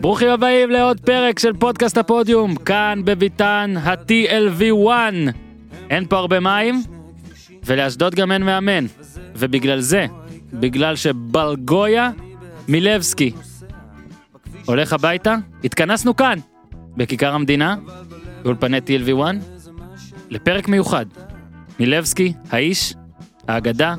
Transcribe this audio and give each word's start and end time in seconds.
ברוכים 0.00 0.28
הבאים 0.28 0.70
לעוד 0.70 1.00
פרק 1.00 1.38
של 1.38 1.52
פודקאסט 1.52 1.98
הפודיום, 1.98 2.56
כאן 2.56 3.00
בביתן 3.04 3.74
ה-TLV1. 3.82 4.90
אין 5.90 6.06
פה 6.06 6.16
הרבה 6.16 6.40
מים, 6.40 6.82
ולאשדוד 7.64 8.14
גם 8.14 8.32
אין 8.32 8.42
מאמן. 8.42 8.86
ובגלל 9.36 9.80
זה, 9.80 10.06
בגלל 10.52 10.96
שבלגויה 10.96 12.10
מילבסקי 12.68 13.32
הולך 14.64 14.92
הביתה, 14.92 15.36
התכנסנו 15.64 16.16
כאן, 16.16 16.38
בכיכר 16.96 17.34
המדינה, 17.34 17.76
באולפני 18.42 18.78
TLV1, 18.78 19.22
לפרק 20.30 20.68
מיוחד. 20.68 21.06
מילבסקי, 21.80 22.32
האיש, 22.50 22.94
האגדה, 23.48 23.94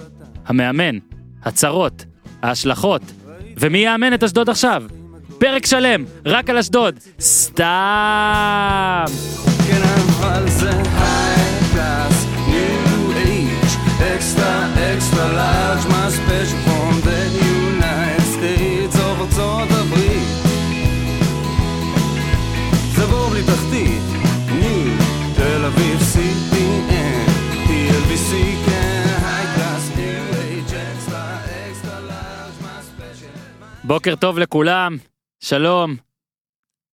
המאמן, 0.45 0.97
הצרות, 1.43 2.05
ההשלכות, 2.41 3.01
ומי 3.57 3.77
יאמן 3.77 4.13
את 4.13 4.23
אשדוד 4.23 4.49
עכשיו? 4.49 4.83
פרק 5.45 5.65
שלם, 5.65 6.05
רק 6.25 6.49
על 6.49 6.57
אשדוד. 6.57 6.99
סתם. 7.19 9.05
בוקר 33.83 34.15
טוב 34.15 34.39
לכולם, 34.39 34.97
שלום. 35.45 35.95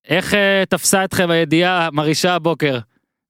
איך 0.09 0.35
אה, 0.35 0.63
תפסה 0.69 1.05
אתכם 1.05 1.31
הידיעה 1.31 1.87
המרעישה 1.87 2.35
הבוקר? 2.35 2.79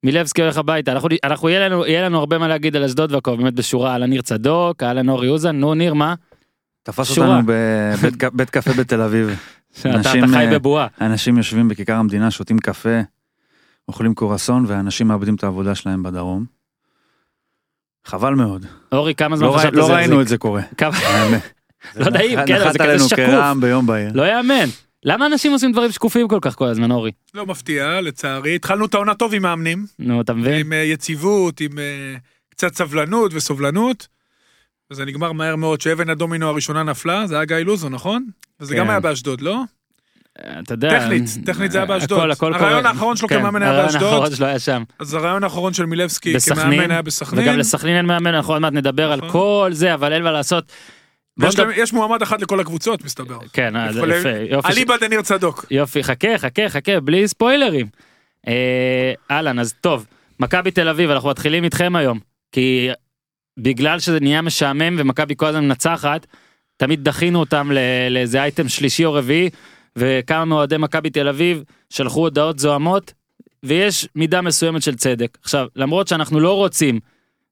מילבסקי 0.04 0.42
הולך 0.42 0.56
הביתה, 0.56 0.92
אנחנו, 0.92 1.08
אנחנו 1.24 1.48
יהיה, 1.48 1.68
לנו, 1.68 1.86
יהיה 1.86 2.02
לנו 2.02 2.18
הרבה 2.18 2.38
מה 2.38 2.48
להגיד 2.48 2.76
על 2.76 2.84
אשדוד 2.84 3.12
והכל, 3.12 3.36
באמת 3.36 3.54
בשורה, 3.54 3.92
אהלן 3.92 4.10
ניר 4.10 4.22
צדוק, 4.22 4.82
אהלן 4.82 5.08
אורי 5.08 5.28
אוזן, 5.28 5.56
נו 5.56 5.74
ניר, 5.74 5.94
מה? 5.94 6.14
תפס 6.82 7.14
שורה. 7.14 7.36
אותנו 7.36 7.52
בבית 8.32 8.50
קפה 8.50 8.72
בתל 8.72 9.00
אביב. 9.00 9.28
אנשים, 9.86 10.24
אתה 10.24 10.32
חי 10.32 10.46
אה, 10.46 10.50
בבועה. 10.50 10.86
אנשים 11.00 11.36
יושבים 11.36 11.68
בכיכר 11.68 11.94
המדינה, 11.94 12.30
שותים 12.30 12.58
קפה, 12.58 13.00
אוכלים 13.88 14.14
קורסון, 14.14 14.64
ואנשים 14.68 15.08
מאבדים 15.08 15.34
את 15.34 15.44
העבודה 15.44 15.74
שלהם 15.74 16.02
בדרום. 16.02 16.44
חבל 18.04 18.34
מאוד. 18.34 18.66
אורי, 18.92 19.14
כמה 19.14 19.36
זמן 19.36 19.46
לא, 19.46 19.56
חשבת 19.58 19.72
לא 19.72 19.90
ראינו? 19.90 20.20
את 20.20 20.28
זה 20.28 20.38
קורה. 20.38 20.62
לא 21.96 22.10
נעים, 22.10 22.38
כן, 22.46 22.72
זה 22.72 22.78
כזה 22.78 23.08
שקוף. 23.08 23.56
ביום 23.60 23.86
בהיר. 23.86 24.10
לא 24.14 24.22
יאמן. 24.22 24.68
למה 25.04 25.26
אנשים 25.26 25.52
עושים 25.52 25.72
דברים 25.72 25.92
שקופים 25.92 26.28
כל 26.28 26.38
כך 26.42 26.54
כל 26.54 26.66
הזמן, 26.66 26.90
אורי? 26.90 27.10
לא 27.34 27.46
מפתיע, 27.46 28.00
לצערי. 28.00 28.54
התחלנו 28.54 28.86
את 28.86 28.94
העונה 28.94 29.14
טוב 29.14 29.34
עם 29.34 29.42
מאמנים, 29.42 29.86
נו, 29.98 30.20
אתה 30.20 30.34
מבין? 30.34 30.54
עם 30.54 30.72
אה, 30.72 30.78
יציבות, 30.78 31.60
עם 31.60 31.78
אה, 31.78 32.14
קצת 32.48 32.74
סבלנות 32.74 33.34
וסובלנות. 33.34 34.08
וזה 34.90 35.04
נגמר 35.04 35.32
מהר 35.32 35.56
מאוד 35.56 35.80
שאבן 35.80 36.10
הדומינו 36.10 36.48
הראשונה 36.48 36.82
נפלה, 36.82 37.26
זה 37.26 37.34
היה 37.34 37.44
גיא 37.44 37.56
לוזו, 37.56 37.88
נכון? 37.88 38.26
וזה 38.60 38.74
גם 38.74 38.84
כן. 38.84 38.90
היה 38.90 39.00
באשדוד, 39.00 39.40
לא? 39.40 39.62
אתה 40.38 40.74
יודע... 40.74 41.00
טכנית, 41.00 41.22
טכנית 41.44 41.72
זה 41.72 41.78
היה 41.78 41.86
באשדוד. 41.86 42.30
הרעיון. 42.40 42.86
האחרון 42.86 43.16
שלו 43.16 43.28
כן, 43.28 43.38
כמאמן 43.38 43.62
היה 43.62 43.70
הרעיון 43.70 43.86
באשדוד. 43.92 44.12
האחרון 44.12 44.36
שלו 44.36 44.46
היה 44.46 44.58
שם. 44.58 44.82
אז 44.98 45.14
הרעיון 45.14 45.44
האחרון 45.44 45.74
של 45.74 45.86
מילבסקי 45.86 46.40
כמאמן 46.40 46.90
היה 46.90 47.02
בסכנין. 47.02 47.44
וגם 47.44 47.58
לסכנין 47.58 47.96
אין 47.96 48.06
מאמן, 48.06 48.34
אנחנו 48.34 48.52
עוד 48.52 48.62
מעט 48.62 48.72
נדבר 48.72 49.12
על 49.12 49.18
נכון. 49.18 49.30
כל 49.30 49.70
זה, 49.72 49.94
אבל 49.94 50.12
אין 50.12 50.22
מה 50.22 50.32
לעשות. 50.32 50.72
נדבר- 51.38 51.64
להם- 51.64 51.72
יש 51.76 51.92
מועמד 51.92 52.22
אחד 52.22 52.40
לכל 52.42 52.60
הקבוצות, 52.60 53.04
מסתבר. 53.04 53.38
כן, 53.52 53.76
אה, 53.76 53.92
זה 53.92 53.98
יכולים- 53.98 54.18
יפה, 54.18 54.28
יופי. 54.50 54.72
ש- 54.72 54.76
אליבא 54.76 54.96
דניר 54.96 55.22
צדוק. 55.22 55.64
יופי, 55.70 56.02
חכה, 56.02 56.38
חכה, 56.38 56.68
חכה, 56.68 57.00
בלי 57.00 57.28
ספוילרים. 57.28 57.86
אה, 58.48 59.12
אהלן, 59.30 59.58
אז 59.58 59.74
טוב, 59.80 60.06
מכבי 60.40 60.70
תל 60.70 60.88
אביב, 60.88 61.10
אנחנו 61.10 61.28
מתחילים 61.28 61.64
איתכם 61.64 61.96
היום, 61.96 62.18
כי 62.52 62.88
בגלל 63.58 63.98
שזה 64.00 64.20
נהיה 64.20 64.42
משעמם 64.42 64.96
ומכבי 64.98 65.34
כל 65.36 65.46
הזמן 65.46 65.64
מנצחת, 65.68 66.26
תמיד 66.76 67.04
דחינו 67.04 67.40
אותם 67.40 67.70
לאיזה 68.10 68.42
אייטם 68.42 68.68
שלישי 68.68 69.04
או 69.04 69.12
רביעי, 69.12 69.50
וכמה 69.96 70.44
מאוהדי 70.44 70.76
מכבי 70.78 71.10
תל 71.10 71.28
אביב 71.28 71.62
שלחו 71.90 72.20
הודעות 72.20 72.58
זוהמות, 72.58 73.12
ויש 73.62 74.08
מידה 74.14 74.40
מסוימת 74.40 74.82
של 74.82 74.94
צדק. 74.94 75.38
עכשיו, 75.42 75.66
למרות 75.76 76.08
שאנחנו 76.08 76.40
לא 76.40 76.56
רוצים 76.56 77.00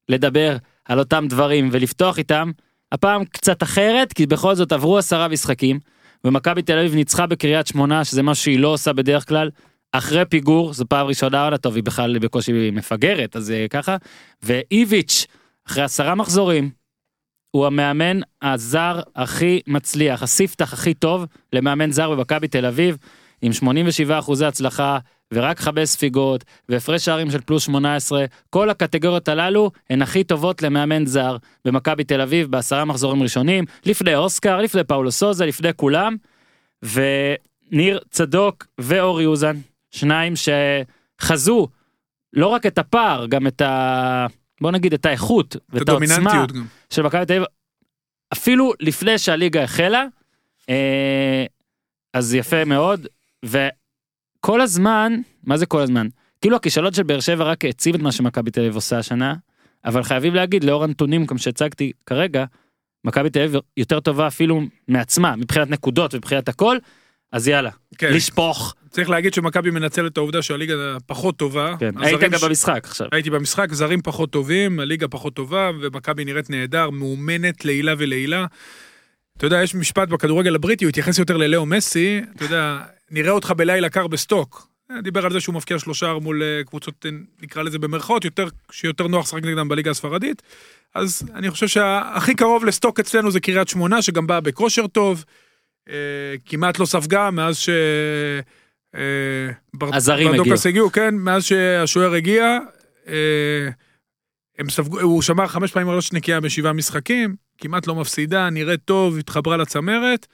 לדבר 0.09 0.57
על 0.85 0.99
אותם 0.99 1.25
דברים 1.29 1.69
ולפתוח 1.71 2.17
איתם, 2.17 2.51
הפעם 2.91 3.25
קצת 3.25 3.63
אחרת, 3.63 4.13
כי 4.13 4.25
בכל 4.25 4.55
זאת 4.55 4.71
עברו 4.71 4.97
עשרה 4.97 5.27
משחקים, 5.27 5.79
ומכבי 6.23 6.61
תל 6.61 6.77
אביב 6.77 6.95
ניצחה 6.95 7.27
בקריית 7.27 7.67
שמונה, 7.67 8.05
שזה 8.05 8.23
מה 8.23 8.35
שהיא 8.35 8.59
לא 8.59 8.67
עושה 8.67 8.93
בדרך 8.93 9.27
כלל, 9.27 9.49
אחרי 9.91 10.25
פיגור, 10.25 10.73
זו 10.73 10.85
פעם 10.89 11.07
ראשונה 11.07 11.43
עונה 11.43 11.57
טוב, 11.57 11.75
היא 11.75 11.83
בכלל 11.83 12.19
בקושי 12.19 12.71
מפגרת, 12.71 13.35
אז 13.35 13.51
אה, 13.51 13.65
ככה, 13.69 13.97
ואיביץ', 14.43 15.25
אחרי 15.67 15.83
עשרה 15.83 16.15
מחזורים, 16.15 16.69
הוא 17.51 17.65
המאמן 17.65 18.19
הזר 18.41 19.01
הכי 19.15 19.61
מצליח, 19.67 20.23
הספתח 20.23 20.73
הכי 20.73 20.93
טוב 20.93 21.25
למאמן 21.53 21.91
זר 21.91 22.11
במכבי 22.11 22.47
תל 22.47 22.65
אביב, 22.65 22.97
עם 23.41 23.53
87 23.53 24.19
אחוזי 24.19 24.45
הצלחה, 24.45 24.97
ורק 25.33 25.59
חמש 25.59 25.89
ספיגות, 25.89 26.43
והפרש 26.69 27.05
שערים 27.05 27.31
של 27.31 27.41
פלוס 27.41 27.63
18, 27.63 28.25
כל 28.49 28.69
הקטגוריות 28.69 29.27
הללו 29.27 29.71
הן 29.89 30.01
הכי 30.01 30.23
טובות 30.23 30.61
למאמן 30.61 31.05
זר. 31.05 31.37
במכבי 31.65 32.03
תל 32.03 32.21
אביב 32.21 32.51
בעשרה 32.51 32.85
מחזורים 32.85 33.23
ראשונים, 33.23 33.65
לפני 33.85 34.15
אוסקר, 34.15 34.61
לפני 34.61 34.83
פאולו 34.83 35.11
סוזה, 35.11 35.45
לפני 35.45 35.69
כולם, 35.75 36.15
וניר 36.83 37.99
צדוק 38.09 38.67
ואורי 38.77 39.25
אוזן, 39.25 39.57
שניים 39.91 40.33
שחזו 40.35 41.67
לא 42.33 42.47
רק 42.47 42.65
את 42.65 42.77
הפער, 42.77 43.27
גם 43.27 43.47
את 43.47 43.61
ה... 43.61 44.25
בוא 44.61 44.71
נגיד 44.71 44.93
את 44.93 45.05
האיכות 45.05 45.55
את 45.55 45.61
ואת 45.69 45.89
העוצמה 45.89 46.45
גם. 46.45 46.65
של 46.89 47.01
מכבי 47.01 47.25
תל 47.25 47.33
אביב, 47.33 47.45
אפילו 48.33 48.73
לפני 48.79 49.17
שהליגה 49.17 49.63
החלה, 49.63 50.05
אה, 50.69 51.45
אז 52.13 52.35
יפה 52.35 52.65
מאוד, 52.65 53.07
וכל 53.45 54.61
הזמן, 54.61 55.13
מה 55.43 55.57
זה 55.57 55.65
כל 55.65 55.81
הזמן? 55.81 56.07
כאילו 56.41 56.55
הכישלון 56.55 56.93
של 56.93 57.03
באר 57.03 57.19
שבע 57.19 57.43
רק 57.43 57.65
העציב 57.65 57.95
את 57.95 58.01
מה 58.01 58.11
שמכבי 58.11 58.51
תל 58.51 58.59
אביב 58.61 58.75
עושה 58.75 58.97
השנה, 58.99 59.35
אבל 59.85 60.03
חייבים 60.03 60.33
להגיד, 60.35 60.63
לאור 60.63 60.83
הנתונים, 60.83 61.25
כמו 61.27 61.37
שהצגתי 61.39 61.91
כרגע, 62.05 62.45
מכבי 63.05 63.29
תל 63.29 63.39
אביב 63.39 63.61
יותר 63.77 63.99
טובה 63.99 64.27
אפילו 64.27 64.61
מעצמה, 64.87 65.35
מבחינת 65.35 65.69
נקודות 65.69 66.13
ומבחינת 66.13 66.49
הכל, 66.49 66.77
אז 67.31 67.47
יאללה, 67.47 67.69
כן. 67.97 68.13
לשפוך. 68.13 68.75
צריך 68.89 69.09
להגיד 69.09 69.33
שמכבי 69.33 69.71
מנצלת 69.71 70.11
את 70.11 70.17
העובדה 70.17 70.41
שהליגה 70.41 70.73
פחות 71.05 71.37
טובה. 71.37 71.75
כן. 71.79 71.91
היית 71.97 72.19
גם 72.19 72.39
ש- 72.39 72.43
במשחק 72.43 72.81
עכשיו. 72.85 73.07
הייתי 73.11 73.29
במשחק, 73.29 73.73
זרים 73.73 74.01
פחות 74.01 74.31
טובים, 74.31 74.79
הליגה 74.79 75.07
פחות 75.07 75.33
טובה, 75.33 75.71
ומכבי 75.81 76.25
נראית 76.25 76.49
נהדר, 76.49 76.89
מאומנת 76.89 77.65
לעילה 77.65 77.93
ולעילה. 77.97 78.45
אתה 79.37 79.45
יודע, 79.45 79.63
יש 79.63 79.75
משפט 79.75 80.07
בכדורגל 80.09 80.55
הבריטי, 80.55 80.85
הוא 80.85 80.89
התייחס 80.89 81.19
יותר 81.19 81.37
ללאו 81.37 81.65
מסי, 81.65 82.21
אתה 82.35 82.43
יודע, 82.45 82.79
נראה 83.11 83.31
אותך 83.31 83.53
בלילה 83.57 83.89
קר 83.89 84.07
בסטוק. 84.07 84.67
דיבר 85.03 85.25
על 85.25 85.31
זה 85.31 85.39
שהוא 85.39 85.55
מבקיע 85.55 85.79
שלושה 85.79 86.13
מול 86.21 86.43
אה, 86.43 86.63
קבוצות, 86.63 87.05
אה, 87.05 87.11
נקרא 87.41 87.63
לזה 87.63 87.79
במרכאות, 87.79 88.25
יותר, 88.25 88.47
שיותר 88.71 89.07
נוח 89.07 89.25
לשחק 89.25 89.43
נגדם 89.43 89.67
בליגה 89.67 89.91
הספרדית. 89.91 90.41
אז 90.95 91.23
אני 91.35 91.51
חושב 91.51 91.67
שהכי 91.67 92.35
קרוב 92.35 92.65
לסטוק 92.65 92.99
אצלנו 92.99 93.31
זה 93.31 93.39
קריית 93.39 93.67
שמונה, 93.67 94.01
שגם 94.01 94.27
באה 94.27 94.41
בכושר 94.41 94.87
טוב. 94.87 95.25
אה, 95.89 95.95
כמעט 96.45 96.79
לא 96.79 96.85
ספגה 96.85 97.31
מאז 97.31 97.57
ש... 97.57 97.69
אה, 98.95 99.49
הזרים 99.93 100.27
הגיעו. 100.27 100.55
הגיעו, 100.65 100.91
כן, 100.91 101.15
מאז 101.15 101.43
שהשוער 101.43 102.13
הגיע. 102.13 102.57
אה, 103.07 103.69
הם 104.59 104.69
ספגו, 104.69 104.99
הוא 105.01 105.21
שמר 105.21 105.47
חמש 105.47 105.71
פעמים 105.71 105.89
ראש 105.89 106.13
נקייה 106.13 106.39
בשבעה 106.39 106.73
משחקים, 106.73 107.35
כמעט 107.57 107.87
לא 107.87 107.95
מפסידה, 107.95 108.49
נראית 108.49 108.79
טוב, 108.85 109.17
התחברה 109.17 109.57
לצמרת. 109.57 110.27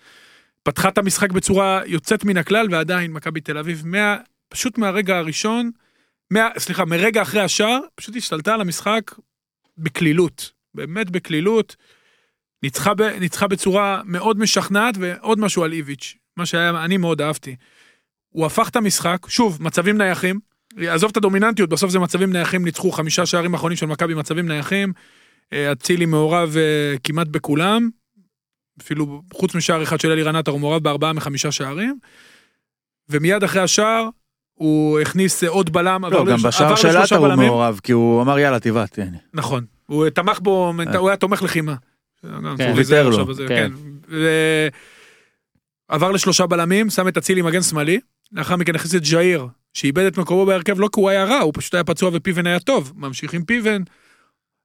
פתחה 0.64 0.90
את 0.90 0.98
המשחק 0.98 1.32
בצורה 1.32 1.82
יוצאת 1.86 2.26
מן 2.26 2.38
הכלל, 2.38 2.68
ועדיין 2.72 3.12
מכבי 3.12 3.42
תל 3.42 3.58
אביב, 3.58 3.84
מה, 3.86 4.18
פשוט 4.50 4.78
מהרגע 4.78 5.18
הראשון, 5.18 5.72
מה, 6.32 6.50
סליחה, 6.58 6.86
מרגע 6.86 7.22
אחרי 7.22 7.42
השער, 7.42 7.80
פשוט 7.96 8.16
השתלטה 8.16 8.54
על 8.54 8.62
המשחק 8.62 9.12
בקלילות, 9.78 10.52
באמת 10.76 11.10
בקלילות. 11.10 11.76
ניצחה, 12.64 12.94
ב, 12.94 13.02
ניצחה 13.02 13.48
בצורה 13.48 14.02
מאוד 14.06 14.40
משכנעת, 14.40 14.96
ועוד 15.00 15.40
משהו 15.40 15.64
על 15.64 15.74
איביץ', 15.74 16.16
מה 16.38 16.46
שהיה, 16.46 16.70
אני 16.86 16.98
מאוד 16.98 17.22
אהבתי. 17.22 17.56
הוא 18.30 18.46
הפך 18.46 18.70
את 18.70 18.76
המשחק, 18.76 19.26
שוב, 19.30 19.58
מצבים 19.64 19.98
נייחים, 19.98 20.40
עזוב 20.78 21.12
את 21.12 21.18
הדומיננטיות, 21.18 21.70
בסוף 21.70 21.92
זה 21.92 22.00
מצבים 22.00 22.34
נייחים, 22.34 22.66
ניצחו 22.66 22.92
חמישה 22.92 23.26
שערים 23.26 23.54
אחרונים 23.54 23.78
של 23.78 23.86
מכבי 23.86 24.14
מצבים 24.14 24.48
נייחים, 24.48 24.94
אה, 25.54 25.72
אצילי 25.72 26.06
מעורב 26.06 26.58
אה, 26.58 26.96
כמעט 27.04 27.28
בכולם, 27.28 27.90
אפילו 28.82 29.22
חוץ 29.34 29.56
משער 29.56 29.84
אחד 29.84 30.00
של 30.00 30.12
אלירן 30.12 30.36
עטר 30.36 30.52
הוא 30.52 30.60
מעורב 30.60 30.84
בארבעה 30.84 31.14
מחמישה 31.14 31.52
שערים, 31.52 32.00
ומיד 33.10 33.44
אחרי 33.44 33.62
השער 33.62 34.10
הוא 34.54 35.00
הכניס 35.00 35.44
אה, 35.44 35.50
עוד 35.50 35.70
בלם, 35.74 36.06
לא, 36.06 36.26
גם 36.26 36.36
לש- 36.36 36.46
בשער 36.46 36.76
של 36.76 36.98
עטר 36.98 37.16
הוא. 37.18 37.36
מעורב, 37.36 37.80
כי 37.84 37.92
הוא 37.92 38.22
אמר 38.22 38.40
יאללה 38.40 38.60
תבעט. 38.60 39.00
הנה. 39.00 39.18
נכון, 39.34 39.66
הוא 39.86 40.10
תמך 40.10 40.40
בו, 40.40 40.74
הוא 40.98 41.10
היה 41.10 41.18
תומך 41.18 41.44
לחימה. 41.44 41.76
כן. 42.22 42.28
הוא 42.70 42.76
ויתר 42.76 43.10
לו. 43.10 43.26
כן. 43.36 43.48
כן. 43.48 43.72
ו- 44.10 44.68
עבר 45.88 46.12
לשלושה 46.12 46.46
בלמים, 46.48 46.90
שם 46.90 47.08
את 47.08 47.18
אצילי 47.18 47.42
מגן 47.42 47.62
שמאלי, 47.62 48.00
לאחר 48.32 48.56
מכן 48.56 48.76
הכניס 48.76 48.96
את 48.96 49.06
ז'איר, 49.06 49.48
שאיבד 49.74 50.04
את 50.06 50.18
מקומו 50.18 50.46
בהרכב 50.46 50.80
לא 50.80 50.90
כי 50.94 51.00
הוא 51.00 51.10
היה 51.10 51.24
רע, 51.26 51.40
הוא 51.40 51.54
פשוט 51.56 51.74
היה 51.74 51.84
פצוע 51.84 52.10
ופיבן 52.14 52.48
היה 52.48 52.60
טוב. 52.60 52.94
ממשיך 52.96 53.34
עם 53.34 53.44
פיבן, 53.44 53.82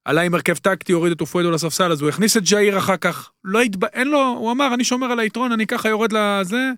עלה 0.04 0.20
עם 0.20 0.34
הרכב 0.34 0.54
טקטי, 0.54 0.93
הוריד 0.93 1.12
את 1.12 1.20
אופואדו 1.20 1.50
לספסל, 1.50 1.93
אז 1.93 2.00
הוא 2.00 2.08
הכניס 2.08 2.37
את 2.37 2.46
ז'איר 2.46 2.78
אחר 2.78 2.96
כך. 2.96 3.31
לא 3.44 3.60
התב... 3.60 3.84
אין 3.84 4.08
לו, 4.08 4.37
הוא 4.38 4.52
אמר, 4.52 4.75
אני 4.75 4.84
שומר 4.84 5.06
על 5.06 5.19
היתרון, 5.19 5.52
אני 5.52 5.66
ככה 5.66 5.88
יורד 5.88 6.12
לזה. 6.12 6.70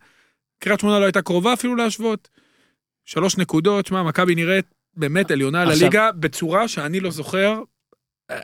קריית 0.59 0.81
שמונה 0.81 0.99
לא 0.99 1.05
הייתה 1.05 1.23
קרובה 1.23 1.53
אפילו 1.53 1.77
להשוות. 1.77 2.29
שלוש 3.05 3.39
נקודות, 3.39 3.87
שמע, 3.87 4.03
מכבי 4.03 4.35
נראית 4.35 4.65
באמת 4.97 5.31
עליונה 5.31 5.63
עכשיו- 5.63 5.77
לליגה 5.79 6.13
בצורה 6.13 6.69
שאני 6.69 7.01
לא 7.01 7.11
זוכר. 7.11 7.61
אה, 8.31 8.37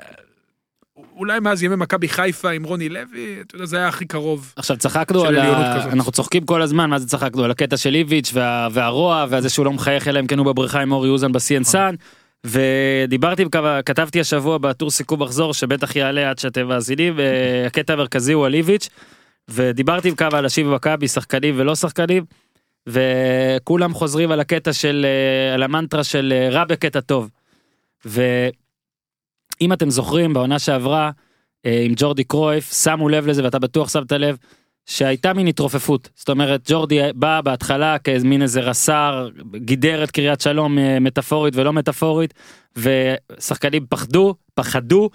אולי 1.17 1.41
מאז 1.41 1.63
ימי 1.63 1.77
מכבי 1.77 2.09
חיפה 2.09 2.51
עם 2.51 2.65
רוני 2.65 2.89
לוי, 2.89 3.39
אתה 3.41 3.55
יודע, 3.55 3.67
זה 3.67 3.77
היה 3.77 3.89
הכי 3.89 4.05
קרוב. 4.07 4.53
עכשיו 4.57 4.77
צחקנו 4.77 5.25
על 5.25 5.39
ה... 5.39 5.79
כזאת. 5.81 5.93
אנחנו 5.93 6.13
צוחקים 6.13 6.47
כל 6.47 6.63
הזמן 6.63 6.91
מה 6.91 6.99
זה 6.99 7.09
צחקנו 7.09 7.45
על 7.45 7.51
הקטע 7.51 7.77
של 7.77 7.95
איביץ' 7.95 8.31
וה... 8.35 8.69
והרוע 8.73 9.27
וזה 9.31 9.49
שהוא 9.49 9.65
לא 9.65 9.73
מחייך 9.73 10.09
אלא 10.09 10.21
אם 10.21 10.27
כן 10.27 10.39
הוא 10.39 10.47
בבריכה 10.47 10.81
עם 10.81 10.93
אורי 10.93 11.09
אוזן 11.09 11.33
בסי.אן.סאן. 11.33 11.95
ודיברתי 12.47 13.45
כתבתי 13.85 14.21
השבוע 14.21 14.59
בטור 14.59 14.91
סיכום 14.91 15.23
מחזור 15.23 15.55
שבטח 15.55 15.97
יעלה 15.97 16.31
עד 16.31 16.39
שאתם 16.39 16.69
מאזינים 16.69 17.17
הקטע 17.67 17.93
המרכזי 17.93 18.33
הוא 18.33 18.47
על 18.47 18.55
איביץ' 18.55 18.89
ודיברתי 19.49 20.09
עם 20.09 20.15
כמה 20.15 20.39
אנשים 20.39 20.67
במכבי 20.67 21.09
שחקנים 21.09 21.55
ולא 21.59 21.75
שחקנים 21.75 22.25
וכולם 22.87 23.95
חוזרים 23.95 24.31
על 24.31 24.41
הקטע 24.41 24.73
של 24.73 25.07
אה, 25.09 25.55
על 25.55 25.63
המנטרה 25.63 26.05
של 26.05 26.33
אה, 26.37 26.49
רע 26.51 26.65
בקטע 26.65 27.01
טוב. 27.01 27.31
ואם 28.05 29.73
אתם 29.73 29.91
זוכרים 29.91 30.33
בעונה 30.33 30.59
שעברה 30.59 31.11
אה, 31.67 31.83
עם 31.85 31.93
ג'ורדי 31.97 32.25
קרויף 32.25 32.73
שמו 32.83 33.09
לב 33.09 33.27
לזה 33.27 33.45
ואתה 33.45 33.59
בטוח 33.59 33.89
שמת 33.89 34.13
לב 34.13 34.37
שהייתה 34.87 35.33
מין 35.33 35.47
התרופפות. 35.47 36.09
זאת 36.15 36.29
אומרת 36.29 36.61
ג'ורדי 36.69 37.01
בא 37.15 37.41
בהתחלה 37.41 37.99
כמין 37.99 38.43
איזה 38.43 38.61
רס"ר 38.61 39.29
גידר 39.57 40.05
את 40.05 40.11
קריית 40.11 40.41
שלום 40.41 40.79
אה, 40.79 41.01
מטאפורית 41.01 41.57
ולא 41.57 41.73
מטאפורית 41.73 42.35
ושחקנים 42.77 43.87
פחדו 43.89 44.35
פחדו 44.55 45.11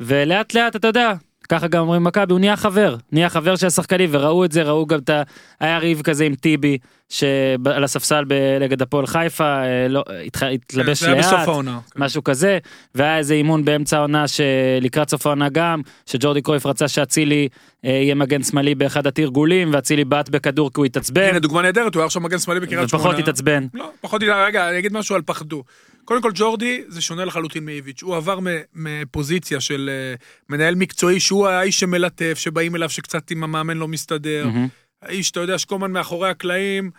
ולאט 0.00 0.54
לאט 0.54 0.76
אתה 0.76 0.88
יודע 0.88 1.12
ככה 1.50 1.68
גם 1.68 1.82
אומרים 1.82 2.04
מכבי 2.04 2.32
הוא 2.32 2.40
נהיה 2.40 2.56
חבר 2.56 2.96
נהיה 3.12 3.28
חבר 3.28 3.56
של 3.56 3.66
השחקנים 3.66 4.08
וראו 4.12 4.44
את 4.44 4.52
זה 4.52 4.62
ראו 4.62 4.86
גם 4.86 4.98
את 4.98 5.10
ה... 5.10 5.22
היה 5.60 5.78
ריב 5.78 6.02
כזה 6.02 6.24
עם 6.24 6.34
טיבי 6.34 6.78
שעל 7.08 7.84
הספסל 7.84 8.24
נגד 8.60 8.82
הפועל 8.82 9.06
חיפה 9.06 9.44
אה, 9.44 9.86
לא 9.88 10.04
התח- 10.26 10.42
התלבש 10.42 11.02
לאט 11.02 11.24
העונה. 11.32 11.78
משהו 11.96 12.24
כזה 12.24 12.58
והיה 12.94 13.18
איזה 13.18 13.34
אימון 13.34 13.64
באמצע 13.64 13.96
העונה 13.96 14.24
שלקראת 14.28 15.10
סוף 15.10 15.26
העונה 15.26 15.48
גם 15.48 15.80
שג'ורדי 16.06 16.42
קרויף 16.42 16.66
רצה 16.66 16.88
שאצילי 16.88 17.48
אה, 17.84 17.90
יהיה 17.90 18.14
מגן 18.14 18.42
שמאלי 18.42 18.74
באחד 18.74 19.06
התרגולים 19.06 19.70
ואצילי 19.72 20.04
בעט 20.04 20.28
בכדור 20.28 20.70
כי 20.74 20.80
הוא 20.80 20.86
התעצבן 20.86 21.28
הנה 21.28 21.38
דוגמה 21.38 21.62
נהדרת, 21.62 21.94
הוא 21.94 22.00
היה 22.00 22.06
עכשיו 22.06 22.22
מגן 22.22 22.38
שמאלי 22.38 22.60
בקריית 22.60 22.88
שמונה. 22.88 23.04
ופחות 23.04 23.18
התעצבן. 23.18 23.66
לא, 23.74 23.90
פחות, 24.00 24.22
רגע, 24.22 24.68
אני 24.68 24.78
אגיד 24.78 24.92
משהו 24.92 25.14
על 25.16 25.22
פחדו. 25.22 25.62
קודם 26.04 26.22
כל, 26.22 26.30
ג'ורדי 26.34 26.82
זה 26.88 27.00
שונה 27.00 27.24
לחלוטין 27.24 27.64
מאיביץ'. 27.64 28.02
הוא 28.02 28.16
עבר 28.16 28.38
מפוזיציה 28.74 29.60
של 29.60 29.90
אה, 29.92 30.14
מנהל 30.48 30.74
מקצועי, 30.74 31.20
שהוא 31.20 31.48
האיש 31.48 31.80
שמלטף, 31.80 32.34
שבאים 32.38 32.76
אליו 32.76 32.90
שקצת 32.90 33.30
עם 33.30 33.44
המאמן 33.44 33.76
לא 33.76 33.88
מסתדר. 33.88 34.46
מהמם. 34.46 34.68
האיש, 35.02 35.30
אתה 35.30 35.40
יודע, 35.40 35.58
שכל 35.58 35.74
הזמן 35.74 35.92
מאחורי 35.92 36.30
הקלעים, 36.30 36.90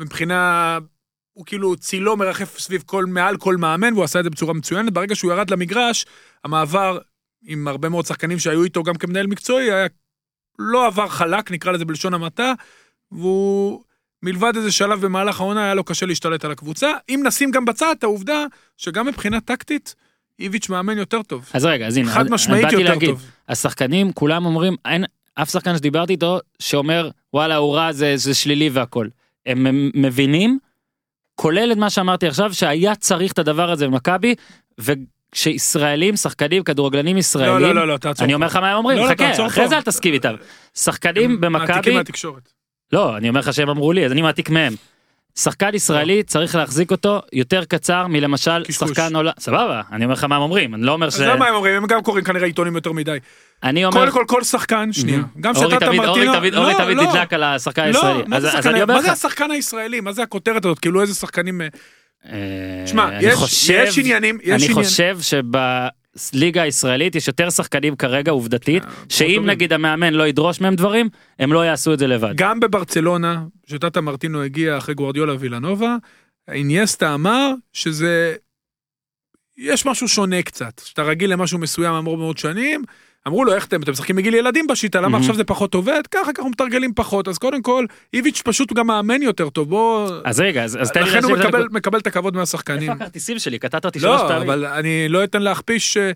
מבחינה... 0.00 0.78
הוא 1.32 1.46
כאילו 1.46 1.76
צילו 1.76 2.16
מרחף 2.16 2.58
סביב 2.58 2.82
כל, 2.86 3.04
מעל 3.04 3.36
כל 3.36 3.56
מאמן, 3.56 3.92
והוא 3.92 4.04
עשה 4.04 4.18
את 4.18 4.24
זה 4.24 4.30
בצורה 4.30 4.54
מצוינת. 4.54 4.92
ברגע 4.92 5.14
שהוא 5.14 5.32
ירד 5.32 5.50
למגרש, 5.50 6.06
המעבר 6.44 6.98
עם 7.42 7.68
הרבה 7.68 7.88
מאוד 7.88 8.06
שחקנים 8.06 8.38
שהיו 8.38 8.64
איתו 8.64 8.82
גם 8.82 8.94
כמנהל 8.94 9.26
מקצועי, 9.26 9.72
היה 9.72 9.86
לא 10.58 10.86
עבר 10.86 11.08
חלק, 11.08 11.50
נקרא 11.50 11.72
לזה 11.72 11.84
בלשון 11.84 12.14
המעטה, 12.14 12.52
והוא, 13.12 13.84
מלבד 14.22 14.52
איזה 14.56 14.72
שלב 14.72 15.00
במהלך 15.00 15.40
העונה, 15.40 15.64
היה 15.64 15.74
לו 15.74 15.84
קשה 15.84 16.06
להשתלט 16.06 16.44
על 16.44 16.50
הקבוצה. 16.50 16.92
אם 17.08 17.22
נשים 17.24 17.50
גם 17.50 17.64
בצד 17.64 17.94
את 17.98 18.02
העובדה 18.04 18.44
שגם 18.76 19.06
מבחינה 19.06 19.40
טקטית, 19.40 19.94
איביץ' 20.38 20.68
מאמן 20.68 20.98
יותר 20.98 21.22
טוב. 21.22 21.48
אז 21.54 21.64
רגע 21.64 21.86
אז 21.86 21.96
הנה 21.96 22.10
חד 22.10 22.30
משמעית 22.30 22.72
יותר 22.72 22.84
להגיד, 22.84 23.10
טוב. 23.10 23.24
השחקנים 23.48 24.12
כולם 24.12 24.46
אומרים 24.46 24.76
אין 24.84 25.04
אף 25.34 25.50
שחקן 25.50 25.76
שדיברתי 25.76 26.12
איתו 26.12 26.38
שאומר 26.58 27.10
וואלה 27.34 27.56
הוא 27.56 27.74
רע 27.74 27.92
זה, 27.92 28.16
זה 28.16 28.34
שלילי 28.34 28.68
והכל. 28.68 29.08
הם 29.46 29.66
הם 29.66 29.90
מבינים 29.94 30.58
כולל 31.34 31.72
את 31.72 31.76
מה 31.76 31.90
שאמרתי 31.90 32.26
עכשיו 32.26 32.54
שהיה 32.54 32.94
צריך 32.94 33.32
את 33.32 33.38
הדבר 33.38 33.70
הזה 33.70 33.86
במכבי 33.86 34.34
וכשישראלים 34.78 36.16
שחקנים 36.16 36.62
כדורגלנים 36.62 37.16
ישראלים 37.16 37.62
לא, 37.62 37.68
לא, 37.68 37.74
לא, 37.74 37.88
לא, 37.88 37.96
תעצור. 37.96 38.24
אני 38.24 38.34
אומר 38.34 38.46
לך 38.46 38.56
מה 38.56 38.70
הם 38.70 38.76
אומרים 38.76 38.98
לא, 38.98 39.04
לא, 39.04 39.08
חכה 39.08 39.28
תעצור 39.28 39.46
אחרי 39.46 39.64
פה. 39.64 39.68
זה 39.68 39.76
אל 39.76 39.82
תסכים 39.82 40.14
איתם 40.14 40.34
שחקנים 40.74 41.40
במכבי. 41.40 41.96
לא 42.92 43.16
אני 43.16 43.28
אומר 43.28 43.40
לך 43.40 43.54
שהם 43.54 43.68
אמרו 43.68 43.92
לי 43.92 44.06
אז 44.06 44.12
אני 44.12 44.22
מעתיק 44.22 44.50
מהם. 44.50 44.72
שחקן 45.38 45.74
ישראלי 45.74 46.22
צריך 46.22 46.54
להחזיק 46.54 46.90
אותו 46.90 47.20
יותר 47.32 47.64
קצר 47.64 48.06
מלמשל. 48.06 48.64
שחקן 48.70 49.16
עולה 49.16 49.32
סבבה 49.38 49.80
אני 49.92 50.04
אומר 50.04 50.14
לך 50.14 50.24
מה 50.24 50.36
הם 50.36 50.42
אומרים 50.42 50.74
אני 50.74 50.82
לא 50.82 50.92
אומר 50.92 51.10
ש... 51.10 51.14
אז 51.14 51.20
למה 51.20 51.48
הם 51.48 51.54
אומרים? 51.54 51.74
הם 51.76 51.86
גם 51.86 52.02
קוראים 52.02 52.24
כנראה 52.24 52.46
עיתונים 52.46 52.74
יותר 52.74 52.92
מדי. 52.92 53.18
אני 53.62 53.84
אומר 53.84 54.00
קודם 54.00 54.12
כל, 54.12 54.24
כל 54.36 54.44
שחקן, 54.44 54.92
שנייה. 54.92 55.22
גם 55.40 55.56
אורי 55.56 55.70
שטטה 55.70 55.86
תמיד- 55.86 56.00
מרטינו... 56.00 56.26
אורי 56.26 56.38
תמיד 56.40 56.54
לא, 56.54 56.60
אורי 56.60 56.74
תמיד 56.74 56.96
לא. 56.96 57.02
נדלק 57.02 57.32
על 57.32 57.42
השחקן 57.42 57.82
לא, 57.82 57.86
הישראלי 57.88 58.22
מה 58.26 58.40
זה 58.40 58.48
אומר 58.82 58.86
מה 58.94 59.02
זה 59.02 59.12
השחקן 59.12 59.50
הישראלי? 59.50 60.00
מה 60.00 60.12
זה 60.12 60.22
הכותרת 60.22 60.64
הזאת? 60.64 60.78
כאילו 60.78 61.00
איזה 61.02 61.14
שחקנים... 61.14 61.60
אה, 61.60 61.66
אה, 62.32 62.86
שמע, 62.86 63.08
יש- 63.20 63.98
עניינים- 63.98 64.38
אני 64.52 64.68
חושב 64.74 65.18
שבליגה 66.16 66.62
הישראלית 66.62 67.14
יש 67.14 67.28
יותר 67.28 67.50
שחקנים 67.50 67.96
כרגע 67.96 68.32
עובדתית 68.32 68.84
אה, 68.84 68.90
שאם. 69.08 69.42
נגיד 69.46 69.72
המאמן 69.72 70.14
לא 70.14 70.28
ידרוש 70.28 70.60
מהם 70.60 70.74
דברים 70.74 71.08
הם 71.38 71.52
לא 71.52 71.64
יעשו 71.64 71.94
את 71.94 71.98
זה 71.98 72.06
לבד. 72.06 72.32
גם 72.34 72.60
בברצלונה, 72.60 73.44
שטטה 73.66 74.00
מרטינו 74.00 74.42
הגיע 74.42 74.78
אחרי 74.78 74.94
גוורדיולה 74.94 75.34
וילנובה, 75.38 75.96
אינייסטה 76.48 77.14
אמר 77.14 77.52
שזה... 77.72 78.36
יש 79.58 79.86
משהו 79.86 80.08
שונה 80.08 80.42
קצת. 80.42 80.80
שאתה 80.84 81.02
רגיל 81.02 81.32
למשהו 81.32 81.58
מסוים 81.58 81.94
הרבה 81.94 82.16
מאוד 82.16 82.38
שנים, 82.38 82.82
אמרו 83.26 83.44
לו 83.44 83.54
איך 83.54 83.66
אתם, 83.66 83.82
אתם 83.82 83.92
משחקים 83.92 84.16
בגיל 84.16 84.34
ילדים 84.34 84.66
בשיטה, 84.66 84.98
למה 84.98 85.08
מהמם. 85.08 85.20
עכשיו 85.20 85.34
זה 85.34 85.44
פחות 85.44 85.74
עובד? 85.74 86.02
ככה 86.10 86.32
ככה 86.32 86.48
מתרגלים 86.48 86.94
פחות. 86.94 87.28
אז 87.28 87.38
קודם 87.38 87.62
כל, 87.62 87.86
איביץ' 88.14 88.42
פשוט 88.44 88.72
גם 88.72 88.86
מאמן 88.86 89.22
יותר 89.22 89.50
טוב, 89.50 89.68
בוא... 89.68 90.10
אז 90.24 90.40
רגע 90.40 90.64
אז 90.64 90.78
אז 90.80 90.90
תן 90.90 91.02
לי 91.02 91.10
לכן 91.10 91.24
הוא 91.24 91.32
מקבל, 91.32 91.44
הנקודה. 91.44 91.64
מקבל 91.78 91.98
את 91.98 92.06
הכבוד 92.06 92.36
מהשחקנים. 92.36 92.82
איפה 92.82 92.92
הכרטיסים 92.92 93.38
שלי 93.38 93.58
קטעת 93.58 93.84
אותי 93.84 94.00
שלוש 94.00 94.20
לא, 94.20 94.28
פעמים. 94.28 94.42
אבל 94.42 94.66
אני 94.66 95.08
לא 95.08 95.24
אתן 95.24 95.42
להכפיש... 95.42 95.96
אה, 95.96 96.10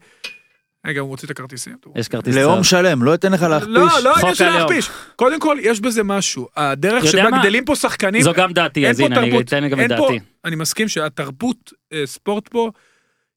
רגע, 0.86 1.00
הוא 1.00 1.08
מוציא 1.08 1.26
את 1.26 1.30
הכרטיסים. 1.30 1.76
יש 1.96 2.08
כרטיס 2.08 2.36
לאום. 2.36 2.64
שלם, 2.64 3.02
לא 3.02 3.14
אתן 3.14 3.32
לך 3.32 3.42
להכפיש. 3.42 3.68
לא, 3.70 3.86
לא 4.04 4.14
עניין 4.16 4.34
של. 4.34 4.48
להכפיש. 4.48 4.90
קודם 5.16 5.40
כל, 5.40 5.56
יש 5.60 5.80
בזה 5.80 6.04
משהו. 6.04 6.48
הדרך 6.56 7.06
שבה? 7.06 7.30
גדלים 7.40 7.64
פה 7.64 7.76
שחקנים... 7.76 8.22
זו 8.22 8.32
גם 8.36 8.52
דעתי 8.52 8.88
אז 8.88 9.00
הנה 9.00 9.18
אני 9.18 9.40
אתן 9.40 9.68
גם 9.68 9.80
את 9.80 9.88
דעתי. 9.88 10.20
אני 10.44 10.56
מסכים 10.56 10.88
שהתרבות 10.88 11.72
אה, 11.92 12.02
ספורט 12.06 12.48
פה 12.48 12.70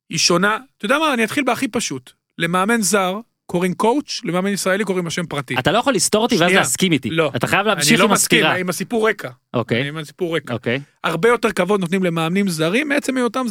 היא 0.10 0.18
שונה. 0.18 0.58
אתה 0.78 0.86
יודע 0.86 1.00
מה, 1.00 1.14
אני 1.14 1.24
אתחיל 1.24 1.44
בהכי 1.44 1.68
פשוט. 1.68 2.12
למאמן 2.38 2.82
זר 2.82 3.20
קוראים 3.48 3.74
coach, 3.74 4.22
למאמן 4.24 4.50
ישראלי 4.50 4.84
קוראים 4.84 5.08
בשם 5.08 5.26
פרטי. 5.26 5.56
אתה 5.60 5.72
לא 5.72 5.78
יכול 5.78 5.94
לסתור 5.94 6.24
אותי 6.24 6.38
ואז. 6.38 6.52
להסכים 6.52 6.92
איתי. 6.92 7.10
לא. 7.10 7.32
אתה 7.36 7.48
חייב 7.48 7.68
אני 7.68 7.76
להמשיך 7.76 8.00
לא 8.00 8.06
עם 8.06 8.12
מסכים, 8.12 8.40
הסקירה. 8.40 8.56
עם 8.56 8.70
הסיפור 8.70 9.10
רקע. 9.10 9.30
אוקיי 9.54 9.88
עם 9.88 9.98
הסיפור 9.98 10.36
רקע. 10.36 10.54
אוקיי. 10.54 10.80
הרבה 11.04 11.30
יותר 11.30 11.52
כבוד 11.52 11.80
נותנים 11.80 12.04
למאמנים 12.04 12.48
זרים, 12.48 12.90
מעצם 12.90 13.18
היותם... 13.18 13.46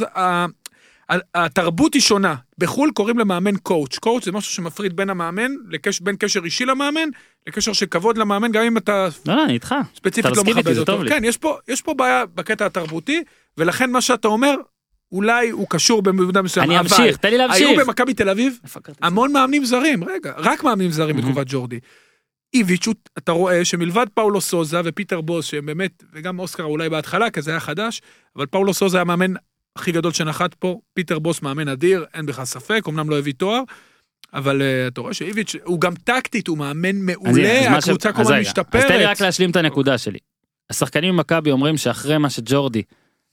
התרבות 1.34 1.94
היא 1.94 2.02
שונה. 2.02 2.34
בחו"ל 2.58 2.90
קוראים 2.94 3.18
למאמן 3.18 3.56
coach. 3.56 3.98
coach 3.98 4.24
זה 4.24 4.32
משהו 4.32 4.52
שמפריד 4.52 4.96
בין 4.96 5.10
המאמן, 5.10 5.52
לקש, 5.68 6.00
בין 6.00 6.16
קשר 6.18 6.44
אישי 6.44 6.64
למאמן, 6.64 7.08
לקשר 7.46 7.72
של 7.72 7.86
כבוד 7.86 8.18
למאמן, 8.18 8.52
גם 8.52 8.62
אם 8.62 8.76
אתה 8.76 9.08
לא 9.26 9.34
לא 9.34 9.44
אני 9.44 9.52
איתך. 9.52 9.74
ספציפית 9.96 10.24
לא 10.24 10.30
מסכים 10.30 10.56
מכבד 10.56 10.78
אותו. 10.78 11.00
כן, 11.08 11.24
יש 11.24 11.36
פה, 11.36 11.56
יש 11.68 11.82
פה 11.82 11.94
בעיה 11.94 12.24
בקטע 12.34 12.66
התרבותי, 12.66 13.22
ולכן 13.58 13.90
מה 13.90 14.00
שאתה 14.00 14.28
אומר, 14.28 14.54
אולי 15.12 15.50
הוא 15.50 15.66
קשור 15.70 16.02
במידה 16.02 16.42
מסוימת. 16.42 16.68
אני 16.68 16.80
אמשיך 16.80 17.16
תן 17.16 17.30
לי 17.30 17.38
להמשיך. 17.38 17.68
היו 17.68 17.76
במכבי 17.76 18.14
תל 18.14 18.28
אביב? 18.28 18.58
המון 19.02 19.32
מאמנים 19.32 19.64
זרים, 19.64 20.04
רגע, 20.04 20.32
רק 20.36 20.64
מאמנים 20.64 20.90
זרים. 20.90 21.16
בתקופת 21.16 21.46
ג'ורדי. 21.48 21.78
איביץ', 22.54 22.88
אתה 23.18 23.32
רואה 23.32 23.64
שמלבד 23.64 24.06
פאולו 24.14 24.40
סוזה 24.40 24.80
ופיטר 24.84 25.20
בוס, 25.20 25.46
שהם 25.46 25.66
באמת, 25.66 26.02
וגם 26.12 26.38
אוסקר 26.38 26.62
אולי 26.62 26.88
בהתחלה, 26.88 27.30
כי 27.30 27.42
זה 27.42 27.50
היה 27.50 27.60
חדש, 27.60 28.02
אבל 28.36 28.46
פאולו 28.46 28.74
סוזה 28.74 28.96
היה 28.96 29.02
המאמן 29.02 29.34
הכי 29.76 29.92
גדול 29.92 30.12
שנחת 30.12 30.54
פה, 30.54 30.80
פיטר 30.94 31.18
בוס 31.18 31.42
מאמן 31.42 31.68
אדיר, 31.68 32.04
אין 32.14 32.26
בכלל 32.26 32.44
ספק, 32.44 32.82
אמנם 32.88 33.10
לא 33.10 33.18
הביא 33.18 33.32
תואר, 33.36 33.62
אבל 34.34 34.62
אה, 34.62 34.92
אתה 34.92 35.00
רואה 35.00 35.14
שאיביץ', 35.14 35.56
הוא 35.64 35.80
גם 35.80 35.94
טקטית, 35.94 36.46
הוא 36.48 36.58
מאמן 36.58 36.96
אז 36.96 37.02
מעולה, 37.02 37.76
הקבוצה 37.78 38.12
כל 38.12 38.20
הזמן 38.20 38.34
רגע, 38.34 38.50
אז 38.50 38.54
תן 38.54 38.72
לי 38.72 38.72
משתפרת. 38.72 39.10
רק 39.10 39.20
להשלים 39.20 39.50
את 39.50 39.56
הנקודה 39.56 39.98
שלי. 39.98 40.18
השחקנים 40.70 41.16
במכבי 41.16 41.50
אומרים 41.50 41.76
שאחרי 41.76 42.18
מה 42.18 42.30
שג'ורדי, 42.30 42.82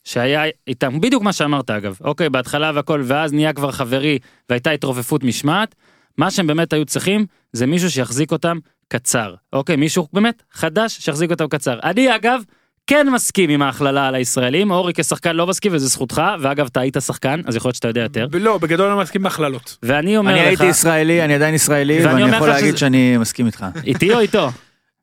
שהיה 0.03 0.43
איתם, 0.67 1.01
בדיוק 1.01 1.23
מה 1.23 1.33
שאמרת 1.33 1.69
אגב, 1.69 1.97
אוקיי, 2.03 2.29
בהתחלה 2.29 2.71
והכל, 2.75 3.01
ואז 3.05 3.33
נהיה 3.33 3.53
כבר 3.53 3.71
חברי 3.71 4.19
והייתה 4.49 4.71
התרופפות 4.71 5.23
משמעת, 5.23 5.75
מה 6.17 6.31
שהם 6.31 6.47
באמת 6.47 6.73
היו 6.73 6.85
צריכים 6.85 7.25
זה 7.53 7.65
מישהו 7.65 7.91
שיחזיק 7.91 8.31
אותם 8.31 8.57
קצר, 8.87 9.33
אוקיי, 9.53 9.75
מישהו 9.75 10.07
באמת 10.13 10.43
חדש 10.51 10.91
שיחזיק 10.99 11.31
אותם 11.31 11.47
קצר. 11.47 11.79
אני 11.83 12.15
אגב, 12.15 12.41
כן 12.87 13.07
מסכים 13.13 13.49
עם 13.49 13.61
ההכללה 13.61 14.07
על 14.07 14.15
הישראלים, 14.15 14.71
אורי 14.71 14.93
כשחקן 14.93 15.35
לא 15.35 15.47
מסכים 15.47 15.71
וזה 15.75 15.87
זכותך, 15.87 16.21
ואגב 16.39 16.65
אתה 16.71 16.79
היית 16.79 16.97
שחקן, 17.05 17.41
אז 17.45 17.55
יכול 17.55 17.69
להיות 17.69 17.75
שאתה 17.75 17.87
יודע 17.87 18.01
יותר. 18.01 18.27
לא, 18.33 18.57
בגדול 18.57 18.91
אני 18.91 19.01
מסכים 19.01 19.23
בהכללות. 19.23 19.77
ואני 19.83 20.17
אומר 20.17 20.31
אני 20.31 20.39
לך, 20.41 20.47
הייתי 20.47 20.65
ישראלי, 20.65 21.23
אני 21.25 21.35
עדיין 21.35 21.55
ישראלי, 21.55 22.05
ואני 22.05 22.23
ואני 22.23 22.35
יכול 22.35 22.47
להגיד 22.47 22.69
שזה- 22.69 22.77
שאני 22.77 23.17
מסכים 23.17 23.45
איתך. 23.45 23.65
איתי 23.85 24.13
או 24.13 24.19
איתו? 24.19 24.49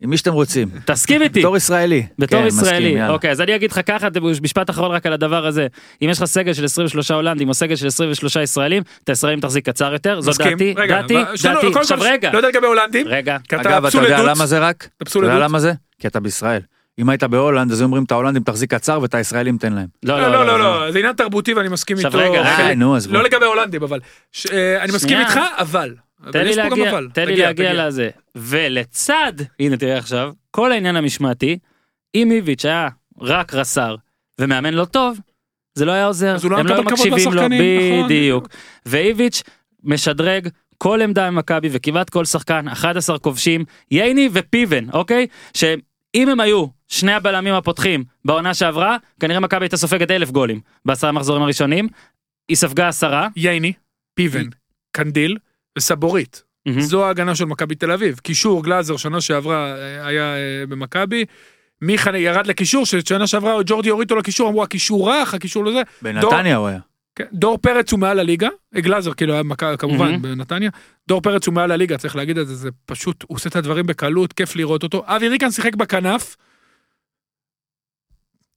עם 0.03 0.11
מי 0.11 0.17
שאתם 0.17 0.33
רוצים. 0.33 0.69
תסכים 0.85 1.23
איתי. 1.23 1.41
בתור 1.41 1.57
ישראלי. 1.57 2.07
בתור 2.19 2.41
כן, 2.41 2.47
מסכים, 2.47 2.65
ישראלי, 2.65 2.89
יאללה. 2.89 3.09
אוקיי 3.11 3.31
אז 3.31 3.41
אני 3.41 3.57
אגיד 3.57 3.73
לך 3.73 3.81
ככה 3.87 4.09
משפט 4.43 4.71
אחרון 4.71 4.91
רק 4.91 5.07
על 5.07 5.13
הדבר 5.13 5.47
הזה 5.47 5.67
אם 6.03 6.09
יש 6.11 6.19
לך 6.19 6.25
סגל 6.25 6.53
של 6.53 6.65
23 6.65 7.11
הולנדים 7.11 7.49
או 7.49 7.55
סגל 7.55 7.77
של 7.77 7.87
23 7.87 8.37
ישראלים 8.37 8.83
את 9.05 9.09
הישראלים 9.09 9.41
תחזיק 9.41 9.69
קצר 9.69 9.93
יותר 9.93 10.21
זו 10.21 10.31
מסכים. 10.31 10.53
דעתי 10.53 10.75
רגע, 10.77 11.01
דעתי 11.01 11.15
דעתי 11.43 11.67
עכשיו 11.79 11.99
רגע 12.01 12.31
לא 12.33 12.39
יודע 12.39 12.49
לגבי 12.49 12.67
הולנדים. 12.67 13.09
רגע 13.09 13.37
כי 13.49 13.57
אתה 13.57 13.69
אגב, 13.69 13.87
אתה 13.87 13.99
יודע. 13.99 14.23
למה 14.23 14.47
זה 14.47 14.59
רק? 14.59 14.89
אתה 15.03 15.19
יודע. 15.19 15.39
למה 15.39 15.59
זה? 15.59 15.73
כי 15.99 16.07
אתה 16.07 16.21
בישראל. 16.21 16.61
אם 16.99 17.09
היית 17.09 17.25
בהולנד, 17.25 17.73
אז 17.73 17.83
אומרים 17.83 18.05
את 18.05 18.13
ההולנדים 18.13 18.43
תחזיק 18.43 18.75
קצר 18.75 18.99
ואת 19.03 19.15
הישראלים 19.15 19.59
תן 19.59 19.73
להם. 19.73 19.87
לא 20.03 20.21
לא, 20.21 20.33
לא, 20.33 20.47
לא, 20.47 20.59
לא, 20.59 20.93
זה 20.93 20.99
עניין 20.99 21.13
תרבותי 21.13 21.55
ואני 21.55 21.69
מסכים 21.69 21.97
עכשיו 21.97 22.21
איתו. 22.21 22.33
רגע, 22.33 22.41
רגע. 22.41 22.69
אה, 22.69 22.75
נו, 22.75 22.97
אז 22.97 23.07
בוא. 23.07 23.15
לא 23.15 23.23
לגבי 23.23 23.45
הולנדים, 23.45 23.83
אבל 23.83 24.01
אה, 24.53 24.83
אני 24.83 24.93
מסכים. 24.93 25.19
איתך, 25.19 25.41
אבל. 25.59 25.95
תן 26.33 26.45
לי 26.45 26.55
להגיע. 26.57 26.93
תן 27.13 27.27
לי 27.27 27.37
להגיע. 27.37 27.87
לזה. 27.87 28.11
ולצד, 28.35 29.33
הנה 29.61 29.77
תראה 29.77 29.99
עכשיו, 29.99 30.33
כל 30.51 30.73
העניין 30.73 30.97
המשמעתי, 30.97 31.59
אם 32.15 32.33
איביץ' 32.33 32.65
היה 32.65 32.89
רק 33.21 33.55
רס"ר 33.55 33.97
ומאמן 34.41 34.75
לא 34.75 34.85
טוב, 34.85 35.19
זה 35.75 35.85
לא 35.85 35.93
היה 35.93 36.07
עוזר. 36.07 36.37
לא 36.51 36.59
הם 36.59 36.67
לא 36.67 36.83
מקשיבים 36.83 37.33
לו, 37.33 37.49
נכון, 37.49 38.05
בדיוק. 38.05 38.49
ואיביץ' 38.87 39.43
משדרג 39.85 40.49
כל 40.79 41.03
עמדה 41.03 41.27
במכבי 41.27 41.69
וכמעט 41.73 42.11
כל 42.11 42.25
שחקן, 42.25 42.69
11 42.69 43.19
כובשים, 43.19 43.65
ייני 43.91 44.29
ופיבן, 44.33 44.91
אוקיי? 44.93 45.27
שאם 45.55 46.29
הם 46.29 46.41
היו 46.41 46.67
שני 46.89 47.13
הבלמים 47.13 47.55
הפותחים 47.55 48.05
בעונה 48.25 48.55
שעברה, 48.55 48.97
כנראה 49.21 49.41
מכבי 49.41 49.65
הייתה 49.65 49.77
סופגת 49.77 50.11
אלף 50.11 50.31
גולים 50.31 50.61
בעשרה 50.85 51.11
המחזורים 51.11 51.43
הראשונים. 51.43 51.89
היא 52.49 52.57
ספגה 52.57 52.89
עשרה. 52.89 53.29
ייני, 53.37 53.73
פיבן, 54.15 54.45
קנדיל 54.93 55.37
וסבורית. 55.81 56.43
מהמם. 56.67 56.81
זו 56.81 57.07
ההגנה 57.07 57.35
של 57.35 57.45
מכבי 57.45 57.75
תל 57.75 57.93
אביב. 57.93 58.19
קישור 58.23 58.65
גלאזר 58.65 58.97
שנה 58.97 59.21
שעברה 59.21 59.75
אה, 59.77 60.07
היה 60.07 60.23
אה, 60.37 60.67
במכבי. 60.69 61.25
מיכה 61.83 62.19
ירד 62.19 62.47
לקישור, 62.47 62.87
ששנה 62.87 63.27
שעברה 63.27 63.55
ג'ורדי 63.67 63.89
הוריד 63.89 64.11
אותו 64.11 64.21
לקישור, 64.21 64.49
אמרו 64.49 64.63
הקישור 64.63 65.11
רך, 65.13 65.35
הקישור 65.35 65.65
לזה. 65.65 65.83
בנתניה 66.03 66.57
הוא 66.57 66.67
היה. 66.69 66.79
כן, 67.17 67.25
דור 67.33 67.59
פרץ 67.59 67.93
הוא 67.93 68.01
מעל 68.01 68.19
הליגה, 68.19 68.49
גלאזר 68.75 69.15
כאילו 69.15 69.33
היה 69.33 69.43
מכ- 69.43 69.77
כמובן 69.79 70.11
מהמם. 70.11 70.23
בנתניה, 70.23 70.71
דור 71.09 71.21
פרץ 71.21 71.47
הוא 71.47 71.55
מעל 71.55 71.71
הליגה, 71.73 71.99
צריך 71.99 72.17
להגיד 72.17 72.39
את 72.39 72.47
זה, 72.49 72.55
זה 72.55 72.69
פשוט, 72.87 73.23
הוא 73.29 73.37
עושה 73.37 73.49
את 73.49 73.57
הדברים 73.57 73.87
בקלות, 73.87 74.33
כיף 74.33 74.57
לראות 74.57 74.83
אותו. 74.83 75.03
אבי 75.07 75.29
ריקן 75.29 75.51
שיחק 75.51 75.75
בכנף. 75.75 76.37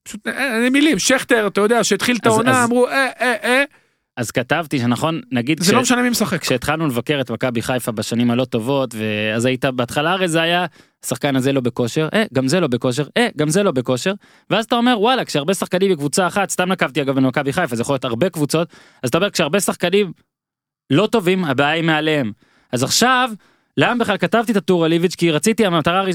פשוט 0.04 0.28
אין 0.28 0.64
אין 0.64 0.74
מילים, 0.74 1.00
שכטר, 1.00 1.48
אתה 1.48 1.62
יודע, 1.62 1.84
שהתחיל 1.84 2.18
את 2.22 2.26
העונה, 2.26 2.60
אז- 2.64 2.66
אמרו 2.70 2.88
אה 2.88 3.10
אה 3.22 3.34
אה, 3.44 3.64
אז 4.18 4.32
כתבתי 4.32 4.80
שנכון, 4.80 5.22
נגיד 5.32 5.64
זה 5.64 5.74
לא 5.74 5.82
משנה 5.82 6.02
מי 6.02 6.10
משחק. 6.10 6.42
כשהתחלנו 6.42 6.88
לבקר 6.88 7.22
את 7.22 7.32
מכבי 7.32 7.62
חיפה 7.62 7.92
בשנים 7.92 8.32
הלא 8.32 8.46
טובות 8.46 8.96
ואז 8.96 9.46
היית 9.46 9.66
בהתחלה 9.66 10.12
הרי 10.12 10.28
זה 10.28 10.42
היה 10.42 10.66
השחקן 11.04 11.36
הזה 11.36 11.52
לא 11.52 11.62
בכושר 11.62 12.10
אה 12.14 12.24
גם 12.34 12.48
זה 12.48 12.60
לא 12.60 12.68
בכושר 12.68 13.04
אה 13.18 13.28
גם 13.38 13.50
זה 13.50 13.64
לא 13.64 13.72
בכושר 13.72 14.14
ואז 14.50 14.66
אתה 14.66 14.76
אומר 14.76 14.96
וואלה 15.00 15.26
כשהרבה 15.26 15.54
שחקנים 15.54 15.92
בקבוצה 15.92 16.28
אחת 16.28 16.50
סתם 16.50 16.72
נקבתי 16.72 17.02
אגב 17.02 17.16
במכבי 17.16 17.54
חיפה 17.54 17.76
זה 17.76 17.82
יכול 17.82 17.94
להיות 17.94 18.06
הרבה 18.06 18.30
קבוצות 18.30 18.68
אז 19.04 19.10
אתה 19.10 19.18
אומר 19.18 19.30
כשהרבה 19.30 19.60
שחקנים 19.60 20.12
לא 20.90 21.08
טובים 21.08 21.46
הבעיה 21.46 21.72
היא 21.72 21.84
מעליהם. 21.84 22.32
אז 22.72 22.84
עכשיו 22.84 23.32
למה 23.78 24.00
בכלל 24.00 24.18
כתבתי 24.18 24.52
את 24.52 24.58
הטור 24.58 24.86
על 24.86 24.92
איביץ' 24.92 25.16
כי 25.16 25.32
רציתי 25.32 25.66
המטרה 25.66 26.06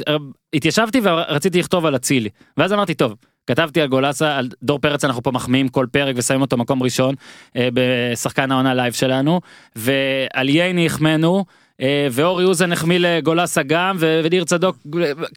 התיישבתי 0.54 1.00
ורציתי 1.02 1.58
לכתוב 1.58 1.86
על 1.86 1.96
אצילי. 1.96 2.28
ואז 2.56 2.72
אמרתי 2.72 2.94
טוב 2.94 3.14
כתבתי 3.48 3.80
על 3.80 3.88
גולסה 3.88 4.36
על 4.36 4.48
דור 4.62 4.78
פרץ 4.78 5.04
אנחנו 5.04 5.22
פה 5.22 5.30
מחמיאים 5.30 5.68
כל 5.68 5.86
פרק 5.92 6.14
ושמים 6.18 6.40
אותו 6.40 6.56
מקום 6.56 6.82
ראשון 6.82 7.14
אה, 7.56 7.68
בשחקן 7.72 8.52
העונה 8.52 8.74
live 8.74 8.92
שלנו 8.92 9.40
ועל 9.76 10.48
ייני 10.48 10.86
החמאנו 10.86 11.44
אה, 11.80 12.08
ואורי 12.12 12.44
אוזן 12.44 12.72
החמיא 12.72 12.98
לגולסה 12.98 13.62
גם 13.62 13.96
וניר 14.00 14.44
צדוק 14.44 14.76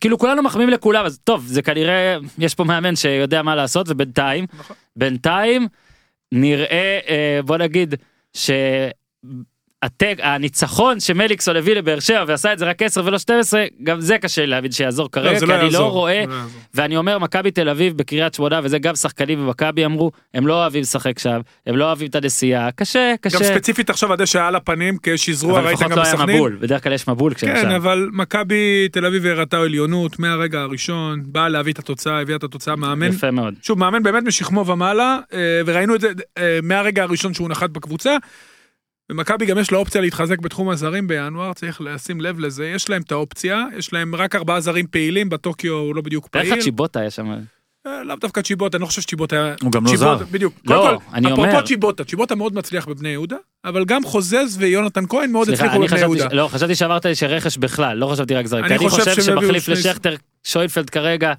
כאילו 0.02 0.18
כולנו 0.18 0.44
מחמיאים 0.44 0.70
לכולם 0.70 1.06
אז 1.06 1.20
טוב 1.24 1.46
זה 1.46 1.62
כנראה 1.62 2.18
יש 2.40 2.56
פה 2.56 2.64
מאמן 2.64 2.96
שיודע 2.96 3.42
מה 3.42 3.56
לעשות 3.56 3.86
ובינתיים 3.90 4.46
נכון. 4.60 4.76
בינתיים 4.96 5.68
נראה 6.32 7.00
אה, 7.10 7.40
בוא 7.46 7.58
נגיד 7.58 7.96
ש... 8.34 8.52
הטק, 9.84 10.18
הניצחון 10.22 11.00
שמליקסון 11.00 11.56
הביא 11.56 11.76
לבאר 11.76 12.00
שבע 12.00 12.24
ועשה 12.28 12.54
את 12.54 12.60
זה 12.60 12.66
רק 12.66 12.82
10 12.82 13.06
ולא 13.06 13.18
12 13.18 13.66
גם 13.84 14.02
זה 14.02 14.18
קשה 14.18 14.46
להבין 14.46 14.72
שיעזור 14.72 15.12
כרגע 15.12 15.40
זה 15.40 15.46
כי 15.46 15.54
אני 15.54 15.64
יעזור, 15.64 15.80
לא 15.80 15.92
רואה 15.92 16.24
לא. 16.28 16.36
ואני 16.74 16.98
אומר 16.98 17.20
מכבי 17.20 17.52
תל 17.52 17.70
אביב 17.70 17.98
בקריית 17.98 18.34
שמונה 18.34 18.60
וזה 18.64 18.80
גם 18.80 18.96
שחקנים 18.96 19.40
במכבי 19.40 19.86
אמרו 19.86 20.12
הם 20.34 20.48
לא 20.48 20.54
אוהבים 20.54 20.82
לשחק 20.82 21.20
שם 21.20 21.40
הם 21.68 21.78
לא 21.78 21.86
אוהבים 21.86 22.08
את 22.08 22.16
הנסיעה 22.16 22.72
קשה 22.72 23.14
קשה 23.22 23.38
גם 23.38 23.44
ספציפית 23.44 23.90
עכשיו 23.90 24.14
הדשא 24.14 24.44
על 24.44 24.56
הפנים 24.56 24.98
כשזרוע 25.04 25.60
אבל 25.60 25.68
ראית 25.68 25.80
לפחות 25.80 25.92
גם 25.92 25.98
לא 25.98 26.04
בסכנין. 26.04 26.36
מבול 26.36 26.58
בדרך 26.62 26.84
כלל 26.84 26.94
יש 26.94 27.08
מבול 27.08 27.34
כשהם 27.34 27.56
כן 27.56 27.62
שם. 27.62 27.70
אבל 27.70 28.10
מכבי 28.14 28.88
תל 28.92 29.06
אביב 29.06 29.26
הראתה 29.26 29.58
עליונות 29.58 30.20
מהרגע 30.20 30.62
הראשון 30.62 31.22
באה 31.26 31.50
להביא 31.50 31.74
את 31.74 31.80
התוצאה 31.80 32.22
הביאה 32.22 32.38
את 32.38 32.44
התוצאה 32.44 32.76
מאמן 32.76 33.08
יפה 33.08 33.32
מאוד 33.32 33.54
שוב 33.62 33.80
מאמן 33.80 34.04
באמת 34.04 34.24
משכמו 34.24 34.68
ומעלה 34.68 35.20
אה, 35.34 35.40
וראינו 35.66 35.96
את 35.96 36.02
זה 36.02 36.08
אה, 36.38 36.60
מהרגע 36.64 37.04
הראשון 37.04 37.34
שהוא 37.34 37.50
נחת 37.50 37.70
בקבוצה. 37.70 38.18
ומכבי 39.12 39.46
גם 39.46 39.58
יש 39.58 39.72
לה 39.72 39.78
אופציה 39.78 40.02
להתחזק 40.02 40.40
בתחום 40.40 40.70
הזרים 40.70 41.08
בינואר 41.08 41.54
צריך 41.54 41.82
לשים 41.82 42.22
לב 42.22 42.40
לזה. 42.40 42.66
יש 42.68 42.90
להם 42.90 43.02
את 43.02 43.12
האופציה 43.12 43.66
יש 43.78 43.94
להם 43.94 44.16
רק 44.16 44.36
ארבעה 44.36 44.60
זרים 44.60 44.88
פעילים 44.88 45.30
בטוקיו 45.30 45.74
הוא 45.74 45.96
לא 45.96 46.02
בדיוק 46.02 46.28
פעיל. 46.28 46.62
צ'יבוטה 46.62 47.00
היה 47.00 47.10
שם? 47.10 47.32
אה, 47.88 48.04
לאו 48.04 48.16
דווקא 48.16 48.42
צ'יבוטה 48.42 48.78
אני 48.78 48.82
לא 48.82 48.88
חושב 48.88 49.02
שצ'יבוטה 49.02 49.36
היה 49.36 49.56
הוא 49.62 49.72
גם 49.72 49.86
לא 49.86 49.90
צ'יבוטה, 49.90 50.18
זר. 50.18 50.26
בדיוק. 50.32 50.54
לא, 50.66 51.00
אני 51.14 51.32
אומר- 51.32 51.50
אפרופו 51.50 51.68
צ'יבוטה 51.68 52.04
צ'יבוטה 52.04 52.36
מאוד 52.36 52.56
מצליח 52.56 52.88
בבני 52.88 53.10
יהודה 53.10 53.36
אבל 53.66 53.86
גם 53.86 54.04
חוזז 54.06 54.58
ויונתן 54.60 55.04
כהן 55.10 55.32
מאוד 55.32 55.50
הצליחו 55.50 55.76
בבני 55.76 55.88
חשבתי 55.88 56.04
יהודה. 56.18 56.28
לא 56.36 56.48
חשבתי 56.48 56.76
שאמרת 56.76 57.06
לי 57.06 57.16
שרכש 57.16 57.58
בכלל 57.58 57.98
לא 57.98 58.08
חשבתי 58.08 58.36
רק 58.36 58.46
זרים. 58.46 58.66
אני 58.66 58.78
חושב 58.78 59.22
שמחליף 59.22 59.68
לשכטר 59.68 60.16
שוינפלד 60.44 60.90
כרגע 60.90 61.34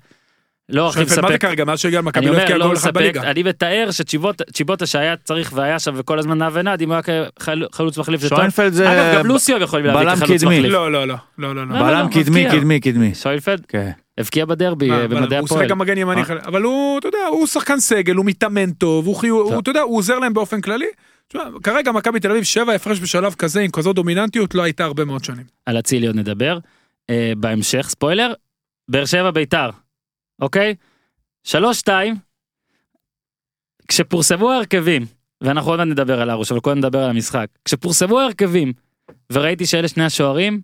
לא 0.73 0.89
הכי 0.89 0.95
שוינפלד, 0.97 1.17
מה 1.21 1.29
זה 1.29 1.35
מספק 1.35 1.41
כרגע 1.43 1.65
מאז 1.65 1.79
שהגיע 1.79 1.99
למכבי 2.01 2.27
אני 2.27 2.35
לא 2.37 2.41
הבקיע 2.41 2.59
לא 2.59 2.67
גול 2.67 2.77
אחד 2.77 2.85
מספק 2.89 2.95
בליגה. 2.95 3.23
אני 3.23 3.43
מתאר 3.43 3.89
שצ'יבוטה 3.91 4.87
שהיה 4.87 5.17
צריך 5.17 5.53
והיה 5.55 5.79
שם 5.79 5.93
וכל 5.97 6.19
הזמן 6.19 6.39
נע 6.39 6.49
ונד 6.53 6.83
אם 6.83 6.93
הוא 6.93 6.99
היה 7.07 7.25
כחלוץ 7.71 7.99
מחליף 7.99 8.21
זה 8.21 8.29
טוב. 8.29 8.39
שוינפלד 8.39 8.73
זה 8.73 8.93
אגב 8.93 9.19
גם 9.19 9.27
לוסיו 9.27 9.59
יכולים 9.63 9.87
להביא 9.87 10.15
כחלוץ 10.17 10.41
קדמי. 10.43 10.57
מחליף. 10.59 10.73
לא 10.73 10.93
לא 10.93 11.07
לא 11.07 11.17
לא 11.39 11.55
לא. 11.55 11.67
לא. 11.67 11.75
בלם 11.75 12.07
לא? 12.09 12.23
קדמי. 12.23 12.45
קדמי, 12.51 12.81
קדמי. 12.81 13.15
שוינפלד 13.15 13.67
כן. 13.69 13.91
הבקיע 14.19 14.45
בדרבי 14.45 14.89
מה, 14.89 14.99
אה, 14.99 15.05
אבל 15.05 15.17
במדעי 15.17 15.39
הוא 15.39 15.49
שיחק 15.49 15.57
הפועל. 15.57 15.69
גם 15.71 15.79
מגן 15.79 15.99
ימני. 15.99 16.25
חלק- 16.25 16.47
אבל 16.47 16.63
הוא, 16.63 16.99
אתה 16.99 17.09
יודע, 17.09 17.19
הוא 17.29 17.47
שחקן 17.47 17.81
סגל, 17.81 18.15
הוא 18.15 18.25
מתאמן 18.27 18.71
טוב, 18.71 19.07
הוא 19.07 19.59
אתה 19.59 19.71
יודע, 19.71 19.81
הוא 19.81 19.99
עוזר 19.99 20.19
להם 20.19 20.35
באופן 20.35 20.61
כללי. 20.61 20.87
כרגע 21.63 21.93
מכבי 21.93 22.21
תל 22.21 22.31
אביב 22.31 22.43
שבע 22.45 22.73
הפרש 22.73 23.01
בשלב 23.01 23.35
כזה 23.35 23.61
עם 23.61 23.71
כזו 23.71 23.93
דומיננטיות 23.93 24.55
לא 24.55 24.63
הייתה 24.63 24.85
הרבה 24.85 25.05
מאוד 25.05 25.25
שנים. 25.25 25.45
על 25.67 25.79
אצילי 25.79 26.07
עוד 26.07 26.17
נדבר. 26.17 26.59
אה, 27.11 27.33
בהמשך 27.37 27.87
ספוילר 27.91 28.33
באר 28.89 29.05
שבע 29.05 29.31
ביתר 29.31 29.71
אוקיי 30.43 30.75
שלוש 31.45 31.79
שתיים. 31.79 32.15
כשפורסמו 33.89 34.51
ההרכבים 34.51 35.07
ואנחנו 35.41 35.71
עוד 35.71 35.79
מעט 35.79 35.89
נדבר 35.89 36.21
על 36.21 36.31
הראש 36.31 36.53
אבל 36.53 36.61
קודם 36.61 36.79
נדבר 36.79 36.99
על 37.05 37.11
המשחק 37.11 37.47
כשפורסמו 37.65 38.21
ההרכבים 38.21 38.73
וראיתי 39.33 39.67
שאלה 39.67 39.89
שני 39.89 40.05
השוערים 40.05 40.61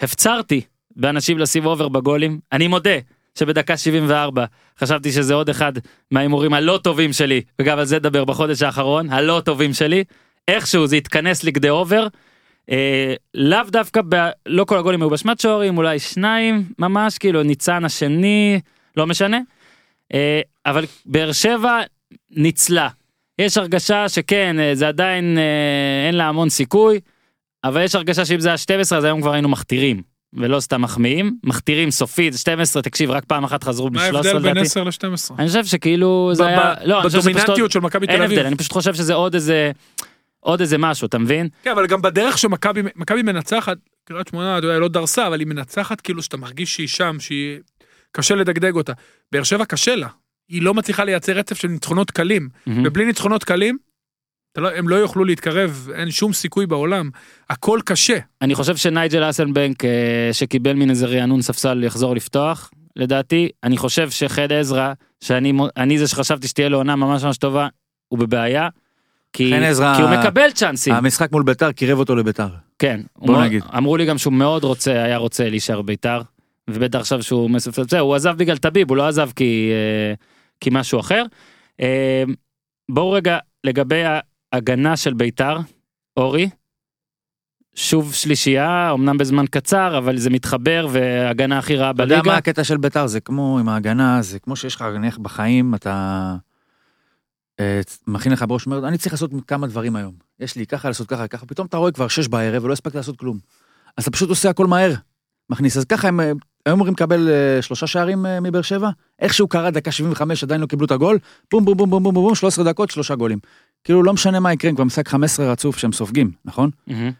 הפצרתי 0.00 0.60
באנשים 0.96 1.38
לשים 1.38 1.66
over 1.66 1.88
בגולים 1.88 2.40
אני 2.52 2.68
מודה 2.68 2.98
שבדקה 3.38 3.76
74 3.76 4.44
חשבתי 4.78 5.12
שזה 5.12 5.34
עוד 5.34 5.48
אחד 5.48 5.72
מההימורים 6.10 6.54
הלא 6.54 6.80
טובים 6.82 7.12
שלי 7.12 7.42
וגם 7.58 7.78
על 7.78 7.84
זה 7.84 7.96
נדבר 7.96 8.24
בחודש 8.24 8.62
האחרון 8.62 9.10
הלא 9.10 9.42
טובים 9.44 9.72
שלי 9.72 10.04
איכשהו 10.48 10.86
זה 10.86 10.96
התכנס 10.96 11.44
לכדי 11.44 11.70
over. 11.70 12.06
אה, 12.70 13.14
לאו 13.34 13.62
דווקא 13.68 14.00
ב... 14.08 14.28
לא 14.46 14.64
כל 14.64 14.78
הגולים 14.78 15.02
היו 15.02 15.10
באשמת 15.10 15.40
שוערים 15.40 15.78
אולי 15.78 15.98
שניים 15.98 16.64
ממש 16.78 17.18
כאילו 17.18 17.42
ניצן 17.42 17.84
השני 17.84 18.60
לא 18.96 19.06
משנה. 19.06 19.40
אה, 20.14 20.40
אבל 20.66 20.84
באר 21.06 21.32
שבע 21.32 21.80
ניצלה. 22.30 22.88
יש 23.38 23.56
הרגשה 23.56 24.08
שכן 24.08 24.56
אה, 24.60 24.74
זה 24.74 24.88
עדיין 24.88 25.38
אה, 25.38 26.06
אין 26.06 26.14
לה 26.14 26.28
המון 26.28 26.50
סיכוי 26.50 27.00
אבל 27.64 27.84
יש 27.84 27.94
הרגשה 27.94 28.24
שאם 28.24 28.40
זה 28.40 28.48
היה 28.48 28.58
12 28.58 28.98
אז 28.98 29.04
היום 29.04 29.20
כבר 29.20 29.32
היינו 29.32 29.48
מכתירים 29.48 30.02
ולא 30.32 30.60
סתם 30.60 30.82
מחמיאים 30.82 31.36
מכתירים 31.44 31.90
סופית 31.90 32.34
12 32.34 32.82
תקשיב 32.82 33.10
רק 33.10 33.24
פעם 33.24 33.44
אחת 33.44 33.64
חזרו 33.64 33.90
מה 33.90 34.00
ב-13 34.00 34.16
ההבדל 34.16 34.32
בין 34.32 34.42
לדעתי. 34.42 34.60
10 34.60 34.84
ל-12? 34.84 35.34
אני 35.38 35.46
חושב 35.46 35.64
שכאילו 35.64 36.30
זה 36.34 36.46
היה 36.46 36.74
לא 36.84 37.02
בדומיננטיות 37.04 37.72
של 37.72 37.80
מכבי 37.80 38.06
אין 38.06 38.16
תל 38.16 38.22
אביב. 38.22 38.38
הבדל 38.38 38.46
אני 38.46 38.56
פשוט 38.56 38.72
חושב 38.72 38.94
שזה 38.94 39.14
עוד 39.14 39.34
איזה 39.34 39.72
עוד 40.40 40.60
איזה 40.60 40.78
משהו 40.78 41.06
אתה 41.06 41.18
מבין 41.18 41.48
כן, 41.62 41.70
אבל 41.70 41.86
גם 41.86 42.02
בדרך 42.02 42.38
שמכבי 42.38 42.82
מכבי 42.96 43.22
מנצחת, 43.22 43.76
קריית 44.04 44.28
שמונה, 44.28 44.58
אתה 44.58 44.66
יודע, 44.66 44.78
לא 44.78 44.88
דרסה, 44.88 45.26
אבל 45.26 45.40
היא 45.40 45.46
מנצחת 45.46 46.00
כאילו 46.00 46.22
שאתה 46.22 46.36
מרגיש 46.36 46.74
שהיא 46.74 46.88
שם, 46.88 47.16
שהיא... 47.20 47.58
קשה 48.16 48.34
לדגדג 48.34 48.74
אותה. 48.74 48.92
באר 49.32 49.42
שבע 49.42 49.64
קשה 49.64 49.94
לה. 49.96 50.08
היא 50.48 50.62
לא 50.62 50.74
מצליחה 50.74 51.04
לייצר 51.04 51.32
רצף 51.32 51.58
של 51.58 51.68
ניצחונות 51.68 52.10
קלים. 52.10 52.48
מהמם. 52.66 52.82
ובלי 52.86 53.04
ניצחונות 53.06 53.44
קלים, 53.44 53.78
לא, 54.58 54.70
הם 54.76 54.88
לא 54.88 54.96
יוכלו 54.96 55.24
להתקרב, 55.24 55.88
אין 55.94 56.10
שום 56.10 56.32
סיכוי 56.32 56.66
בעולם. 56.66 57.10
הכל 57.50 57.80
קשה. 57.84 58.18
אני 58.42 58.54
חושב 58.54 58.76
שנייג'ל 58.76 59.30
אסנבנק 59.30 59.84
אה, 59.84 59.90
שקיבל 60.32 60.72
מן 60.72 60.90
איזה 60.90 61.06
רענון 61.06 61.42
ספסל 61.42 61.84
יחזור 61.84 62.14
לפתוח 62.16 62.70
לדעתי 62.96 63.48
אני 63.64 63.76
חושב 63.76 64.10
שחד 64.10 64.52
עזרא 64.52 64.92
שאני 65.20 65.98
זה 65.98 66.08
שחשבתי 66.08 66.48
שתהיה 66.48 66.68
לו 66.68 66.78
עונה 66.78 66.96
ממש 66.96 67.24
ממש 67.24 67.36
טובה 67.38 67.68
הוא 68.08 68.18
בבעיה. 68.18 68.68
כי, 69.32 69.50
חן 69.56 69.62
עזרא- 69.62 69.96
כי 69.96 70.02
הוא 70.02 70.10
מקבל 70.10 70.50
צ'אנסים 70.50 70.94
המשחק 70.94 71.32
מול 71.32 71.42
ביתר 71.42 71.72
קירב 71.72 71.98
אותו 71.98 72.16
לביתר. 72.16 72.48
כן 72.78 73.00
בוא 73.16 73.42
נגיד. 73.44 73.62
אמרו 73.76 73.96
לי 73.96 74.06
גם 74.06 74.18
שהוא 74.18 74.32
מאוד 74.32 74.64
רוצה 74.64 75.02
היה 75.02 75.16
רוצה 75.16 75.48
להישאר 75.50 75.82
בית"ר 75.82 76.22
ובטח 76.70 76.98
עכשיו 76.98 77.22
שהוא 77.22 77.50
זה, 77.88 78.00
הוא 78.00 78.14
עזב 78.14 78.36
בגלל 78.36 78.56
טביב, 78.56 78.90
הוא 78.90 78.96
לא 78.96 79.08
עזב 79.08 79.30
כי, 79.36 79.70
אה, 79.72 80.14
כי 80.60 80.70
משהו 80.72 81.00
אחר. 81.00 81.22
אה, 81.80 82.24
בואו 82.88 83.10
רגע 83.10 83.38
לגבי 83.64 84.02
ההגנה 84.52 84.96
של 84.96 85.14
בית"ר, 85.14 85.58
אורי. 86.16 86.48
שוב 87.74 88.14
שלישייה, 88.14 88.92
אמנם 88.92 89.18
בזמן 89.18 89.44
קצר, 89.50 89.98
אבל 89.98 90.16
זה 90.16 90.30
מתחבר 90.30 90.86
והגנה 90.92 91.58
הכי 91.58 91.76
רעה 91.76 91.90
אתה 91.90 92.02
יודע 92.02 92.14
בליגה. 92.14 92.30
מה 92.30 92.36
הקטע 92.36 92.64
של 92.64 92.76
בית"ר 92.76 93.06
זה 93.06 93.20
כמו 93.20 93.58
עם 93.58 93.68
ההגנה 93.68 94.22
זה 94.22 94.38
כמו 94.38 94.56
שיש 94.56 94.74
לך 94.74 94.82
נניח 94.82 95.18
בחיים 95.18 95.74
אתה. 95.74 96.36
אה, 97.60 97.80
מכין 98.06 98.32
לך 98.32 98.44
בראש 98.48 98.66
אומר 98.66 98.88
אני 98.88 98.98
צריך 98.98 99.12
לעשות 99.12 99.30
כמה 99.46 99.66
דברים 99.66 99.96
היום 99.96 100.14
יש 100.40 100.56
לי 100.56 100.66
ככה 100.66 100.88
לעשות 100.88 101.08
ככה 101.08 101.28
ככה 101.28 101.46
פתאום 101.46 101.66
אתה 101.66 101.76
רואה 101.76 101.92
כבר 101.92 102.08
שש 102.08 102.28
בערב 102.28 102.64
ולא 102.64 102.72
הספקת 102.72 102.94
לעשות 102.94 103.16
כלום. 103.16 103.38
אז 103.96 104.02
אתה 104.02 104.10
פשוט 104.10 104.28
עושה 104.28 104.50
הכל 104.50 104.66
מהר. 104.66 104.94
מכניס 105.50 105.76
אז 105.76 105.84
ככה 105.84 106.08
הם 106.08 106.20
היו 106.66 106.74
אמורים 106.74 106.92
לקבל 106.94 107.28
אה, 107.28 107.62
שלושה 107.62 107.86
שערים 107.86 108.26
אה, 108.26 108.40
מבאר 108.40 108.62
שבע 108.62 108.90
איכשהו 109.18 109.48
קרה 109.48 109.70
דקה 109.70 109.92
75 109.92 110.42
עדיין 110.42 110.60
לא 110.60 110.66
קיבלו 110.66 110.86
את 110.86 110.90
הגול 110.90 111.18
בום 111.50 111.64
בום 111.64 111.76
בום 111.76 111.90
בום 111.90 112.02
בום 112.02 112.14
בום 112.14 112.34
13 112.34 112.64
דקות 112.64 112.90
שלושה 112.90 113.14
גולים. 113.14 113.38
כאילו 113.84 114.02
לא 114.02 114.12
משנה 114.12 114.40
מה 114.40 114.52
יקרה 114.52 114.68
הם 114.68 114.74
כבר 114.74 114.84
משחק 114.84 115.08
15 115.08 115.52
רצוף 115.52 115.78
שהם 115.78 115.92
סופגים 115.92 116.30
נכון. 116.44 116.70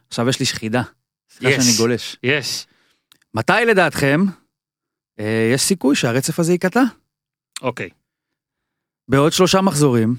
עכשיו 0.09 0.29
יש 0.29 0.41
לי 0.41 0.47
חידה. 0.47 0.83
סליחה. 1.31 1.63
שאני 1.63 1.77
גולש. 1.79 2.17
יש. 2.23 2.67
מתי 3.35 3.53
לדעתכם 3.67 4.25
אה, 5.21 5.51
יש 5.55 5.63
סיכוי 5.63 5.97
שהרצף 5.97 6.39
הזה 6.39 6.53
ייקטע? 6.53 6.83
אוקיי. 7.63 7.89
בעוד 9.09 9.33
שלושה 9.33 9.61
מחזורים, 9.61 10.17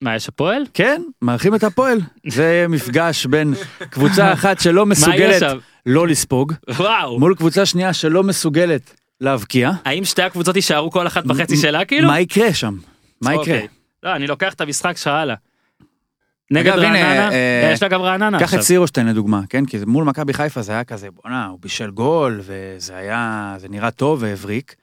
מה, 0.00 0.16
יש 0.16 0.28
הפועל? 0.28 0.62
כן, 0.74 1.02
מארחים 1.22 1.54
את 1.54 1.64
הפועל. 1.64 1.98
זה 2.26 2.66
מפגש 2.68 3.26
בין 3.26 3.54
קבוצה 3.90 4.32
אחת 4.32 4.60
שלא 4.60 4.86
מסוגלת? 4.86 5.42
לא 5.86 6.08
לספוג, 6.08 6.52
וואו. 6.68 7.18
מול 7.18 7.34
קבוצה 7.34 7.66
שנייה 7.66 7.92
שלא 7.92 8.22
מסוגלת 8.22 8.94
להבקיע. 9.20 9.70
האם 9.84 10.04
שתי 10.04 10.22
הקבוצות 10.22 10.56
יישארו 10.56 10.90
כל 10.90 11.06
אחת 11.06 11.24
בחצי 11.24 11.56
שלה 11.56 11.84
כאילו? 11.84 12.08
מה 12.08 12.20
יקרה 12.20 12.54
שם? 12.54 12.76
מה 13.22 13.30
יקרה? 13.30 13.40
אוקיי. 13.40 13.66
לא, 14.02 14.16
אני 14.16 14.26
לוקח 14.26 14.54
את 14.54 14.60
המשחק 14.60 14.96
שלך 14.96 15.06
הלאה. 15.06 15.34
נגד 16.50 16.72
אגב, 16.72 16.78
הנה, 16.78 16.88
רעננה, 16.88 17.32
אה, 17.32 17.70
יש 17.72 17.82
לה 17.82 17.88
גם 17.88 18.02
רעננה 18.02 18.38
קח 18.38 18.44
עכשיו. 18.44 18.58
את 18.58 18.64
סירושטיין 18.64 19.06
לדוגמה, 19.06 19.40
כן? 19.48 19.66
כי 19.66 19.78
מול 19.86 20.04
מכבי 20.04 20.32
חיפה 20.32 20.62
זה 20.62 20.72
היה 20.72 20.84
כזה, 20.84 21.08
בואנה, 21.10 21.46
הוא 21.46 21.58
בישל 21.62 21.90
גול, 21.90 22.40
וזה 22.42 22.96
היה, 22.96 23.54
זה 23.58 23.68
נראה 23.68 23.90
טוב 23.90 24.22
והבריק. 24.22 24.74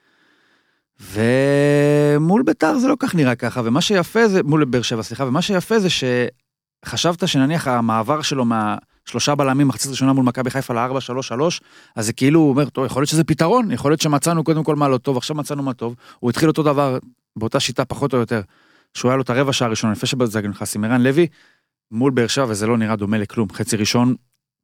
ומול 1.01 2.43
ביתר 2.45 2.77
זה 2.77 2.87
לא 2.87 2.95
כך 2.99 3.15
נראה 3.15 3.35
ככה, 3.35 3.61
ומה 3.63 3.81
שיפה 3.81 4.27
זה, 4.27 4.43
מול 4.43 4.65
באר 4.65 4.81
שבע, 4.81 5.03
סליחה, 5.03 5.25
ומה 5.25 5.41
שיפה 5.41 5.79
זה 5.79 5.87
שחשבת 5.89 7.27
שנניח 7.27 7.67
המעבר 7.67 8.21
שלו 8.21 8.45
מהשלושה 9.07 9.35
בלמים 9.35 9.67
מחצית 9.67 9.91
ראשונה 9.91 10.13
מול 10.13 10.25
מכבי 10.25 10.49
חיפה 10.49 10.73
לארבע, 10.73 11.01
שלוש, 11.01 11.27
שלוש, 11.27 11.61
אז 11.95 12.05
זה 12.05 12.13
כאילו, 12.13 12.39
הוא 12.39 12.49
אומר, 12.49 12.69
טוב, 12.69 12.85
יכול 12.85 13.01
להיות 13.01 13.09
שזה 13.09 13.23
פתרון, 13.23 13.71
יכול 13.71 13.91
להיות 13.91 14.01
שמצאנו 14.01 14.43
קודם 14.43 14.63
כל 14.63 14.75
מה 14.75 14.87
לא 14.87 14.97
טוב, 14.97 15.17
עכשיו 15.17 15.35
מצאנו 15.35 15.63
מה 15.63 15.73
טוב. 15.73 15.95
הוא 16.19 16.29
התחיל 16.29 16.49
אותו 16.49 16.63
דבר, 16.63 16.97
באותה 17.35 17.59
שיטה 17.59 17.85
פחות 17.85 18.13
או 18.13 18.17
יותר, 18.17 18.41
שהוא 18.93 19.09
היה 19.09 19.15
לו 19.15 19.23
את 19.23 19.29
הרבע 19.29 19.53
שעה 19.53 19.67
הראשונה, 19.67 19.93
לפני 19.93 20.07
שבזק 20.09 20.43
נכנס 20.43 20.75
עם 20.75 20.83
ערן 20.83 21.01
לוי, 21.01 21.27
מול 21.91 22.11
באר 22.11 22.27
שבע, 22.27 22.45
וזה 22.49 22.67
לא 22.67 22.77
נראה 22.77 22.95
דומה 22.95 23.17
לכלום. 23.17 23.47
חצי 23.53 23.77
ראשון, 23.77 24.15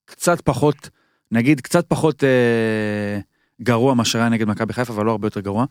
קצת 0.06 0.42
פחות, 0.42 0.90
נגיד, 1.32 1.62
קצת 1.62 1.86
פחות 1.88 2.24
אה, 2.24 3.20
גרוע 3.62 3.94
מאשר 3.94 4.20
היה 4.20 4.30
נגד 4.30 4.48
מכבי 4.48 4.74
חיפה, 4.74 4.94
אבל 4.94 5.06
לא 5.06 5.12
הרבה 5.12 5.28
יותר 5.28 5.40
גרוע. 5.40 5.66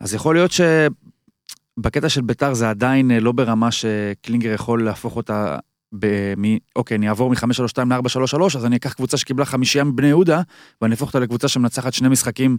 אז 0.00 0.14
יכול 0.14 0.34
להיות 0.34 0.50
שבקטע 0.52 2.08
של 2.08 2.20
ביתר 2.20 2.54
זה 2.54 2.70
עדיין 2.70 3.10
אה, 3.10 3.20
לא 3.20 3.32
ברמה 3.32 3.70
שקלינגר 3.70 4.52
יכול 4.52 4.84
להפוך 4.84 5.16
אותה, 5.16 5.58
ב, 5.92 6.34
מ, 6.36 6.56
אוקיי, 6.76 6.96
אני 6.96 7.08
אעבור 7.08 7.30
מ-532 7.30 7.84
ל-433, 7.84 8.44
אז 8.56 8.64
אני 8.64 8.76
אקח 8.76 8.92
קבוצה 8.92 9.16
שקיבלה 9.16 9.44
חמישייה 9.44 9.84
מבני 9.84 10.06
יהודה, 10.06 10.42
ואני 10.80 10.92
אהפוך 10.92 11.08
אותה 11.08 11.18
לקבוצה 11.18 11.48
שמנצחת 11.48 11.92
שני 11.92 12.08
משחקים 12.08 12.56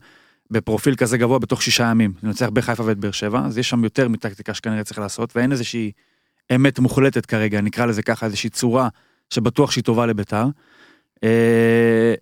בפרופיל 0.51 0.95
כזה 0.95 1.17
גבוה 1.17 1.39
בתוך 1.39 1.61
שישה 1.61 1.83
ימים. 1.83 2.13
לנצח 2.23 2.49
בחיפה 2.53 2.83
ואת 2.85 2.97
באר 2.97 3.11
שבע, 3.11 3.45
אז 3.45 3.57
יש 3.57 3.69
שם 3.69 3.83
יותר 3.83 4.07
מטקטיקה 4.07 4.53
שכנראה 4.53 4.83
צריך 4.83 4.99
לעשות, 4.99 5.35
ואין 5.35 5.51
איזושהי 5.51 5.91
אמת 6.55 6.79
מוחלטת 6.79 7.25
כרגע, 7.25 7.61
נקרא 7.61 7.85
לזה 7.85 8.01
ככה, 8.01 8.25
איזושהי 8.25 8.49
צורה 8.49 8.89
שבטוח 9.29 9.71
שהיא 9.71 9.83
טובה 9.83 10.05
לביתר. 10.05 10.45
אה, 11.23 12.13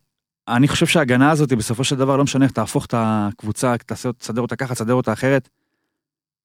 אני 0.47 0.67
חושב 0.67 0.85
שההגנה 0.85 1.31
הזאת, 1.31 1.53
בסופו 1.53 1.83
של 1.83 1.95
דבר, 1.95 2.17
לא 2.17 2.23
משנה 2.23 2.45
איך 2.45 2.51
תהפוך 2.51 2.85
את 2.85 2.93
הקבוצה, 2.97 3.75
תסדר 4.17 4.41
אותה 4.41 4.55
ככה, 4.55 4.75
תסדר 4.75 4.93
אותה 4.93 5.13
אחרת, 5.13 5.49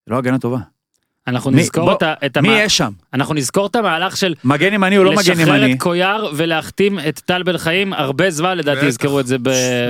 לא 0.06 0.18
הגנה 0.18 0.38
טובה. 0.38 0.58
אנחנו 1.26 1.50
מי- 1.50 1.60
נזכור 1.62 1.84
בוא, 1.84 1.92
את 1.94 2.02
את 2.26 2.38
מי 2.38 2.48
המה- 2.48 2.58
יש 2.62 2.76
שם? 2.76 2.90
אנחנו 3.14 3.34
נזכור 3.34 3.66
את 3.66 3.76
המהלך 3.76 4.16
של 4.16 4.34
מגן 4.44 4.72
ימני 4.74 4.98
או 4.98 5.04
לא 5.04 5.10
מגן 5.10 5.18
לשחרר 5.20 5.56
ימני? 5.56 5.72
את 5.72 5.78
קויאר 5.80 6.30
ולהחתים 6.36 6.98
את 7.08 7.18
טל 7.24 7.42
בן 7.42 7.58
חיים 7.58 7.92
הרבה 7.92 8.30
זמן 8.30 8.58
לדעתי. 8.58 8.86
יזכרו 8.86 9.20
את 9.20 9.26
זה 9.26 9.36
ב- 9.42 9.48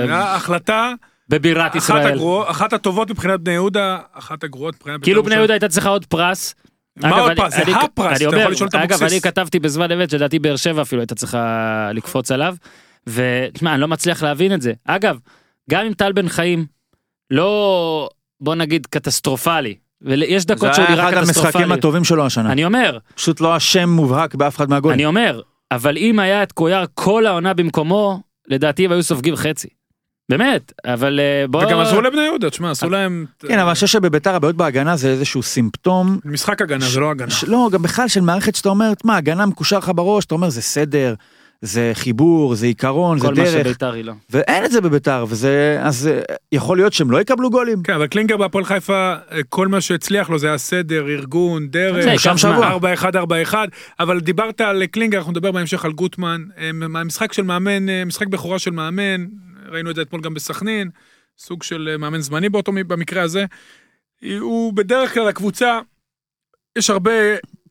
החלטה, 0.09 0.93
בבירת 1.29 1.71
אחת 1.71 1.75
ישראל. 1.75 2.07
הגרועות, 2.13 2.49
אחת 2.49 2.73
הטובות 2.73 3.09
מבחינת 3.09 3.39
בני 3.39 3.53
יהודה, 3.53 3.97
אחת 4.13 4.43
הגרועות 4.43 4.75
מבחינת... 4.75 5.03
כאילו 5.03 5.21
בית"ר 5.23 5.29
בני 5.29 5.39
יהודה 5.39 5.53
הייתה 5.53 5.67
צריכה 5.67 5.89
עוד 5.89 6.05
פרס. 6.05 6.55
מה 6.97 7.07
אגב, 7.09 7.17
עוד 7.19 7.27
אני- 7.31 7.35
פרס? 7.39 7.55
זה 7.55 7.61
אני- 7.63 7.73
הפרס, 7.73 8.07
אני 8.07 8.15
אתה 8.15 8.25
אומר, 8.25 8.39
יכול 8.39 8.51
לשאול 8.51 8.69
את 8.69 8.75
אגב, 8.75 8.83
אבוקסיס. 8.93 9.11
אני 9.11 9.21
כתבתי 9.21 9.59
בזמן 9.59 9.91
אמת 9.91 10.09
שלדעתי 10.09 10.39
באר 10.39 10.55
שבע 10.55 10.81
אפילו 10.81 11.01
הייתה 11.01 11.15
צריכה 11.15 11.45
לקפוץ 11.93 12.31
עליו. 12.31 12.55
ותשמע, 13.07 13.73
אני 13.73 13.81
לא 13.81 13.87
מצליח 13.87 14.23
להבין 14.23 14.53
את 14.53 14.61
זה. 14.61 14.73
אגב, 14.85 15.17
גם 15.69 15.85
אם 15.85 15.93
טל 15.93 16.11
בן 16.11 16.29
חיים 16.29 16.65
לא, 17.31 18.09
בוא 18.41 18.55
נגיד, 18.55 18.85
קטסטרופלי, 18.85 19.75
ויש 20.01 20.41
זה 20.41 20.47
דקות 20.47 20.73
שהוא 20.73 20.85
היה 20.85 20.95
נראה 20.95 21.09
אחד 21.09 21.17
המשחקים 21.17 21.41
קטסטרופלי. 21.41 21.73
הטובים 21.73 22.03
שלו 22.03 22.25
השנה. 22.25 22.51
אני 22.51 22.65
אומר, 22.65 22.97
פשוט 23.15 23.41
לא 23.41 23.57
אשם 23.57 23.89
מובהק 23.89 24.35
באף 24.35 24.55
אחד 24.55 24.69
מהגולים. 24.69 24.95
אני 24.95 25.05
אומר, 25.05 25.41
אבל 25.71 25.97
אם 25.97 26.19
היה 26.19 26.43
את 26.43 26.51
קויאר 26.51 26.85
כל 26.93 27.25
העונה 27.25 27.53
במקומו, 27.53 28.19
לדעתי 28.47 28.85
הם 28.85 28.91
היו 28.91 29.03
סופגים 29.03 29.35
חצי. 29.35 29.67
באמת, 30.29 30.73
אבל 30.85 31.19
אה, 31.19 31.47
בוא... 31.47 31.65
וגם 31.65 31.79
עזרו 31.79 32.01
לבני 32.01 32.21
יהודה, 32.21 32.49
תשמע, 32.49 32.71
עשו 32.71 32.89
להם... 32.89 33.25
כן, 33.39 33.59
אבל 33.59 33.67
אני 33.67 33.73
חושב 33.73 33.87
שבביתר 33.87 34.35
הבעיות 34.35 34.55
בהגנה 34.55 34.95
זה 34.95 35.09
איזשהו 35.09 35.43
סימפטום. 35.43 36.19
משחק 36.25 36.61
הגנה, 36.61 36.85
זה 36.85 36.99
לא 36.99 37.11
הגנה. 37.11 37.33
לא, 37.47 37.69
גם 37.71 37.81
בכלל 37.81 38.07
של 38.07 38.21
מערכת 38.21 38.55
שאתה 38.55 38.69
אומר, 38.69 38.91
מה, 39.03 39.17
הגנה 39.17 39.45
מקושר 39.45 39.77
לך 39.77 39.91
בראש, 39.95 40.25
אתה 40.25 40.35
אומר, 40.35 40.49
זה 40.49 40.61
סדר, 40.61 41.13
זה 41.61 41.91
חיבור, 41.93 42.55
זה 42.55 42.65
עיקרון, 42.65 43.19
זה 43.19 43.27
כל 43.27 43.33
מה 43.33 43.43
דרך, 43.43 43.65
שביתר 43.65 43.93
היא 43.93 44.03
לא. 44.03 44.13
ואין 44.29 44.65
את 44.65 44.71
זה 44.71 44.81
בביתר, 44.81 45.25
וזה, 45.29 45.77
אז 45.81 46.07
אה, 46.07 46.35
יכול 46.51 46.77
להיות 46.77 46.93
שהם 46.93 47.11
לא 47.11 47.21
יקבלו 47.21 47.49
גולים. 47.49 47.83
כן, 47.83 47.93
אבל 47.93 48.07
קלינגר 48.07 48.37
בהפועל 48.37 48.65
חיפה, 48.65 49.13
אה, 49.31 49.39
כל 49.49 49.67
מה 49.67 49.81
שהצליח 49.81 50.29
לו 50.29 50.39
זה 50.39 50.47
היה 50.47 50.57
סדר, 50.57 51.09
ארגון, 51.09 51.63
זה 51.63 51.69
דרך, 51.69 52.19
שם. 52.19 52.37
שבוע. 52.37 52.77
4-1-4-1, 53.51 53.55
אבל 53.99 54.19
דיברת 54.19 54.61
על 54.61 54.85
קלינגר, 54.85 55.17
אנחנו 55.17 55.31
נדבר 55.31 55.51
בהמשך 55.51 55.85
על 55.85 55.91
גוטמן, 55.91 56.43
אה, 56.57 56.71
משחק 57.05 57.33
של 57.33 57.43
מאמן, 57.43 57.89
אה, 57.89 58.05
משחק 58.05 58.27
בכורה 58.27 58.59
של 58.59 58.71
מאמן, 58.71 59.25
ראינו 59.69 59.89
את 59.89 59.95
זה 59.95 60.01
אתמול 60.01 60.21
גם 60.21 60.33
בסכנין, 60.33 60.89
סוג 61.37 61.63
של 61.63 61.89
אה, 61.91 61.97
מאמן 61.97 62.19
זמני 62.19 62.49
באותו, 62.49 62.71
במקרה 62.87 63.21
הזה. 63.21 63.45
הוא 64.39 64.73
בדרך 64.73 65.13
כלל 65.13 65.27
הקבוצה, 65.27 65.79
יש 66.77 66.89
הרבה 66.89 67.11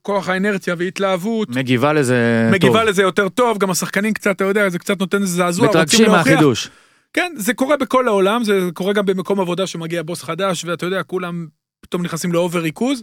כוח 0.03 0.29
האנרציה 0.29 0.75
והתלהבות, 0.79 1.49
מגיבה 1.51 1.93
לזה 1.93 2.43
טוב. 2.45 2.55
מגיבה 2.55 2.85
לזה 2.85 3.03
יותר 3.03 3.29
טוב, 3.29 3.59
גם 3.59 3.71
השחקנים 3.71 4.13
קצת, 4.13 4.37
אתה 4.37 4.45
יודע, 4.45 4.69
זה 4.69 4.79
קצת 4.79 5.01
נותן 5.01 5.23
איזה 5.23 5.37
זעזוע, 5.37 5.69
מתרגשים. 5.69 6.11
מהחידוש. 6.11 6.71
כן, 7.13 7.33
זה 7.37 7.55
קורה 7.55 7.77
בכל 7.77 8.09
העולם, 8.09 8.45
זה 8.45 8.69
קורה 8.75 8.93
גם 8.93 9.07
במקום 9.07 9.41
עבודה 9.41 9.67
שמגיע 9.67 10.03
בוס 10.03 10.23
חדש, 10.23 10.65
ואתה 10.65 10.87
יודע, 10.87 11.03
כולם 11.03 11.47
פתאום 11.81 12.03
נכנסים 12.03 12.33
לאובר 12.33 12.61
ריכוז. 12.61 13.03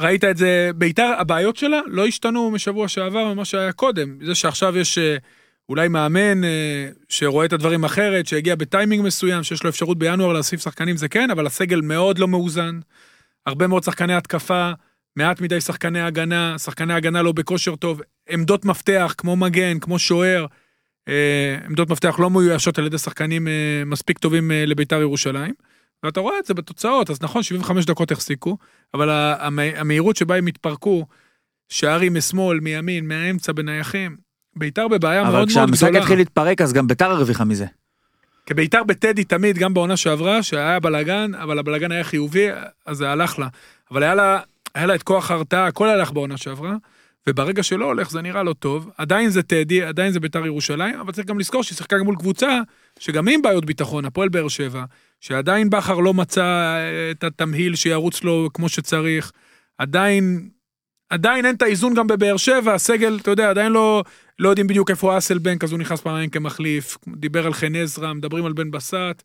ראית 0.00 0.24
את 0.24 0.36
זה, 0.36 0.70
ביתר, 0.74 1.14
הבעיות 1.18 1.56
שלה 1.56 1.80
לא 1.86 2.06
השתנו 2.06 2.50
משבוע 2.50 2.88
שעבר 2.88 3.34
ממה 3.34 3.44
שהיה 3.44 3.72
קודם. 3.72 4.18
זה 4.22 4.34
שעכשיו 4.34 4.78
יש 4.78 4.98
אה, 4.98 5.16
אולי 5.68 5.88
מאמן 5.88 6.44
אה, 6.44 6.88
שרואה 7.08 7.46
את 7.46 7.52
הדברים 7.52 7.84
אחרת, 7.84 8.26
שהגיע 8.26 8.54
בטיימינג 8.54 9.04
מסוים, 9.04 9.42
שיש 9.42 9.64
לו 9.64 9.70
אפשרות 9.70 9.98
בינואר 9.98 10.32
להוסיף 10.32 10.60
שחקנים, 10.60 10.96
זה 10.96 11.08
כן, 11.08 11.30
אבל 11.30 11.46
הסגל 11.46 11.80
מאוד 11.80 12.18
לא 12.18 12.28
מאוזן. 12.28 12.80
הרבה 13.46 13.66
מאוד 13.66 13.82
שחקני 13.82 14.14
התקפה, 14.14 14.72
מעט 15.16 15.40
מדי 15.40 15.60
שחקני 15.60 16.00
הגנה, 16.00 16.58
שחקני 16.58 16.94
הגנה 16.94 17.22
לא 17.22 17.32
בכושר 17.32 17.76
טוב, 17.76 18.00
עמדות 18.28 18.64
מפתח 18.64 19.14
כמו 19.18 19.36
מגן, 19.36 19.78
כמו 19.78 19.98
שוער. 19.98 20.46
אה, 21.08 21.56
עמדות 21.66 21.90
מפתח 21.90 22.16
לא 22.18 22.30
מאוישות 22.30 22.78
על 22.78 22.86
ידי 22.86 22.98
שחקנים 22.98 23.48
אה, 23.48 23.82
מספיק 23.86 24.18
טובים 24.18 24.50
אה, 24.50 24.66
לביתר 24.66 25.00
ירושלים. 25.00 25.54
ואתה 26.02 26.20
רואה 26.20 26.38
את 26.38 26.46
זה 26.46 26.54
בתוצאות, 26.54 27.10
אז 27.10 27.22
נכון, 27.22 27.42
75 27.42 27.84
דקות 27.84 28.12
החזיקו, 28.12 28.56
אבל 28.94 29.08
המהירות 29.54 30.16
שבה 30.16 30.36
הם 30.36 30.46
התפרקו, 30.46 31.06
שערים 31.68 32.14
משמאל, 32.14 32.60
מימין, 32.60 33.08
מהאמצע, 33.08 33.52
בנייחים, 33.52 34.16
ביתר 34.56 34.88
בבעיה 34.88 35.22
מאוד 35.22 35.28
אבל 35.28 35.38
מאוד 35.38 35.48
כשהמשחק 35.48 35.88
גדולה. 35.88 35.98
התחיל 35.98 36.18
להתפרק, 36.18 36.60
אז 36.60 36.72
גם 36.72 36.88
ביתר 36.88 37.10
הרוויחה 37.10 37.44
מזה. 37.44 37.66
כי 38.46 38.54
ביתר 38.54 38.84
בטדי 38.84 39.24
תמיד, 39.24 39.58
גם 39.58 39.74
בעונה 39.74 39.96
שעברה, 39.96 40.42
שהיה 40.42 40.80
בלאגן, 40.80 41.34
אבל 41.34 41.58
הבלאגן 41.58 41.92
היה 41.92 42.04
חיובי, 42.04 42.46
אז 42.86 42.96
זה 42.96 43.10
הלך 43.10 43.38
לה. 43.38 43.48
אבל 43.90 44.02
היה 44.02 44.14
לה, 44.14 44.40
היה 44.74 44.86
לה 44.86 44.94
את 44.94 45.02
כוח 45.02 45.30
ההרתעה, 45.30 45.66
הכל 45.66 45.88
הלך 45.88 46.12
בעונה 46.12 46.36
שעברה, 46.36 46.74
וברגע 47.26 47.62
שלא 47.62 47.84
הולך 47.84 48.10
זה 48.10 48.22
נראה 48.22 48.42
לא 48.42 48.52
טוב. 48.52 48.90
עדיין 48.98 49.30
זה 49.30 49.42
טדי, 49.42 49.82
עדיין 49.82 50.12
זה 50.12 50.20
ביתר 50.20 50.46
ירושלים, 50.46 51.00
אבל 51.00 51.12
צריך 51.12 51.26
גם 51.26 51.38
לזכור 51.38 51.62
שהיא 51.62 51.76
שיחקה 51.76 51.96
מול 52.02 52.16
קבוצה, 52.16 52.60
שגם 52.98 53.28
היא 53.28 53.34
עם 53.34 53.42
בעיות 53.42 53.64
ביטחון, 53.64 54.04
הפועל 54.04 54.28
באר 54.28 54.48
שבע, 54.48 54.84
שעדיין 55.20 55.70
בכר 55.70 56.00
לא 56.00 56.14
מצא 56.14 56.44
אה, 56.44 57.10
את 57.10 57.24
התמהיל 57.24 57.74
שירוץ 57.74 58.24
לו 58.24 58.48
כמו 58.54 58.68
שצריך, 58.68 59.32
עדיין... 59.78 60.48
עדיין 61.10 61.46
אין 61.46 61.54
את 61.54 61.62
האיזון 61.62 61.94
גם 61.94 62.06
בבאר 62.06 62.36
שבע, 62.36 62.74
הסגל, 62.74 63.18
אתה 63.22 63.30
יודע, 63.30 63.50
עדיין 63.50 63.72
לא, 63.72 64.04
לא 64.38 64.48
יודעים 64.48 64.66
בדיוק 64.66 64.90
איפה 64.90 65.18
אסלבנק, 65.18 65.64
אז 65.64 65.72
הוא 65.72 65.78
נכנס 65.78 66.00
פעמיים 66.00 66.30
כמחליף, 66.30 66.98
דיבר 67.16 67.46
על 67.46 67.54
חן 67.54 67.76
עזרא, 67.76 68.12
מדברים 68.12 68.46
על 68.46 68.52
בן 68.52 68.70
בסט. 68.70 69.22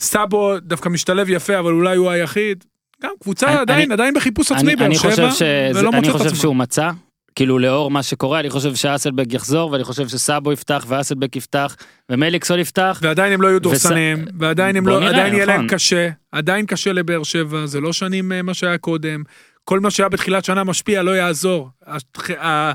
סאבו 0.00 0.60
דווקא 0.60 0.88
משתלב 0.88 1.30
יפה, 1.30 1.58
אבל 1.58 1.72
אולי 1.72 1.96
הוא 1.96 2.10
היחיד. 2.10 2.64
גם 3.02 3.10
קבוצה 3.22 3.46
אני- 3.48 3.56
עדיין, 3.58 3.82
אני- 3.82 3.92
עדיין 3.92 4.14
בחיפוש 4.14 4.52
אני, 4.52 4.58
עצמי, 4.58 4.76
באר 4.76 4.86
אני 4.86 4.94
שבע, 4.94 5.28
ולא 5.74 5.88
אני 5.90 5.96
מוצא 6.08 6.10
את 6.10 6.16
חושב. 6.22 6.34
שהוא 6.34 6.56
מצא, 6.56 6.90
כאילו 7.34 7.58
לאור 7.58 7.90
מה 7.90 8.02
שקורה, 8.02 8.40
אני 8.40 8.50
חושב 8.50 8.74
שאסלבק 8.74 9.32
יחזור, 9.32 9.70
ואני 9.72 9.84
חושב 9.84 10.08
שסאבו 10.08 10.52
יפתח, 10.52 10.84
ואסלבק 10.88 11.36
יפתח, 11.36 11.76
ומליקסון 12.10 12.58
יפתח. 12.58 12.98
ועדיין 13.02 13.32
הם 13.32 13.42
לא 13.42 13.46
יהיו 13.48 13.56
וס- 13.56 13.62
דורסניים, 13.62 14.24
ועדיין 14.38 14.76
הם 14.76 14.86
לא, 14.86 15.00
נראה, 15.00 15.08
עדיין 15.10 15.34
יהיה 15.34 15.44
להם 15.46 15.56
נכון. 15.56 15.68
קשה, 15.78 16.08
עדיין 16.32 16.66
קשה 16.66 16.92
לבאר 16.92 17.22
שבע, 17.22 17.66
זה 17.66 17.80
לא 17.80 17.92
שנים 17.92 18.32
אה, 18.32 18.42
מה 18.42 18.54
שהיה 18.54 18.78
קודם. 18.78 19.22
כל 19.64 19.80
מה 19.80 19.90
שהיה 19.90 20.08
בתחילת 20.08 20.44
שנה 20.44 20.64
משפיע, 20.64 21.02
לא 21.02 21.10
יעזור. 21.10 21.68
הח- 21.86 22.30
ה- 22.30 22.72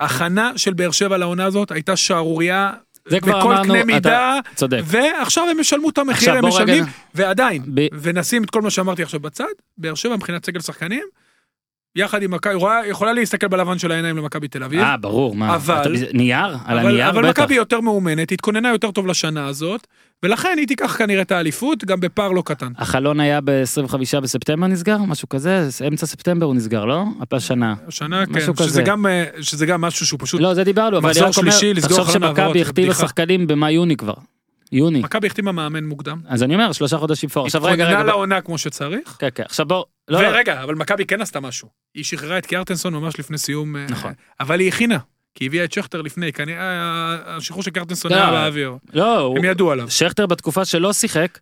ההכנה 0.00 0.52
של 0.56 0.74
באר 0.74 0.90
שבע 0.90 1.16
לעונה 1.18 1.44
הזאת 1.44 1.70
הייתה 1.70 1.96
שערורייה 1.96 2.70
זה 3.06 3.20
כבר 3.20 3.38
בכל 3.38 3.52
אמרנו, 3.52 3.64
קנה 3.68 3.78
אתה 3.80 3.86
מידה, 3.86 4.38
צודק. 4.54 4.80
ועכשיו 4.84 5.48
הם 5.50 5.60
ישלמו 5.60 5.88
את 5.90 5.98
המחיר, 5.98 6.32
הם 6.32 6.40
בוא 6.40 6.60
רגע- 6.60 6.64
משלמים, 6.64 6.84
ועדיין, 7.14 7.62
ב- 7.74 7.86
ונשים 7.92 8.44
את 8.44 8.50
כל 8.50 8.62
מה 8.62 8.70
שאמרתי 8.70 9.02
עכשיו 9.02 9.20
בצד, 9.20 9.44
באר 9.78 9.94
שבע 9.94 10.16
מבחינת 10.16 10.46
סגל 10.46 10.60
שחקנים, 10.60 11.02
יחד 11.96 12.22
עם 12.22 12.30
מכבי, 12.30 12.54
יכולה 12.88 13.12
להסתכל 13.12 13.48
בלבן 13.48 13.78
של 13.78 13.92
העיניים 13.92 14.16
למכבי 14.16 14.48
תל 14.48 14.62
אביב. 14.64 14.80
אה, 14.80 14.96
ברור, 14.96 15.36
מה, 15.36 15.54
אבל- 15.54 15.80
אתה- 15.80 15.88
נייר? 16.12 16.46
על 16.64 16.78
אבל, 16.78 16.88
הנייר 16.88 17.08
אבל 17.10 17.28
בטח. 17.28 17.42
מכבי 17.42 17.54
יותר 17.54 17.80
מאומנת, 17.80 18.32
התכוננה 18.32 18.68
יותר 18.68 18.90
טוב 18.90 19.06
לשנה 19.06 19.46
הזאת, 19.46 19.86
ולכן 20.22 20.54
היא 20.58 20.66
תיקח 20.66 20.96
כנראה 20.98 21.22
את 21.22 21.32
האליפות, 21.32 21.84
גם 21.84 22.00
בפער 22.00 22.32
לא 22.32 22.42
קטן. 22.46 22.72
החלון 22.78 23.20
היה 23.20 23.40
ב-25 23.40 23.96
בספטמבר 24.22 24.66
נסגר? 24.66 24.98
משהו 24.98 25.28
כזה? 25.28 25.68
אמצע 25.88 26.06
ספטמבר 26.06 26.46
הוא 26.46 26.54
נסגר, 26.54 26.84
לא? 26.84 27.04
השנה. 27.32 27.74
השנה, 27.88 28.26
כן, 28.26 28.40
שזה. 28.56 28.82
גם, 28.82 29.06
אה, 29.06 29.24
שזה 29.40 29.66
גם 29.66 29.80
משהו 29.80 30.06
שהוא 30.06 30.20
פשוט... 30.22 30.40
לא, 30.40 30.54
זה 30.54 30.64
דיברנו, 30.64 30.98
אבל 30.98 31.10
אני 31.10 31.20
רק 31.20 31.38
אומר, 31.38 31.50
תחשוב 31.80 32.10
שמכבי 32.10 32.64
בדיחה. 32.64 33.02
שחקנים 33.02 33.46
במאי-יוני 33.46 33.96
כבר. 33.96 34.14
יוני. 34.72 34.98
מכבי 35.00 35.26
החתימה 35.26 35.52
מאמן 35.52 35.84
מוקדם. 35.84 36.20
אז 36.28 36.42
אני 36.42 36.54
אומר, 36.54 36.72
שלושה 36.72 36.98
חודשים 36.98 37.28
פור. 37.28 37.46
עכשיו 37.46 37.62
רגע, 37.62 37.72
התכוננה 37.72 37.88
רגע, 37.90 38.02
בוא- 38.02 38.10
לעונה 38.12 38.40
כמו 38.40 38.58
שצריך. 38.58 39.16
כן, 39.18 39.28
כן, 39.34 39.42
עכשיו 39.42 39.66
בוא, 39.66 39.84
לא, 40.08 40.22
לא, 40.22 40.28
ורגע, 40.28 40.62
אבל 40.62 40.74
מכבי 40.74 41.06
כן 41.06 41.20
עשתה 41.20 41.40
משהו. 41.40 41.68
היא 41.94 42.04
שחררה 42.04 42.38
את 42.38 42.46
קיארטנסון 42.46 42.94
ממש 42.94 43.18
לפני 43.18 43.38
סיום... 43.38 43.76
אה, 43.76 43.86
נכון. 43.90 44.12
אבל 44.40 44.60
היא 44.60 44.68
הכינה. 44.68 44.98
כי 45.34 45.44
היא 45.44 45.48
הביאה 45.48 45.64
את 45.64 45.72
שכטר 45.72 46.02
לפני, 46.02 46.32
כנראה 46.32 46.60
אה, 46.62 47.36
השחרור 47.36 47.62
של 47.62 47.70
קיארטנסון 47.70 48.12
לא, 48.12 48.16
היה 48.16 48.30
באוויר. 48.30 48.72
לא, 48.92 49.18
הוא- 49.18 49.38
הם 49.38 49.44
ידעו 49.44 49.70
עליו. 49.72 49.90
שכטר 49.90 50.26
בתקופה 50.26 50.64
שלא 50.64 50.92
שיחק, 50.92 51.38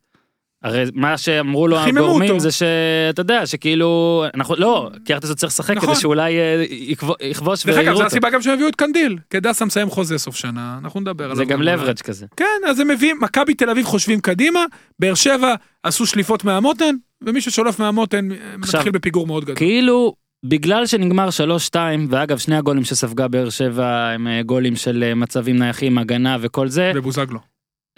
הרי 0.64 0.84
מה 0.94 1.18
שאמרו 1.18 1.68
לו 1.68 1.78
הגורמים 1.78 2.30
אותו. 2.30 2.40
זה 2.40 2.50
שאתה 2.52 3.20
יודע 3.20 3.46
שכאילו 3.46 4.24
אנחנו 4.34 4.54
לא 4.58 4.90
כי 5.04 5.14
ארטסון 5.14 5.34
צריך 5.34 5.52
לשחק 5.52 5.76
נכון. 5.76 5.88
כדי 5.88 6.00
שאולי 6.00 6.38
אה, 6.38 6.64
יכבו- 6.70 7.14
יכבוש 7.22 7.66
דרך 7.66 7.74
אגב, 7.76 7.84
ויראו 7.84 7.96
זו 7.96 8.02
אותו. 8.02 8.06
הסיבה 8.06 8.30
גם 8.30 8.42
שהם 8.42 8.52
הביאו 8.54 8.68
את 8.68 8.76
קנדיל. 8.76 9.18
כי 9.30 9.40
דסה 9.40 9.64
מסיים 9.64 9.90
חוזה 9.90 10.18
סוף 10.18 10.36
שנה, 10.36 10.78
אנחנו 10.84 11.00
נדבר 11.00 11.24
עליו. 11.24 11.36
זה 11.36 11.44
גם. 11.44 11.62
לברג' 11.62 11.98
כזה. 12.00 12.26
כן, 12.36 12.44
אז 12.68 12.80
הם 12.80 12.88
מביאים, 12.88 13.18
מכבי 13.22 13.54
תל 13.54 13.70
אביב 13.70 13.86
חושבים 13.86 14.20
קדימה, 14.20 14.64
באר 14.98 15.14
שבע 15.14 15.54
עשו 15.82 16.06
שליפות 16.06 16.44
מהמותן, 16.44 16.94
ומי 17.22 17.40
ששולף 17.40 17.78
מהמותן 17.78 18.32
אה, 18.32 18.36
עכשיו, 18.62 18.78
מתחיל 18.80 18.92
בפיגור 18.92 19.26
מאוד 19.26 19.42
גדול. 19.44 19.56
כאילו 19.56 20.14
בגלל 20.44 20.86
שנגמר 20.86 21.28
3-2 21.72 21.76
ואגב 22.10 22.38
שני 22.38 22.56
הגולים 22.56 22.84
שספגה 22.84 23.28
באר 23.28 23.50
שבע 23.50 23.86
הם 24.08 24.26
אה, 24.28 24.42
גולים 24.42 24.76
של 24.76 25.12
מצבים 25.16 25.58
נייחים 25.58 25.98
הגנה 25.98 26.36
וכל 26.40 26.68
זה 26.68 26.92
ובוזגלו. 26.94 27.53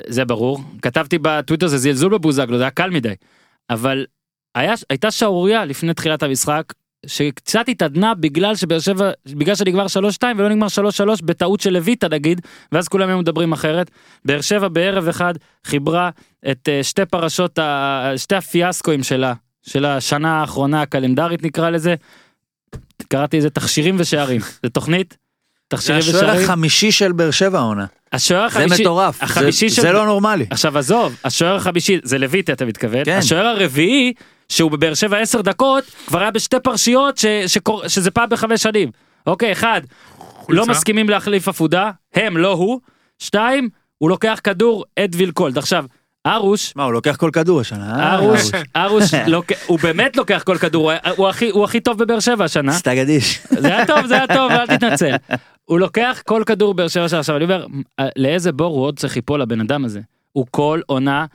זה 0.06 0.24
ברור 0.24 0.60
כתבתי 0.82 1.18
בטוויטר 1.22 1.66
זה 1.66 1.78
זלזול 1.78 2.12
בבוזגלו 2.12 2.56
זה 2.56 2.62
היה 2.62 2.70
קל 2.70 2.90
מדי 2.90 3.14
אבל 3.70 4.06
היה, 4.54 4.74
הייתה 4.90 5.10
שערורייה 5.10 5.64
לפני 5.64 5.94
תחילת 5.94 6.22
המשחק 6.22 6.72
שקצת 7.06 7.68
התעדנה 7.68 8.14
בגלל 8.14 8.56
שבאר 8.56 8.78
שבע 8.78 9.10
בגלל 9.26 9.54
שנגמר 9.54 9.86
3-2 9.86 10.22
ולא 10.36 10.48
נגמר 10.48 10.66
3-3 10.66 11.24
בטעות 11.24 11.60
של 11.60 11.72
לויטה 11.72 12.08
נגיד 12.08 12.40
ואז 12.72 12.88
כולם 12.88 13.08
היו 13.08 13.18
מדברים 13.18 13.52
אחרת 13.52 13.90
באר 14.24 14.40
שבע 14.40 14.68
בערב 14.68 15.08
אחד 15.08 15.34
חיברה 15.64 16.10
את 16.50 16.68
אה, 16.68 16.82
שתי 16.82 17.06
פרשות 17.06 17.58
שתי 18.16 18.34
הפיאסקואים 18.34 19.02
שלה 19.02 19.34
של 19.66 19.84
השנה 19.84 20.40
האחרונה 20.40 20.82
הקלנדרית 20.82 21.42
נקרא 21.42 21.70
לזה. 21.70 21.94
קראתי 23.08 23.38
לזה 23.38 23.50
תכשירים 23.50 23.96
ושערים 23.98 24.40
זה 24.62 24.70
תוכנית. 24.70 25.10
זה 25.10 25.16
תכשירים 25.68 26.00
השוער 26.00 26.16
ושערים. 26.16 26.44
החמישי 26.44 26.92
של 26.92 27.12
באר 27.12 27.30
שבע 27.30 27.58
העונה. 27.58 27.86
השוער 28.12 28.48
זה 28.48 28.58
החמישי. 28.58 28.82
מטורף. 28.82 29.22
החמישי 29.22 29.68
זה- 29.68 29.74
של- 29.76 29.82
זה 29.82 29.92
לא 29.92 30.06
נורמלי. 30.06 30.46
עכשיו 30.50 30.78
עזוב, 30.78 31.16
השוער 31.24 31.56
החמישי, 31.56 31.98
זה 32.02 32.18
לויטי 32.18 32.52
אתה 32.52 32.64
מתכוון, 32.64 33.04
כן. 33.04 33.16
השוער 33.18 33.46
הרביעי, 33.46 34.12
שהוא 34.48 34.70
בבאר 34.70 34.94
שבע 34.94 35.18
עשר 35.18 35.40
דקות, 35.40 35.84
כבר 36.06 36.20
היה 36.20 36.30
בשתי 36.30 36.56
פרשיות 36.62 37.18
ש, 37.18 37.26
שקור, 37.46 37.88
שזה 37.88 38.10
פעם 38.10 38.28
בחמש 38.28 38.62
שנים. 38.62 38.90
אוקיי, 39.26 39.52
אחד, 39.52 39.80
לא 40.48 40.66
מסכימים 40.66 41.08
להחליף 41.08 41.48
עפודה, 41.48 41.90
הם, 42.14 42.36
לא 42.36 42.52
הוא. 42.52 42.80
שתיים, 43.18 43.68
הוא 43.98 44.10
לוקח 44.10 44.40
כדור 44.44 44.84
אדוויל 44.98 45.30
קולד. 45.30 45.58
עכשיו, 45.58 45.84
ארוש, 46.26 46.72
מה, 46.76 46.84
הוא 46.84 46.92
לוקח 46.92 47.16
כל 47.16 47.30
כדור 47.32 47.60
השנה. 47.60 47.98
אה? 48.00 48.14
ארוש, 48.14 48.50
ארוש, 48.76 49.04
הוא 49.66 49.78
באמת 49.82 50.16
לוקח 50.16 50.42
כל 50.46 50.58
כדור, 50.58 50.92
הוא 51.16 51.28
הכי- 51.28 51.50
הוא 51.50 51.64
הכי 51.64 51.80
טוב 51.80 51.98
בבאר 52.04 52.20
שבע 52.20 52.44
השנה. 52.44 52.72
סטגדיש. 52.72 53.40
זה 53.50 53.68
היה 53.68 53.86
טוב, 53.86 54.06
זה 54.06 54.14
היה 54.14 54.26
טוב, 54.26 54.50
אל 54.52 54.66
תתנצל. 54.76 55.14
הוא 55.64 55.78
לוקח 55.80 56.22
כל 56.26 56.42
כדור 56.46 56.74
באר 56.74 56.88
שבע 56.88 57.08
שלו. 57.08 57.18
עכשיו 57.18 57.36
אני 57.36 57.44
אומר, 57.44 57.66
לאיזה 58.16 58.52
בור 58.52 58.74
הוא 58.76 58.84
עוד 58.84 58.98
צריך 58.98 59.16
ליפול 59.16 59.40
לבן 59.42 59.60
אדם 59.60 59.84
הזה? 59.84 60.00
הוא 60.32 60.46
כל 60.50 60.80
עונה 60.86 61.26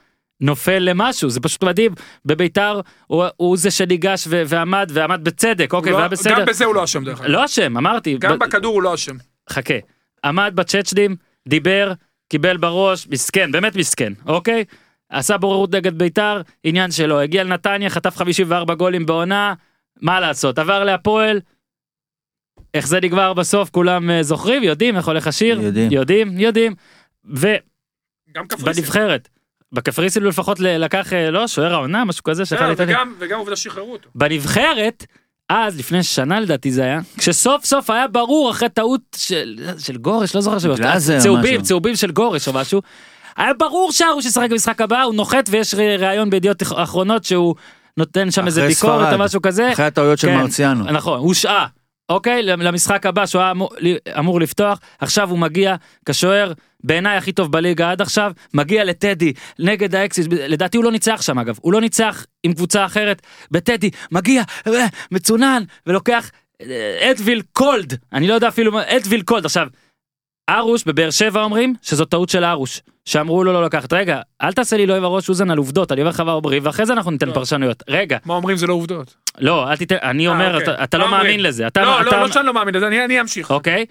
נופל 0.41 0.79
למשהו, 0.79 1.29
זה 1.29 1.39
פשוט 1.39 1.63
מדהים. 1.63 1.91
בביתר 2.25 2.81
הוא, 3.07 3.23
הוא 3.37 3.57
זה 3.57 3.71
שניגש 3.71 4.23
ו- 4.27 4.43
ועמד, 4.47 4.91
ועמד 4.93 5.23
בצדק, 5.23 5.73
אוקיי, 5.73 5.91
לא- 5.91 5.97
והיה 5.97 6.07
בסדר. 6.09 6.39
גם 6.39 6.45
בזה 6.45 6.65
הוא 6.65 6.75
לא 6.75 6.83
אשם 6.83 7.03
דרך 7.03 7.21
אגב. 7.21 7.29
לא 7.29 7.45
אשם, 7.45 7.77
אמרתי. 7.77 8.17
גם 8.19 8.39
ב- 8.39 8.43
בכדור 8.43 8.73
הוא 8.73 8.81
לא 8.83 8.93
אשם. 8.93 9.15
חכה. 9.49 9.73
עמד 10.25 10.51
בצ'צ'דים, 10.55 11.15
דיבר, 11.47 11.91
קיבל 12.31 12.57
בראש, 12.57 13.07
מסכן, 13.07 13.51
באמת 13.51 13.75
מסכן, 13.75 14.13
אוקיי? 14.27 14.63
עשה 15.09 15.37
בוררות 15.37 15.75
נגד 15.75 15.97
ביתר, 15.97 16.41
עניין 16.63 16.91
שלו, 16.91 17.19
הגיע 17.19 17.43
לנתניה, 17.43 17.89
חטף 17.89 18.15
54 18.17 18.73
גולים 18.73 19.05
בעונה, 19.05 19.53
מה 20.01 20.19
לעשות, 20.19 20.59
עבר 20.59 20.83
להפועל. 20.83 21.39
איך 22.73 22.87
זה 22.87 22.99
נגמר 23.01 23.33
בסוף 23.33 23.69
כולם 23.69 24.09
אה, 24.09 24.23
זוכרים 24.23 24.63
יודעים 24.63 24.97
איך 24.97 25.07
הולך 25.07 25.27
השיר 25.27 25.61
יודעים. 25.61 25.91
יודעים 25.91 26.39
יודעים 26.39 26.73
גם 28.31 28.47
קפריסין. 28.47 28.83
ובנבחרת 28.83 29.29
בקפריסין 29.71 30.23
הוא 30.23 30.29
לפחות 30.29 30.59
לקח 30.59 31.13
אה, 31.13 31.31
לא 31.31 31.47
שוער 31.47 31.73
העונה 31.73 32.05
משהו 32.05 32.23
כזה 32.23 32.45
שיכול 32.45 32.67
להתעניין. 32.67 32.97
וגם- 32.97 33.13
וגם 33.19 33.39
עובדה 33.39 33.55
שחררו 33.55 33.93
אותו. 33.93 34.09
בנבחרת, 34.15 35.05
אז 35.53 35.79
לפני 35.79 36.03
שנה 36.03 36.39
לדעתי 36.39 36.71
זה 36.71 36.83
היה, 36.83 36.99
כשסוף 37.17 37.65
סוף 37.65 37.89
היה 37.89 38.07
ברור 38.07 38.51
אחרי 38.51 38.69
טעות 38.69 39.01
של, 39.15 39.55
של 39.77 39.97
גורש, 39.97 40.35
לא 40.35 40.41
זוכר 40.41 40.75
גלאזר, 40.75 41.19
צהובים, 41.19 41.53
משהו. 41.53 41.63
צהובים 41.63 41.95
של 41.95 42.11
גורש 42.11 42.47
או 42.47 42.53
משהו, 42.53 42.81
היה 43.37 43.53
ברור 43.53 43.91
שהרוש 43.91 44.25
ישחק 44.25 44.49
במשחק 44.49 44.81
הבא, 44.81 45.01
הוא 45.01 45.15
נוחת 45.15 45.49
ויש 45.49 45.73
ראיון 45.99 46.29
בידיעות 46.29 46.63
אחרונות 46.63 47.23
שהוא 47.23 47.55
נותן 47.97 48.31
שם 48.31 48.45
איזה 48.45 48.67
ביקורת 48.67 49.01
ספרד. 49.01 49.13
או 49.13 49.19
משהו 49.19 49.41
כזה, 49.41 49.71
אחרי 49.71 49.85
הטעויות 49.85 50.19
של 50.19 50.27
כן. 50.27 50.37
מרציאנו. 50.37 50.83
נכון, 50.91 51.19
הושעה, 51.19 51.65
אוקיי, 52.11 52.43
למשחק 52.43 53.05
הבא 53.05 53.25
שהוא 53.25 53.41
היה 53.41 53.51
אמור, 53.51 53.69
אמור 54.19 54.39
לפתוח, 54.39 54.79
עכשיו 54.99 55.29
הוא 55.29 55.39
מגיע 55.39 55.75
כשוער 56.05 56.53
בעיניי 56.83 57.17
הכי 57.17 57.31
טוב 57.31 57.51
בליגה 57.51 57.91
עד 57.91 58.01
עכשיו, 58.01 58.31
מגיע 58.53 58.83
לטדי 58.83 59.33
נגד 59.59 59.95
האקסית, 59.95 60.27
לדעתי 60.31 60.77
הוא 60.77 60.85
לא 60.85 60.91
ניצח 60.91 61.21
שם 61.21 61.39
אגב, 61.39 61.57
הוא 61.61 61.73
לא 61.73 61.81
ניצח 61.81 62.25
עם 62.43 62.53
קבוצה 62.53 62.85
אחרת, 62.85 63.21
בטדי, 63.51 63.89
מגיע, 64.11 64.43
אה, 64.67 64.87
מצונן, 65.11 65.63
ולוקח 65.87 66.31
אה, 66.61 67.11
Advil 67.11 67.41
Cold, 67.53 67.97
אני 68.13 68.27
לא 68.27 68.33
יודע 68.33 68.47
אפילו 68.47 68.79
Advil 68.87 69.21
Cold, 69.21 69.45
עכשיו, 69.45 69.67
ארוש 70.57 70.83
בבאר 70.83 71.09
שבע 71.09 71.43
אומרים 71.43 71.73
שזו 71.81 72.05
טעות 72.05 72.29
של 72.29 72.43
ארוש, 72.43 72.81
שאמרו 73.05 73.43
לו 73.43 73.53
לא 73.53 73.63
לקחת, 73.63 73.93
רגע, 73.93 74.21
אל 74.41 74.53
תעשה 74.53 74.77
לי 74.77 74.85
לא 74.85 74.95
עם 74.95 75.03
הראש 75.03 75.29
אוזן 75.29 75.51
על 75.51 75.57
עובדות, 75.57 75.91
אני 75.91 76.01
אומר 76.01 76.09
לך 76.09 76.19
מה 76.19 76.31
אומרים, 76.31 76.65
ואחרי 76.65 76.85
זה 76.85 76.93
אנחנו 76.93 77.11
ניתן 77.11 77.27
לא. 77.27 77.33
פרשנויות, 77.33 77.83
רגע, 77.87 78.17
מה 78.25 78.33
אומרים 78.33 78.57
זה 78.57 78.67
לא 78.67 78.73
עובדות. 78.73 79.15
לא, 79.39 79.71
אל 79.71 79.77
תיתן, 79.77 79.95
אני 80.03 80.27
אומר, 80.27 80.59
אוקיי. 80.59 80.83
אתה, 80.83 80.97
לא 80.97 81.03
אומרים? 81.03 81.21
מאמין 81.21 81.43
לזה, 81.43 81.67
אתה, 81.67 81.81
לא, 81.81 82.01
אתה, 82.01 82.11
לא, 82.11 82.21
לא 82.21 82.31
שאני 82.31 82.45
לא 82.45 82.53
מאמין 82.53 82.75
לזה, 82.75 82.87
אני 82.87 83.05
אני 83.05 83.21
אמשיך. 83.21 83.51
אוקיי? 83.51 83.85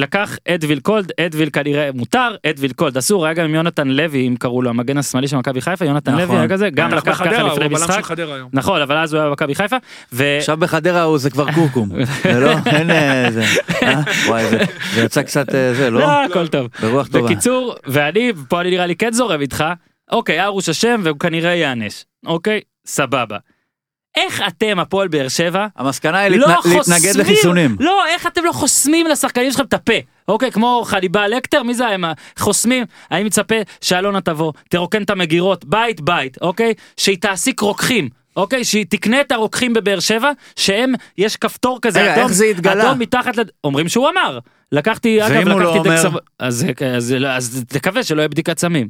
לקח 0.00 0.36
Advil 0.48 0.80
Cold, 0.80 1.12
Advil 1.20 1.50
כנראה 1.50 1.90
מותר, 1.94 2.28
Advil 2.46 2.72
Cold 2.72 2.96
אסור, 2.96 3.24
היה 3.26 3.34
גם 3.34 3.44
עם 3.44 3.54
יונתן 3.54 3.88
לוי, 3.88 4.28
אם 4.28 4.34
קראו 4.38 4.62
לו 4.62 4.70
המגן 4.70 4.98
השמאלי 4.98 5.28
של 5.28 5.36
מכבי 5.36 5.60
חיפה, 5.60 5.84
יונתן 5.84 6.10
נכון. 6.12 6.22
לוי 6.24 6.36
היה 6.36 6.48
כזה, 6.48 6.70
גם 6.70 6.90
לקח 6.94 7.10
בחדרה, 7.20 7.32
ככה 7.32 7.42
הוא 7.42 7.50
לפני 7.50 7.68
משחק, 7.68 8.04
חדרה 8.04 8.34
היום. 8.34 8.48
נכון, 8.52 8.80
אבל 8.82 8.96
אז 8.96 9.12
הוא 9.14 9.20
היה 9.20 9.28
במכבי 9.30 9.54
חיפה, 9.54 9.76
ו... 10.12 10.36
עכשיו 10.38 10.56
בחדרה 10.56 11.02
הוא 11.02 11.18
זה 11.18 11.30
כבר 11.30 11.52
קורקום. 11.54 11.88
זה 12.22 12.40
לא, 12.40 12.50
אין 12.66 12.90
אה, 12.90 13.28
זה. 13.30 13.42
אה? 13.82 14.00
וואי, 14.26 14.46
זה- 14.50 14.58
זה 14.94 15.00
יצא 15.00 15.22
קצת 15.22 15.54
אה, 15.54 15.74
זה, 15.74 15.90
לא? 15.90 16.00
לא, 16.00 16.24
הכל 16.24 16.46
טוב. 16.48 16.66
ברוח 16.82 17.06
טובה. 17.06 17.24
בקיצור, 17.26 17.74
ואני, 17.86 18.32
פה 18.48 18.60
אני 18.60 18.70
נראה 18.70 18.86
לי 18.86 18.96
כן 18.96 19.12
זורם 19.12 19.40
איתך, 19.40 19.64
אוקיי, 20.12 20.44
ארוש 20.44 20.68
אשם 20.68 21.00
והוא 21.04 21.18
כנראה 21.18 21.50
ייענש, 21.50 22.04
אוקיי, 22.26 22.60
סבבה. 22.86 23.38
איך 24.16 24.42
אתם, 24.48 24.78
הפועל 24.78 25.08
באר 25.08 25.28
שבע, 25.28 25.66
המסקנה 25.76 26.18
היא 26.18 26.36
לא 26.36 26.46
להתנ- 26.46 26.50
להתנגד 26.68 26.78
חוסמים- 26.78 27.20
לחיסונים. 27.20 27.76
לא, 27.80 28.06
איך 28.06 28.26
אתם 28.26 28.44
לא 28.44 28.52
חוסמים 28.52 29.06
לשחקנים 29.06 29.50
שלכם 29.50 29.64
את 29.64 29.74
הפה? 29.74 29.92
אוקיי, 30.28 30.50
כמו 30.52 30.82
חליבה 30.86 31.28
לקטר, 31.28 31.62
מי 31.62 31.74
זה 31.74 31.86
הם 31.86 32.04
חוסמים? 32.38 32.84
אני 33.12 33.24
מצפה 33.24 33.54
שאלונה 33.80 34.20
תבוא, 34.20 34.52
תרוקן 34.70 35.02
את 35.02 35.10
המגירות, 35.10 35.64
בית 35.64 36.00
בית, 36.00 36.38
אוקיי? 36.42 36.74
שהיא 36.96 37.18
תעסיק 37.20 37.60
רוקחים. 37.60 38.08
אוקיי, 38.36 38.64
שהיא 38.64 38.86
תקנה 38.88 39.20
את 39.20 39.32
הרוקחים 39.32 39.72
בבאר 39.72 40.00
שבע, 40.00 40.30
שהם, 40.56 40.92
יש 41.18 41.36
כפתור 41.36 41.78
כזה 41.82 42.02
רגע, 42.02 42.12
אדום, 42.14 42.24
איך 42.24 42.32
זה 42.32 42.44
התגלה? 42.44 42.82
אדום 42.88 42.98
מתחת, 42.98 43.36
לד... 43.36 43.50
אומרים 43.64 43.88
שהוא 43.88 44.08
אמר. 44.08 44.38
לקחתי, 44.72 45.26
אגב, 45.26 45.48
הוא 45.48 45.60
לא 45.60 45.66
לקחתי 45.66 45.80
את 45.80 45.86
אומר? 45.86 45.94
הכסף, 46.00 46.10
אז, 46.38 46.66
אז, 46.96 47.14
אז 47.28 47.64
תקווה 47.68 48.02
שלא 48.02 48.20
יהיה 48.20 48.28
בדיקת 48.28 48.58
סמים. 48.58 48.88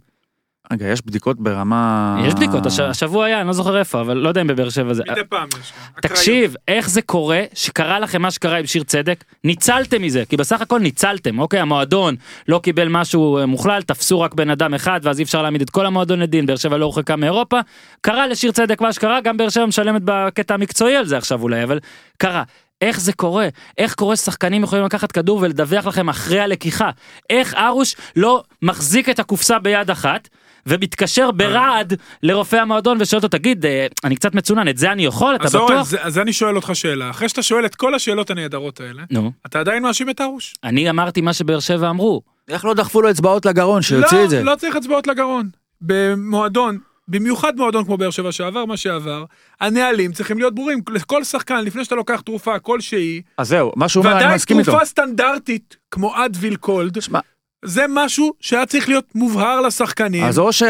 רגע, 0.73 0.87
יש 0.87 1.07
בדיקות 1.07 1.41
ברמה... 1.41 2.17
יש 2.27 2.35
בדיקות, 2.35 2.67
הש- 2.67 2.81
השבוע 2.81 3.27
היה, 3.27 3.41
אני 3.41 3.47
לא 3.47 3.53
זוכר 3.53 3.79
איפה, 3.79 4.01
אבל 4.01 4.17
לא 4.17 4.29
יודע 4.29 4.41
אם 4.41 4.47
בבאר 4.47 4.71
שבע 4.71 4.95
זה. 4.95 5.03
מדי 5.11 5.21
פעם 5.29 5.49
יש. 5.61 5.73
אקראיות. 5.99 6.01
תקשיב, 6.03 6.55
איך 6.69 6.91
זה 6.91 7.03
קורה 7.03 7.43
שקרה 7.55 8.01
לכם 8.01 8.23
מה 8.23 8.31
שקרה 8.31 8.57
עם 8.59 8.67
שיר 8.67 8.83
צדק? 8.83 9.25
ניצלתם 9.45 10.03
מזה, 10.03 10.23
כי 10.29 10.37
בסך 10.37 10.61
הכל 10.61 10.81
ניצלתם, 10.81 11.39
אוקיי? 11.39 11.61
המועדון 11.61 12.15
לא 12.49 12.61
קיבל 12.63 12.89
משהו 12.89 13.39
אה, 13.39 13.47
מוכלל, 13.47 13.83
תפסו 13.83 14.21
רק 14.21 14.35
בן 14.35 14.51
אדם 14.51 14.75
אחד, 14.75 15.01
ואז 15.03 15.19
אי 15.19 15.25
אפשר 15.25 15.43
להעמיד 15.43 15.61
את 15.63 15.71
כל 15.71 15.87
המועדון 15.87 16.19
לדין, 16.21 16.47
באר 16.47 16.57
שבע 16.57 16.77
לא 16.77 16.85
הורחקה 16.85 17.17
מאירופה. 17.17 17.61
קרה 18.01 18.27
לשיר 18.27 18.53
צדק 18.53 18.81
מה 18.81 18.93
שקרה, 18.93 19.21
גם 19.21 19.37
באר 19.37 19.49
שבע 19.49 19.67
משלמת 19.67 20.03
בקטע 20.05 20.55
המקצועי 20.55 20.97
על 20.97 21.07
זה 21.07 21.17
עכשיו 21.17 21.43
אולי, 21.43 21.65
אבל 21.65 21.79
קרה. 22.19 22.43
איך 22.81 23.01
זה 23.01 23.13
קורה? 23.13 23.49
איך 23.79 23.95
קורה 23.95 24.17
ששחקנים 24.17 24.63
יכולים 24.63 24.85
לקחת 24.85 25.13
כדור 25.13 25.39
ולדווח 25.43 25.87
לכם 25.87 26.09
אחרי 26.09 26.41
הלקיחה? 26.41 26.91
איך 27.31 27.55
ארוש 27.55 27.97
לא 28.17 28.43
מחזיק 28.63 29.09
את 29.09 29.19
הקופסה 29.19 29.59
ביד 29.59 29.91
אחת? 29.91 30.29
ומתקשר 30.67 31.31
ברעד 31.31 31.93
לרופא 32.23 32.57
המועדון 32.57 32.97
ושואל 33.01 33.23
אותו 33.23 33.39
תגיד 33.39 33.67
אה, 33.67 33.87
אני 34.05 34.17
קצת 34.17 34.35
מצונן 34.35 34.69
את 34.69 34.77
זה 34.79 34.93
אני 34.93 35.05
יכול 35.05 35.35
אתה 35.35 35.45
אז 35.45 35.55
בטוח? 35.55 35.83
זה- 35.83 36.03
אז 36.03 36.19
אני 36.19 36.33
שואל 36.33 36.57
אותך 36.57 36.71
שאלה. 36.75 37.11
אחרי 37.11 37.29
שאתה 37.29 37.43
שואל 37.43 37.67
את 37.67 37.75
כל 37.75 37.95
השאלות 37.95 38.31
הנהדרות 38.31 38.81
האלה, 38.81 39.03
נו. 39.11 39.33
אתה 39.47 39.61
עדיין 39.61 39.83
מאשים 39.83 40.11
את 40.11 40.21
ארוש? 40.21 40.55
אני 40.65 40.91
אמרתי 40.91 41.21
מה 41.21 41.33
שבאר 41.33 41.61
שבע 41.61 41.91
אמרו. 41.91 42.23
איך 42.49 42.65
לא 42.65 42.75
דחפו 42.75 43.03
לו 43.03 43.11
אצבעות 43.11 43.47
לגרון, 43.47 43.83
שיוציא 43.83 44.19
לא, 44.19 44.25
את 44.25 44.31
זה? 44.31 44.43
לא 44.43 44.55
צריך 44.57 44.77
אצבעות 44.77 45.07
לגרון. 45.07 45.49
במועדון, 45.81 46.79
במיוחד 47.09 47.57
מועדון 47.57 47.85
כמו 47.85 47.97
באר 47.97 48.11
שבע 48.11 48.33
שעבר 48.33 48.65
מה 48.65 48.77
שעבר, 48.77 49.25
הנהלים 49.61 50.13
צריכים 50.13 50.39
להיות 50.39 50.55
ברורים. 50.55 50.81
לכל 50.95 51.25
שחקן, 51.25 51.61
לפני 51.65 51.85
שאתה 51.85 51.95
לוקח 51.95 52.21
תרופה 52.21 52.59
כלשהי, 52.59 53.23
אז 53.39 53.49
זהו, 53.49 53.73
מה 53.77 53.89
שהוא 53.89 54.05
אומר, 54.05 54.19
אני 54.27 54.35
מסכים 54.35 54.59
איתו. 54.59 54.71
תרופה 54.71 54.85
סטנדרטית 54.87 55.77
כמו 55.91 56.25
אדוויל 56.25 56.57
קולד, 56.57 57.03
שמע, 57.03 57.19
זה 57.65 57.85
משהו 57.89 58.33
שהיה 58.41 58.67
צריך 58.67 58.89
להיות 58.89 59.15
מובהר 59.15 59.61
לשחקנים. 59.61 60.25
אז 60.25 60.39
או 60.39 60.53
ש... 60.53 60.63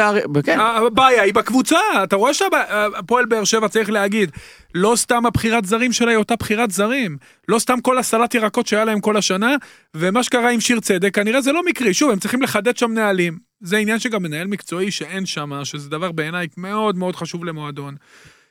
כן, 0.44 0.60
הבעיה 0.60 1.22
היא 1.22 1.34
בקבוצה, 1.34 1.78
אתה 2.04 2.16
רואה 2.16 2.34
שהפועל 2.34 3.24
באר 3.24 3.44
שבע 3.44 3.68
צריך 3.68 3.90
להגיד, 3.90 4.30
לא 4.74 4.92
סתם 4.96 5.26
הבחירת 5.26 5.64
זרים 5.64 5.92
שלה 5.92 6.10
היא 6.10 6.18
אותה 6.18 6.36
בחירת 6.36 6.70
זרים, 6.70 7.16
לא 7.48 7.58
סתם 7.58 7.80
כל 7.80 7.98
הסלט 7.98 8.34
ירקות 8.34 8.66
שהיה 8.66 8.84
להם 8.84 9.00
כל 9.00 9.16
השנה, 9.16 9.56
ומה 9.94 10.22
שקרה 10.22 10.50
עם 10.50 10.60
שיר 10.60 10.80
צדק, 10.80 11.14
כנראה 11.14 11.40
זה 11.40 11.52
לא 11.52 11.60
מקרי, 11.66 11.94
שוב, 11.94 12.10
הם 12.10 12.18
צריכים 12.18 12.42
לחדד 12.42 12.76
שם 12.76 12.92
נהלים. 12.92 13.38
זה 13.60 13.76
עניין 13.76 13.98
שגם 13.98 14.22
מנהל 14.22 14.46
מקצועי 14.46 14.90
שאין 14.90 15.26
שם, 15.26 15.64
שזה 15.64 15.90
דבר 15.90 16.12
בעיניי 16.12 16.46
מאוד 16.56 16.96
מאוד 16.96 17.16
חשוב 17.16 17.44
למועדון. 17.44 17.94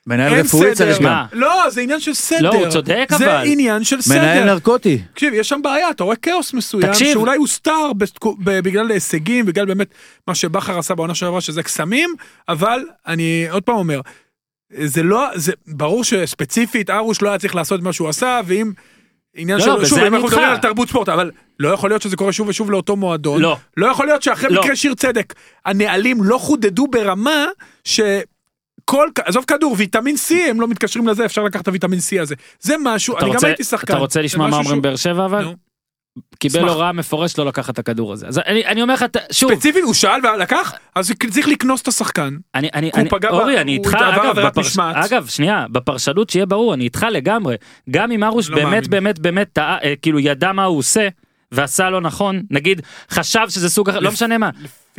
מנהל 0.08 0.34
רפואי. 0.34 0.76
צריך 0.76 0.98
גם. 0.98 1.04
מה? 1.04 1.26
לא, 1.34 1.70
זה 1.70 1.82
עניין 1.82 2.00
של 2.00 2.14
סדר. 2.14 2.50
לא, 2.50 2.54
הוא 2.54 2.70
צודק, 2.70 3.10
זה 3.18 3.26
אבל. 3.26 3.44
עניין 3.48 3.84
של 3.84 3.96
מנהל 4.10 4.36
סדר. 4.38 4.46
נרקוטי. 4.46 5.02
תקשיב, 5.14 5.34
יש 5.34 5.50
שם 5.50 5.60
בעיה, 5.64 5.90
אתה 5.90 6.04
רואה 6.04 6.16
כאוס 6.16 6.54
מסוים, 6.54 6.88
תקשיב. 6.88 7.14
שאולי 7.14 7.38
הוסתר 7.38 7.92
בגלל 8.40 8.92
הישגים, 8.92 9.46
בגלל 9.46 9.66
באמת 9.66 9.88
מה 10.28 10.36
שבכר 10.36 10.80
עשה 10.80 10.96
בעונה 10.96 11.16
שעברה, 11.16 11.42
שזה 11.42 11.64
קסמים, 11.64 12.16
אבל 12.50 12.86
אני 13.08 13.48
עוד 13.52 13.64
פעם 13.64 13.76
אומר, 13.76 14.02
זה 14.70 15.04
לא, 15.04 15.28
זה 15.36 15.52
ברור 15.68 16.04
שספציפית 16.04 16.90
ארוש 16.90 17.22
לא 17.22 17.30
היה 17.30 17.40
צריך 17.40 17.56
לעשות 17.56 17.82
מה 17.82 17.94
שהוא 17.94 18.10
עשה, 18.10 18.40
ואם... 18.46 18.72
עניין 19.36 19.58
לא, 19.58 19.64
של, 19.64 19.72
לא, 19.72 19.86
שוב, 19.86 20.00
אם 20.00 20.16
אנחנו 20.16 20.28
מדברים. 20.28 20.50
על 20.50 20.58
תרבות 20.58 20.90
ספורט, 20.90 21.10
אבל 21.10 21.32
לא 21.60 21.70
יכול 21.70 21.90
להיות 21.90 22.02
שזה 22.02 22.16
קורה 22.16 22.32
שוב 22.32 22.48
ושוב 22.48 22.72
לאותו 22.72 22.96
מועדון. 22.96 23.42
לא. 23.42 23.58
לא 23.78 23.88
יכול 23.88 24.06
להיות 24.06 24.24
שאחרי 24.24 24.50
לא. 24.50 24.62
מקרה 24.62 24.76
שיר 24.76 24.94
צדק, 24.94 25.34
הנהלים 25.66 26.24
לא 26.24 26.38
חודדו 26.38 26.88
ברמה 26.88 27.46
ש... 27.84 28.00
כל, 28.90 29.08
עזוב 29.26 29.44
כדור, 29.48 29.76
ויטמין 29.78 30.16
C, 30.16 30.34
הם 30.50 30.62
לא 30.62 30.68
מתקשרים 30.68 31.08
לזה, 31.08 31.26
אפשר 31.26 31.44
לקחת 31.44 31.62
את 31.64 31.68
הוויטמין 31.68 32.00
C 32.00 32.22
הזה. 32.22 32.36
זה 32.60 32.76
משהו, 32.84 33.18
אני 33.18 33.26
גם 33.26 33.32
רוצה- 33.36 33.48
הייתי 33.48 33.64
שחקן. 33.64 33.94
אתה 33.94 34.02
רוצה 34.02 34.22
לשמוע 34.22 34.48
מה 34.48 34.58
אומרים 34.58 34.82
באר 34.82 34.96
שבע 34.96 35.26
אבל? 35.26 35.44
נו. 35.44 35.56
קיבל. 36.40 36.60
הוראה 36.70 36.92
מפורשת 36.92 37.38
לא 37.38 37.46
לקחת 37.46 37.74
את 37.74 37.80
הכדור 37.80 38.14
הזה. 38.14 38.28
אז 38.28 38.38
אני 38.46 38.66
אני 38.66 38.82
אומר 38.82 38.94
לך, 38.94 39.06
שוב, 39.32 39.54
ספציפית 39.54 39.84
הוא 39.84 39.94
שאל 39.94 40.20
ולקח, 40.36 40.74
אז 40.96 41.12
צריך 41.32 41.48
לקנוס 41.48 41.82
את 41.82 41.88
השחקן. 41.88 42.38
אני, 42.56 42.70
אני, 42.74 42.92
אני, 42.96 43.10
פגע 43.10 43.32
ב- 43.32 43.34
אורי, 43.34 43.62
אני 43.62 43.74
איתך, 43.74 43.94
אגב, 44.02 44.40
בפרש... 44.46 44.78
אגב, 44.80 45.28
שנייה, 45.28 45.66
בפרשנות 45.72 46.30
שיהיה 46.30 46.46
ברור, 46.46 46.74
אני 46.74 46.84
איתך 46.84 47.06
לגמרי. 47.12 47.56
גם 47.90 48.12
אם 48.12 48.24
ארוש 48.24 48.50
לא 48.50 48.56
באמת 48.56 48.70
מאמין. 48.70 48.90
באמת 48.90 49.20
באמת 49.20 49.50
טעה, 49.54 49.78
אה, 49.84 49.94
כאילו 50.02 50.20
ידע 50.20 50.52
מה 50.52 50.64
הוא 50.64 50.78
עושה, 50.78 51.08
ועשה 51.52 51.90
לא 51.90 52.02
נכון, 52.02 52.42
נגיד, 52.52 52.82
חשב 53.12 53.46
שזה 53.50 53.70
סוג 53.70 53.90
אחר, 53.90 54.00
לא 54.00 54.12
משנה 54.12 54.38
מה. 54.38 54.50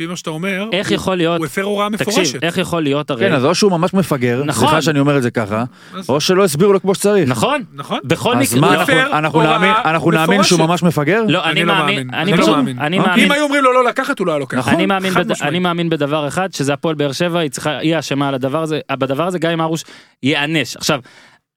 לפי 0.01 0.09
מה 0.09 0.15
שאתה 0.15 0.29
אומר, 0.29 0.69
איך 0.73 0.87
הוא- 0.89 0.95
יכול 0.95 1.15
להיות, 1.17 1.37
הוא 1.37 1.45
הפר 1.45 1.61
הוראה 1.63 1.87
תקשיב, 1.97 2.07
מפורשת. 2.09 2.43
איך 2.43 2.57
יכול 2.57 2.83
להיות 2.83 3.09
הרי, 3.11 3.27
כן, 3.29 3.33
אז 3.33 3.45
או 3.45 3.55
שהוא 3.55 3.71
ממש 3.71 3.93
מפגר, 3.93 4.43
נכון. 4.45 4.67
סליחה 4.67 4.81
שאני 4.81 4.99
אומר 4.99 5.17
את 5.17 5.23
זה 5.23 5.31
ככה, 5.31 5.63
אז- 5.95 6.09
או 6.09 6.21
שלא 6.21 6.43
הסבירו 6.43 6.73
לו 6.73 6.81
כמו 6.81 6.95
שצריך. 6.95 7.29
נכון, 7.29 7.63
נכון? 7.73 7.99
בכל 8.03 8.35
אז 8.37 8.53
מקרה, 8.55 8.61
מה, 8.61 8.67
הוא 8.67 8.75
אנחנו- 8.75 9.01
אנחנו 9.17 9.41
נאמין- 9.41 9.71
אנחנו 9.85 10.11
נאמין 10.11 10.43
שהוא. 10.43 10.59
ממש 10.59 10.83
מפגר? 10.83 11.23
לא, 11.27 11.43
אני 11.43 11.51
אני 11.51 11.63
לא 11.63 11.73
מאמין, 11.73 11.95
מאמין. 11.95 12.13
אני 12.13 12.21
אני 12.23 12.31
לא 12.31 12.43
פשוט, 12.43 12.55
מאמין. 12.55 12.79
אני 12.79 12.97
אוקיי. 12.97 13.09
מאמין, 13.11 13.25
אם 13.25 13.31
היו 13.31 13.43
אומרים 13.43 13.63
לו 13.63 13.73
לא 13.73 13.85
לקחת, 13.85 14.19
הוא 14.19 14.27
לא 14.27 14.31
היה 14.31 14.39
לוקח. 14.39 14.57
נכון. 14.57 14.73
אני 14.73 14.85
מאמין, 14.85 15.11
חד 15.11 15.19
בד... 15.25 15.31
משמעית. 15.31 15.49
אני 15.51 15.59
מאמין 15.59 15.89
בדבר 15.89 16.27
אחד 16.27 16.53
שזה 16.53 16.73
הפועל 16.73 16.95
באר 16.95 17.11
שבע 17.11 17.39
היא 17.39 17.49
צריכה 17.51 17.77
היא 17.77 17.99
אשמה 17.99 18.27
על 18.27 18.33
הדבר 18.33 18.63
הזה 18.63 18.79
בדבר 18.91 19.27
הזה 19.27 19.39
גם 19.39 19.51
אם 19.51 19.61
ארוש 19.61 19.83
ייענש 20.23 20.75
עכשיו 20.77 20.99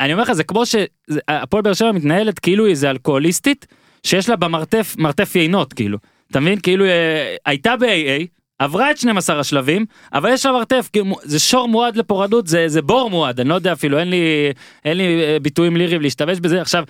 אני 0.01 0.13
אומר 0.13 0.23
לך 0.23 0.33
זה 0.33 0.45
כמו 0.45 0.63
שהפועל 0.67 1.63
באר 1.63 1.73
שבע 1.73 1.93
מתנהלת 1.93 2.39
כאילו 2.39 2.65
היא 2.65 2.71
איזה 2.71 2.91
אלכוהוליסטית 2.91 3.67
שיש 4.07 4.29
לה 4.29 4.37
במרתף 4.37 4.95
מרתף 4.99 5.37
יינות 5.37 5.73
כאילו 5.73 5.99
אתה 6.35 6.41
מבין 6.41 6.61
כאילו 6.61 6.85
אה, 6.85 7.37
הייתה 7.47 7.77
ב-AA 7.77 8.27
עברה 8.59 8.91
את 8.91 8.99
12 8.99 9.41
השלבים 9.41 9.85
אבל 10.13 10.31
יש 10.33 10.47
לה 10.47 10.53
מרתף 10.53 10.89
זה 11.23 11.39
שור 11.39 11.69
מועד 11.69 11.97
לפורענות 11.97 12.47
זה 12.47 12.69
זה 12.69 12.83
בור 12.83 13.11
מועד 13.11 13.41
אני 13.41 13.49
לא 13.49 13.55
יודע 13.55 13.73
אפילו 13.73 13.99
אין 13.99 14.11
לי 14.11 14.53
אין 14.85 14.97
לי 14.97 15.23
אה, 15.23 15.37
ביטויים 15.43 15.77
ליריים 15.77 16.01
להשתמש 16.01 16.41
בזה 16.41 16.61
עכשיו. 16.61 16.85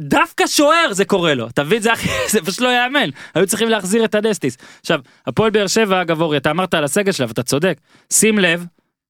דווקא 0.00 0.46
שוער 0.46 0.92
זה 0.92 1.04
קורה 1.04 1.34
לו, 1.34 1.48
אתה 1.48 1.64
מבין? 1.64 1.82
זה, 1.82 1.90
זה 2.32 2.40
פשוט 2.40 2.60
לא 2.60 2.68
ייאמן, 2.68 3.08
היו 3.34 3.46
צריכים 3.46 3.68
להחזיר 3.68 4.04
את 4.04 4.14
הדסטיס. 4.14 4.58
עכשיו, 4.80 5.00
הפועל 5.26 5.50
באר 5.50 5.66
שבע, 5.66 6.02
אגב 6.02 6.20
אורי, 6.20 6.36
אתה 6.36 6.50
אמרת 6.50 6.74
על 6.74 6.84
הסגל 6.84 7.12
שלה 7.12 7.26
ואתה 7.26 7.42
צודק, 7.42 7.78
שים 8.12 8.38
לב 8.38 8.66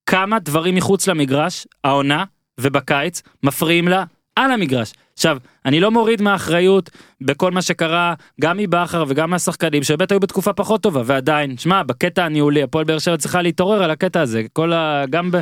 כמה 0.07 0.39
דברים 0.39 0.75
מחוץ 0.75 1.09
למגרש, 1.09 1.67
העונה 1.85 2.25
ובקיץ, 2.61 3.23
מפריעים 3.43 3.89
לה 3.89 4.05
על 4.37 4.51
המגרש. 4.53 4.93
עכשיו, 5.15 5.39
אני 5.67 5.81
לא 5.81 5.91
מוריד 5.91 6.23
מהאחריות 6.23 6.91
בכל 7.21 7.51
מה 7.51 7.63
שקרה, 7.63 8.15
גם 8.41 8.57
מבכר 8.57 9.05
וגם 9.09 9.31
מהשחקנים, 9.31 9.83
שבאמת 9.83 10.13
היו 10.13 10.21
בתקופה 10.21 10.53
פחות 10.53 10.83
טובה, 10.83 11.03
ועדיין, 11.05 11.59
שמע, 11.59 11.83
בקטע 11.83 12.25
הניהולי, 12.25 12.63
הפועל 12.63 12.85
באר 12.85 12.99
שבע 12.99 13.17
צריכה 13.17 13.43
להתעורר 13.43 13.83
על 13.83 13.91
הקטע 13.91 14.21
הזה, 14.21 14.43
כל 14.53 14.73
ה... 14.73 15.05
גם 15.11 15.31
ב... 15.31 15.41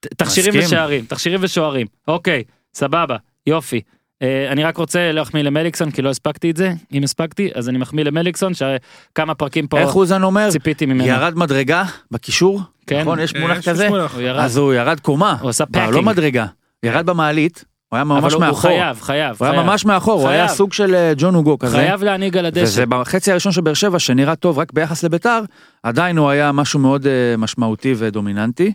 תכשירים. 0.00 0.52
ושערים, 0.64 1.04
תכשירים 1.04 1.40
ושוערים. 1.42 1.86
אוקיי, 2.08 2.44
סבבה, 2.74 3.16
יופי. 3.46 3.80
אה, 4.22 4.52
אני 4.52 4.64
רק 4.64 4.76
רוצה 4.76 5.12
להחמיא 5.12 5.42
למליקסון 5.42 5.90
כי 5.90 6.02
לא 6.02 6.10
הספקתי 6.10 6.50
את 6.50 6.56
זה, 6.56 6.72
אם 6.92 7.02
הספקתי 7.02 7.50
אז 7.54 7.68
אני 7.68 7.78
מחמיא 7.78 8.04
למליקסון 8.04 8.52
שכמה 8.54 9.34
פרקים 9.34 9.66
פה 9.66 9.78
איך 9.78 9.96
אוזן 9.96 10.22
אומר? 10.22 10.50
ציפיתי 10.50 10.86
ממנו. 10.86 11.06
ירד 11.06 11.34
מדרגה 11.36 11.84
בקישור? 12.10 12.60
כן. 12.86 13.00
נכון, 13.00 13.20
יש 13.20 13.34
אה, 13.34 13.40
מונח 13.40 13.68
כזה? 13.68 13.88
מונח. 13.88 14.14
הוא 14.14 14.22
ירד. 14.22 14.40
אז 14.44 14.56
הוא 14.56 14.74
ירד 14.74 15.00
קומה. 15.00 15.36
הוא 15.40 15.50
עשה 15.50 15.64
אבל 15.64 15.82
לא 15.82 15.86
fucking. 15.86 16.06
מדרגה. 16.06 16.46
ירד 16.82 17.06
במעלית, 17.06 17.64
הוא 17.92 17.96
היה 17.96 18.04
ממש 18.04 18.32
הוא- 18.32 18.42
הוא 18.42 18.48
מאחור. 18.48 18.60
חייב, 18.70 19.00
חייב. 19.00 19.36
הוא 19.40 19.48
היה. 19.48 19.62
ממש 19.62 19.84
מאחור, 19.84 20.20
הוא 20.20 20.28
היה. 20.28 20.48
סוג 20.48 20.72
של 20.72 20.94
אה, 20.94 21.12
ג'ון 21.16 21.34
הוגו 21.34 21.58
כזה. 21.58 21.76
חייב 21.76 22.02
להנהיג 22.04 22.36
על 22.36 22.46
הדשא. 22.46 22.62
וזה 22.62 22.86
בחצי 22.86 23.30
הראשון 23.30 23.52
של 23.52 23.60
באר 23.60 23.74
שבע 23.74 23.98
שנראה 23.98 24.36
טוב 24.36 24.58
רק 24.58 24.72
ביחס 24.72 25.02
לביתר, 25.04 25.40
עדיין 25.82 26.18
הוא 26.18 26.28
היה 26.30 26.52
משהו 26.52 26.80
מאוד 26.80 27.06
אה, 27.06 27.34
משמעותי 27.38 27.94
ודומיננטי. 27.98 28.72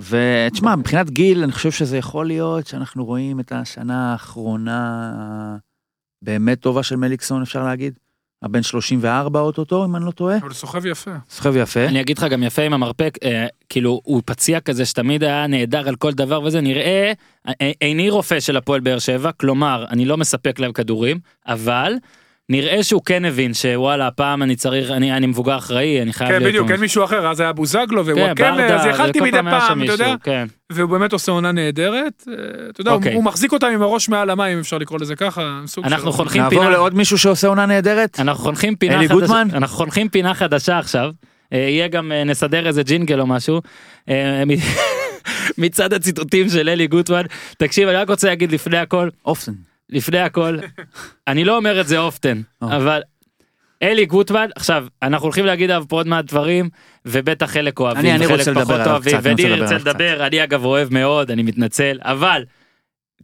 ותשמע, 0.00 0.76
מבחינת 0.76 1.10
גיל, 1.10 1.42
אני 1.42 1.52
חושב 1.52 1.70
שזה 1.70 1.96
יכול 1.98 2.26
להיות 2.26 2.66
שאנחנו 2.66 3.04
רואים 3.04 3.40
את 3.40 3.52
השנה 3.52 4.12
האחרונה 4.12 5.10
באמת 6.22 6.60
טובה 6.60 6.82
של 6.82 6.96
מליקסון, 6.96 7.42
אפשר 7.42 7.64
להגיד. 7.64 7.98
הבן 8.44 8.62
34 8.62 9.40
אוטוטו, 9.40 9.84
אם 9.84 9.96
אני 9.96 10.04
לא 10.04 10.10
טועה. 10.10 10.36
אבל 10.36 10.52
סוחב 10.52 10.86
יפה. 10.86 11.10
סוחב 11.30 11.56
יפה. 11.56 11.84
אני 11.84 12.00
אגיד 12.00 12.18
לך 12.18 12.24
גם 12.24 12.42
יפה 12.42 12.62
עם 12.62 12.72
המרפק, 12.72 13.18
אה, 13.24 13.46
כאילו 13.68 14.00
הוא 14.04 14.22
פציע 14.24 14.60
כזה 14.60 14.84
שתמיד 14.86 15.24
היה 15.24 15.46
נהדר 15.46 15.88
על 15.88 15.96
כל 15.96 16.12
דבר 16.12 16.42
וזה, 16.42 16.60
נראה, 16.60 17.12
אה, 17.48 17.72
איני 17.80 18.10
רופא 18.10 18.40
של 18.40 18.56
הפועל 18.56 18.80
באר 18.80 18.98
שבע, 18.98 19.32
כלומר, 19.32 19.84
אני 19.90 20.04
לא 20.04 20.16
מספק 20.16 20.58
להם 20.58 20.72
כדורים, 20.72 21.18
אבל 21.46 21.92
נראה 22.48 22.82
שהוא 22.82 23.02
כן 23.04 23.24
הבין 23.24 23.54
שוואלה, 23.54 24.06
הפעם 24.06 24.42
אני 24.42 24.56
צריך, 24.56 24.90
אני, 24.90 25.12
אני 25.16 25.26
מבוגר 25.26 25.56
אחראי, 25.56 26.02
אני 26.02 26.12
חייב 26.12 26.30
כן, 26.30 26.38
להיות... 26.38 26.48
בדיוק, 26.48 26.70
אין 26.70 26.80
מישהו 26.80 27.04
אחר, 27.04 27.28
אז 27.28 27.40
היה 27.40 27.52
בוזגלו 27.52 28.04
כן, 28.04 28.10
ווואקמה, 28.12 28.50
ברדה, 28.50 28.76
אז 28.80 28.86
יכלתי 28.86 29.20
מדי 29.20 29.30
פעם 29.50 29.82
אתה 29.82 29.92
יודע, 29.92 30.14
כן. 30.22 30.46
והוא 30.72 30.90
באמת 30.90 31.12
עושה 31.12 31.32
עונה 31.32 31.52
נהדרת. 31.52 32.24
אה, 32.28 32.34
אתה 32.70 32.80
יודע, 32.80 32.90
הוא- 32.90 32.96
אוקיי. 32.98 33.14
הוא 33.14 33.24
מחזיק 33.24 33.52
אותם 33.52 33.66
עם 33.66 33.82
הראש 33.82 34.08
מעל 34.08 34.30
המים, 34.30 34.58
אפשר 34.58 34.78
לקרוא 34.78 34.98
לזה 35.00 35.16
ככה. 35.16 35.60
אנחנו 35.84 36.10
של- 36.10 36.16
חונכים 36.16 36.42
נעבור 36.42 36.58
פינה, 36.58 36.70
לעוד 36.70 36.94
מישהו 36.94 37.18
שעושה 37.18 37.48
עונה 37.48 37.66
נהדרת? 37.66 38.20
אנחנו 38.20 38.42
חונכים 38.44 38.76
פינה 38.76 38.94
אלי 38.94 39.08
גוטמן? 39.08 39.48
אנחנו 39.52 39.76
חונכים 39.76 40.08
פינה 40.08 40.34
חדשה 40.34 40.78
עכשיו, 40.78 41.10
אה, 41.52 41.58
יהיה 41.58 41.88
גם, 41.88 42.12
אה, 42.12 42.24
נסדר 42.24 42.66
איזה 42.66 42.82
ג'ינגל 42.82 43.20
או 43.20 43.26
משהו. 43.26 43.60
מצד 45.58 45.92
הציטוטים 45.92 46.48
של 46.48 46.68
אלי 46.68 46.86
גוטמן, 46.86 47.22
תקשיב, 47.58 47.88
אני 47.88 47.96
רק 47.96 48.08
רוצה 48.10 48.28
להגיד 48.28 48.52
לפני 48.52 48.78
הכל, 48.78 49.08
אופסן. 49.26 49.52
לפני 49.90 50.18
הכל, 50.18 50.58
אני 51.28 51.44
לא 51.44 51.56
אומר 51.56 51.80
את 51.80 51.88
זה 51.88 51.98
אופטן. 51.98 52.40
אבל 52.62 53.02
אלי 53.82 54.06
גוטמן, 54.06 54.46
עכשיו, 54.56 54.86
אנחנו 55.02 55.24
הולכים 55.26 55.46
להגיד 55.46 55.70
עליו 55.70 55.84
פה 55.88 55.96
עוד 55.96 56.06
מעט 56.08 56.24
דברים, 56.24 56.68
ובטח 57.06 57.46
חלק 57.50 57.80
אני- 57.80 57.86
אוהבים, 57.86 58.14
אני 58.14 58.26
רוצה 58.26 58.50
לדבר 58.50 58.64
פחות 58.64 58.86
אוהבים, 58.86 59.16
אני 59.16 59.32
וניר 59.32 59.54
לדבר 59.54 59.72
ירצה. 59.72 59.90
לדבר, 59.90 60.26
אני 60.26 60.44
אגב 60.44 60.64
אוהב 60.64 60.94
מאוד, 60.94 61.30
אני 61.30 61.42
מתנצל, 61.42 61.98
אבל 62.02 62.44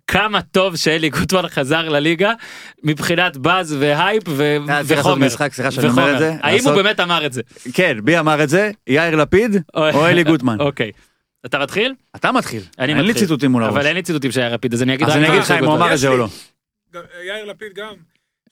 כמה 0.06 0.42
טוב 0.42 0.76
שאלי 0.76 1.08
גוטמן 1.10 1.48
חזר 1.48 1.88
לליגה 1.88 2.32
מבחינת 2.84 3.36
באז 3.36 3.76
והייפ 3.80 4.22
ו- 4.28 4.56
אה, 4.68 4.80
וחומר. 4.84 5.26
משחק, 5.26 5.52
סליחה 5.52 5.70
שאני 5.70 5.88
אומר. 5.88 6.12
את 6.14 6.18
זה, 6.18 6.30
האם 6.42 6.58
הוא 6.58 6.70
לעשות- 6.70 6.74
באמת 6.84 7.00
אמר 7.00 7.26
את 7.26 7.32
זה? 7.32 7.42
כן, 7.74 7.98
בי 8.04 8.18
אמר 8.18 8.42
את 8.42 8.48
זה, 8.48 8.70
יאיר 8.86 9.16
לפיד 9.16 9.56
או 9.74 10.06
אלי 10.06 10.24
גוטמן. 10.24 10.56
אוקיי. 10.66 10.90
אתה 11.46 11.58
מתחיל? 11.58 11.94
אתה 12.16 12.32
מתחיל. 12.32 12.62
אני 12.78 12.92
אין 12.92 13.00
לי 13.02 13.08
מתחיל. 13.08 13.22
ציטוטים 13.24 13.50
מול 13.50 13.62
הראש. 13.64 13.74
אבל 13.74 13.86
אין 13.86 13.96
לי 13.96 14.02
ציטוטים 14.02 14.32
של 14.32 14.40
יאיר 14.40 14.54
לפיד 14.54 14.74
אז 14.74 14.82
אני 14.82 14.94
אגיד 14.94 15.06
אז 15.06 15.10
רק 15.12 15.16
אני 15.16 15.26
מה 15.28 15.34
אגיד 15.34 15.42
לך 15.42 15.50
אם 15.50 15.64
הוא. 15.64 15.76
אמר 15.76 15.92
את 15.94 15.98
זה 15.98 16.08
או 16.08 16.16
לא. 16.16 16.26
גם- 16.94 17.02
יאיר 17.26 17.44
לפיד 17.44 17.72
גם, 17.74 17.94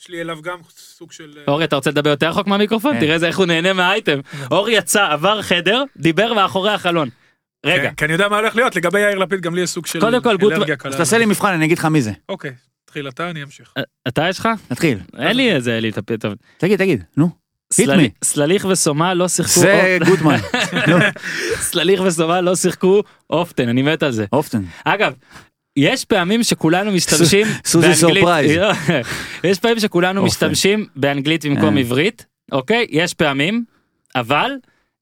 יש 0.01 0.09
לי 0.09 0.21
אליו 0.21 0.43
גם 0.43 0.59
סוג 0.79 1.13
של... 1.13 1.33
אה, 1.39 1.43
אורי 1.49 1.65
אתה 1.65 1.77
רוצה 1.77 1.91
לדבר 1.91 2.11
יותר 2.11 2.29
רחוק 2.29 2.47
מהמיקרופון? 2.47 2.95
כן. 2.95 3.01
תראה 3.01 3.15
איזה 3.15 3.27
איך 3.27 3.39
הוא 3.39 3.47
נהנה 3.47 3.73
מהאייטם. 3.73 4.21
אורי 4.51 4.73
יצא 4.77 5.07
עבר 5.13 5.43
חדר 5.43 5.83
דיבר 5.97 6.35
מאחורי 6.35 6.71
החלון. 6.71 7.09
רגע 7.67 7.83
כן, 7.89 7.95
כי 7.95 8.05
אני 8.05 8.13
יודע 8.13 8.29
מה 8.29 8.37
הולך 8.39 8.57
להיות, 8.57 8.77
לגבי 8.77 9.01
יאיר 9.01 9.19
לפיד 9.19 9.41
גם 9.41 9.55
לי 9.55 9.61
יש 9.61 9.71
סוג 9.71 9.87
של 9.87 10.01
קודם 10.01 10.23
כל. 10.23 10.37
אז 10.85 10.97
תעשה 10.97 11.19
לי 11.19 11.27
מבחן, 11.27 11.53
אני 11.53 11.65
אגיד 11.65 11.79
לך 11.79 11.85
מי 11.85 12.03
זה. 12.03 12.13
אוקיי, 12.29 12.51
תתחיל 12.85 13.09
אתה, 13.09 13.31
אני 13.31 13.43
אמשיך. 13.43 13.73
אתה 14.09 14.29
יש 14.29 14.39
לך? 14.39 14.49
נתחיל. 14.71 14.99
אין 15.19 15.37
לי 15.37 15.53
איזה 15.53 15.79
אלי 15.79 15.91
לפיד 15.97 16.21
טוב. 16.21 16.35
תגיד, 16.59 16.79
תגיד, 16.79 17.05
נו. 17.17 17.31
סלליך 18.25 18.65
וסומה 18.71 19.15
לא 19.15 19.29
שיחקו, 19.29 19.61
זה 19.61 19.99
גוטמן. 20.07 20.39
נו, 20.89 20.97
סלליך 21.71 22.01
וסומה 22.05 22.41
לא 22.41 22.57
שיחקו 22.57 23.03
often 23.31 23.69
אני 23.69 23.83
מת 23.83 24.03
על 24.03 24.13
זה. 24.13 24.25
often. 24.33 24.63
אגב, 24.85 25.13
יש 25.77 26.05
פעמים 26.05 26.43
שכולנו 26.43 26.93
משתמשים 26.97 27.47
סוזי 27.65 27.95
surprise. 27.95 28.57
לא, 28.57 28.73
יש 29.51 29.59
פעמים 29.59 29.81
שכולנו. 29.81 30.25
משתמשים 30.25 30.87
באנגלית 30.97 31.47
במקום 31.47 31.77
אה. 31.77 31.81
עברית, 31.81 32.27
אוקיי? 32.53 32.87
יש 32.91 33.15
פעמים, 33.15 33.65
אבל 34.17 34.51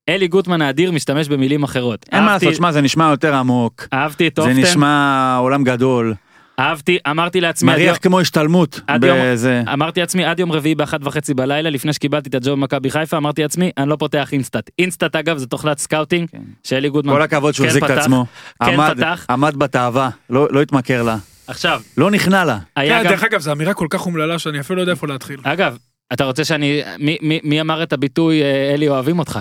אלי 0.09 0.29
גוטמן 0.29 0.63
האדיר 0.63 0.93
משתמש 0.93 1.29
במילים 1.29 1.63
אחרות. 1.63 2.07
אין 2.13 2.25
מה 2.25 2.33
לעשות, 2.33 2.55
שמע, 2.55 2.73
זה 2.73 2.81
נשמע 2.81 3.11
יותר 3.11 3.35
עמוק. 3.35 3.89
אהבתי 3.93 4.29
את 4.29 4.37
זה 4.37 4.43
often, 4.43 4.61
נשמע 4.61 5.37
עולם 5.41 5.65
גדול. 5.65 6.15
אהבתי, 6.61 6.99
אמרתי 7.11 7.41
לעצמי, 7.41 7.73
מריח 7.73 7.87
יום- 7.89 7.97
כמו 8.03 8.21
השתלמות. 8.21 8.81
בזה. 9.01 9.63
אמרתי 9.73 10.01
לעצמי 10.01 10.25
עד 10.25 10.41
יום 10.41 10.53
רביעי 10.53 10.75
באחת 10.75 11.01
וחצי 11.03 11.35
בלילה 11.35 11.71
לפני 11.71 11.93
שקיבלתי 11.93 12.29
את 12.29 12.35
הג'וב 12.35 12.53
במכבי 12.53 12.91
חיפה 12.91 13.17
אמרתי 13.17 13.43
לעצמי 13.43 13.71
אני 13.79 13.89
לא 13.89 13.97
פותח 13.97 14.29
אינסטאט 14.33 14.71
אינסטאט 14.79 15.17
אגב 15.17 15.37
זה 15.39 15.47
תוכנת 15.47 15.79
סקאוטינג 15.79 16.29
כן. 16.31 16.39
שאלי 16.65 16.89
גוטמן 16.89 17.13
כל 17.13 17.23
הכבוד 17.23 17.55
שהוא 17.55 17.65
כן 17.65 17.69
החזיק 17.69 17.85
את 17.85 17.91
עצמו. 17.91 18.27
כן 18.65 18.73
עמד- 18.75 18.95
פתח. 18.97 19.27
עמד 19.31 19.57
בתאווה, 19.57 20.11
לא 20.31 20.49
לא 20.51 20.63
התמכר 20.63 21.03
לה. 21.03 21.17
עכשיו 21.47 21.81
לא 21.97 22.11
נכנע 22.11 22.45
לה. 22.45 22.59
היה 22.77 22.99
כן, 22.99 23.05
גם 23.05 23.11
דרך 23.11 23.25
אגב, 23.25 23.41
זו 23.41 23.53
אמירה 23.53 23.75
כל 23.75 23.87
כך 23.91 24.07
אומללה 24.07 24.39
שאני 24.39 24.61
אפילו 24.61 24.77
לא 24.77 24.83
יודע 24.83 24.93
איפה 24.93 25.07
להתחיל. 25.07 25.41
אגב 25.43 25.77
אתה 26.13 26.25
רוצה 26.25 26.45
שאני 26.45 26.83
מי, 26.99 27.17
מי, 27.23 27.41
מי 27.45 27.61
אמר 27.61 27.83
את 27.83 27.93
הביטוי 27.93 28.43
אה, 28.43 28.75
אלי 28.75 28.89
אוהבים 28.89 29.19
אותך 29.19 29.39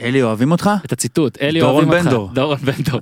אלי, 0.00 0.22
אוהבים 0.22 0.52
אותך? 0.52 0.70
את 0.84 0.92
הציטוט 0.92 1.38
אלי 1.42 1.60
דורון 1.60 1.74
אוהבים 1.84 1.92
אותך 1.98 2.04
בנדור. 2.04 2.30
דורון 2.34 2.58
בנדור? 2.58 3.00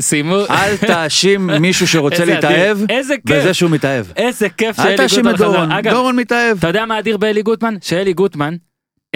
סיימו 0.00 0.36
אל 0.50 0.76
תאשים 0.76 1.50
מישהו 1.60 1.86
שרוצה 1.88 2.22
איזה. 2.22 2.34
להתאהב 2.34 2.78
איזה 2.88 3.14
כיף 3.26 3.36
בזה 3.36 3.54
שהוא 3.54 3.70
מתאהב. 3.70 4.06
איזה 4.16 4.48
כיף 4.48 4.78
אל 4.78 4.84
שאלי 4.84 4.96
תאשים 4.96 5.16
גוטמן 5.18 5.34
את 5.34 5.38
דורון, 5.38 5.66
חזר 5.68 5.78
אגב 5.78 5.92
דורון 5.92 6.16
מתאהב. 6.16 6.58
אתה 6.58 6.66
יודע 6.66 6.86
מה 6.86 6.98
אדיר 6.98 7.16
באלי 7.16 7.42
גוטמן 7.42 7.74
שאלי 7.82 8.12
גוטמן 8.12 8.56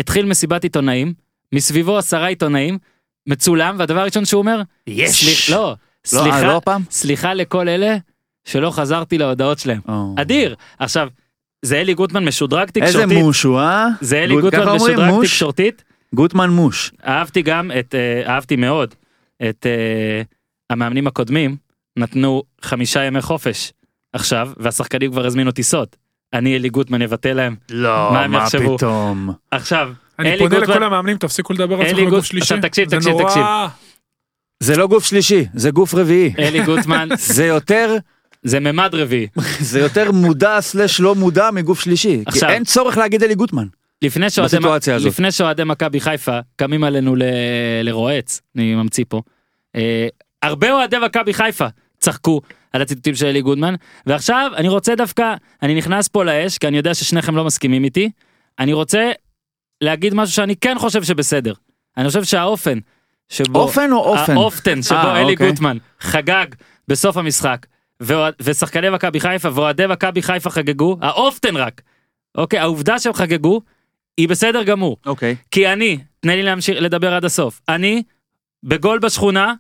התחיל 0.00 0.26
מסיבת 0.26 0.62
עיתונאים 0.64 1.12
מסביבו 1.54 1.98
עשרה 1.98 2.26
עיתונאים 2.26 2.78
מצולם 3.28 3.76
והדבר 3.78 4.00
הראשון 4.00 4.24
שהוא 4.24 4.38
אומר 4.38 4.62
יש. 4.86 5.50
לא 5.50 5.56
לא, 5.58 5.74
סליחה 6.06 6.38
אה, 6.38 6.44
לא 6.44 6.56
הפעם? 6.56 6.82
סליחה 6.90 7.34
לכל 7.34 7.68
אלה 7.68 7.96
שלא 8.48 8.70
חזרתי 8.70 9.18
להודעות 9.18 9.58
שלהם. 9.58 9.80
אדיר. 10.16 10.54
עכשיו, 10.78 11.08
זה 11.62 11.80
אלי 11.80 11.94
גוטמן 11.94 12.24
משודרג 12.24 12.68
איזה 12.76 12.98
תקשורתית. 12.98 13.18
מוש 13.24 13.42
הוא, 13.42 13.58
אה? 13.60 13.88
זה 14.00 14.18
אלי 14.18 14.34
גוט- 14.34 14.40
גוטמן 14.54 14.74
משודרג? 14.76 15.22
תקשורתית. 15.22 15.84
גוטמן 16.14 16.50
מוש. 16.50 16.92
אהבתי 17.06 17.42
גם 17.42 17.70
את, 17.78 17.94
אה, 17.94 18.34
אהבתי 18.34 18.56
מאוד 18.56 18.94
את 19.48 19.66
אה, 19.66 20.22
המאמנים 20.70 21.06
הקודמים, 21.06 21.56
נתנו 21.98 22.42
חמישה 22.62 23.04
ימי 23.04 23.22
חופש 23.22 23.72
עכשיו, 24.12 24.50
והשחקנים 24.56 25.10
כבר 25.12 25.26
הזמינו 25.26 25.52
טיסות. 25.52 25.96
אני 26.34 26.56
אלי 26.56 26.68
גוטמן 26.68 27.02
אבטל 27.02 27.32
להם. 27.32 27.56
לא, 27.70 28.08
מה 28.12 28.22
הם 28.24 28.30
מה 28.30 28.38
יחשבו? 28.38 28.76
פתאום. 28.76 29.30
עכשיו, 29.50 29.92
אני 30.18 30.28
אלי 30.30 30.38
פונה 30.38 30.58
גוטמן- 30.58 30.70
לכל 30.74 30.84
המאמנים, 30.84 31.16
תפסיקו 31.16 31.52
לדבר 31.52 31.80
על 31.80 31.92
גוט- 31.92 32.06
בגוף 32.06 32.24
שלישי. 32.24 32.42
עכשיו 32.44 32.58
תקשיב, 32.62 32.90
זה 32.90 32.96
תקשיב, 32.96 33.12
נורא. 33.12 33.24
תקשיב. 33.28 33.42
זה 34.60 34.76
לא 34.76 34.86
גוף 34.86 35.04
שלישי, 35.04 35.44
זה 35.54 35.70
גוף 35.70 35.94
רביעי. 35.94 36.34
אלי 36.38 36.64
גוטמן 36.64 37.08
זה 37.36 37.46
יותר, 37.46 37.96
זה 38.42 38.60
ממד 38.60 38.94
רביעי. 38.94 39.26
זה 39.60 39.80
יותר 39.80 40.12
מודע 40.12 40.60
סלש 40.60 41.00
לא 41.00 41.14
מודע 41.14 41.50
מגוף 41.50 41.80
שלישי. 41.80 42.16
כי 42.16 42.22
עכשיו- 42.26 42.50
אין 42.50 42.64
צורך 42.64 42.96
להגיד 42.98 43.22
אלי 43.22 43.34
גוטמן. 43.34 43.66
לפני 44.02 44.30
שאוהדי 44.30 44.56
בסיטואציה 44.56 44.94
הזאת. 44.94 45.08
לפני 45.08 45.32
שאוהדי 45.32 45.64
מכבי 45.64 46.00
חיפה 46.00 46.38
קמים 46.56 46.84
עלינו 46.84 47.16
ל... 47.16 47.22
לרועץ, 47.82 48.40
אני 48.56 48.74
ממציא 48.74 49.04
פה. 49.08 49.22
אה, 49.76 50.08
הרבה 50.42 50.72
אוהדי 50.72 50.96
מכבי 51.04 51.34
חיפה 51.34 51.66
צחקו 51.98 52.40
על 52.72 52.82
הציטוטים 52.82 53.14
של 53.14 53.26
אלי 53.26 53.42
גודמן, 53.42 53.74
ועכשיו 54.06 54.50
אני 54.56 54.68
רוצה 54.68 54.94
דווקא, 54.94 55.34
אני 55.62 55.74
נכנס 55.74 56.08
פה 56.08 56.24
לאש, 56.24 56.58
כי 56.58 56.68
אני 56.68 56.76
יודע 56.76 56.94
ששניכם 56.94 57.36
לא 57.36 57.44
מסכימים 57.44 57.84
איתי, 57.84 58.10
אני 58.58 58.72
רוצה 58.72 59.10
להגיד 59.80 60.14
משהו 60.14 60.34
שאני 60.34 60.56
כן 60.56 60.76
חושב 60.78 61.02
שבסדר. 61.02 61.52
אני 61.96 62.08
חושב 62.08 62.24
שהאופן 62.24 62.78
שבו... 63.28 63.60
אופן 63.60 63.92
או 63.92 63.98
אופן? 63.98 64.32
האופטן 64.32 64.82
שבו 64.82 64.94
אה, 64.96 65.20
אלי 65.20 65.32
אוקיי. 65.32 65.50
גוטמן 65.50 65.76
חגג 66.00 66.46
בסוף 66.88 67.16
המשחק, 67.16 67.66
ואוה- 68.00 68.30
ושחקני 68.42 68.90
מכבי 68.90 69.20
חיפה 69.20 69.48
ואוהדי 69.54 69.86
מכבי 69.86 70.22
חיפה 70.22 70.50
חגגו, 70.50 70.96
האופטן 71.00 71.56
רק. 71.56 71.82
אוקיי, 72.34 72.58
העובדה 72.58 72.98
שהם 72.98 73.12
חגגו, 73.12 73.60
היא 74.18 74.28
בסדר 74.28 74.62
גמור. 74.62 74.96
אוקיי. 75.06 75.36
כי 75.50 75.72
אני, 75.72 75.98
תן 76.20 76.28
לי 76.28 76.42
להמשיך 76.42 76.76
לדבר 76.80 77.14
עד 77.14 77.24
הסוף, 77.24 77.60
אני 77.68 78.02
בגול 78.62 78.98
בשכונה 78.98 79.54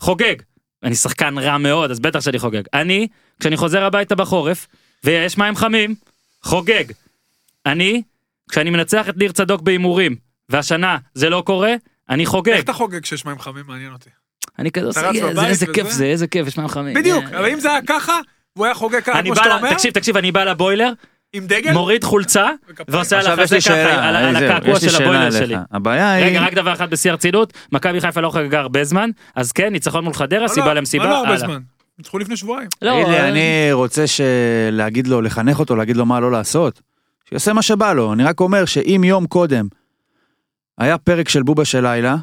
חוגג. 0.00 0.34
אני 0.82 0.94
שחקן 0.94 1.38
רע 1.38 1.58
מאוד, 1.58 1.90
אז 1.90 2.00
בטח 2.00 2.20
שאני 2.20 2.38
חוגג. 2.38 2.62
אני, 2.74 3.08
כשאני 3.40 3.56
חוזר 3.56 3.84
הביתה 3.84 4.14
בחורף, 4.14 4.66
ויש 5.04 5.38
מים 5.38 5.56
חמים, 5.56 5.94
חוגג. 6.42 6.84
אני, 7.66 8.02
כשאני 8.50 8.70
מנצח 8.70 9.08
את 9.08 9.16
ניר 9.16 9.32
צדוק 9.32 9.62
בהימורים, 9.62 10.16
והשנה 10.48 10.98
זה 11.14 11.30
לא 11.30 11.42
קורה, 11.46 11.74
אני 12.10 12.26
חוגג. 12.26 12.52
איך 12.52 12.64
אתה 12.64 12.72
חוגג 12.72 13.02
כשיש 13.02 13.24
מים 13.24 13.38
חמים? 13.38 13.64
מעניין 13.66 13.92
אותי. 13.92 14.10
אני 14.58 14.70
כזה 14.70 14.86
עושה, 14.86 15.08
רץ 15.08 15.14
"יא, 15.14 15.26
בבית 15.26 15.48
איזה 15.48 15.64
וזה?" 15.64 15.74
כיף 15.74 15.90
זה, 15.90 16.04
איזה 16.04 16.26
כיף, 16.26 16.46
יש 16.46 16.58
מים 16.58 16.68
חמים. 16.68 16.94
בדיוק, 16.94 17.24
יא. 17.24 17.38
אבל 17.38 17.50
אם 17.50 17.60
זה 17.60 17.70
היה 17.70 17.80
ככה, 17.86 18.20
הוא 18.52 18.64
היה 18.64 18.74
חוגג 18.74 19.00
ככה, 19.00 19.18
אני 19.18 19.28
כמו 19.28 19.36
שאתה 19.36 19.56
אומר, 19.56 19.72
תקשיב, 19.74 19.92
תקשיב, 19.92 20.16
אני 20.16 20.32
בא 20.32 20.44
לבוילר, 20.44 20.92
עם 21.36 21.46
דגל, 21.46 21.72
מוריד 21.72 22.04
חולצה. 22.04 22.50
ועושה 22.88 23.22
לי 23.22 23.42
כזה 23.42 23.58
ככה, 23.60 24.08
על 24.08 24.16
על 24.16 24.36
הקעקוע 24.36 24.80
של 24.80 25.02
הבוילר. 25.02 25.30
שלי. 25.30 25.56
הבעיה 25.72 26.12
היא... 26.12 26.24
רגע, 26.26 26.40
רק 26.40 26.54
דבר 26.54 26.72
אחד 26.72 26.90
בשיא 26.90 27.10
הרצינות, 27.10 27.52
מכבי 27.72 28.00
חיפה 28.00 28.20
לא 28.20 28.30
חגגה 28.30 28.60
הרבה 28.60 28.84
זמן, 28.84 29.10
אז 29.34 29.52
כן, 29.52 29.72
ניצחון 29.72 30.04
מול 30.04 30.14
חדרה, 30.14 30.42
לא, 30.42 30.48
סיבה 30.48 30.66
לא, 30.66 30.72
למסיבה, 30.72 31.04
מה 31.04 31.10
לא 31.10 31.16
הרבה 31.16 31.28
הלאה. 31.28 31.38
זמן? 31.38 31.58
ניצחו 31.98 32.18
לפני 32.18 32.36
שבועיים. 32.36 32.68
לא, 32.82 32.92
תגיד 32.92 33.08
לי, 33.08 33.18
אה, 33.18 33.28
אני 33.28 33.72
רוצה 33.72 34.04
להגיד 34.72 35.06
לו, 35.06 35.22
לחנך 35.22 35.58
אותו, 35.58 35.76
להגיד 35.76 35.96
לו 35.96 36.06
מה 36.06 36.20
לא 36.20 36.30
לעשות. 36.30 36.80
שיעשה 37.28 37.52
מה 37.52 37.62
שבא 37.62 37.92
לו. 37.92 38.12
אני 38.12 38.24
רק 38.24 38.40
אומר 38.40 38.64
שאם 38.64 39.02
יום 39.04 39.26
קודם 39.26 39.66
היה 40.78 40.98
פרק 40.98 41.28
של 41.28 41.42
בובה 41.42 41.64
של 41.64 41.80
לילה, 41.80 42.16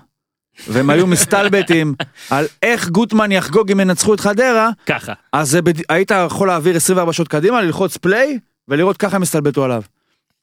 והם 0.68 0.90
היו 0.90 1.08
מסתלבטים 1.08 1.94
על 2.30 2.46
איך 2.64 2.90
גוטמן 2.90 3.32
יחגוג 3.32 3.72
אם 3.72 3.80
ינצחו 3.80 4.14
את 4.14 4.20
חדרה, 4.20 4.70
ככה. 4.86 5.14
אז. 5.34 5.58
היית 5.90 6.12
יכול 6.26 6.48
להעביר 6.48 6.76
24 6.76 7.14
שעות 7.14 7.28
קדימה, 7.28 7.62
ללחוץ 7.62 7.98
פליי, 7.98 8.40
ולראות 8.68 8.98
ככה 8.98 9.16
הם 9.16 9.22
הסתלבטו 9.22 9.64
עליו. 9.64 9.84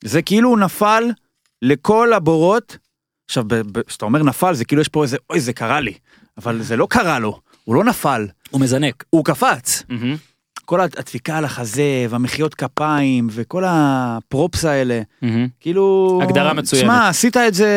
זה 0.05 0.23
כאילו 0.23 0.49
הוא 0.49 0.59
נפל 0.59 1.05
לכל 1.63 2.13
הבורות. 2.13 2.77
עכשיו, 3.27 3.45
כשאתה 3.87 4.05
אומר 4.05 4.23
נפל, 4.23 4.55
זה 4.55 4.65
כאילו 4.65 4.83
יש 4.83 4.89
פה 4.89 5.03
איזה, 5.03 5.17
אוי, 5.31 5.41
זה 5.41 5.53
קרה 5.53 5.81
לי. 5.81 5.93
אבל 6.39 6.63
זה 6.63 6.77
לא 6.77 6.87
קרה 6.91 7.19
לו, 7.19 7.41
הוא 7.65 7.75
לא 7.75 7.85
נפל, 7.85 8.27
הוא 8.51 8.61
מזנק. 8.61 9.05
הוא 9.11 9.25
קפץ. 9.25 9.83
מהמם. 9.89 10.17
כל 10.65 10.81
הדפיקה 10.81 11.39
על 11.39 11.45
החזה, 11.45 12.07
והמחיאות 12.11 12.55
כפיים, 12.55 13.29
וכל 13.31 13.65
הפרופס 13.67 14.65
האלה, 14.65 15.01
מהמם. 15.23 15.49
כאילו... 15.61 16.19
הגדרה 16.23 16.53
מצוינת. 16.53 16.85
תשמע, 16.85 17.09
עשית 17.09 17.37
את 17.37 17.55
זה 17.55 17.71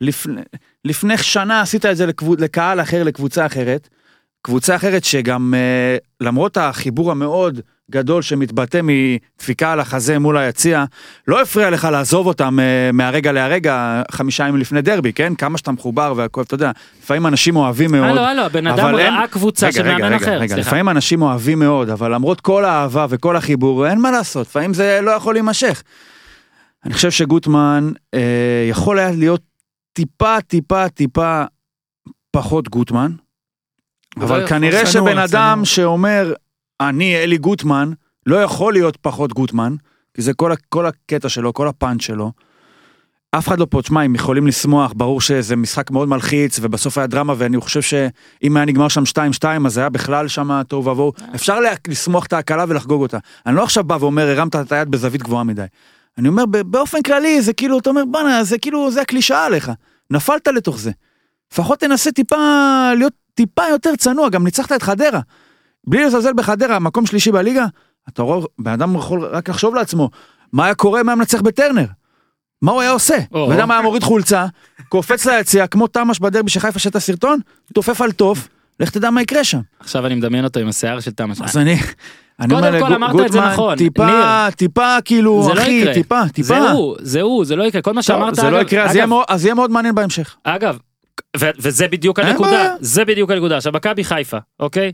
לפני, 0.00 0.40
לפני 0.84 1.18
שנה, 1.18 1.60
עשית 1.60 1.86
את 1.86 1.96
זה 1.96 2.06
לקבו, 2.06 2.34
לקהל 2.38 2.80
אחר, 2.80 3.02
לקבוצה 3.02 3.46
אחרת. 3.46 3.88
קבוצה 4.42 4.76
אחרת 4.76 5.04
שגם 5.04 5.54
אה, 5.56 5.96
למרות 6.20 6.56
החיבור 6.56 7.10
המאוד 7.10 7.60
גדול 7.90 8.22
שמתבטא 8.22 8.80
מדפיקה 8.82 9.72
על 9.72 9.80
החזה 9.80 10.18
מול 10.18 10.36
היציע, 10.38 10.84
לא 11.28 11.42
הפריע 11.42 11.70
לך 11.70 11.88
לעזוב 11.92 12.26
אותם 12.26 12.60
אה, 12.60 12.92
מהרגע 12.92 13.32
להרגע, 13.32 14.02
חמישה 14.10 14.48
ימים 14.48 14.60
לפני 14.60 14.82
דרבי, 14.82 15.12
כן? 15.12 15.34
כמה 15.34 15.58
שאתה 15.58 15.72
מחובר 15.72 16.12
והכל, 16.16 16.42
אתה 16.42 16.54
יודע, 16.54 16.70
לפעמים 17.02 17.26
אנשים 17.26 17.56
אוהבים 17.56 17.90
מאוד. 17.90 18.04
הלו, 18.10 18.20
הלו, 18.20 18.42
הבן 18.42 18.66
אדם 18.66 18.86
אבל 18.86 18.94
ראה 18.94 19.24
קבוצה 19.30 19.72
של 19.72 19.82
מאמן 19.82 20.12
אחר. 20.12 20.38
רגע, 20.38 20.54
סליחה. 20.54 20.68
לפעמים 20.68 20.88
אנשים 20.88 21.22
אוהבים 21.22 21.58
מאוד, 21.58 21.90
אבל 21.90 22.14
למרות 22.14 22.40
כל 22.40 22.64
האהבה 22.64 23.06
וכל 23.08 23.36
החיבור, 23.36 23.86
אין 23.86 24.00
מה 24.00 24.10
לעשות, 24.10 24.46
לפעמים 24.46 24.74
זה 24.74 25.00
לא 25.02 25.10
יכול 25.10 25.34
להימשך. 25.34 25.82
אני 26.84 26.94
חושב 26.94 27.10
שגוטמן 27.10 27.90
אה, 28.14 28.66
יכול 28.70 28.98
היה 28.98 29.10
להיות 29.10 29.42
טיפה, 29.92 30.40
טיפה, 30.40 30.88
טיפה 30.88 31.42
פחות 32.30 32.68
גוטמן, 32.68 33.12
אבל 34.16 34.36
יכול, 34.36 34.46
כנראה 34.46 34.86
שבן. 34.86 35.18
אדם 35.18 35.64
שאומר, 35.64 36.32
אני 36.80 37.16
אלי 37.16 37.38
גוטמן, 37.38 37.92
לא 38.26 38.36
יכול 38.36 38.72
להיות 38.72 38.96
פחות 38.96 39.32
גוטמן, 39.32 39.74
כי 40.14 40.22
זה 40.22 40.34
כל, 40.34 40.52
כל 40.68 40.86
הקטע 40.86 41.28
שלו, 41.28 41.52
כל 41.52 41.68
הפאנץ' 41.68 42.02
שלו. 42.02 42.32
אף 43.30 43.48
אחד 43.48 43.58
לא 43.58 43.66
פה, 43.70 43.82
תשמע, 43.82 44.02
הם 44.02 44.14
יכולים 44.14 44.46
לשמוח, 44.46 44.92
ברור 44.96 45.20
שזה 45.20 45.56
משחק 45.56 45.90
מאוד 45.90 46.08
מלחיץ, 46.08 46.58
ובסוף 46.62 46.98
היה 46.98 47.06
דרמה, 47.06 47.34
ואני 47.36 47.60
חושב 47.60 47.82
שאם 47.82 48.56
היה 48.56 48.66
נגמר 48.66 48.88
שם 48.88 49.02
2-2, 49.42 49.44
אז 49.66 49.78
היה 49.78 49.88
בכלל 49.88 50.28
שם 50.28 50.62
תוהו 50.68 50.84
ובוהו. 50.84 51.12
אפשר 51.34 51.58
לשמוח 51.88 52.26
את 52.26 52.32
ההקלה 52.32 52.64
ולחגוג 52.68 53.02
אותה. 53.02 53.18
אני 53.46 53.56
לא 53.56 53.62
עכשיו 53.62 53.84
בא 53.84 53.96
ואומר, 54.00 54.28
הרמת 54.28 54.56
את 54.56 54.72
היד 54.72 54.88
בזווית 54.88 55.22
גבוהה 55.22 55.44
מדי. 55.44 55.64
אני 56.18 56.28
אומר, 56.28 56.46
באופן 56.46 57.02
כללי, 57.02 57.42
זה 57.42 57.52
כאילו, 57.52 57.78
אתה 57.78 57.90
אומר, 57.90 58.04
בואנה, 58.04 58.44
זה 58.44 58.58
כאילו, 58.58 58.90
זה 58.90 59.02
הקלישאה 59.02 59.44
עליך. 59.44 59.70
נפלת 60.10 60.46
לתוך 60.46 60.78
זה. 60.78 60.90
לפחות 61.52 61.80
תנסה 61.80 62.12
טיפה, 62.12 62.36
להיות 62.96 63.12
טיפה 63.34 63.62
יותר 63.70 63.96
צנוע, 63.96 64.28
גם 64.28 64.44
ניצחת 64.44 64.72
את 64.72 64.82
חדרה. 64.82 65.20
בלי 65.86 66.04
לזלזל 66.04 66.32
בחדרה, 66.32 66.78
מקום 66.78 67.06
שלישי 67.06 67.32
בליגה, 67.32 67.66
אתה 68.08 68.22
רואה, 68.22 68.46
בן 68.58 68.72
אדם 68.72 68.94
יכול 68.96 69.24
רק 69.24 69.48
לחשוב 69.48 69.74
לעצמו, 69.74 70.10
מה 70.52 70.64
היה 70.64 70.74
קורה 70.74 71.00
אם 71.00 71.08
היה 71.08 71.16
מנצח 71.16 71.40
בטרנר? 71.40 71.84
מה 72.62 72.72
הוא 72.72 72.80
היה 72.80 72.90
עושה? 72.90 73.16
בן 73.32 73.52
אדם 73.52 73.70
היה 73.70 73.80
מוריד 73.82 74.02
חולצה, 74.02 74.46
קופץ 74.88 75.26
ליציע, 75.26 75.66
כמו 75.66 75.86
תמ"ש 75.86 76.18
בדרבי 76.18 76.50
של 76.50 76.60
חיפה 76.60 76.78
שאת 76.78 76.96
הסרטון, 76.96 77.38
תופף 77.74 78.00
על 78.00 78.12
תוף, 78.12 78.48
לך 78.80 78.90
תדע 78.90 79.10
מה 79.10 79.22
יקרה 79.22 79.44
שם. 79.44 79.60
עכשיו 79.80 80.06
אני 80.06 80.14
מדמיין 80.14 80.44
אותו 80.44 80.60
עם 80.60 80.68
השיער 80.68 81.00
של 81.00 81.10
תמ"ש. 81.10 81.40
אז 81.40 81.56
אני, 81.58 81.76
אני 82.40 82.54
קודם 82.54 82.80
כל 82.80 82.94
אמרת 82.94 83.26
את 83.26 83.32
זה 83.32 83.40
נכון, 83.40 83.78
טיפה, 83.78 84.06
ניר. 84.06 84.50
טיפה, 84.50 84.96
כאילו, 85.04 85.42
זה 85.42 85.54
לא 85.54 85.60
אחי, 85.62 85.70
יקרה. 85.70 85.94
טיפה, 85.94 86.20
טיפה. 86.32 86.48
זה 86.48 86.70
הוא, 86.70 86.96
זה 87.00 87.20
הוא, 87.20 87.44
זה 87.44 87.56
לא 87.56 87.64
יקרה. 87.64 87.82
כל 87.82 87.92
מה 87.92 88.02
שאמרת, 88.02 88.34
זה 88.34 88.42
לא 88.50 88.56
אגב- 88.56 88.66
יקרה, 88.66 88.82
אז 88.84 88.88
אגב, 88.90 88.96
יהיה 88.96 89.06
מאוד- 89.06 89.24
אז 89.28 89.44
יהיה 89.44 89.54
מאוד 89.54 89.70
מעניין 89.70 89.94
בהמשך. 89.94 90.36
אגב, 90.44 90.78
ו- 91.36 91.50
וזה 91.58 91.88
בדיוק 91.88 92.18
הנקודה. 92.18 92.74
זה 92.80 93.04
בדיוק 93.04 93.30
הנקודה. 93.30 93.56
עכשיו 93.56 93.72
מכבי 93.72 94.04
חיפה, 94.04 94.38
אוקיי? 94.60 94.92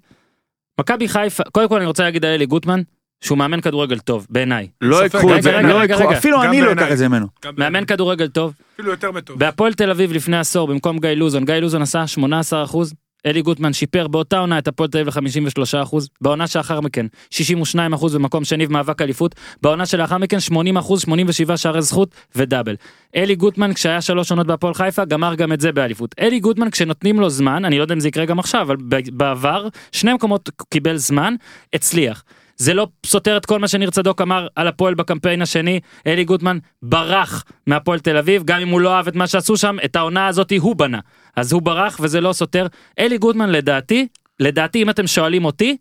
מכבי 0.81 1.09
חיפה, 1.09 1.43
קודם 1.53 1.68
כל 1.68 1.77
אני 1.77 1.87
רוצה 1.87 2.03
להגיד 2.03 2.24
על 2.24 2.31
אלי 2.31 2.47
גוטמן, 2.47 2.83
שהוא 3.20 3.39
מאמן 3.39 3.61
כדורגל 3.61 3.99
טוב, 3.99 4.27
בעיניי. 4.31 4.68
לא 4.81 4.97
ספק. 4.97 5.14
ייקחו 5.14 5.37
את 5.37 5.43
זה, 5.43 5.62
לא 5.62 5.81
רגע. 5.81 6.18
אפילו 6.18 6.43
אני 6.43 6.61
לא. 6.61 6.72
אקח 6.72 6.93
את 6.93 6.99
זה 6.99 7.09
ממנו. 7.09 7.27
מאמן 7.57 7.85
כדורגל 7.85 8.29
טוב. 8.29 8.55
אפילו 8.74 8.91
יותר 8.91 9.11
מטוב. 9.12 9.39
בהפועל 9.39 9.74
תל 9.74 9.91
אביב 9.91 10.12
לפני 10.12 10.39
עשור, 10.39 10.68
במקום 10.68 10.99
גיא 10.99 11.11
לוזון, 11.11 11.45
גיא 11.45 11.55
לוזון 11.55 11.83
עשה 11.83 12.07
18 12.07 12.64
אחוז, 12.64 12.95
אלי 13.27 13.43
גוטמן 13.43 13.72
שיפר 13.72 14.09
באותה 14.09 14.39
עונה 14.39 14.59
את 14.59 14.68
הפועל 14.68 14.91
תל 14.91 14.99
אביב 14.99 15.18
ל-53 15.18 15.83
אחוז, 15.83 16.09
בעונה 16.20 16.47
שאחר 16.47 16.81
מכן 16.81 17.07
62 17.31 17.93
אחוז 17.93 18.14
במקום 18.14 18.45
שני 18.45 18.66
במאבק 18.66 19.03
אליפות, 19.03 19.35
בעונה 19.62 19.87
שלאחר 19.87 20.18
מכן 20.18 20.41
80 20.41 20.77
אחוז, 20.77 21.01
87 21.01 21.57
שערי 21.57 21.83
זכות 21.83 22.14
ודאבל. 22.37 22.77
אלי 23.16 23.35
גוטמן 23.35 23.74
כשהיה 23.74 24.01
שלוש 24.01 24.31
עונות 24.31 24.47
בהפועל 24.47 24.74
חיפה 24.74 25.05
גמר 25.05 25.35
גם 25.35 25.53
את 25.53 25.61
זה 25.61 25.72
באליפות. 25.72 26.14
אלי 26.18 26.41
גוטמן 26.41 26.70
כשנותנים 26.70 27.20
לו 27.20 27.31
זמן, 27.31 27.64
אני 27.64 27.79
לא 27.79 27.83
יודע 27.83 27.95
אם 27.95 28.01
זה 28.01 28.09
יקרה 28.09 28.24
גם 28.24 28.39
עכשיו, 28.39 28.62
אבל 28.62 28.77
בעבר 29.12 29.68
שני 29.93 30.12
מקומות 30.12 30.51
קיבל 30.70 30.97
זמן, 30.97 31.35
הצליח. 31.72 32.24
זה 32.57 32.74
לא 32.74 32.88
סותר 33.07 33.36
את 33.36 33.46
כל 33.46 33.59
מה 33.59 33.68
שניר 33.68 33.90
צדוק 33.90 34.20
אמר 34.20 34.46
על 34.54 34.68
הפועל 34.68 34.94
בקמפיין 34.94 35.42
השני, 35.42 35.80
אלי 36.07 36.24
גוטמן 36.24 36.59
ברח 36.82 37.44
מהפועל 37.66 37.98
תל 38.00 38.16
אביב, 38.16 38.44
גם 38.44 38.61
אם 38.61 38.68
הוא 38.68 38.80
לא 38.80 38.94
אהב 38.94 39.09
את 39.09 39.14
מה 39.14 39.26
שעשו 39.26 39.57
שם, 39.57 39.76
את 39.84 39.96
העונה 39.96 40.26
הזאת 40.26 40.52
הוא 40.59 40.76
בנה. 40.76 41.00
אז 41.36 41.52
הוא 41.52 41.62
ברח 41.62 42.00
וזה 42.02 42.20
לא 42.20 42.32
סותר. 42.32 42.66
אלי 42.98 43.18
גוטמן 43.18 43.50
לדעתי, 43.50 44.09
לדעתי 44.40 44.82
אם 44.82 44.90
אתם 44.90 45.07
שואלים 45.07 45.44
אותי, 45.44 45.76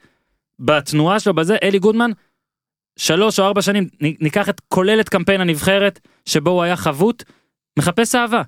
בתנועה 0.59 1.19
שלו 1.19 1.33
בזה, 1.33 1.57
אלי 1.63 1.79
גוטמן, 1.79 2.11
שלוש 2.97 3.39
או 3.39 3.45
ארבע 3.45 3.61
שנים, 3.61 3.87
ניקח 4.01 4.49
את 4.49 4.61
כולל 4.67 4.99
את 4.99 5.09
קמפיין 5.09 5.41
הנבחרת, 5.41 5.99
שבו 6.25 6.49
הוא 6.49 6.63
היה 6.63 6.75
חבוט, 6.75 7.23
מחפש 7.79 8.15
אהבה. 8.15 8.41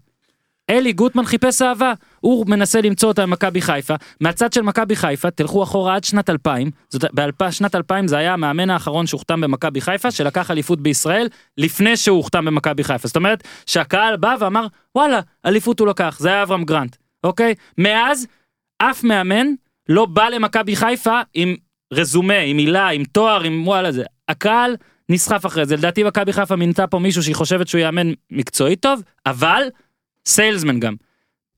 אלי 0.69 0.93
גוטמן 0.93 1.25
חיפש 1.25 1.61
אהבה, 1.61 1.93
הוא 2.27 2.45
מנסה 2.47 2.81
למצוא 2.81 3.09
אותה 3.09 3.21
במכבי 3.21 3.61
חיפה, 3.61 3.93
מהצד 4.21 4.53
של 4.53 4.61
מכבי 4.61 4.95
חיפה, 4.95 5.31
תלכו 5.31 5.63
אחורה 5.63 5.95
עד 5.95 6.03
שנת 6.03 6.29
2000, 6.29 6.71
זאת 6.89 7.03
בשנת 7.39 7.75
2000 7.75 8.07
זה 8.07 8.17
היה 8.17 8.33
המאמן 8.33 8.69
האחרון 8.69 9.07
שהוחתם 9.07 9.41
במכבי 9.41 9.81
חיפה, 9.81 10.11
שלקח 10.11 10.51
אליפות 10.51 10.81
בישראל, 10.81 11.27
לפני 11.57 11.97
שהוא 11.97 12.17
הוחתם 12.17 12.45
במכבי 12.45 12.83
חיפה, 12.83 13.07
זאת 13.07 13.15
אומרת 13.15 13.43
שהקהל 13.65 14.17
בא 14.17 14.35
ואמר 14.39 14.67
וואלה, 14.95 15.19
אליפות 15.45 15.79
הוא 15.79 15.87
לקח, 15.87 16.17
זה 16.19 16.29
היה 16.29 16.43
אברהם 16.43 16.63
גרנט, 16.63 16.95
אוקיי? 17.23 17.55
מאז, 17.77 18.27
אף 18.77 19.03
מאמן 19.03 19.47
לא 19.89 20.05
בא 20.05 20.29
למכבי 20.29 20.75
חיפה 20.75 21.21
עם 21.33 21.55
רזומה, 21.93 22.39
עם 22.39 22.57
מילה, 22.57 22.87
עם 22.87 23.03
תואר, 23.03 23.43
עם 23.43 23.67
וואלה 23.67 23.91
זה, 23.91 24.03
הקהל 24.27 24.75
נסחף 25.09 25.45
אחרי 25.45 25.65
זה, 25.65 25.75
לדעתי 25.77 26.03
מכבי 26.03 26.33
חיפה 26.33 26.55
מינתה 26.55 26.87
פה 26.87 26.99
מישהו 26.99 27.23
שהיא 27.23 27.35
חושבת 27.35 27.67
שהוא 27.67 27.81
יאמן 27.81 28.11
מקצועי 28.31 28.75
טוב, 28.75 29.01
אבל 29.25 29.63
salesman 30.25 30.79
גם. 30.79 31.06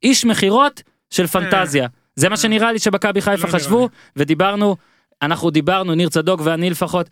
איש 0.03 0.25
מכירות 0.25 0.81
של 1.09 1.27
פנטזיה. 1.27 1.87
זה 2.15 2.29
מה 2.29 2.37
שנראה 2.37 2.71
לי 2.71 2.79
שמכבי 2.79 3.21
חיפה 3.21 3.47
לא 3.47 3.51
חשבו. 3.51 3.89
ודיברנו, 4.15 4.75
אנחנו 5.21 5.49
דיברנו, 5.51 5.95
ניר 5.95 6.09
צדוק 6.09 6.41
ואני 6.43 6.69
לפחות, 6.69 7.09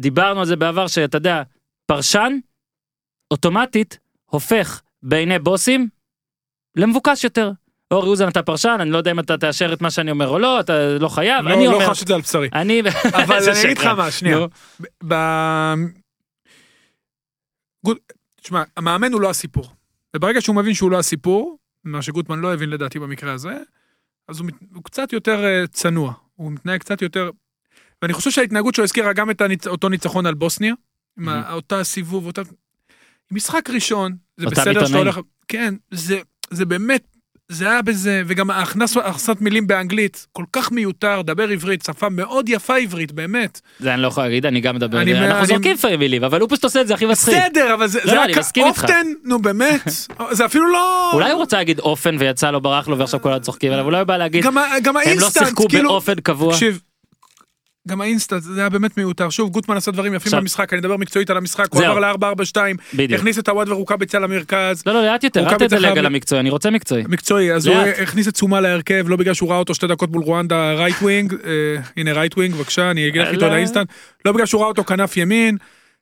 דיברנו 0.00 0.40
על 0.40 0.46
זה 0.46 0.56
בעבר 0.56 0.86
שאתה 0.86 1.16
יודע, 1.16 1.42
פרשן 1.86 2.38
אוטומטית 3.30 3.98
הופך 4.30 4.82
בעיני 5.02 5.38
בוסים 5.38 5.88
למבוקש 6.76 7.24
יותר. 7.24 7.52
אורי 7.90 8.08
אוזן 8.08 8.28
אתה 8.28 8.42
פרשן, 8.42 8.76
אני 8.80 8.90
לא 8.90 8.98
יודע 8.98 9.10
אם 9.10 9.20
אתה 9.20 9.38
תאשר 9.38 9.72
את 9.72 9.80
מה 9.80 9.90
שאני 9.90 10.10
אומר 10.10 10.28
או 10.28 10.38
לא, 10.38 10.60
אתה 10.60 10.98
לא 11.00 11.08
חייב, 11.08 11.44
לא 11.44 11.54
אני 11.54 11.66
לא 11.66 11.74
אומר, 11.74 11.90
חש 11.90 12.02
את 12.02 12.08
זה 12.08 12.14
על 12.14 12.20
בשרי. 12.20 12.48
אני, 12.52 12.82
אבל 13.24 13.50
אני 13.50 13.64
אגיד 13.64 13.78
לך. 13.78 13.84
מה, 13.84 14.10
שנייה. 14.10 14.38
ב... 15.08 15.14
תשמע, 18.42 18.62
המאמן 18.76 19.12
הוא 19.12 19.20
לא 19.20 19.30
הסיפור. 19.30 19.68
וברגע 20.16 20.40
שהוא 20.40 20.56
מבין 20.56 20.74
שהוא 20.74 20.90
לא 20.90 20.98
הסיפור, 20.98 21.58
מה 21.86 22.02
שגוטמן 22.02 22.38
לא 22.40 22.54
הבין 22.54 22.70
לדעתי 22.70 22.98
במקרה 22.98 23.32
הזה, 23.32 23.58
אז 24.28 24.40
הוא, 24.40 24.46
מת... 24.46 24.54
הוא 24.74 24.84
קצת 24.84 25.12
יותר 25.12 25.44
uh, 25.44 25.66
צנוע. 25.66 26.12
הוא 26.34 26.52
מתנהג 26.52 26.80
קצת 26.80 27.02
יותר... 27.02 27.30
ואני 28.02 28.12
חושב 28.12 28.30
שההתנהגות 28.30 28.74
שלו 28.74 28.84
הזכירה 28.84 29.12
גם 29.12 29.30
את 29.30 29.40
הניצ... 29.40 29.66
אותו 29.66 29.88
ניצחון 29.88 30.26
על 30.26 30.34
בוסניה, 30.34 30.74
עם 31.18 31.28
ה... 31.28 31.52
אותה 31.52 31.84
סיבוב, 31.84 32.26
אותה... 32.26 32.42
משחק 33.30 33.70
ראשון, 33.70 34.16
זה 34.36 34.46
בסדר 34.46 34.86
שאתה. 34.86 34.98
הולך... 34.98 35.20
כן, 35.48 35.74
זה, 35.90 36.20
זה 36.50 36.64
באמת, 36.64 37.15
זה 37.48 37.70
היה 37.70 37.82
בזה, 37.82 38.22
וגם 38.26 38.50
הכנסת 38.50 39.40
מילים 39.40 39.66
באנגלית, 39.66 40.26
כל 40.32 40.44
כך 40.52 40.72
מיותר, 40.72 41.22
דבר 41.24 41.48
עברית, 41.48 41.82
שפה 41.86 42.08
מאוד 42.08 42.48
יפה 42.48 42.76
עברית, 42.76 43.12
באמת. 43.12 43.60
זה 43.80 43.94
אני 43.94 44.02
לא 44.02 44.08
יכול 44.08 44.22
להגיד, 44.22 44.46
אני 44.46 44.60
גם 44.60 44.74
מדבר, 44.76 45.00
אני- 45.00 45.18
אנחנו 45.18 45.38
אני- 45.38 45.46
זורקים 45.46 45.72
לפעמים 45.74 45.98
מילים, 46.00 46.24
אבל 46.24 46.40
הוא 46.40 46.48
פשוט 46.50 46.64
עושה 46.64 46.80
את 46.80 46.88
זה 46.88 46.94
הכי 46.94 47.06
מצחיק. 47.06 47.34
בסדר, 47.34 47.74
אבל 47.74 47.86
זה 47.86 47.98
לא, 47.98 48.04
זה 48.04 48.12
אני 48.12 48.32
היה 48.32 48.38
איתך. 48.56 48.58
often, 48.58 49.06
נו 49.24 49.38
באמת, 49.42 49.80
זה 50.30 50.44
אפילו 50.44 50.72
לא... 50.72 51.10
אולי 51.12 51.30
הוא 51.30 51.38
רוצה 51.40 51.56
להגיד 51.56 51.78
אופן 51.80 52.16
ויצא 52.18 52.50
לו 52.50 52.60
ברח 52.60 52.88
לו 52.88 52.98
ועכשיו 52.98 53.20
כולם 53.22 53.38
צוחקים 53.38 53.72
עליו, 53.72 53.84
אולי 53.84 53.98
הוא 53.98 54.04
בא 54.04 54.16
להגיד, 54.16 54.44
גם 54.44 54.56
גם 54.82 54.96
הם 54.96 55.18
לא 55.18 55.30
שיחקו 55.30 55.68
כאילו... 55.68 55.90
באופן 55.90 56.14
קבוע. 56.14 56.52
תקשיב, 56.52 56.80
גם 57.86 58.00
האינסטנט, 58.00 58.42
זה 58.42 58.60
היה 58.60 58.68
באמת 58.68 58.96
מיותר. 58.96 59.30
שוב, 59.30 59.50
גוטמן 59.50 59.76
עשה 59.76 59.90
דברים 59.90 60.14
יפים 60.14 60.32
במשחק, 60.40 60.72
אני 60.72 60.80
אדבר 60.80 60.96
מקצועית 60.96 61.30
על 61.30 61.36
המשחק, 61.36 61.66
הוא. 61.72 61.82
עבר 61.82 61.98
ל-442, 61.98 62.56
בדיוק. 62.94 63.20
הכניס 63.20 63.38
את 63.38 63.48
הוואד 63.48 63.68
ורוקאביצה 63.68 64.18
למרכז. 64.18 64.82
לא, 64.86 64.94
לא, 64.94 65.06
לאט 65.06 65.24
יותר, 65.24 65.48
אל 65.48 65.54
תדלג 65.54 65.98
על 65.98 66.06
המקצועי, 66.06 66.40
אני 66.40 66.50
רוצה 66.50 66.70
מקצועי. 66.70 67.04
מקצועי, 67.08 67.52
אז 67.52 67.66
הוא. 67.66 67.76
הכניס 67.76 68.28
את 68.28 68.36
סומה 68.36 68.60
להרכב, 68.60 69.04
לא 69.08 69.16
בגלל 69.16 69.34
שהוא 69.34 69.50
ראה 69.50 69.58
אותו 69.58 69.74
שתי 69.74 69.86
דקות 69.86 70.10
מול 70.10 70.22
רואנדה 70.22 70.72
right 70.72 70.96
wing, 71.02 71.34
אה, 71.44 71.82
הנה 71.96 72.12
right 72.12 72.36
wing, 72.36 72.54
בבקשה, 72.54 72.90
אני 72.90 73.08
אגיד 73.08 73.22
לך 73.22 73.28
איתו 73.28 73.40
לא. 73.40 73.46
על 73.46 73.52
האינסטנט, 73.52 73.88
לא 74.24 74.32
בגלל 74.32 74.46
שהוא 74.46 74.60
ראה 74.60 74.68
אותו 74.68 74.84
כנף 74.84 75.16
ימין. 75.16 75.56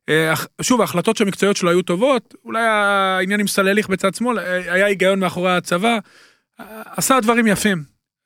אה, 0.08 0.34
שוב, 0.62 0.80
ההחלטות 0.80 1.20
המקצועיות 1.20 1.56
שלו 1.56 1.70
היו 1.70 1.82
טובות, 1.82 2.34
אולי 2.44 2.62
העניין 2.62 3.40
עם 3.40 3.46
סלליך 3.46 3.88
בצד 3.88 4.14
שמאל, 4.14 4.38
אה, 4.38 4.72
היה 4.72 4.86
היגיון 4.86 5.20
מאחורי 5.20 5.56
הצבא, 5.56 5.98
אה, 6.60 6.82
עשה 6.96 7.20
דברים 7.20 7.46
יפים. 7.46 7.82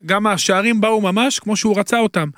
גם 0.06 0.26
השערים 0.26 0.80
באו 0.80 1.00
ממש 1.00 1.38
כמו 1.38 1.56
שהוא 1.56 1.78
רצה 1.78 1.98
אותם. 1.98 2.28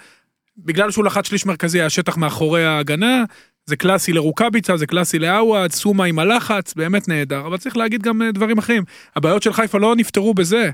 בגלל 0.56 0.90
שהוא 0.90 1.04
לחץ 1.04 1.26
שליש 1.26 1.46
מרכזי, 1.46 1.80
היה 1.80 1.90
שטח 1.90 2.16
מאחורי 2.16 2.64
ההגנה, 2.64 3.24
זה 3.66 3.76
קלאסי 3.76 4.12
לרוקאביצה, 4.12 4.76
זה 4.76 4.86
קלאסי 4.86 5.18
לעווד, 5.18 5.72
סומה 5.72 6.04
עם 6.04 6.18
הלחץ, 6.18 6.74
באמת 6.74 7.08
נהדר, 7.08 7.46
אבל 7.46 7.56
צריך 7.56 7.76
להגיד 7.76 8.02
גם 8.02 8.22
אה, 8.22 8.32
דברים 8.32 8.58
אחרים. 8.58 8.84
הבעיות 9.16 9.42
של 9.42 9.52
חיפה 9.52 9.78
לא 9.78 9.96
נפתרו 9.96 10.34
בזה. 10.34 10.70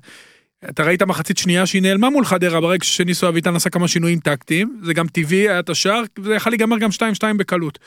אתה 0.69 0.85
ראית 0.85 1.03
מחצית 1.03 1.39
שנייה 1.39 1.67
שהיא 1.67 1.83
נעלמה 1.83 2.11
מול 2.11 2.25
חדרה 2.25 2.61
ברגע 2.61 2.85
שניסו 2.85 3.29
אביטן 3.29 3.57
עשה 3.57 3.71
כמה 3.71 3.89
שינויים 3.89 4.21
טקטיים, 4.21 4.81
זה 4.83 4.95
גם 4.95 5.09
טבעי, 5.09 5.49
היה 5.49 5.61
את 5.61 5.71
השער, 5.71 6.03
וזה 6.19 6.35
יכול 6.35 6.53
להיגמר 6.53 6.79
גם 6.79 6.91
2-2 6.91 7.03
בקלות. 7.37 7.79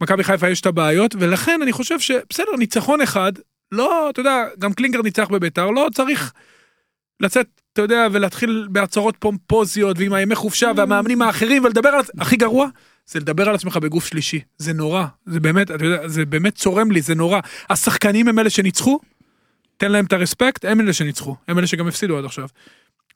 מכבי 0.00 0.24
חיפה 0.24 0.48
יש 0.48 0.60
את 0.60 0.66
הבעיות, 0.66 1.14
ולכן 1.18 1.60
אני 1.62 1.72
חושב 1.72 2.00
שבסדר, 2.00 2.56
ניצחון 2.58 3.00
אחד, 3.00 3.32
לא, 3.72 4.10
אתה 4.10 4.20
יודע, 4.20 4.44
גם 4.58 4.72
קלינגר 4.72 5.02
ניצח 5.02 5.28
בביתר, 5.28 5.70
לא 5.70 5.88
צריך 5.94 6.32
לצאת, 7.20 7.46
אתה 7.74 7.82
יודע, 7.82 8.06
ולהתחיל 8.12 8.68
בהצהרות 8.70 9.16
פומפוזיות 9.18 9.98
ועם 9.98 10.12
הימי 10.12 10.34
חופשה 10.34 10.70
והמאמנים 10.76 11.22
האחרים 11.22 11.64
ולדבר 11.64 11.88
על... 11.88 12.00
הכי 12.18 12.36
גרוע, 12.36 12.66
זה 13.06 13.20
לדבר 13.20 13.48
על 13.48 13.54
עצמך 13.54 13.76
בגוף 13.76 14.06
שלישי. 14.06 14.40
זה 14.58 14.72
נורא, 14.72 15.04
זה 15.26 15.40
באמת, 15.40 15.70
אתה 15.70 15.84
יודע, 15.84 16.08
זה 16.08 16.26
באמת 16.26 16.54
צורם 16.54 16.90
לי, 16.90 17.02
זה 17.02 17.14
נורא. 17.14 17.40
השחקנים 17.70 18.28
הם 18.28 18.38
אלה 18.38 18.50
שניצחו, 18.50 19.00
תן 19.76 19.92
להם 19.92 20.04
את 20.04 20.12
הרספקט, 20.12 20.64
הם 20.64 20.80
אלה 20.80 20.92
שניצחו, 20.92 21.36
הם 21.48 21.58
אלה 21.58 21.66
שגם 21.66 21.88
הפסידו 21.88 22.18
עד 22.18 22.24
עכשיו. 22.24 22.48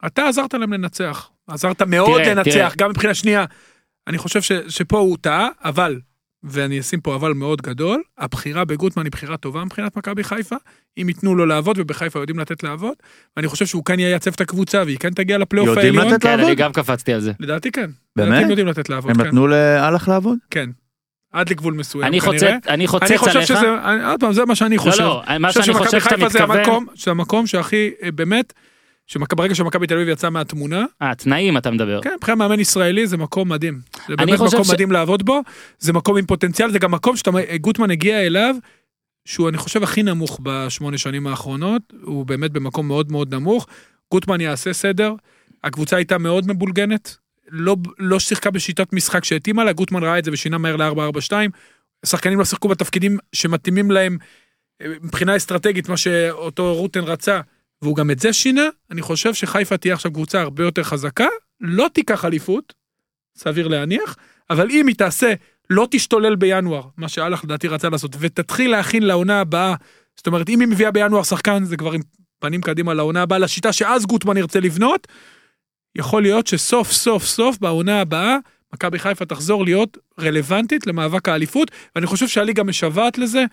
אתה 0.06 0.28
עזרת 0.28 0.54
להם 0.54 0.72
לנצח, 0.72 1.30
עזרת 1.46 1.82
מאוד 1.82 2.22
תראה, 2.22 2.34
לנצח, 2.34 2.50
תראה. 2.50 2.68
גם 2.78 2.90
מבחינה 2.90 3.14
שנייה. 3.14 3.44
אני 4.06 4.18
חושב 4.18 4.42
ש, 4.42 4.52
שפה 4.68 4.98
הוא 4.98 5.16
טעה, 5.20 5.48
אבל, 5.64 6.00
ואני 6.42 6.80
אשים 6.80 7.00
פה 7.00 7.14
אבל 7.14 7.32
מאוד 7.32 7.62
גדול, 7.62 8.02
הבחירה 8.18 8.64
בגוטמן 8.64 9.04
היא 9.04 9.12
בחירה 9.12 9.36
טובה 9.36 9.64
מבחינת 9.64 9.96
מכבי 9.96 10.24
חיפה, 10.24 10.56
אם 10.98 11.08
ייתנו 11.08 11.34
לו 11.34 11.46
לעבוד, 11.46 11.76
ובחיפה 11.78 12.18
יודעים 12.18 12.38
לתת 12.38 12.62
לעבוד, 12.62 12.94
ואני 13.36 13.48
חושב 13.48 13.66
שהוא 13.66 13.84
כאן 13.84 13.98
ייצב 14.00 14.30
את 14.34 14.40
הקבוצה, 14.40 14.82
והיא 14.86 14.98
כן 14.98 15.10
תגיע 15.14 15.38
לפלייאוף 15.38 15.68
יודעים 15.68 15.98
העליון. 15.98 16.14
לתת 16.14 16.22
כן, 16.22 16.28
לעבוד? 16.30 16.44
אני 16.46 16.54
גם 16.54 16.72
קפצתי 16.72 17.12
על 17.12 17.20
זה. 17.20 17.32
לדעתי 17.40 17.70
כן. 17.72 17.90
באמת? 18.16 18.28
לדעתי 18.28 18.44
הם 18.44 18.50
יודעים 18.50 18.66
לתת 18.68 18.88
לעבוד, 18.88 19.10
הם 19.10 19.16
כן. 19.16 19.26
נתנו 19.26 19.46
לאלח 19.46 20.08
לעבוד? 20.08 20.38
כן. 20.50 20.70
עד 21.32 21.50
לגבול 21.50 21.74
מסוים 21.74 22.04
אני 22.04 22.20
כנראה. 22.20 22.32
חוצץ, 22.34 22.42
אני 22.44 22.60
אני 22.74 22.86
חוצץ 22.86 23.16
חושב 23.16 23.36
עליך. 23.36 23.46
שזה, 23.48 23.74
אני- 23.84 24.04
עוד 24.04 24.20
פעם, 24.20 24.32
זה 24.32 24.44
מה 24.44 24.54
שאני 24.54 24.78
חושב. 24.78 25.02
לא, 25.02 25.22
מה 25.26 25.36
אני 25.36 25.48
חושב 25.48 25.62
שאני 25.62 25.78
חושב 25.78 25.90
שמכבי 25.90 26.00
שאתה 26.00 26.14
חיפה 26.16 26.28
זה 26.28 26.38
מתכוון, 26.38 26.58
המקום, 26.58 26.86
זה 26.96 27.10
המקום 27.10 27.46
שהכי, 27.46 27.90
אה, 28.02 28.10
באמת, 28.10 28.52
שמכ- 29.08 29.34
ברגע 29.36 29.54
שמכבי 29.54 29.86
תל 29.86 29.94
אביב 29.94 30.08
יצא 30.08 30.30
מהתמונה, 30.30 30.84
אה, 31.02 31.14
תנאים 31.14 31.56
אתה 31.56 31.70
מדבר. 31.70 32.00
כן, 32.02 32.10
מבחינת 32.16 32.38
מאמן 32.38 32.60
ישראלי 32.60 33.06
זה 33.06 33.16
מקום 33.16 33.48
מדהים. 33.48 33.80
זה 34.08 34.16
באמת 34.16 34.40
מקום 34.40 34.64
ש- 34.64 34.70
מדהים 34.70 34.92
לעבוד 34.92 35.22
בו, 35.24 35.40
זה 35.78 35.92
מקום 35.92 36.16
עם 36.16 36.26
פוטנציאל, 36.26 36.70
זה 36.70 36.78
גם 36.78 36.90
מקום 36.90 37.14
שגוטמן 37.16 37.90
הגיע 37.90 38.20
אליו, 38.26 38.54
שהוא 39.24 39.48
אני 39.48 39.56
חושב 39.58 39.82
הכי 39.82 40.02
נמוך 40.02 40.40
בשמונה 40.42 40.98
שנים 40.98 41.26
האחרונות, 41.26 41.82
הוא 42.02 42.26
באמת 42.26 42.50
במקום 42.50 42.88
מאוד 42.88 43.12
מאוד 43.12 43.34
נמוך. 43.34 43.66
גוטמן 44.10 44.40
יעשה 44.40 44.72
סדר, 44.72 45.12
הקבוצה 45.64 45.96
הייתה 45.96 46.18
מאוד 46.18 46.48
מבולגנת, 46.48 47.16
לא, 47.50 47.76
לא 47.98 48.18
שיחקה 48.20 48.50
בשיטת 48.50 48.92
משחק 48.92 49.24
שהתאימה 49.24 49.64
לה, 49.64 49.72
גוטמן 49.72 50.02
ראה 50.02 50.18
את 50.18 50.24
זה 50.24 50.30
ושינה 50.32 50.58
מהר 50.58 50.76
ל-4-4-2, 50.76 51.32
השחקנים 52.04 52.38
לא 52.38 52.44
שיחקו 52.44 52.68
בתפקידים 52.68 53.18
שמתאימים 53.32 53.90
להם 53.90 54.18
אה, 54.82 54.86
מבחינה 55.02 55.36
אסטרטגית, 55.36 55.88
מה 55.88 55.96
שאותו 55.96 56.74
רוטן 56.74 57.00
רצה, 57.04 57.40
והוא 57.82 57.96
גם 57.96 58.10
את 58.10 58.18
זה 58.18 58.32
שינה, 58.32 58.68
אני 58.90 59.02
חושב 59.02 59.34
שחיפה 59.34 59.76
תהיה 59.76 59.94
עכשיו 59.94 60.12
קבוצה 60.12 60.40
הרבה 60.40 60.64
יותר 60.64 60.82
חזקה, 60.82 61.26
לא 61.60 61.86
תיקח 61.92 62.24
אליפות, 62.24 62.74
סביר 63.36 63.68
להניח, 63.68 64.16
אבל 64.50 64.70
אם 64.70 64.86
היא 64.86 64.96
תעשה, 64.96 65.32
לא 65.70 65.88
תשתולל 65.90 66.36
בינואר, 66.36 66.82
מה 66.96 67.08
שאלח 67.08 67.44
לדעתי 67.44 67.68
רצה 67.68 67.88
לעשות, 67.88 68.16
ותתחיל 68.18 68.70
להכין 68.70 69.02
לעונה 69.02 69.40
הבאה, 69.40 69.74
זאת 70.16 70.26
אומרת, 70.26 70.48
אם 70.48 70.60
היא 70.60 70.68
מביאה 70.68 70.90
בינואר 70.90 71.22
שחקן, 71.22 71.64
זה 71.64 71.76
כבר 71.76 71.92
עם 71.92 72.00
פנים 72.38 72.60
קדימה 72.60 72.94
לעונה 72.94 73.22
הבאה, 73.22 73.38
לשיטה 73.38 73.72
שאז 73.72 74.06
גוטמן 74.06 74.36
ירצה 74.36 74.60
לבנות, 74.60 75.08
יכול 75.94 76.22
להיות 76.22 76.46
שסוף 76.46 76.92
סוף 76.92 77.24
סוף 77.24 77.58
בעונה 77.58 78.00
הבאה, 78.00 78.36
מכבי 78.74 78.98
חיפה 78.98 79.24
תחזור 79.24 79.64
להיות 79.64 79.98
רלוונטית 80.20 80.86
למאבק 80.86 81.28
האליפות, 81.28 81.70
ואני 81.94 82.06
חושב 82.06 82.28
שהליגה 82.28 82.62
משוועת 82.62 83.18
לזה. 83.18 83.44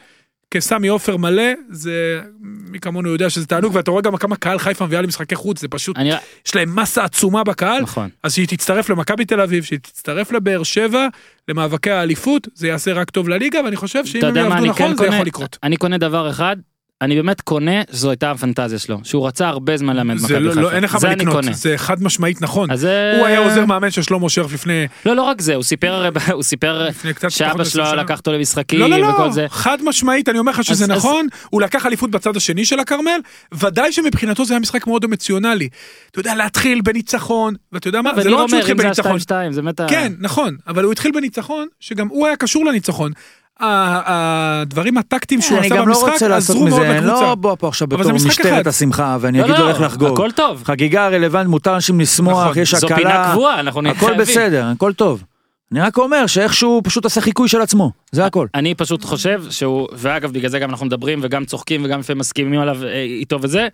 כסמי 0.52 0.88
עופר 0.88 1.18
מלא, 1.18 1.44
זה, 1.70 2.22
מי 2.42 2.80
כמונו 2.80 3.10
יודע 3.10 3.30
שזה 3.30 3.46
תענוג, 3.46 3.76
ואתה 3.76 3.92
רואה 3.92 4.02
גם 4.02 4.18
כמה 4.18 4.36
קהל 4.36 4.60
חיפה 4.60 4.86
מביאה 4.86 5.02
למשחקי 5.02 5.36
חוץ, 5.36 5.62
זה 5.62 5.68
פשוט, 5.68 5.98
אני... 5.98 6.12
יש 6.48 6.56
להם 6.56 6.76
מסה 6.76 7.04
עצומה 7.04 7.44
בקהל, 7.44 7.82
נכון. 7.82 8.10
אז 8.24 8.34
שהיא 8.34 8.48
תצטרף 8.48 8.90
למכבי 8.90 9.26
תל 9.26 9.42
אביב, 9.42 9.64
שהיא 9.64 9.80
תצטרף 9.80 10.32
לבאר 10.32 10.64
שבע, 10.64 11.08
למאבקי 11.48 11.92
האליפות, 11.92 12.48
זה 12.54 12.68
יעשה 12.68 12.94
רק 12.94 13.10
טוב 13.10 13.30
לליגה, 13.30 13.60
ואני 13.66 13.76
חושב 13.76 14.06
שאם 14.06 14.26
הם 14.26 14.36
יעבדו 14.36 14.54
אני 14.56 14.70
נכון, 14.70 14.88
כן 14.88 14.92
זה 14.92 14.98
קונה? 14.98 15.16
יכול 15.16 15.26
לקרות. 15.26 15.58
אני 15.64 15.78
קונה 15.78 15.98
דבר 15.98 16.30
אחד, 16.30 16.56
אני 17.02 17.16
באמת 17.16 17.42
קונה 17.42 17.82
שזו 17.92 18.10
הייתה 18.10 18.32
הפנטזיה 18.32 18.80
שלו, 18.80 19.00
שהוא 19.04 19.28
רצה 19.28 19.48
הרבה 19.48 19.78
זמן 19.78 19.96
לאמן 19.96 20.18
זה 20.18 20.28
במכבי 20.28 20.40
לא, 20.46 20.50
חיפה. 20.50 20.62
לא, 20.62 20.72
אין 20.72 20.84
לך 20.84 20.98
מה 21.04 21.10
לקנות. 21.16 21.44
זה 21.52 21.74
חד 21.78 22.04
משמעית 22.04 22.42
נכון. 22.42 22.72
אז 22.72 22.80
זה... 22.80 23.14
הוא 23.18 23.26
היה 23.26 23.40
עוזר 23.40 23.66
מאמן 23.66 23.92
של 23.92 24.02
שלמה 24.02 24.30
שרף 24.30 24.54
לפני, 24.54 24.88
לא, 25.06 25.16
לא 25.16 25.22
רק 25.22 25.42
זה, 25.42 25.56
הוא 25.56 25.64
סיפר 25.64 25.94
הרי, 25.94 26.10
הוא 26.32 26.44
סיפר 26.44 26.88
שאבא 27.30 27.64
שלו. 27.64 27.84
לקח 27.96 28.18
אותו 28.20 28.34
למשחקים 28.34 28.80
לא, 28.80 28.90
לא, 28.90 29.08
וכל 29.08 29.26
לא, 29.26 29.32
זה. 29.32 29.46
חד 29.50 29.78
משמעית, 29.84 30.30
אני 30.30 30.40
אומר 30.40 30.52
לך 30.52 30.64
שזה 30.64 30.84
אז- 30.86 30.92
אז- 30.92 30.98
נכון, 30.98 31.28
הוא 31.50 31.62
לקח 31.62 31.86
אליפות 31.86 32.12
בצד 32.12 32.38
השני 32.38 32.66
של 32.66 32.80
הכרמל, 32.80 33.20
ודאי 33.54 33.92
שמבחינתו 33.92 34.46
זה 34.46 34.54
היה 34.54 34.60
משחק 34.60 34.88
מאוד 34.88 35.04
אמוציונלי. 35.04 35.70
אתה 36.12 36.20
יודע, 36.20 36.36
להתחיל 36.36 36.82
בניצחון, 36.82 37.54
ואתה 37.72 37.88
יודע 37.88 38.02
מה, 38.02 38.10
זה 38.16 38.22
וניר 38.22 38.32
לא 38.32 38.44
רק 38.44 38.50
שהוא 38.50 38.60
התחיל 38.60 38.76
בניצחון. 38.76 39.18
ה-2-2, 39.32 39.52
זה 39.52 39.62
באמת 39.62 39.80
ה... 39.80 39.88
כן, 39.90 40.14
נכון, 40.20 40.56
אבל 40.68 40.84
הוא 40.84 40.92
התחיל 40.92 41.12
בניצחון, 41.12 41.68
שגם 41.80 42.08
הוא 42.08 42.28
היה 42.28 42.36
קשור 42.36 42.66
לניצחון. 42.66 43.12
הדברים 43.60 44.98
הטקטיים 44.98 45.42
שהוא 45.42 45.58
אני 45.58 45.66
עשה 45.68 45.76
גם 45.76 45.88
לא 45.88 45.94
במשחק 45.96 46.14
רוצה 46.14 46.28
לעשות 46.28 46.56
עזרו 46.56 46.68
מאוד 46.68 46.82
מזה, 46.82 46.94
לקבוצה. 46.94 47.22
לא 47.22 47.36
בוא 47.36 47.56
פה 47.60 47.68
עכשיו 47.68 47.88
אבל 47.92 48.04
זה 48.04 48.14
בתור 48.14 48.28
משטרת. 48.28 48.68
השמחה 48.68 49.18
ואני 49.22 49.40
לא, 49.40 49.46
אגיד 49.46 49.56
לו 49.56 49.66
לא, 49.66 49.70
איך 49.70 49.82
לחגוג. 49.82 50.14
הכל 50.14 50.32
טוב. 50.32 50.64
חגיגה 50.66 51.08
רלוונט, 51.08 51.50
מותר 51.50 51.72
לאנשים 51.72 52.00
לשמוח, 52.00 52.44
נכון, 52.44 52.62
יש 52.62 52.76
זו 52.76 52.88
פינה 52.88 53.00
הקלה, 53.00 53.32
קבועה, 53.32 53.60
אנחנו 53.60 53.82
נהיה 53.82 53.96
הכל 53.96 54.06
חייבים. 54.06 54.22
בסדר, 54.22 54.66
הכל 54.76 54.94
טוב. 54.94 55.24
אני 55.72 55.82
רק 55.82 55.98
אומר 55.98 56.28
שאיכשהו 56.28 56.70
הוא 56.70 56.82
פשוט 56.86 57.06
עשה 57.06 57.22
חיקוי 57.22 57.48
של 57.48 57.62
עצמו, 57.62 57.92
זה 58.12 58.26
הכל. 58.26 58.48
אני 58.56 58.76
פשוט 58.76 59.04
חושב 59.04 59.44
שהוא, 59.50 59.88
ואגב 59.94 60.32
בגלל 60.34 60.50
זה 60.50 60.60
גם 60.60 60.70
אנחנו 60.70 60.86
מדברים 60.86 61.20
וגם 61.22 61.46
צוחקים 61.46 61.86
וגם 61.86 62.00
לפעמים 62.00 62.20
מסכימים 62.20 62.60
עליו 62.60 62.84
אה, 62.84 63.02
איתו 63.02 63.40
וזה, 63.42 63.68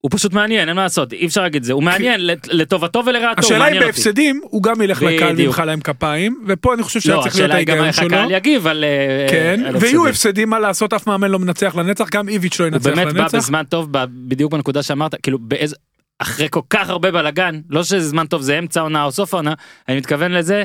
הוא 0.00 0.10
פשוט 0.14 0.32
מעניין, 0.32 0.68
אין 0.68 0.76
מה 0.76 0.82
לעשות, 0.82 1.12
אי 1.12 1.26
אפשר 1.26 1.42
להגיד 1.42 1.60
את 1.62 1.64
זה, 1.64 1.72
הוא 1.72 1.82
מעניין 1.82 2.26
לט- 2.26 2.48
לטובתו 2.50 3.02
ולרעתו, 3.06 3.26
הוא 3.42 3.46
השאלה 3.46 3.68
אם. 3.68 3.80
בהפסדים, 3.80 4.40
הוא 4.44 4.62
גם 4.62 4.82
ילך 4.82 5.02
לקהל. 5.02 5.36
וימחא 5.36 5.62
להם 5.62 5.80
כפיים, 5.80 6.44
ופה 6.46 6.74
אני 6.74 6.82
חושב 6.82 7.00
שהיה 7.00 7.16
לא, 7.16 7.22
צריך 7.22 7.34
להיות 7.36 7.44
השאלה 7.50 7.58
היא 7.58 7.66
גם 7.66 7.72
ההיגיון 7.74 7.86
איך 7.88 7.96
שלו. 7.96 8.06
הקהל 8.06 8.30
יגיב 8.30 8.66
על 8.66 8.84
אה, 8.84 9.26
כן, 9.30 9.62
על 9.66 9.76
ויהיו 9.76 10.06
הפסדים. 10.08 10.50
מה 10.50 10.58
לעשות, 10.58 10.92
אף 10.92 11.06
מאמן 11.06 11.30
לא 11.30 11.38
מנצח 11.38 11.74
לנצח, 11.76 12.08
גם 12.10 12.28
איביץ' 12.28 12.60
לא 12.60 12.64
הוא 12.64 12.72
ינצח 12.74 12.90
באמת 12.90 13.12
בא 13.14 13.20
לנצח. 13.22 13.38
בזמן 13.38 13.62
טוב, 13.68 13.88
בדיוק 14.28 14.52
בנקודה 14.52 14.82
שאמרת, 14.82 15.14
כאילו 15.22 15.38
באיזה, 15.38 15.76
אחרי 16.18 16.46
כל 16.50 16.60
כך 16.70 16.88
הרבה 16.90 17.10
בלאגן, 17.10 17.60
לא 17.70 17.84
שזה 17.84 18.08
זמן 18.08 18.26
טוב, 18.26 18.42
זה 18.42 18.58
אמצע 18.58 18.80
עונה 18.80 19.04
או 19.04 19.12
סוף 19.12 19.34
העונה, 19.34 19.54
אני 19.88 19.96
מתכוון 19.96 20.32
לזה, 20.32 20.64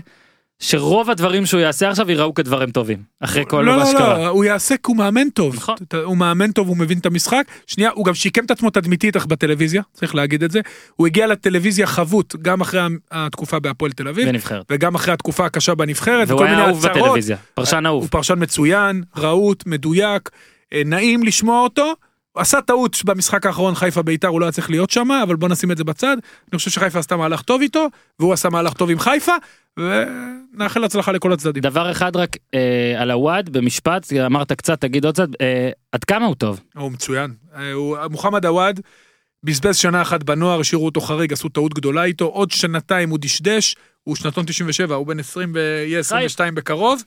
שרוב 0.62 1.10
הדברים 1.10 1.46
שהוא 1.46 1.62
יעשה 1.62 1.90
עכשיו 1.90 2.12
ייראו 2.12 2.34
כדברים 2.34 2.72
טובים, 2.72 2.98
אחרי 3.20 3.44
כל 3.48 3.62
לא, 3.62 3.72
מה 3.72 3.78
לא, 3.78 3.86
שקרה. 3.86 4.18
לא, 4.18 4.28
הוא 4.28 4.46
יעשה 4.46 4.76
כי 4.78 4.84
הוא 4.88 4.98
מאמן 4.98 5.30
טוב. 5.30 5.56
נכון. 5.56 5.76
הוא 6.04 6.18
מאמן 6.18 6.52
טוב, 6.52 6.68
הוא 6.68 6.78
מבין 6.78 6.98
את 6.98 7.06
המשחק. 7.06 7.44
שנייה, 7.68 7.90
הוא 7.94 8.06
גם 8.06 8.14
שיקם 8.14 8.46
את 8.46 8.52
עצמו 8.52 8.70
תדמיתית 8.70 9.16
איך 9.16 9.26
בטלוויזיה, 9.26 9.82
צריך 9.94 10.16
להגיד 10.16 10.44
את 10.44 10.52
זה. 10.52 10.60
הוא 10.96 11.08
הגיע 11.08 11.28
לטלוויזיה 11.28 11.88
חבוט, 11.88 12.36
גם 12.42 12.62
אחרי 12.62 12.82
התקופה 13.12 13.60
בהפועל 13.60 13.92
תל 13.92 14.08
אביב, 14.08 14.28
ונבחרת. 14.30 14.66
וגם 14.72 14.96
אחרי 14.96 15.14
התקופה 15.14 15.46
הקשה 15.46 15.76
בנבחרת, 15.76 16.30
והוא 16.30 16.44
היה 16.44 16.66
אהוב. 16.66 16.88
בטלוויזיה, 16.88 17.38
פרשן 17.54 17.84
אהוב. 17.86 18.02
הוא 18.04 18.10
פרשן 18.12 18.36
מצוין, 18.38 19.04
רהוט, 19.18 19.64
מדויק, 19.66 20.30
אה, 20.74 20.82
נעים 20.86 21.24
לשמוע 21.24 21.62
אותו. 21.62 21.94
עשה 22.36 22.62
טעות 22.62 22.98
במשחק 23.06 23.46
האחרון 23.46 23.76
חיפה 23.76 24.02
ביתר 24.02 24.28
הוא 24.28 24.40
לא 24.40 24.46
היה 24.46 24.52
צריך 24.52 24.70
להיות 24.70 24.90
שם 24.90 25.12
אבל 25.12 25.36
בוא 25.36 25.50
נשים 25.50 25.72
את 25.72 25.78
זה 25.78 25.84
בצד 25.84 26.18
אני 26.52 26.58
חושב 26.58 26.72
שחיפה 26.72 27.00
עשתה 27.00 27.18
מהלך 27.18 27.42
טוב 27.42 27.62
איתו 27.62 27.88
והוא 28.20 28.34
עשה 28.34 28.50
מהלך 28.50 28.74
טוב 28.74 28.90
עם 28.90 29.00
חיפה 29.00 29.32
ונאחל 29.80 30.84
הצלחה 30.84 31.12
לכל 31.12 31.34
הצדדים. 31.34 31.64
דבר 31.64 31.92
אחד 31.92 32.16
רק 32.16 32.38
אה, 32.54 32.94
על 32.98 33.12
הוואד 33.12 33.50
במשפט 33.50 34.14
אמרת 34.26 34.52
קצת 34.52 34.82
תגיד 34.82 35.06
עוד 35.06 35.14
קצת 35.14 35.28
אה, 35.42 35.70
עד 35.92 36.04
כמה 36.04 36.26
הוא 36.26 36.36
טוב 36.36 36.60
הוא 36.76 36.92
מצוין. 36.92 37.34
אה, 37.56 37.72
הוא- 37.74 37.98
מוחמד 38.10 38.46
עוואד 38.46 38.80
בזבז 39.44 39.78
שנה 39.78 40.02
אחת 40.02 40.24
בנוער 40.24 40.60
השאירו 40.60 40.86
אותו 40.86 41.02
חריג 41.02 41.34
עשו 41.34 41.50
טעות 41.50 41.74
גדולה 41.74 42.04
איתו 42.04 42.26
עוד 42.26 42.52
שנתיים 42.52 43.10
הוא 43.10 43.20
דשדש 43.22 43.76
הוא 44.04 44.16
שנתון 44.16 44.46
97 44.46 44.96
הוא 44.96 45.08
בן 45.08 45.20
20 45.20 45.52
ויהיה 45.54 46.00
22 46.00 46.56
בקרוב. 46.56 47.04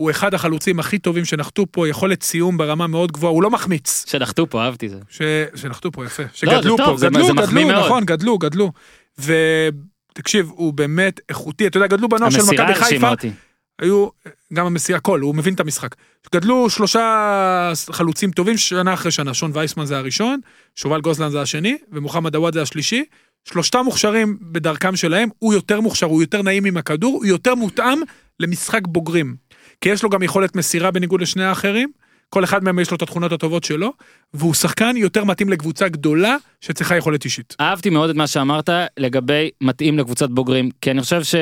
הוא 0.00 0.10
אחד 0.10 0.34
החלוצים 0.34 0.80
הכי 0.80 0.98
טובים 0.98 1.24
שנחתו 1.24 1.64
פה 1.70 1.88
יכולת 1.88 2.22
סיום 2.22 2.58
ברמה 2.58 2.86
מאוד 2.86 3.12
גבוהה 3.12 3.32
הוא 3.32 3.42
לא 3.42 3.50
מחמיץ. 3.50 4.04
שנחתו 4.08 4.50
פה 4.50 4.62
אהבתי 4.64 4.88
זה. 4.88 4.98
ש... 5.10 5.22
שנחתו 5.54 5.92
פה 5.92 6.04
יפה, 6.04 6.22
זה 6.22 6.28
שגדלו 6.34 6.76
טוב, 6.76 6.86
פה, 6.86 6.96
זה- 6.96 7.06
גדלו, 7.08 7.26
זה 7.26 7.32
מחמיא 7.32 7.64
גדלו, 7.64 7.74
מאוד. 7.74 7.86
נכון, 7.86 8.04
גדלו, 8.04 8.38
גדלו. 8.38 8.72
ותקשיב, 9.18 10.50
הוא 10.54 10.72
באמת 10.72 11.20
איכותי, 11.28 11.66
אתה 11.66 11.76
יודע, 11.76 11.86
גדלו 11.86 12.08
בנוער 12.08 12.30
של 12.30 12.40
המסירה 12.40 12.70
מכבי 12.70 12.84
חיפה, 12.84 13.10
אותי. 13.10 13.30
היו, 13.78 14.08
גם 14.52 14.66
המסירה, 14.66 14.98
הכל, 14.98 15.20
הוא 15.20 15.34
מבין 15.34 15.54
את 15.54 15.60
המשחק. 15.60 15.94
גדלו 16.34 16.70
שלושה 16.70 17.72
חלוצים 17.92 18.30
טובים 18.30 18.56
שנה 18.56 18.94
אחרי 18.94 19.10
שנה, 19.10 19.34
שון 19.34 19.50
וייסמן 19.54 19.84
זה 19.86 19.98
הראשון, 19.98 20.40
שובל 20.76 21.00
גוזלן 21.00 21.30
זה 21.30 21.40
השני, 21.42 21.76
ומוחמד 21.92 22.34
עוואד 22.34 22.54
זה 22.54 22.62
השלישי. 22.62 23.04
שלושתם 23.44 23.80
מוכשרים 23.84 24.38
בדרכם 24.40 24.96
שלהם, 24.96 25.28
הוא 25.38 25.54
יותר 25.54 25.80
מוכשר, 25.80 26.06
הוא 26.06 26.22
יותר 26.22 26.42
נעים 26.42 26.64
עם 26.64 26.76
הכדור, 26.76 27.14
הוא 27.14 27.26
יותר 27.26 27.54
מותאם 27.54 27.98
למשחק 28.40 28.80
בוגרים. 28.86 29.36
כי 29.80 29.88
יש 29.88 30.02
לו 30.02 30.10
גם 30.10 30.22
יכולת 30.22 30.56
מסירה 30.56 30.90
בניגוד 30.90 31.20
לשני 31.20 31.44
האחרים, 31.44 31.90
כל 32.30 32.44
אחד 32.44 32.64
מהם 32.64 32.78
יש 32.78 32.90
לו 32.90 32.96
את 32.96 33.02
התכונות 33.02 33.32
הטובות 33.32 33.64
שלו, 33.64 33.92
והוא 34.34 34.54
שחקן 34.54 34.96
יותר 34.96 35.24
מתאים 35.24 35.48
לקבוצה 35.48 35.88
גדולה 35.88 36.36
שצריכה 36.60 36.96
יכולת 36.96 37.24
אישית. 37.24 37.56
אהבתי 37.60 37.90
מאוד 37.90 38.10
את 38.10 38.16
מה 38.16 38.26
שאמרת 38.26 38.68
לגבי 38.98 39.50
מתאים 39.60 39.98
לקבוצת 39.98 40.30
בוגרים 40.30 40.70
כי 40.80 40.90
אני 40.90 41.02
חושב 41.02 41.22
ש... 41.22 41.34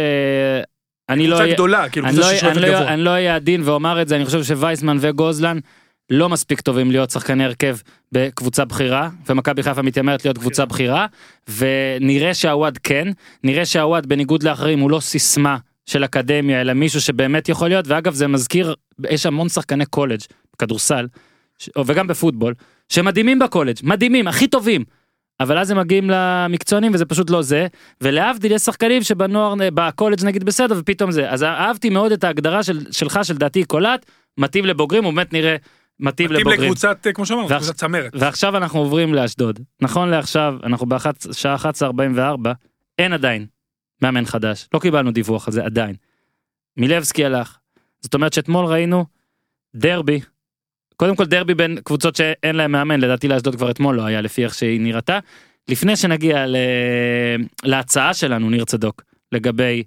אני 1.08 1.26
לא 1.26 1.36
קבוצה 1.36 1.52
גדולה, 1.52 1.88
כאילו 1.88 2.06
קבוצה 2.06 2.20
לא- 2.20 2.36
ששואפת 2.36 2.56
אני 2.56 2.62
לא- 2.62 2.68
גבוה. 2.68 2.94
אני 2.94 3.02
לא 3.02 3.10
אהיה 3.10 3.36
עדין 3.36 3.62
ואומר 3.64 4.02
את 4.02 4.08
זה 4.08 4.16
אני 4.16 4.24
חושב 4.24 4.44
שווייסמן 4.44 4.96
וגוזלן 5.00 5.58
לא 6.10 6.28
מספיק 6.28 6.60
טובים 6.60 6.90
להיות 6.90 7.10
שחקני 7.10 7.44
הרכב 7.44 7.76
בקבוצה 8.12 8.64
בכירה 8.64 9.08
ומכבי 9.28 9.62
חיפה 9.62 9.82
מתיימרת 9.82 10.24
להיות 10.24 10.38
קבוצה 10.38 10.64
בכירה 10.64 11.06
ונראה 11.58 12.34
שהוואד 12.34 12.78
כן 12.78 13.08
נראה 13.44 13.64
שהוואד 13.64 14.06
בניגוד 14.06 14.42
לאחרים 14.42 14.78
הוא 14.78 14.90
לא 14.90 15.00
סיסמה 15.00 15.56
של 15.86 16.04
אקדמיה 16.04 16.60
אלא 16.60 16.72
מישהו 16.72 17.00
שבאמת 17.00 17.48
יכול 17.48 17.68
להיות 17.68 17.88
ואגב 17.88 18.14
זה 18.14 18.26
מזכיר 18.28 18.74
יש 19.10 19.26
המון 19.26 19.48
שחקני 19.48 19.86
קולג' 19.86 20.20
בכדורסל 20.56 21.06
ש- 21.58 21.70
וגם 21.86 22.06
בפוטבול 22.06 22.54
שמדהימים 22.88 23.38
בקולג' 23.38 23.76
מדהימים 23.82 24.28
הכי 24.28 24.48
טובים. 24.48 24.84
אבל 25.40 25.58
אז 25.58 25.70
הם 25.70 25.78
מגיעים 25.78 26.10
למקצוענים 26.10 26.94
וזה 26.94 27.04
פשוט 27.04 27.30
לא 27.30 27.42
זה 27.42 27.66
ולהבדיל 28.00 28.52
יש 28.52 28.62
שחקנים 28.62 29.02
שבנוער 29.02 29.54
בקולג' 29.74 30.24
נגיד 30.24 30.44
בסדר 30.44 30.74
ופתאום 30.78 31.10
זה 31.10 31.30
אז 31.30 31.42
אהבתי 31.42 31.90
מאוד 31.90 32.12
את 32.12 32.24
ההגדרה 32.24 32.62
של, 32.62 32.92
שלך 32.92 33.20
של 33.22 33.36
דעתי, 33.36 33.64
גולד 33.64 34.06
מתאים 34.38 34.64
לבוגרים 34.64 35.04
הוא 35.04 35.12
באמת 35.12 35.32
נראה 35.32 35.56
מתאים 36.00 36.26
מתאים 36.30 36.30
לבוגרים. 36.40 36.62
לקבוצת, 36.62 37.06
אה, 37.06 37.12
כמו 37.12 37.26
שאמרנו, 37.26 37.48
קבוצת 37.48 37.74
צמרת. 37.74 38.12
ועכשיו 38.14 38.56
אנחנו 38.56 38.78
עוברים 38.78 39.14
לאשדוד 39.14 39.60
נכון 39.82 40.08
לעכשיו 40.08 40.54
אנחנו 40.64 40.86
בשעה 40.86 41.56
11:44 41.56 42.52
אין 42.98 43.12
עדיין 43.12 43.46
מאמן 44.02 44.26
חדש 44.26 44.68
לא 44.74 44.78
קיבלנו 44.78 45.10
דיווח 45.10 45.48
על 45.48 45.52
זה 45.52 45.64
עדיין. 45.64 45.96
מילבסקי 46.76 47.24
הלך 47.24 47.56
זאת 48.00 48.14
אומרת 48.14 48.32
שאתמול 48.32 48.64
ראינו 48.64 49.04
דרבי 49.76 50.20
קודם 50.96 51.16
כל 51.16 51.24
דרבי 51.24 51.54
בין 51.54 51.78
קבוצות 51.84 52.16
שאין 52.16 52.56
להם 52.56 52.72
מאמן 52.72 53.00
לדעתי 53.00 53.28
לאשדוד 53.28 53.56
כבר 53.56 53.70
אתמול 53.70 53.96
לא 53.96 54.02
היה 54.02 54.20
לפי 54.20 54.44
איך 54.44 54.54
שהיא 54.54 54.80
נראתה. 54.80 55.18
לפני 55.68 55.96
שנגיע 55.96 56.46
ל... 56.46 56.56
להצעה 57.62 58.14
שלנו 58.14 58.50
ניר 58.50 58.64
צדוק 58.64 59.02
לגבי 59.32 59.82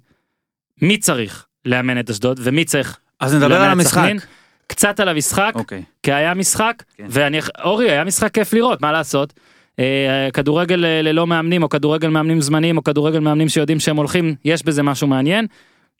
מי 0.82 0.98
צריך 0.98 1.46
לאמן 1.64 2.00
את 2.00 2.10
אשדוד 2.10 2.40
ומי 2.42 2.64
צריך 2.64 2.98
אז 3.20 3.34
נדבר 3.34 3.60
על 3.60 3.70
המשחק. 3.70 3.90
סכנין. 3.90 4.18
קצת 4.66 5.00
על 5.00 5.08
המשחק, 5.08 5.52
אוקיי. 5.54 5.82
כי 6.02 6.12
היה 6.12 6.34
משחק, 6.34 6.82
כן. 6.96 7.06
ואני, 7.08 7.38
אורי, 7.64 7.90
היה 7.90 8.04
משחק 8.04 8.34
כיף 8.34 8.52
לראות, 8.52 8.80
מה 8.80 8.92
לעשות? 8.92 9.32
אה, 9.80 10.28
כדורגל 10.32 10.84
אה, 10.84 11.02
ללא 11.02 11.26
מאמנים, 11.26 11.62
או 11.62 11.68
כדורגל 11.68 12.08
מאמנים 12.08 12.40
זמניים, 12.40 12.76
או 12.76 12.84
כדורגל 12.84 13.18
מאמנים 13.18 13.48
שיודעים 13.48 13.80
שהם 13.80 13.96
הולכים, 13.96 14.34
יש 14.44 14.62
בזה 14.62 14.82
משהו 14.82 15.06
מעניין. 15.06 15.46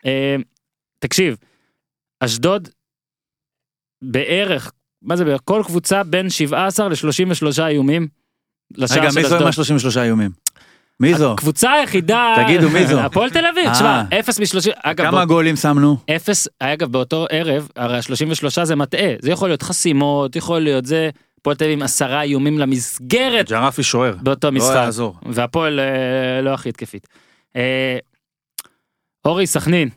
אה, 0.06 0.36
תקשיב, 0.98 1.36
אשדוד, 2.20 2.68
בערך, 4.02 4.72
מה 5.02 5.16
זה 5.16 5.24
בערך? 5.24 5.40
כל 5.44 5.62
קבוצה 5.66 6.02
בין 6.02 6.30
17 6.30 6.88
ל-33 6.88 7.62
איומים. 7.62 8.08
רגע, 8.78 9.08
מי 9.14 9.24
זו 9.24 9.36
עם 9.36 9.46
אשדוד. 9.46 9.66
ה-33 9.66 10.00
איומים? 10.00 10.30
מי 11.00 11.14
זו? 11.14 11.32
הקבוצה 11.32 11.72
היחידה, 11.72 12.34
תגידו, 12.44 12.70
מי 12.70 12.86
זו? 12.86 13.00
הפועל 13.00 13.30
תל 13.30 13.46
אביב. 13.46 13.72
תשמע, 13.72 14.02
0 14.20 14.40
מ-30, 14.40 14.70
אגב, 14.82 15.06
כמה 15.06 15.24
גולים 15.24 15.56
שמנו? 15.56 15.96
אפס, 16.16 16.48
אגב 16.58 16.92
באותו 16.92 17.26
ערב, 17.30 17.68
הרי 17.76 17.96
ה-33 17.96 18.64
זה 18.64 18.76
מטעה, 18.76 19.12
זה 19.20 19.30
יכול 19.30 19.48
להיות 19.48 19.62
חסימות, 19.62 20.36
יכול 20.36 20.60
להיות 20.60 20.86
זה, 20.86 21.10
הפועל 21.40 21.56
תל 21.56 21.64
אביב 21.64 21.78
עם 21.78 21.82
עשרה 21.82 22.22
איומים 22.22 22.58
למסגרת 22.58 23.48
ג'רפי 23.48 23.82
שוער. 23.82 24.14
באותו 24.22 24.48
לא 24.48 24.52
משחק, 24.52 24.74
יעזור. 24.74 25.16
והפועל 25.26 25.80
אה, 25.80 26.42
לא 26.42 26.54
הכי 26.54 26.68
התקפית. 26.68 27.06
אה, 27.56 27.98
אורי 29.24 29.46
סכנין, 29.46 29.88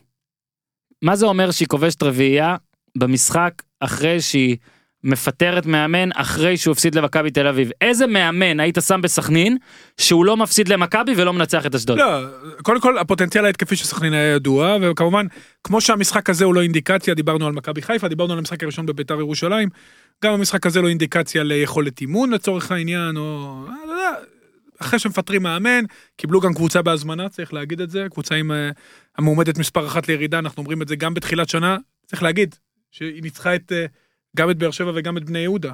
מה 1.02 1.16
זה 1.16 1.26
אומר 1.26 1.50
שהיא 1.50 1.68
כובשת 1.68 2.02
רביעייה 2.02 2.56
במשחק 2.98 3.62
אחרי 3.80 4.20
שהיא 4.20 4.56
מפטרת 5.04 5.66
מאמן 5.66 6.08
אחרי 6.14 6.56
שהוא 6.56 6.72
הפסיד 6.72 6.94
למכבי 6.94 7.30
תל 7.30 7.46
אביב? 7.46 7.70
איזה 7.80 8.06
מאמן 8.06 8.60
היית 8.60 8.78
שם 8.86 9.00
בסכנין 9.02 9.56
שהוא 9.98 10.24
לא 10.24 10.36
מפסיד 10.36 10.68
למכבי 10.68 11.12
ולא 11.16 11.32
מנצח 11.32 11.66
את 11.66 11.74
אשדוד? 11.74 11.98
לא, 11.98 12.20
קודם 12.62 12.80
כל 12.80 12.98
הפוטנציאל 12.98 13.44
ההתקפי 13.44 13.76
של 13.76 13.84
סכנין 13.84 14.12
היה 14.12 14.34
ידוע, 14.34 14.76
וכמובן, 14.82 15.26
כמו 15.64 15.80
שהמשחק 15.80 16.30
הזה 16.30 16.44
הוא 16.44 16.54
לא 16.54 16.62
אינדיקציה, 16.62 17.14
דיברנו 17.14 17.46
על 17.46 17.52
מכבי 17.52 17.82
חיפה, 17.82 18.08
דיברנו 18.08 18.32
על 18.32 18.38
המשחק 18.38 18.62
הראשון 18.62 18.86
בביתר 18.86 19.20
ירושלים, 19.20 19.68
גם 20.24 20.32
המשחק 20.32 20.66
הזה 20.66 20.80
לא 20.80 20.88
אינדיקציה 20.88 21.42
ליכולת 21.42 22.00
אימון 22.00 22.30
לצורך 22.30 22.72
העניין, 22.72 23.16
או... 23.16 23.58
אה, 23.68 23.86
לא 23.86 23.94
אחרי 24.78 24.98
שמפטרים 24.98 25.42
מאמן, 25.42 25.84
קיבלו 26.16 26.40
גם 26.40 26.54
קבוצה 26.54 26.82
בהזמנה, 26.82 27.28
צריך 27.28 27.54
להגיד 27.54 27.80
את 27.80 27.90
זה, 27.90 28.06
קבוצה 28.10 28.34
עם 28.34 28.52
אה, 28.52 28.70
המועמדת 29.18 29.58
מספר 29.58 29.86
אחת 29.86 30.08
לירידה, 30.08 30.38
אנחנו 30.38 30.60
אומרים 30.60 30.82
את 30.82 30.88
זה 30.88 30.96
גם 30.96 31.14
בתחילת 31.14 31.48
שנה, 31.48 31.76
צריך 32.06 32.22
להגיד, 32.22 32.54
שהיא 32.90 33.22
ניצחה 33.22 33.54
את, 33.54 33.72
אה, 33.72 33.86
גם 34.36 34.50
את 34.50 34.58
באר 34.58 34.70
שבע 34.70 34.92
וגם 34.94 35.16
את 35.16 35.24
בני 35.24 35.38
יהודה. 35.38 35.72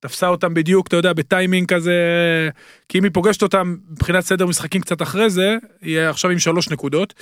תפסה 0.00 0.28
אותם 0.28 0.54
בדיוק, 0.54 0.86
אתה 0.86 0.96
יודע, 0.96 1.12
בטיימינג 1.12 1.74
כזה, 1.74 1.94
כי 2.88 2.98
אם 2.98 3.04
היא 3.04 3.12
פוגשת 3.14 3.42
אותם 3.42 3.76
מבחינת 3.90 4.24
סדר 4.24 4.46
משחקים 4.46 4.80
קצת 4.80 5.02
אחרי 5.02 5.30
זה, 5.30 5.56
יהיה 5.82 6.10
עכשיו 6.10 6.30
עם 6.30 6.38
שלוש 6.38 6.70
נקודות. 6.70 7.14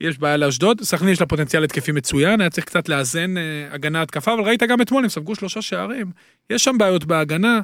יש 0.00 0.18
בעיה 0.18 0.36
לאשדוד, 0.36 0.80
סכנין 0.82 1.12
יש 1.12 1.20
לה 1.20 1.26
פוטנציאל 1.26 1.64
התקפי 1.64 1.92
מצוין, 1.92 2.40
היה 2.40 2.50
צריך 2.50 2.66
קצת 2.66 2.88
לאזן 2.88 3.36
אה, 3.36 3.42
הגנה 3.70 4.02
התקפה, 4.02 4.34
אבל 4.34 4.42
ראית 4.42 4.62
גם 4.62 4.80
אתמול, 4.80 5.02
הם 5.02 5.08
ספגו 5.08 5.34
שלושה 5.34 5.62
שערים. 5.62 6.10
יש 6.50 6.64
שם 6.64 6.78
בעיות 6.78 7.04
בהגנה, 7.04 7.60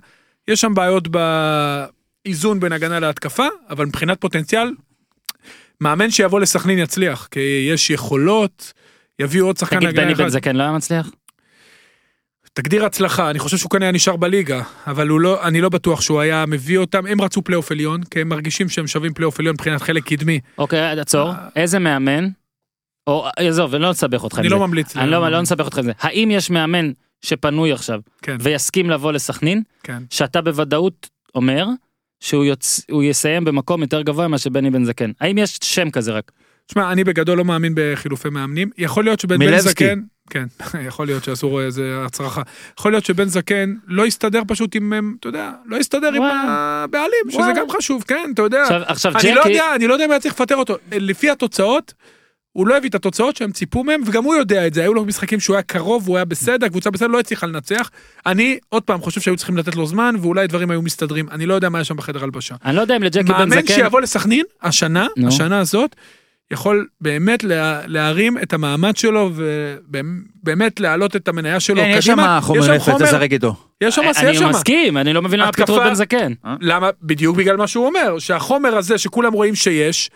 יש 0.49 0.61
שם 0.61 0.74
בעיות 0.74 1.09
באיזון 1.09 2.61
בין 2.61 2.72
הגנה 2.72 3.01
להתקפה, 3.01 3.47
אבל 3.70 3.87
מבחינת 3.87 4.20
פוטנציאל, 4.20 4.70
מאמן 5.80 6.11
שיבוא 6.11 6.41
לסכנין 6.41 6.78
יצליח, 6.78 7.28
כי 7.30 7.68
יש 7.72 7.91
יכולות, 7.91 8.72
יביאו 9.18 9.47
עוד 9.47 9.57
שחקן 9.57 9.76
תגיד, 9.76 9.89
הגנה 9.89 10.05
בני 10.05 10.14
בן 10.14 10.20
אחד. 10.20 10.28
זקן 10.28 10.57
לא 10.57 10.62
היה 10.62 10.72
מצליח? 10.72 11.11
תגדיר 12.55 12.84
הצלחה, 12.84 13.30
אני 13.30 13.38
חושב 13.38 13.57
שהוא 13.57 13.70
כנראה 13.70 13.92
נשאר 13.92 14.16
בליגה, 14.16 14.62
אבל 14.86 15.07
לא, 15.07 15.46
אני 15.46 15.61
לא 15.61 15.68
בטוח 15.68 16.00
שהוא 16.00 16.20
היה 16.20 16.44
מביא 16.46 16.78
אותם, 16.78 17.07
הם 17.07 17.20
רצו 17.20 17.42
פלייאוף 17.42 17.70
עליון, 17.70 18.02
כי 18.02 18.20
הם 18.20 18.28
מרגישים 18.28 18.68
שהם 18.68 18.86
שווים 18.86 19.14
פלייאוף 19.14 19.38
עליון 19.40 19.55
מבחינת 19.55 19.82
חלק 19.82 20.05
קדמי. 20.05 20.40
אוקיי, 20.59 21.00
עצור. 21.00 21.30
אה. 21.30 21.48
איזה 21.57 21.78
מאמן, 21.78 22.28
או 23.07 23.26
עזוב, 23.36 23.74
אני 23.74 23.82
לא 23.82 23.90
אסבך 23.90 24.24
אותך 24.24 24.38
אני. 24.38 24.48
לא 24.48 24.59
ממליץ. 24.59 24.96
אני 24.96 25.11
לא 25.11 25.30
לא 25.30 25.40
נסבך 25.40 25.64
אותך 25.64 25.78
עם 25.78 25.84
זה. 25.84 25.92
האם 26.00 26.30
יש 26.30 26.50
מאמן 26.50 26.90
שפנוי 27.22 27.72
עכשיו 27.72 28.00
כן, 28.22 28.36
ויסכים 28.40 28.90
לבוא 28.90 29.12
לסכנין, 29.12 29.62
כן. 29.82 30.02
שאתה 30.11 30.40
בוודאות 30.40 31.09
אומר 31.34 31.66
שהוא 32.20 32.44
יוצ... 32.44 32.86
יסיים 33.02 33.44
במקום 33.44 33.82
יותר 33.82 34.02
גבוה 34.02 34.28
ממה 34.28 34.38
שבני 34.38 34.70
בן 34.70 34.84
זקן? 34.84 35.11
האם 35.20 35.38
יש 35.38 35.59
שם 35.62 35.90
כזה 35.90 36.12
רק? 36.12 36.32
תשמע, 36.67 36.93
אני 36.93 37.05
בגדול 37.05 37.39
לא 37.39 37.45
מאמין 37.45 37.73
בחילופי 37.77 38.29
מאמנים. 38.29 38.71
יכול 38.79 39.05
להיות 39.05 39.21
שבן 39.21 39.39
בן. 39.39 39.59
זקן, 39.59 40.01
כן, 40.31 40.45
יכול 40.89 41.07
להיות 41.07 41.25
שעשו 41.25 41.61
איזה 41.61 42.03
הצרחה. 42.05 42.43
יכול 42.79 42.93
להיות 42.93 43.05
שבן 43.05 43.29
זקן 43.29 43.75
לא 43.87 44.07
יסתדר 44.07 44.43
פשוט 44.49 44.77
עם, 44.77 44.93
הם, 44.93 45.17
אתה 45.21 45.29
יודע, 45.29 45.53
לא 45.67 45.77
יסתדר 45.77 46.12
עם. 46.12 46.23
הבעלים, 46.23 47.25
שזה 47.29 47.39
וואלה. 47.39 47.55
גם 47.55 47.67
חשוב, 47.71 48.05
כן, 48.09 48.31
אתה 48.35 48.43
יודע. 48.43 48.62
עכשיו, 48.62 48.83
עכשיו 48.87 49.12
אני 49.17 49.35
לא 49.35 49.41
ג'קי, 49.41 49.53
יודע, 49.53 49.75
אני 49.75 49.87
לא 49.87 49.93
יודע 49.93 50.05
אם 50.05 50.11
היה 50.11 50.21
צריך 50.21 50.35
לפטר 50.35 50.57
אותו. 50.57 50.77
לפי 50.93 51.31
התוצאות, 51.31 51.95
הוא 52.53 52.67
לא 52.67 52.77
הביא 52.77 52.89
את 52.91 52.95
התוצאות 52.95 53.37
שהם 53.37 53.53
ציפו 53.53 53.85
מהם, 53.85 54.01
וגם 54.07 54.25
הוא 54.25 54.35
יודע 54.35 54.67
את 54.67 54.75
זה. 54.75 54.83
היו 54.83 54.95
לו 54.95 55.05
משחקים 55.05 55.41
שהוא 55.41 55.57
היה 55.57 55.62
קרוב, 55.62 56.09
הוא 56.09 56.17
היה 56.17 56.25
בסדר, 56.25 56.67
הקבוצה 56.67 56.91
בסדר, 56.91 57.07
לא 57.07 57.21
הצליחה 57.21 57.47
לנצח. 57.47 57.91
אני, 58.27 58.59
עוד 58.69 58.83
פעם, 58.83 59.01
חושב 59.01 59.21
שהיו 59.21 59.37
צריכים 59.37 59.57
לתת 59.57 59.77
לו 59.77 59.87
זמן, 59.87 60.15
ואולי 60.21 60.47
דברים 60.47 60.71
היו 60.71 60.83
מסתדרים. 60.83 61.29
אני 61.31 61.47
לא 61.47 61.55
יודע 61.55 61.69
מה 61.69 61.79
היה 61.79 61.85
שם 61.85 61.97
בחדר 61.97 62.25
הלבשה. 62.25 62.55
אני 62.65 62.77
לא 62.77 62.81
יודע 62.81 62.97
אם 62.97 63.03
לג'קי 63.03 63.23
בן 63.23 63.33
מאמן 63.33 63.61
זקן, 63.61 63.75
שיבוא 63.75 64.01
לסכנין, 64.01 64.45
השנה. 64.62 65.07
השנה 65.27 65.61
הזאת, 65.61 65.97
יכול 66.51 66.86
באמת 67.01 67.45
לה, 67.45 67.80
להרים 67.86 68.38
את 68.38 68.53
המעמד 68.53 68.97
שלו, 68.97 69.30
ובאמת 69.34 70.80
להעלות 70.80 71.16
את 71.16 71.28
המניה 71.28 71.61
שלו 71.61 71.76
כן, 71.76 71.95
יש 71.95 72.07
שם 72.07 72.12
קדימה. 72.12 72.40
חומר 72.40 72.74
נפץ 72.74 73.01
לשחק 73.01 73.32
איתו. 73.32 73.57
יש 73.80 73.95
שם, 73.95 74.03
יש 74.11 74.16
אני 74.16 74.34
שם. 74.38 74.49
מסכים, 74.49 74.97
אני 74.97 75.12
לא 75.12 75.22
מבין 75.22 75.40
למה 75.40 75.51
את 75.51 75.70
בן 75.70 75.95
זקן. 75.95 76.32
למה? 76.61 76.90
בדיוק 77.03 77.36
בגלל 77.36 77.57
מה 77.57 77.66
שהוא 77.66 77.86
אומר, 77.86 78.18
שהחומר 78.18 78.76
הזה 78.76 78.99
שכולם 78.99 79.32
רואים 79.32 79.55
שיש, 79.55 80.11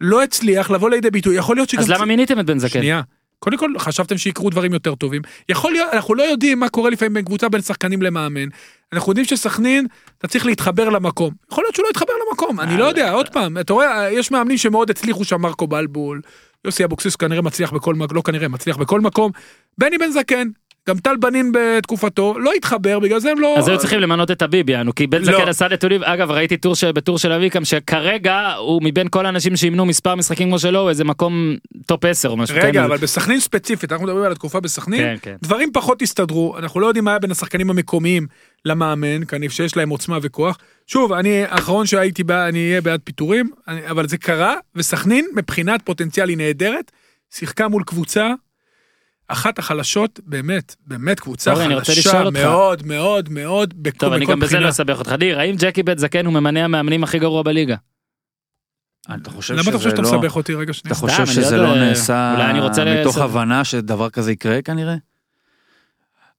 לא 0.00 0.22
הצליח 0.22 0.70
לבוא 0.70 0.90
לידי 0.90 1.10
ביטוי. 1.10 1.36
יכול 1.36 1.56
להיות 1.56 1.68
שגם... 1.68 1.80
אז 1.80 1.90
למה 1.90 2.04
מיניתם 2.04 2.40
את 2.40 2.46
בן 2.46 2.58
זקן? 2.58 2.68
שנייה. 2.68 3.02
קודם 3.38 3.58
כל, 3.58 3.72
חשבתם 3.78 4.18
שיקרו 4.18 4.50
דברים 4.50 4.72
יותר 4.72 4.94
טובים. 4.94 5.22
יכול 5.48 5.72
להיות, 5.72 5.88
אנחנו 5.92 6.14
לא 6.14 6.22
יודעים 6.22 6.60
מה 6.60 6.68
קורה 6.68 6.90
לפעמים 6.90 7.14
בין 7.14 7.24
קבוצה 7.24 7.48
בין 7.48 7.60
שחקנים 7.60 8.02
למאמן. 8.02 8.48
אנחנו 8.92 9.10
יודעים 9.10 9.24
שסכנין, 9.26 9.86
אתה 10.18 10.28
צריך 10.28 10.46
להתחבר 10.46 10.88
למקום. 10.88 11.34
יכול 11.52 11.64
להיות 11.64 11.74
שהוא 11.74 11.84
לא 11.84 11.90
יתחבר 11.90 12.12
למקום, 12.28 12.60
אני 12.60 12.76
לא 12.76 12.84
יודע, 12.84 13.12
עוד 13.12 13.28
פעם, 13.28 13.58
אתה 13.58 13.72
רואה, 13.72 14.12
יש 14.12 14.30
מאמנים 14.30 14.58
שמאוד 14.58 14.90
הצליחו 14.90 15.24
שם, 15.24 15.40
מרקו 15.40 15.66
בלבול, 15.66 16.20
יוסי 16.64 16.84
אבוקסיס 16.84 17.16
כנראה 17.16 17.42
מצליח 17.42 17.72
בכל 17.72 17.94
מקום, 17.94 18.16
לא 18.16 18.22
כנראה, 18.22 18.48
מצליח 18.48 18.76
בכל 18.76 19.00
מקום. 19.00 19.32
בני 19.78 19.98
בן 19.98 20.10
זקן, 20.10 20.48
גם 20.88 20.98
טל 20.98 21.16
בנין 21.16 21.52
בתקופתו, 21.54 22.38
לא 22.38 22.52
התחבר, 22.52 22.98
בגלל 22.98 23.20
זה 23.20 23.30
הם 23.30 23.38
לא... 23.38 23.58
אז 23.58 23.68
היו 23.68 23.78
צריכים 23.78 24.00
למנות 24.00 24.30
את 24.30 24.42
הביבי, 24.42 24.72
יענו, 24.72 24.94
כי 24.94 25.06
בן 25.06 25.18
לא. 25.18 25.24
זקן 25.24 25.48
עשה 25.48 25.68
נתונים, 25.68 26.02
אגב 26.04 26.30
ראיתי 26.30 26.56
טור 26.56 26.74
בטור 26.94 27.18
של 27.18 27.32
אביקם 27.32 27.64
שכרגע 27.64 28.54
הוא 28.58 28.82
מבין 28.84 29.08
כל 29.08 29.26
האנשים 29.26 29.56
שימנו 29.56 29.86
מספר 29.86 30.14
משחקים 30.14 30.48
כמו 30.48 30.58
שלו 30.58 30.88
איזה 30.88 31.04
מקום 31.04 31.56
top 31.86 32.04
10 32.04 32.28
או 32.28 32.36
משהו 32.36 32.56
רגע, 32.56 32.72
כן, 32.72 32.84
אבל 32.84 32.96
בסכנין 32.96 33.40
ספציפית, 33.40 33.92
אנחנו 33.92 34.06
מדברים 34.06 34.24
על 34.24 34.32
התקופה 34.32 34.60
בסכנין, 34.60 35.00
כן, 35.00 35.16
כן. 35.22 35.36
דברים 35.42 35.70
פחות 35.72 36.02
הסתדרו, 36.02 36.58
אנחנו 36.58 36.80
לא 36.80 36.86
יודעים 36.86 37.04
מה 37.04 37.10
היה 37.10 37.18
בין 37.18 37.30
השחקנים 37.30 37.70
המקומיים 37.70 38.26
למאמן, 38.64 39.24
כנראה 39.24 39.50
שיש 39.50 39.76
להם 39.76 39.88
עוצמה 39.88 40.18
וכוח. 40.22 40.58
שוב, 40.86 41.12
אני 41.12 41.44
האחרון 41.44 41.86
שהייתי 41.86 42.24
בעד, 42.24 42.48
אני 42.48 42.68
אהיה 42.68 42.80
בעד 42.80 43.00
פיטורים, 43.04 43.50
אבל 43.90 44.08
זה 44.08 44.16
קרה, 44.16 44.54
וסכנין 44.74 45.26
מבחינת 45.36 45.82
פוטנציאל 45.84 46.28
היא 46.28 46.36
נהדרת, 46.36 46.92
שיחקה 47.34 47.68
מול 47.68 47.82
קבוצה, 47.86 48.28
אחת 49.32 49.58
החלשות, 49.58 50.20
באמת, 50.26 50.76
באמת 50.86 51.20
קבוצה 51.20 51.52
אורי, 51.52 51.64
אני 51.64 51.74
רוצה 51.74 51.92
חלשה 51.92 52.10
לשאול 52.10 52.26
אותך. 52.26 52.38
מאוד 52.38 52.86
מאוד 52.86 53.28
מאוד, 53.28 53.74
בכל 53.82 53.98
טוב 53.98 54.12
אני 54.12 54.26
גם 54.26 54.40
בזה 54.40 54.54
לא 54.54 54.58
בחינה. 54.58 54.68
אסבך 54.68 54.98
אותך 54.98 55.14
דיר 55.18 55.38
האם 55.38 55.54
ג'קי 55.58 55.82
בן 55.82 55.98
זקן 55.98 56.26
הוא 56.26 56.34
ממנה 56.34 56.64
המאמנים 56.64 57.04
הכי 57.04 57.18
גרוע 57.18 57.42
בליגה? 57.42 57.76
אתה 59.14 59.30
חושב 59.30 59.54
למה 59.54 59.62
אתה 59.62 59.78
חושב 59.78 59.80
שזה 59.80 59.90
שאתה 59.90 60.02
לא... 60.02 60.08
מסבך 60.08 60.36
אותי 60.36 60.54
רגע 60.54 60.72
שנייה? 60.72 60.92
אתה 60.92 61.00
חושב 61.00 61.26
שזה 61.26 61.56
לא 61.56 61.62
לא 61.62 61.74
נעשה 61.74 62.32
אולי 62.34 62.50
אני 62.50 62.60
רוצה 62.60 62.84
מתוך 63.00 63.18
הבנה 63.18 63.64
שדבר 63.64 64.10
כזה 64.10 64.32
יקרה 64.32 64.62
כנראה? 64.62 64.94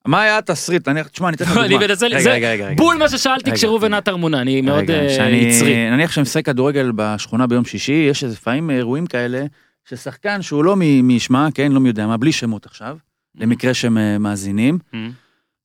מה 0.06 0.22
היה 0.22 0.38
התסריט? 0.38 0.88
נניח, 0.88 1.08
תשמע, 1.08 1.28
אני 1.28 1.36
אתן 1.36 1.46
לך 1.46 1.52
דוגמה. 1.58 1.66
אני 1.66 1.78
מנסה, 1.78 2.06
רגע, 2.08 2.20
זה 2.22 2.32
רגע, 2.32 2.52
רגע. 2.52 2.70
בול 2.78 2.98
מה 2.98 3.10
ששאלתי 3.10 3.52
כשראובן. 3.52 3.94
עטר 3.94 4.16
מונה 4.16 4.42
אני 4.42 4.62
מאוד 4.62 4.90
אה, 4.92 5.30
יצרי. 5.30 5.90
נניח 5.90 6.12
שאני 6.12 6.22
משחק 6.22 6.46
כדורגל 6.46 6.92
בשכונה 6.96 7.48
ביום 7.48 7.66
שישי, 7.66 8.08
יש 8.10 8.24
איזה 8.24 8.36
לפעמים 8.36 8.70
אירועים 8.70 9.08
כאלה, 9.08 9.46
ששחקן 9.90 10.42
שהוא 10.42 10.64
לא 10.64 10.76
מ- 10.80 11.16
משמע, 11.16 11.48
כן, 11.54 11.72
לא 11.72 11.80
מי 11.80 11.90
יודע 11.90 12.08
מה, 12.08 12.18
בלי 12.18 12.32
שמות 12.32 12.66
עכשיו, 12.66 12.98
למקרה 13.36 13.74
שהם 13.74 13.98
אה, 13.98 14.18
מאזינים, 14.18 14.80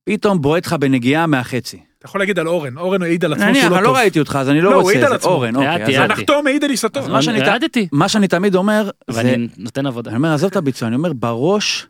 פתאום 0.09 0.41
בועט 0.41 0.65
לך 0.65 0.73
בנגיעה 0.73 1.27
מהחצי. 1.27 1.79
אתה 1.97 2.05
יכול 2.05 2.21
להגיד 2.21 2.39
על 2.39 2.47
אורן, 2.47 2.77
אורן 2.77 3.01
העיד 3.01 3.25
על 3.25 3.33
עצמו 3.33 3.45
נניח, 3.45 3.61
שהוא 3.61 3.71
לא 3.71 3.75
אני 3.75 3.83
לא 3.83 3.87
טוב. 3.89 3.97
ראיתי 3.97 4.19
אותך, 4.19 4.37
אז 4.41 4.49
אני 4.49 4.61
לא, 4.61 4.69
לא 4.71 4.75
הוא 4.75 4.81
רוצה... 4.81 4.93
העיד 4.93 5.03
על 5.03 5.09
זה- 5.09 5.15
עצמו. 5.15 5.31
אורן, 5.31 5.55
אוקיי. 5.55 5.97
הנחתום 5.97 6.47
העיד 6.47 6.63
על 6.63 6.69
עיסתו. 6.69 7.09
מה 7.09 7.21
שאני- 7.21 7.41
העדתי 7.41 7.87
מה 7.91 8.09
שאני 8.09 8.27
תמיד 8.27 8.55
אומר, 8.55 8.89
זה... 9.09 9.21
אני 9.21 9.47
נותן 9.57 9.85
עבודה. 9.85 10.09
אני 10.09 10.17
אומר, 10.17 10.33
עזוב 10.33 10.49
את 10.49 10.55
הביצוע, 10.55 10.87
אני 10.87 10.95
אומר, 10.95 11.13
בראש, 11.13 11.87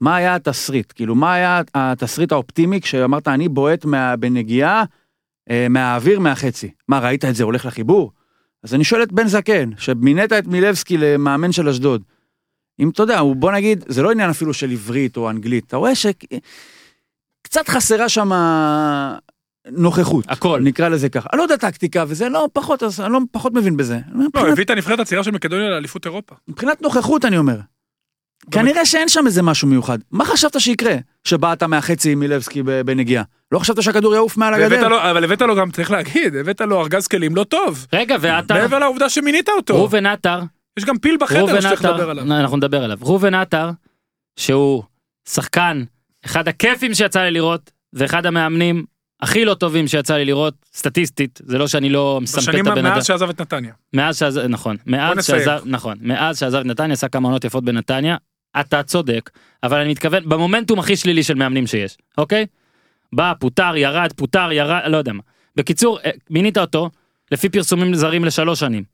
מה 0.00 0.16
היה 0.16 0.34
התסריט? 0.34 0.92
כאילו, 0.96 1.14
מה 1.14 1.34
היה 1.34 1.60
התסריט 1.74 2.32
האופטימי 2.32 2.80
כשאמרת, 2.80 3.28
אני 3.28 3.48
בועט 3.48 3.84
מה- 3.84 4.16
בנגיעה 4.16 4.84
אה, 5.50 5.66
מהאוויר 5.70 6.20
מהחצי? 6.20 6.70
מה, 6.88 6.98
ראית 6.98 7.24
את 7.24 7.34
זה 7.34 7.44
הולך 7.44 7.66
לחיבור? 7.66 8.12
אז 8.62 8.74
אני 8.74 8.84
שואל 8.84 9.02
את 9.02 9.12
בן 9.12 9.26
זקן, 9.28 9.70
שמינית 9.78 10.32
את 10.32 10.46
מילבסקי 10.46 10.96
למאמן 10.98 11.52
של 11.52 11.68
אשדוד. 11.68 12.02
אם 12.80 12.88
אתה 12.88 13.02
יודע, 13.02 13.18
הוא, 13.18 13.36
בוא 13.36 13.52
נגיד, 13.52 13.84
זה 13.88 14.02
לא 14.02 14.10
עניין 14.10 14.30
אפילו 14.30 14.54
של 14.54 14.70
עברית 14.70 15.16
או 15.16 15.30
אנגלית, 15.30 15.64
אתה 15.66 15.76
רואה 15.76 15.92
שקצת 15.94 17.68
חסרה 17.68 18.08
שם 18.08 18.30
נוכחות. 19.70 20.24
הכל. 20.28 20.60
נקרא 20.62 20.88
לזה 20.88 21.08
ככה. 21.08 21.28
אני 21.32 21.38
לא 21.38 21.42
יודע 21.42 21.56
טקטיקה 21.56 22.04
וזה, 22.08 22.28
לא 22.28 22.48
פחות, 22.52 22.82
אני 22.82 23.12
לא 23.12 23.18
פחות 23.32 23.52
מבין 23.54 23.76
בזה. 23.76 23.98
לא, 24.12 24.26
מבחינת- 24.26 24.52
הביא 24.52 24.64
את 24.64 24.70
הנבחרת 24.70 25.00
הצעירה 25.00 25.24
של 25.24 25.30
מקדוניה 25.30 25.68
לאליפות 25.68 26.06
אירופה. 26.06 26.34
מבחינת 26.48 26.82
נוכחות 26.82 27.24
אני 27.24 27.38
אומר. 27.38 27.56
כנראה 28.50 28.86
שאין 28.86 29.08
שם 29.08 29.26
איזה 29.26 29.42
משהו 29.42 29.68
מיוחד. 29.68 29.98
מה 30.10 30.24
חשבת 30.24 30.60
שיקרה? 30.60 30.94
שבאת 31.24 31.62
מהחצי 31.62 32.12
עם 32.12 32.18
מילבסקי 32.20 32.62
ב- 32.62 32.80
בנגיעה? 32.80 33.22
לא 33.52 33.58
חשבת 33.58 33.82
שהכדור 33.82 34.14
יעוף 34.14 34.36
מעל 34.36 34.54
הגדר? 34.54 34.88
לו, 34.88 35.02
אבל 35.10 35.24
הבאת 35.24 35.42
לו 35.42 35.56
גם, 35.56 35.70
צריך 35.70 35.90
להגיד, 35.90 36.36
הבאת 36.36 36.60
לו 36.60 36.80
ארגז 36.80 37.06
כלים 37.06 37.36
לא 37.36 37.44
טוב. 37.44 37.86
רגע, 37.92 38.16
ועטר, 38.20 38.54
מעבר 38.54 38.78
לעובדה 38.78 39.08
שמינית 39.08 39.48
אותו. 39.48 39.74
ראובן 39.74 40.06
עטר, 40.06 40.40
יש 40.78 40.84
גם 40.84 40.98
פיל 40.98 41.16
בחדר 41.20 41.60
שצריך 41.60 41.84
לדבר 41.84 42.10
עליו. 42.10 42.24
אנחנו 42.24 42.56
נדבר 42.56 42.84
עליו. 42.84 42.98
ראובן 43.02 43.34
עטר, 43.34 43.70
שהוא 44.38 44.82
שחקן, 45.28 45.84
אחד 46.24 46.48
הכיפים 46.48 46.94
שיצא 46.94 47.20
לי 47.20 47.30
לראות, 47.30 47.70
ואחד 47.92 48.26
המאמנים 48.26 48.84
הכי 49.22 49.44
לא 49.44 49.54
טובים 49.54 49.88
שיצא 49.88 50.16
לי 50.16 50.24
לראות, 50.24 50.54
סטטיסטית, 50.74 51.40
זה 51.44 51.58
לא 51.58 51.68
שאני 51.68 51.88
לא 51.90 52.18
מסמפת 52.22 52.48
בשנים 52.48 52.66
את 52.66 52.70
הבן 52.72 52.86
אדם. 52.86 52.94
מאז 52.94 53.06
שעזב 53.06 53.28
את 53.28 53.40
נתניה. 53.40 53.72
מאז 53.92 54.18
שעזב, 54.18 54.46
נכון, 54.48 54.76
מאז. 54.86 55.26
שעזב, 55.26 55.60
נכון, 55.64 55.98
מאז 56.00 56.38
שעזב 56.38 56.58
את 56.58 56.66
נתניה, 56.66 56.92
עשה 56.92 57.08
כמה 57.08 57.28
עונות 57.28 57.44
יפות 57.44 57.64
בנתניה, 57.64 58.16
אתה 58.60 58.82
צודק, 58.82 59.30
אבל 59.62 59.80
אני 59.80 59.90
מתכוון, 59.90 60.28
במומנטום 60.28 60.78
הכי 60.78 60.96
שלילי 60.96 61.22
של 61.22 61.34
מאמנים 61.34 61.66
שיש, 61.66 61.96
אוקיי? 62.18 62.46
בא, 63.12 63.32
פוטר, 63.40 63.76
ירד, 63.76 64.12
פוטר, 64.16 64.52
ירד, 64.52 64.80
לא 64.86 64.96
יודע 64.96 65.12
מה. 65.12 65.22
בקיצור, 65.56 66.00
אה, 66.00 66.10
מינית 66.30 66.58
אותו, 66.58 66.90
לפי 67.30 67.48
פרסומים 67.48 67.94
זרים 67.94 68.24
לשלוש 68.24 68.60
שנים. 68.60 68.84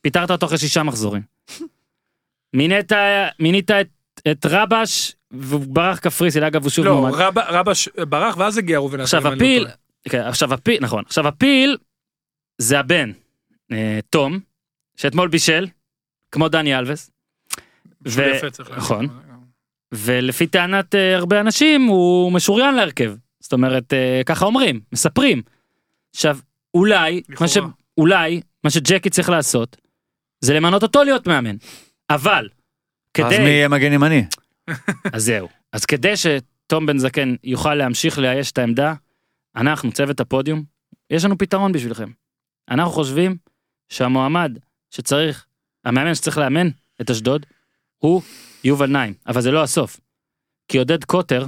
פיטרת 0.00 0.30
אותו 0.30 0.46
אחרי 0.46 0.58
שישה 0.58 0.82
מחזורים. 0.82 1.22
מינית, 2.56 2.92
מינית 3.40 3.70
את, 3.70 3.88
את 4.30 4.46
רבש, 4.50 5.16
והוא 5.30 5.60
ברח 5.66 5.98
קפריסין, 5.98 6.42
אגב 6.42 6.62
הוא 6.62 6.70
שוב 6.70 6.84
לא, 6.84 7.00
מועמד. 7.00 7.14
רב- 7.18 7.38
רבש 7.38 7.88
ברח 8.08 8.36
ואז 8.36 8.58
הגיע 8.58 8.78
ראובן. 8.78 9.00
עכשיו 9.00 9.24
לא 9.24 9.32
הפיל. 9.34 9.66
כן, 10.08 10.20
עכשיו 10.20 10.54
הפיל, 10.54 10.78
נכון, 10.80 11.02
עכשיו 11.06 11.28
הפיל 11.28 11.76
זה 12.58 12.78
הבן, 12.80 13.12
אה, 13.72 13.98
תום, 14.10 14.38
שאתמול 14.96 15.28
בישל, 15.28 15.66
כמו 16.32 16.48
דני 16.48 16.74
שהוא 16.74 17.10
ו- 18.08 18.22
יפה, 18.36 18.50
צריך 18.50 18.70
להגיד. 18.70 18.84
נכון. 18.84 19.06
ולפי 19.92 20.46
טענת 20.46 20.94
אה, 20.94 21.16
הרבה 21.16 21.40
אנשים 21.40 21.84
הוא 21.84 22.32
משוריין 22.32 22.74
להרכב, 22.74 23.14
זאת 23.40 23.52
אומרת 23.52 23.92
אה, 23.92 24.22
ככה 24.26 24.44
אומרים, 24.44 24.80
מספרים. 24.92 25.42
עכשיו 26.14 26.38
אולי, 26.74 27.22
מה 27.40 27.48
ש... 27.48 27.56
אולי 27.98 28.40
מה 28.64 28.70
שג'קי 28.70 29.10
צריך 29.10 29.28
לעשות 29.28 29.76
זה 30.40 30.54
למנות 30.54 30.82
אותו 30.82 31.04
להיות 31.04 31.26
מאמן, 31.26 31.56
אבל 32.10 32.48
אז 33.18 33.24
מי 33.24 33.36
כדי, 33.36 33.42
יהיה 33.42 33.68
מגן 33.68 33.92
ימני? 33.92 34.24
אז 35.14 35.24
זהו, 35.24 35.48
אז 35.72 35.84
כדי 35.84 36.12
שתום 36.16 36.86
בן 36.86 36.98
זקן 36.98 37.34
יוכל 37.44 37.74
להמשיך 37.74 38.18
לאייש 38.18 38.52
את 38.52 38.58
העמדה, 38.58 38.94
אנחנו 39.56 39.92
צוות 39.92 40.20
הפודיום, 40.20 40.64
יש 41.10 41.24
לנו 41.24 41.38
פתרון 41.38 41.72
בשבילכם. 41.72 42.10
אנחנו 42.70 42.92
חושבים 42.92 43.36
שהמועמד 43.88 44.58
שצריך, 44.90 45.46
המאמן 45.84 46.14
שצריך 46.14 46.38
לאמן 46.38 46.68
את 47.00 47.10
אשדוד, 47.10 47.46
הוא 48.00 48.22
יובל 48.64 48.86
נעים, 48.86 49.14
אבל 49.26 49.40
זה 49.40 49.50
לא 49.50 49.62
הסוף. 49.62 50.00
כי 50.68 50.78
עודד 50.78 51.04
קוטר, 51.04 51.46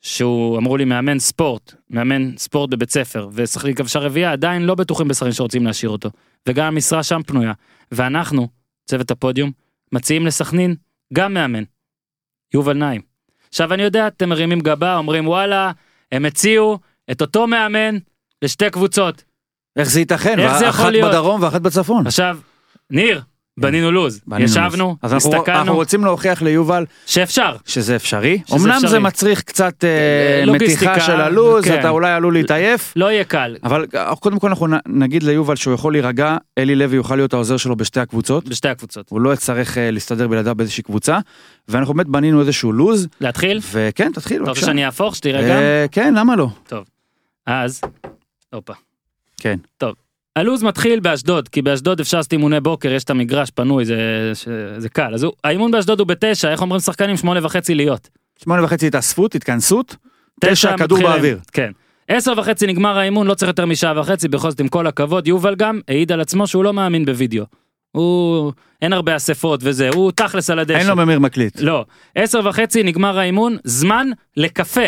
שהוא 0.00 0.58
אמרו 0.58 0.76
לי 0.76 0.84
מאמן 0.84 1.18
ספורט, 1.18 1.74
מאמן 1.90 2.36
ספורט 2.36 2.70
בבית 2.70 2.90
ספר, 2.90 3.28
ושחקן 3.32 3.74
כבשה 3.74 3.98
רביעייה, 3.98 4.32
עדיין 4.32 4.62
לא 4.62 4.74
בטוחים 4.74 5.08
בסכנין 5.08 5.32
שרוצים 5.32 5.66
להשאיר 5.66 5.90
אותו. 5.90 6.10
וגם 6.48 6.66
המשרה 6.66 7.02
שם 7.02 7.20
פנויה. 7.26 7.52
ואנחנו, 7.92 8.48
צוות 8.86 9.10
הפודיום, 9.10 9.50
מציעים 9.92 10.26
לסכנין 10.26 10.74
גם 11.12 11.34
מאמן. 11.34 11.62
יובל 12.54 12.72
נעים. 12.72 13.02
עכשיו 13.48 13.74
אני 13.74 13.82
יודע, 13.82 14.06
אתם 14.06 14.28
מרימים 14.28 14.60
גבה, 14.60 14.96
אומרים 14.96 15.28
וואלה, 15.28 15.72
הם 16.12 16.24
הציעו 16.24 16.78
את 17.10 17.20
אותו 17.20 17.46
מאמן 17.46 17.98
לשתי 18.42 18.70
קבוצות. 18.70 19.24
איך 19.76 19.90
זה 19.90 20.00
ייתכן? 20.00 20.38
איך 20.38 20.58
זה 20.58 20.66
יכול 20.66 20.84
אחת 20.84 20.92
להיות? 20.92 21.10
בדרום 21.10 21.42
ואחת 21.42 21.60
בצפון. 21.60 22.06
עכשיו, 22.06 22.38
ניר, 22.90 23.22
בנינו 23.60 23.90
לוז, 23.92 24.20
בנינו 24.26 24.44
ישבנו, 24.44 24.84
לו"ז. 24.84 24.96
אז 25.02 25.12
אנחנו- 25.14 25.30
אנחנו 25.32 25.38
הסתכלנו, 25.40 25.74
רוצים 25.74 26.04
להוכיח 26.04 26.42
ליובל 26.42 26.84
שאפשר. 27.06 27.56
שזה 27.66 27.96
אפשרי. 27.96 28.38
שזה 28.46 28.56
אמנם 28.56 28.78
זה 28.80 28.86
אפשרי. 28.86 28.98
מצריך 28.98 29.42
קצת 29.42 29.84
אה, 29.84 29.88
אה, 30.48 30.52
מתיחה 30.52 31.00
של 31.00 31.20
הלו"ז, 31.20 31.64
כן. 31.64 31.80
אתה 31.80 31.88
אולי 31.88 32.12
עלול 32.12 32.34
להתעייף. 32.34 32.92
לא 32.96 33.10
יהיה 33.12 33.24
קל, 33.24 33.56
אבל 33.64 33.86
אה, 33.94 34.16
קודם 34.16 34.38
כל 34.38 34.48
אנחנו 34.48 34.66
נגיד 34.88 35.22
ליובל 35.22 35.56
שהוא 35.56 35.74
יכול 35.74 35.92
להירגע, 35.92 36.36
אלי 36.58 36.74
לוי 36.74 36.96
יוכל 36.96 37.16
להיות 37.16 37.32
העוזר 37.32 37.56
שלו 37.56 37.76
בשתי 37.76 38.00
הקבוצות. 38.00 38.48
בשתי 38.48 38.68
הקבוצות. 38.68 39.10
הוא 39.10 39.20
לא 39.20 39.32
יצטרך 39.32 39.78
אה, 39.78 39.90
להסתדר 39.90 40.28
בלעדיו 40.28 40.54
באיזושהי 40.54 40.82
קבוצה. 40.82 41.18
ואנחנו 41.68 41.94
באמת 41.94 42.06
בנינו 42.06 42.40
איזשהו 42.40 42.72
לו"ז, 42.72 43.08
להתחיל? 43.20 43.60
וכן, 43.72 44.12
תתחיל 44.12 44.36
אתה 44.36 44.50
רוצה 44.50 44.52
בבקשה. 44.52 44.66
שאני 44.66 44.84
אהפוך, 44.86 45.14
גם? 45.24 45.50
אה, 45.50 45.86
כן, 45.92 46.14
למה 46.14 46.36
לא? 46.36 46.48
אז, 47.46 47.80
הופה. 48.52 48.72
כן. 49.40 49.56
הלו"ז 50.36 50.62
מתחיל 50.62 51.00
באשדוד, 51.00 51.48
כי 51.48 51.62
באשדוד 51.62 52.00
אפשר 52.00 52.16
לעשות 52.16 52.32
אימוני 52.32 52.60
בוקר, 52.60 52.92
יש 52.92 53.04
את 53.04 53.10
המגרש 53.10 53.50
פנוי, 53.50 53.84
זה, 53.84 53.96
ש- 54.34 54.48
זה 54.78 54.88
קל. 54.88 55.14
אז 55.14 55.22
הוא, 55.22 55.32
האימון 55.44 55.70
באשדוד 55.70 56.00
הוא 56.00 56.08
בתשע, 56.08 56.50
איך 56.52 56.62
אומרים 56.62 56.80
שחקנים? 56.80 57.16
שמונה 57.16 57.46
וחצי 57.46 57.74
להיות. 57.74 58.08
שמונה 58.42 58.64
וחצי 58.64 58.86
התאספות, 58.86 59.34
התכנסות, 59.34 59.96
תשע 60.40 60.76
כדור 60.78 60.98
מתחיל- 60.98 61.12
באוויר. 61.12 61.38
כן. 61.52 61.70
עשר 62.08 62.32
וחצי 62.36 62.66
נגמר 62.66 62.98
האימון, 62.98 63.26
לא 63.26 63.34
צריך 63.34 63.48
יותר 63.48 63.66
משעה 63.66 64.00
וחצי, 64.00 64.28
בכל 64.28 64.50
זאת 64.50 64.60
עם 64.60 64.68
כל 64.68 64.86
הכבוד, 64.86 65.26
יובל 65.28 65.54
גם 65.54 65.80
העיד 65.88 66.12
על 66.12 66.20
עצמו 66.20 66.46
שהוא 66.46 66.64
לא 66.64 66.72
מאמין 66.72 67.04
בווידאו. 67.04 67.44
הוא, 67.92 68.52
אין 68.82 68.92
הרבה 68.92 69.16
אספות 69.16 69.60
וזה, 69.62 69.88
הוא 69.88 70.12
תכלס 70.12 70.50
על 70.50 70.58
הדשא. 70.58 70.78
אין 70.78 70.86
לו 70.86 70.96
ממיר 70.96 71.18
מקליט. 71.18 71.60
לא. 71.60 71.84
עשר 72.14 72.40
וחצי 72.44 72.82
נגמר 72.82 73.18
האימון, 73.18 73.56
זמן 73.64 74.06
לקפה. 74.36 74.80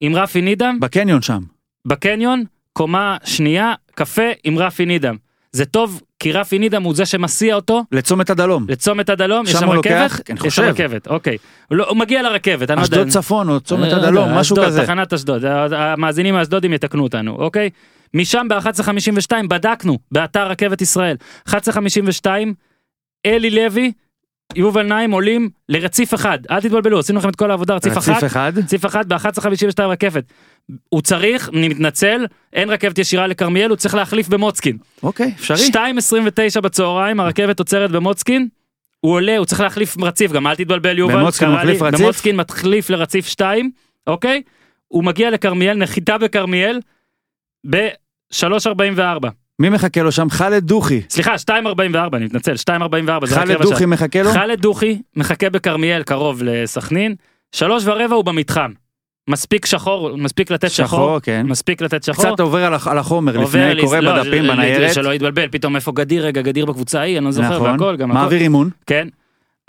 עם 0.00 0.14
רפי 0.16 0.40
נידם, 0.40 0.78
בקניון 0.80 1.22
שם. 1.22 1.42
בקניון, 1.86 2.44
קומה 2.72 3.16
שנייה, 3.24 3.74
קפה 3.94 4.22
עם 4.44 4.58
רפי 4.58 4.86
נידם. 4.86 5.16
זה 5.52 5.64
טוב, 5.64 6.02
כי 6.18 6.32
רפי 6.32 6.58
נידם 6.58 6.82
הוא 6.82 6.94
זה 6.94 7.06
שמסיע 7.06 7.54
אותו 7.54 7.84
לצומת 7.92 8.30
הדלום. 8.30 8.66
לצומת 8.68 9.08
הדלום, 9.08 9.44
יש 9.46 9.52
שם 9.52 9.58
שם 9.58 9.66
הוא 9.66 9.74
רכבת? 9.74 10.02
לוקח? 10.02 10.20
כן, 10.24 10.34
יש 10.34 10.40
חושב. 10.40 10.62
שם 10.62 10.68
רכבת, 10.68 11.06
אוקיי. 11.06 11.36
לא, 11.70 11.88
הוא 11.88 11.96
מגיע 11.96 12.22
לרכבת, 12.22 12.70
אני 12.70 12.80
לא 12.80 12.84
יודע. 12.84 12.96
אשדוד 12.96 13.08
צפון 13.08 13.48
או 13.48 13.60
צומת 13.60 13.92
אה, 13.92 13.96
הדלום, 13.96 14.14
לא, 14.28 14.40
משהו 14.40 14.54
אשדוד, 14.54 14.66
כזה. 14.66 14.82
תחנת 14.82 15.12
אשדוד, 15.12 15.44
המאזינים 15.72 16.34
האשדודים 16.34 16.72
יתקנו 16.72 17.02
אותנו, 17.02 17.36
אוקיי? 17.36 17.70
משם 18.14 18.46
ב-1152 18.48 19.32
בדקנו, 19.48 19.98
באתר 20.12 20.48
רכבת 20.48 20.82
ישראל, 20.82 21.16
1152, 21.48 22.54
אלי 23.26 23.50
לוי, 23.50 23.92
יובל 24.56 24.82
נעים 24.82 25.10
עולים 25.10 25.48
לרציף 25.68 26.14
אחד, 26.14 26.38
אל 26.50 26.60
תתבלבלו, 26.60 26.98
עשינו 26.98 27.18
לכם 27.18 27.28
את 27.28 27.36
כל 27.36 27.50
העבודה, 27.50 27.74
רציף 27.74 27.98
אחת, 27.98 28.08
רציף 28.08 28.24
אחד. 28.24 28.52
רציף 28.56 28.86
אחד 28.86 29.12
ב-1152 29.12 29.82
רכבת. 29.82 30.24
הוא 30.88 31.02
צריך, 31.02 31.48
אני 31.48 31.68
מתנצל, 31.68 32.26
אין 32.52 32.70
רכבת 32.70 32.98
ישירה 32.98 33.26
לכרמיאל, 33.26 33.70
הוא 33.70 33.76
צריך 33.76 33.94
להחליף 33.94 34.28
במוצקין. 34.28 34.78
אוקיי, 35.02 35.32
אפשרי. 35.36 35.68
2.29 36.56 36.60
בצהריים, 36.60 37.20
הרכבת 37.20 37.58
עוצרת 37.58 37.90
במוצקין, 37.90 38.48
הוא 39.00 39.12
עולה, 39.12 39.36
הוא 39.36 39.46
צריך 39.46 39.60
להחליף 39.60 39.96
רציף, 40.02 40.32
גם 40.32 40.46
אל 40.46 40.54
תתבלבל 40.54 40.98
יובל, 40.98 41.16
במוצקין 41.16 41.50
מחליף 41.50 41.82
לי, 41.82 41.88
רציף? 41.88 42.00
במוצקין 42.00 42.36
מחליף 42.36 42.90
לרציף 42.90 43.26
2, 43.26 43.70
אוקיי? 44.06 44.42
הוא 44.88 45.04
מגיע 45.04 45.30
לכרמיאל, 45.30 45.76
נחיתה 45.76 46.18
בכרמיאל, 46.18 46.80
ב-3.44. 47.70 49.28
מי 49.62 49.68
מחכה 49.68 50.02
לו 50.02 50.12
שם? 50.12 50.30
חאלד 50.30 50.64
דוכי. 50.64 51.00
סליחה, 51.10 51.34
2.44, 51.34 51.52
אני 52.16 52.24
מתנצל, 52.24 52.52
2.44, 52.52 52.56
זה 53.26 53.34
רק 53.34 53.40
חאלד 53.40 53.50
רבע 53.50 53.64
דוכי 53.64 53.76
שעה. 53.78 53.86
מחכה 53.86 54.22
לו? 54.22 54.30
חאלד 54.30 54.60
דוכי 54.60 55.02
מחכה 55.16 55.50
בכרמיאל 55.50 56.02
קרוב 56.02 56.42
לסכנין, 56.42 57.14
שלוש 57.52 57.82
ורבע 57.86 58.14
הוא 58.16 58.24
במתחם. 58.24 58.70
מספיק 59.30 59.66
שחור, 59.66 60.16
מספיק 60.16 60.50
לתת 60.50 60.70
שחור, 60.70 60.86
שחור, 60.86 61.20
כן. 61.20 61.46
מספיק 61.48 61.82
לתת 61.82 62.02
שחור. 62.02 62.24
קצת 62.24 62.40
עובר 62.40 62.64
על 62.64 62.74
הח- 62.74 62.88
על 62.88 62.98
החומר 62.98 63.36
עובר 63.36 63.68
לפני, 63.70 63.82
קורא 63.82 63.98
לא, 64.00 64.12
בדפים 64.22 64.46
בניירת. 64.46 64.94
שלא 64.94 65.14
יתבלבל, 65.14 65.48
פתאום 65.50 65.76
איפה 65.76 65.92
גדיר, 65.92 66.26
רגע, 66.26 66.42
גדיר 66.42 66.66
בקבוצה 66.66 67.00
ההיא, 67.00 67.16
אני 67.18 67.24
לא 67.24 67.30
זוכר, 67.30 67.50
נכון. 67.56 67.70
והכל, 67.70 67.96
גם 67.96 68.10
הכל. 68.10 68.20
מעביר 68.20 68.40
אימון. 68.40 68.70
כן. 68.86 69.08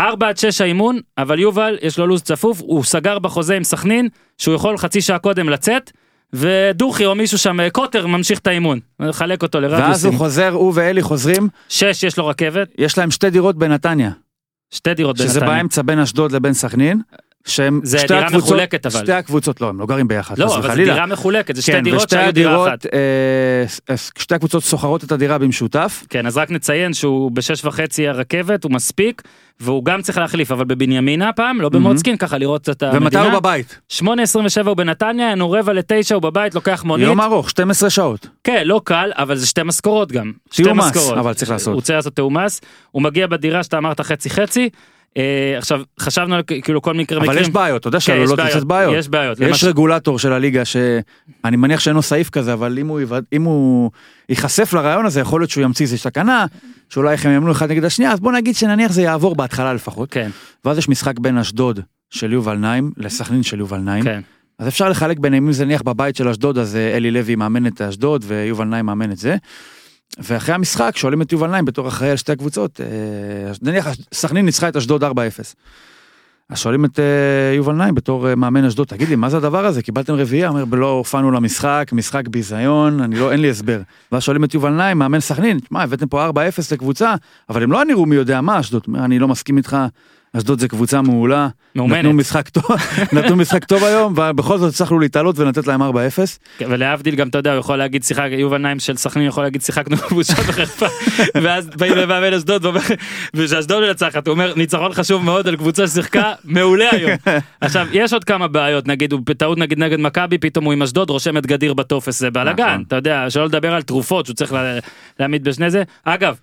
4 0.02 0.28
עד 0.30 0.38
6 0.38 0.62
האימון, 0.62 1.00
אבל 1.18 1.39
יובל 1.39 1.78
יש 1.82 2.00
לו 2.00 2.08
לו"ז 2.08 2.22
צפוף, 2.22 2.62
הוא 2.62 2.84
סגר 2.84 3.20
בחוזה 3.20 3.56
עם 3.56 3.64
סכנין, 3.64 4.08
שהוא 4.38 4.56
יכול 4.56 4.78
חצי 4.78 5.02
שעה 5.02 5.18
קודם 5.20 5.50
לצאת, 5.50 5.91
ודוכי 6.34 7.06
או 7.06 7.16
מישהו 7.16 7.38
שם, 7.38 7.58
קוטר 7.72 8.08
ממשיך 8.08 8.40
את 8.40 8.48
האימון, 8.48 8.80
לחלק 9.00 9.44
אותו 9.44 9.62
ואז 9.62 9.72
לרדיוסים. 9.72 10.10
הוא 10.12 10.18
חוזר, 10.18 10.50
הוא 10.50 10.72
ואלי 10.76 11.02
חוזרים, 11.02 11.48
6 11.70 12.04
יש 12.04 12.18
לו 12.18 12.28
רכבת, 12.28 12.68
יש 12.78 12.98
להם 12.98 13.12
שתי 13.12 13.30
דירות 13.30 13.58
בנתניה. 13.58 14.12
שתי 14.74 14.94
דירות 14.94 15.18
שזה 15.18 15.40
בנתניה. 15.40 15.58
באמצע 15.58 15.82
בין 15.82 16.00
אשדוד 16.00 16.32
לבין 16.32 16.54
סכנין. 16.54 17.02
שהם 17.48 17.80
זה 17.84 17.98
שתי 17.98 18.08
דירה 18.08 18.26
הקבוצות- 18.26 18.48
מחולקת, 18.50 18.86
אבל. 18.86 19.00
שתי 19.00 19.12
הקבוצות, 19.12 19.62
לא, 19.62 19.70
הם 19.70 19.80
לא 19.80 19.86
גרים 19.86 20.08
ביחד, 20.08 20.38
לא, 20.38 20.56
אבל 20.58 20.70
זו. 20.70 20.76
דירה 20.76 21.06
מחולקת, 21.06 21.56
זה 21.56 21.62
שתי 21.62 21.72
כן, 21.72 21.84
דירות 21.84 22.10
שהיו 22.10 22.32
דירה 22.34 22.68
אחת. 22.68 22.86
אה, 22.86 23.96
שתי 24.18 24.36
הקבוצות 24.36 24.64
סוחרות 24.64 25.04
את 25.04 25.12
הדירה 25.12 25.38
במשותף. 25.38 26.04
כן, 26.10 26.26
אז 26.28 26.38
רק 26.38 26.52
נציין 26.52 26.94
שהוא 26.94 27.32
בשש 27.32 27.66
וחצי 27.66 28.08
הרכבת, 28.08 28.64
הוא 28.64 28.72
מספיק, 28.72 29.22
והוא 29.64 29.86
גם 29.86 30.01
צריך 30.01 30.18
להחליף, 30.18 30.51
אבל 30.51 30.66
בבנימינה 30.66 31.34
פעם, 31.34 31.61
לא 31.61 31.70
במוצקין, 31.70 32.18
ככה 32.18 32.38
לראות 32.38 32.70
את 32.70 32.84
המדינה. 32.84 33.01
ומתי 33.01 33.18
הוא 33.18 33.39
בבית? 33.39 33.80
8.27 33.93 34.05
הוא 34.68 34.78
בנתניה, 34.78 35.28
היינו 35.28 35.51
רבע 35.51 35.74
לתשע, 35.74 36.16
הוא 36.16 36.22
בבית, 36.22 36.55
לוקח 36.55 36.84
מונית. 36.84 37.05
יום 37.07 37.22
ארוך, 37.22 37.49
12 37.49 37.89
שעות. 37.89 38.28
כן, 38.43 38.61
לא 38.66 38.82
קל, 38.84 39.11
אבל 39.18 39.36
זה 39.36 39.47
שתי 39.47 39.61
משכורות 39.66 40.11
גם. 40.11 40.32
שתי 40.51 40.64
משכורות. 40.76 41.18
אבל 41.18 41.34
צריך 41.34 41.51
לעשות. 41.51 41.74
הוא 41.74 41.82
צריך 41.82 41.95
לעשות 41.95 42.16
תיאום 42.16 42.38
מס, 42.38 42.61
הוא 42.91 43.01
מגיע 43.01 43.28
בדירה 43.28 43.64
שאתה 43.64 43.78
אמרת 43.78 44.01
חצי 44.01 44.30
חצי. 44.30 44.70
אה, 45.18 45.55
עכשיו, 45.57 45.82
חשבנו 45.99 46.36
כאילו 46.64 46.82
כל 46.82 46.93
מקרה 46.93 47.18
אבל 47.18 47.28
מקרים. 47.28 47.41
יש 47.43 47.49
בעיות, 47.49 47.80
אתה 47.80 47.88
יודע 47.88 47.97
כן, 47.97 48.05
שעלולות 48.05 48.39
יש 48.39 48.45
לצאת 48.45 48.64
בעיות. 48.64 48.95
יש 48.97 49.09
בעיות. 49.09 49.38
יש 49.39 49.64
רגולטור 49.64 50.20
של 50.20 50.34
הליגה 50.34 50.66
שאני 50.66 51.57
מניח 51.57 51.80
שאין 51.80 51.95
לו 51.95 52.01
סעיף 52.01 52.30
כזה, 52.30 52.53
אבל 52.53 52.78
אם 52.80 52.88
הוא, 52.88 53.01
יבד- 53.01 53.22
אם 53.34 53.43
הוא 53.43 53.91
ייחשף 54.30 54.74
לרעיון 54.74 55.05
הזה, 55.05 55.20
יכול 55.20 55.41
להיות 55.41 55.49
שהוא 55.49 55.64
ימציא 55.64 55.86
איזושהי 55.86 56.11
תקנה, 56.11 56.45
שאולי 56.90 57.16
הם 57.24 57.32
יאמנו 57.32 57.52
אחד 57.52 57.72
נגד 57.72 57.86
השנייה, 57.86 58.12
אז 58.12 58.20
בוא 58.20 58.32
נגיד 58.32 58.56
שנניח 58.56 58.92
זה 58.92 59.02
יעבור 59.02 59.36
בהתחלה 59.36 59.74
לפחות. 59.74 60.12
כן, 60.12 60.30
ואז 60.66 60.78
יש 60.78 60.90
משחק 60.90 61.20
בין 61.20 61.38
אשדוד 61.38 61.80
של 62.10 62.34
יובל 62.34 62.56
נעים 62.56 62.92
לסכנין 62.98 63.44
של 63.44 63.60
יובל 63.60 63.78
נעים. 63.78 64.04
כן. 64.04 64.22
אז 64.60 64.68
אפשר 64.68 64.90
לחלק 64.90 65.20
ביניהם, 65.20 65.48
אם 65.48 65.52
זה 65.52 65.66
נניח 65.66 65.82
בבית 65.82 66.16
של 66.16 66.28
אשדוד, 66.28 66.58
אז 66.58 66.76
אה, 66.76 66.98
אלי 66.98 67.12
לוי 67.12 67.36
מאמן 67.36 67.68
את 67.68 67.82
אשדוד 67.82 68.24
ויובל 68.28 68.66
נעים 68.66 68.86
מאמן 68.86 69.12
את 69.12 69.18
זה. 69.18 69.36
ואחרי 70.20 70.56
המשחק 70.56 70.94
שואלים 70.96 71.22
את 71.22 71.32
יובל 71.32 71.48
נעים 71.48 71.66
בתור 71.66 71.88
אחראי 71.88 72.10
על 72.10 72.18
שתי 72.18 72.32
הקבוצות, 72.32 72.82
אה, 72.82 73.52
נניח 73.62 73.88
סכנין 74.14 74.46
ניצחה 74.46 74.70
את 74.70 74.76
אשדוד 74.76 75.04
4-0. 75.04 75.08
אז 76.54 76.60
שואלים 76.60 76.86
את 76.86 76.99
אה, 76.99 77.56
יובל 77.56 77.74
נעים 77.74 77.95
בתור 77.95 78.30
אה, 78.30 78.36
מאמן 78.36 78.66
אשדוד, 78.66 78.88
תגיד 78.88 79.10
לי, 79.10 79.16
מה 79.16 79.30
זה 79.30 79.38
הדבר 79.38 79.66
הזה? 79.66 79.82
קיבלתם 79.82 80.14
רביעייה? 80.14 80.49
אומר, 80.49 80.64
לא 80.72 80.89
הופענו 80.91 81.32
למשחק, 81.32 81.89
משחק 81.91 82.28
ביזיון, 82.28 83.01
אני 83.01 83.16
לא, 83.16 83.32
אין 83.32 83.41
לי 83.41 83.49
הסבר. 83.49 83.82
ואז 84.12 84.24
שואלים 84.24 84.43
את 84.43 84.54
יובל 84.54 84.70
נעים, 84.70 84.97
מאמן 84.97 85.20
סכנין, 85.20 85.60
מה, 85.72 85.84
הבאתם 85.84 86.08
פה 86.08 86.30
4-0 86.30 86.34
לקבוצה, 86.72 87.16
אבל 87.49 87.64
הם 87.64 87.72
לא 87.72 87.86
נראו 87.86 88.06
מי 88.06 88.16
יודע 88.16 88.41
מה, 88.41 88.60
אשדוד. 88.60 88.84
אני 88.95 89.20
לא 89.20 89.28
מסכים 89.28 89.58
איתך, 89.58 89.78
אשדוד 90.38 90.60
זה 90.60 90.68
קבוצה 90.68 91.02
מעולה. 91.02 91.48
מאומנת. 91.76 91.98
נתנו 91.98 92.14
משחק 92.14 92.50
טוב, 92.50 92.66
נתנו 93.14 93.36
משחק 93.36 93.64
טוב 93.64 93.84
היום, 93.84 94.14
ובכל 94.18 94.58
זאת 94.58 94.74
הצלחנו 94.74 95.00
להתעלות 95.00 95.40
ולתת 95.40 95.68
להם 95.68 95.82
4-0. 95.82 95.86
כן, 96.58 96.66
ולהבדיל 96.70 97.16
גם 97.16 97.28
אתה 97.28 97.38
יודע 97.38 97.52
הוא 97.52 97.60
יכול 97.60 97.78
להגיד 97.78 98.04
שיחק 98.04 98.28
יובל 98.32 98.58
נעים 98.58 98.80
של 98.80 98.98
סכנין 98.98 99.28
יכול 99.28 99.44
להגיד 99.44 99.62
שיחקנו 99.62 99.96
בושה 100.12 100.34
וחרפה 100.34 100.86
ואז 101.44 101.68
באים 101.68 101.94
למאמן 101.96 102.34
אשדוד 102.34 102.66
ושאשדוד 103.34 103.84
מנצחת 103.88 104.28
הוא 104.28 104.34
אומר 104.34 104.54
ניצחון 104.56 104.94
חשוב 104.94 105.24
מאוד 105.24 105.48
על 105.48 105.56
קבוצה 105.56 105.88
ששיחקה 105.88 106.34
מעולה 106.44 106.86
היום. 106.92 107.12
עכשיו 107.62 107.88
יש 107.92 108.14
עוד 108.14 108.24
כמה 108.24 108.48
בעיות 108.48 108.88
נגיד 108.88 109.12
הוא 109.12 109.22
בטעות 109.26 109.58
נגיד 109.58 109.80
נגד 109.80 110.00
מכבי 110.00 110.38
פתאום 110.38 110.66
הוא 110.66 110.74
עם 110.74 110.82
אשדוד 110.82 111.10
רושם 111.10 111.38
את 111.38 111.46
גדיר 111.46 111.74
בטופס 111.74 112.20
זה 112.20 112.30
בלאגן 112.32 112.66
נכון. 112.68 112.84
אתה 112.88 112.96
יודע 112.96 113.26
שלא 113.30 113.46
לדבר 113.46 113.74
על 113.74 113.82
תרופות 113.82 114.26
שהוא 114.26 114.36
צריך 114.36 114.54
לה- 114.54 114.80
להעמיד 115.20 115.44
בשני 115.44 115.72
זה 115.72 115.84
אגב. 116.04 116.36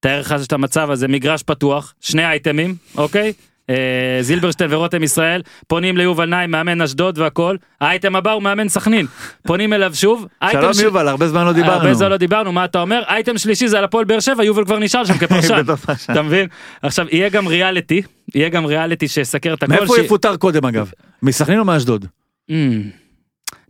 תאר 0.00 0.20
לך 0.20 0.34
את 0.46 0.52
המצב 0.52 0.90
הזה 0.90 1.08
מגרש 1.08 1.42
פתוח 1.42 1.94
שני 2.00 2.24
אייטמים 2.26 2.74
אוקיי. 2.96 3.32
אה, 3.70 3.74
זילברשטיין 4.20 4.72
ורותם 4.72 5.02
ישראל 5.02 5.42
פונים 5.66 5.96
ליובל 5.96 6.24
נעים 6.28 6.50
מאמן 6.50 6.80
אשדוד 6.80 7.18
והכל 7.18 7.56
האייטם 7.80 8.16
הבא 8.16 8.32
הוא 8.32 8.42
מאמן 8.42 8.68
סכנין 8.68 9.06
פונים 9.46 9.72
אליו 9.72 9.94
שוב 9.94 10.26
שלום 10.52 10.74
ש- 10.74 10.80
יובל, 10.80 11.08
הרבה 11.08 11.28
זמן 11.28 11.44
לא 11.44 11.52
דיברנו. 11.52 11.72
הרבה 11.72 11.94
זמן 11.94 12.10
לא 12.10 12.16
דיברנו 12.16 12.52
מה 12.52 12.64
אתה 12.64 12.80
אומר 12.80 13.02
אייטם 13.08 13.38
שלישי 13.38 13.68
זה 13.68 13.78
על 13.78 13.84
הפועל 13.84 14.04
באר 14.04 14.20
שבע 14.20 14.44
יובל 14.44 14.64
כבר 14.64 14.78
נשאר 14.78 15.04
שם 15.04 15.18
כפרשן. 15.26 15.62
אתה 16.12 16.22
מבין 16.22 16.48
עכשיו 16.82 17.06
יהיה 17.10 17.28
גם 17.28 17.46
ריאליטי 17.46 18.02
יהיה 18.34 18.48
גם 18.48 18.64
ריאליטי 18.66 19.08
שיסקר 19.08 19.54
את 19.54 19.62
הכל. 19.62 19.72
מאיפה 19.72 19.94
ש- 19.96 19.98
יפוטר 20.04 20.36
קודם 20.36 20.64
אגב? 20.66 20.90
מסכנין 21.22 21.58
או 21.58 21.64
מאשדוד? 21.64 22.06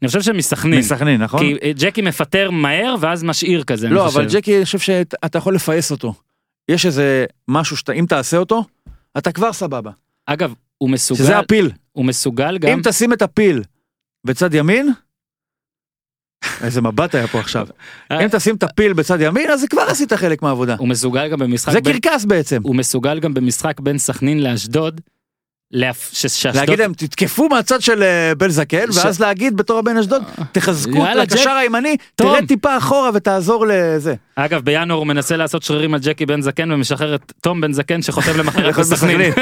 אני 0.03 0.09
חושב 0.09 0.23
שמסכנין. 0.23 0.79
מסכנין, 0.79 1.23
נכון? 1.23 1.41
כי 1.41 1.57
אה, 1.63 1.73
ג'קי 1.75 2.03
מפטר 2.03 2.51
מהר 2.51 2.95
ואז 3.01 3.23
משאיר 3.23 3.65
כזה. 3.65 3.89
לא. 3.89 4.09
אבל 4.09 4.27
ג'קי, 4.31 4.57
אני 4.57 4.65
חושב 4.65 4.79
שאתה 4.79 5.39
יכול 5.39 5.55
לפייס 5.55 5.91
אותו. 5.91 6.15
יש 6.69 6.87
איזה 6.87 7.27
משהו 7.49 7.77
שאתה, 7.77 7.93
אם 7.93 8.07
תעשה 8.09 8.37
אותו, 8.37 8.65
אתה 9.19 9.33
כבר 9.33 9.53
סבבה. 9.53 9.91
אגב 10.27 10.55
הוא 10.79 10.91
מסוגל 10.91 11.19
שזה 11.19 11.39
הפיל. 11.39 11.71
הוא 11.93 12.05
מסוגל 12.05 12.59
גם 12.59 12.71
אם 12.71 12.81
תשים 12.85 13.13
את 13.13 13.23
הפיל 13.23 13.63
בצד 14.25 14.55
ימין, 14.55 14.93
איזה 16.63 16.81
מבט 16.81 17.15
היה 17.15 17.27
פה 17.27 17.41
עכשיו. 17.41 17.67
אה. 18.11 18.25
אם 18.25 18.29
תשים 18.29 18.57
את 18.57 18.63
הפיל 18.63 18.93
בצד 18.93 19.21
ימין, 19.21 19.51
אז 19.51 19.65
כבר 19.71 19.83
עשית 19.83 20.13
חלק 20.13 20.43
מהעבודה. 20.43 20.77
הוא 20.79 20.89
מסוגל 20.89 21.29
גם 21.29 21.39
במשחק 21.39 21.73
זה 21.73 21.81
קרקס 21.81 22.25
בעצם. 22.25 22.61
הוא 22.63 22.77
מסוגל 22.77 23.21
גם 23.21 23.35
במשחק 23.35 23.81
בין 23.81 23.99
סכנין 23.99 24.43
לאשדוד. 24.43 25.01
להפ- 25.73 26.11
ש- 26.13 26.27
שאשדוד- 26.27 26.57
להגיד 26.57 26.79
להם, 26.79 26.93
תתקפו 26.93 27.49
מהצד 27.49 27.83
של 27.83 28.03
אה, 28.03 28.35
בן 28.35 28.49
זקן, 28.49 28.93
ש- 28.93 28.97
ואז 29.05 29.21
להגיד 29.21 29.57
בתור 29.57 29.79
הבן 29.79 29.97
אשדוד, 29.97 30.23
תחזקו 30.53 31.05
את 31.07 31.33
הקשר 31.33 31.51
הימני, 31.51 31.97
טוב. 32.15 32.35
תרד 32.39 32.49
טיפה 32.49 32.77
אחורה 32.79 33.11
ותעזור 33.15 33.67
לזה. 33.69 34.15
אגב 34.37 34.61
בינואר 34.65 34.99
הוא 34.99 35.07
מנסה 35.07 35.37
לעשות 35.37 35.63
שרירים 35.63 35.95
על 35.95 36.01
ג'קי 36.03 36.27
בן 36.27 36.41
זקן 36.41 36.73
ומשחרר 36.73 37.15
את 37.15 37.33
תום 37.43 37.61
בן 37.61 37.73
זקן 37.73 38.03
שחותם 38.03 38.39
למחרת. 38.39 38.75
בסכנין. 38.79 39.21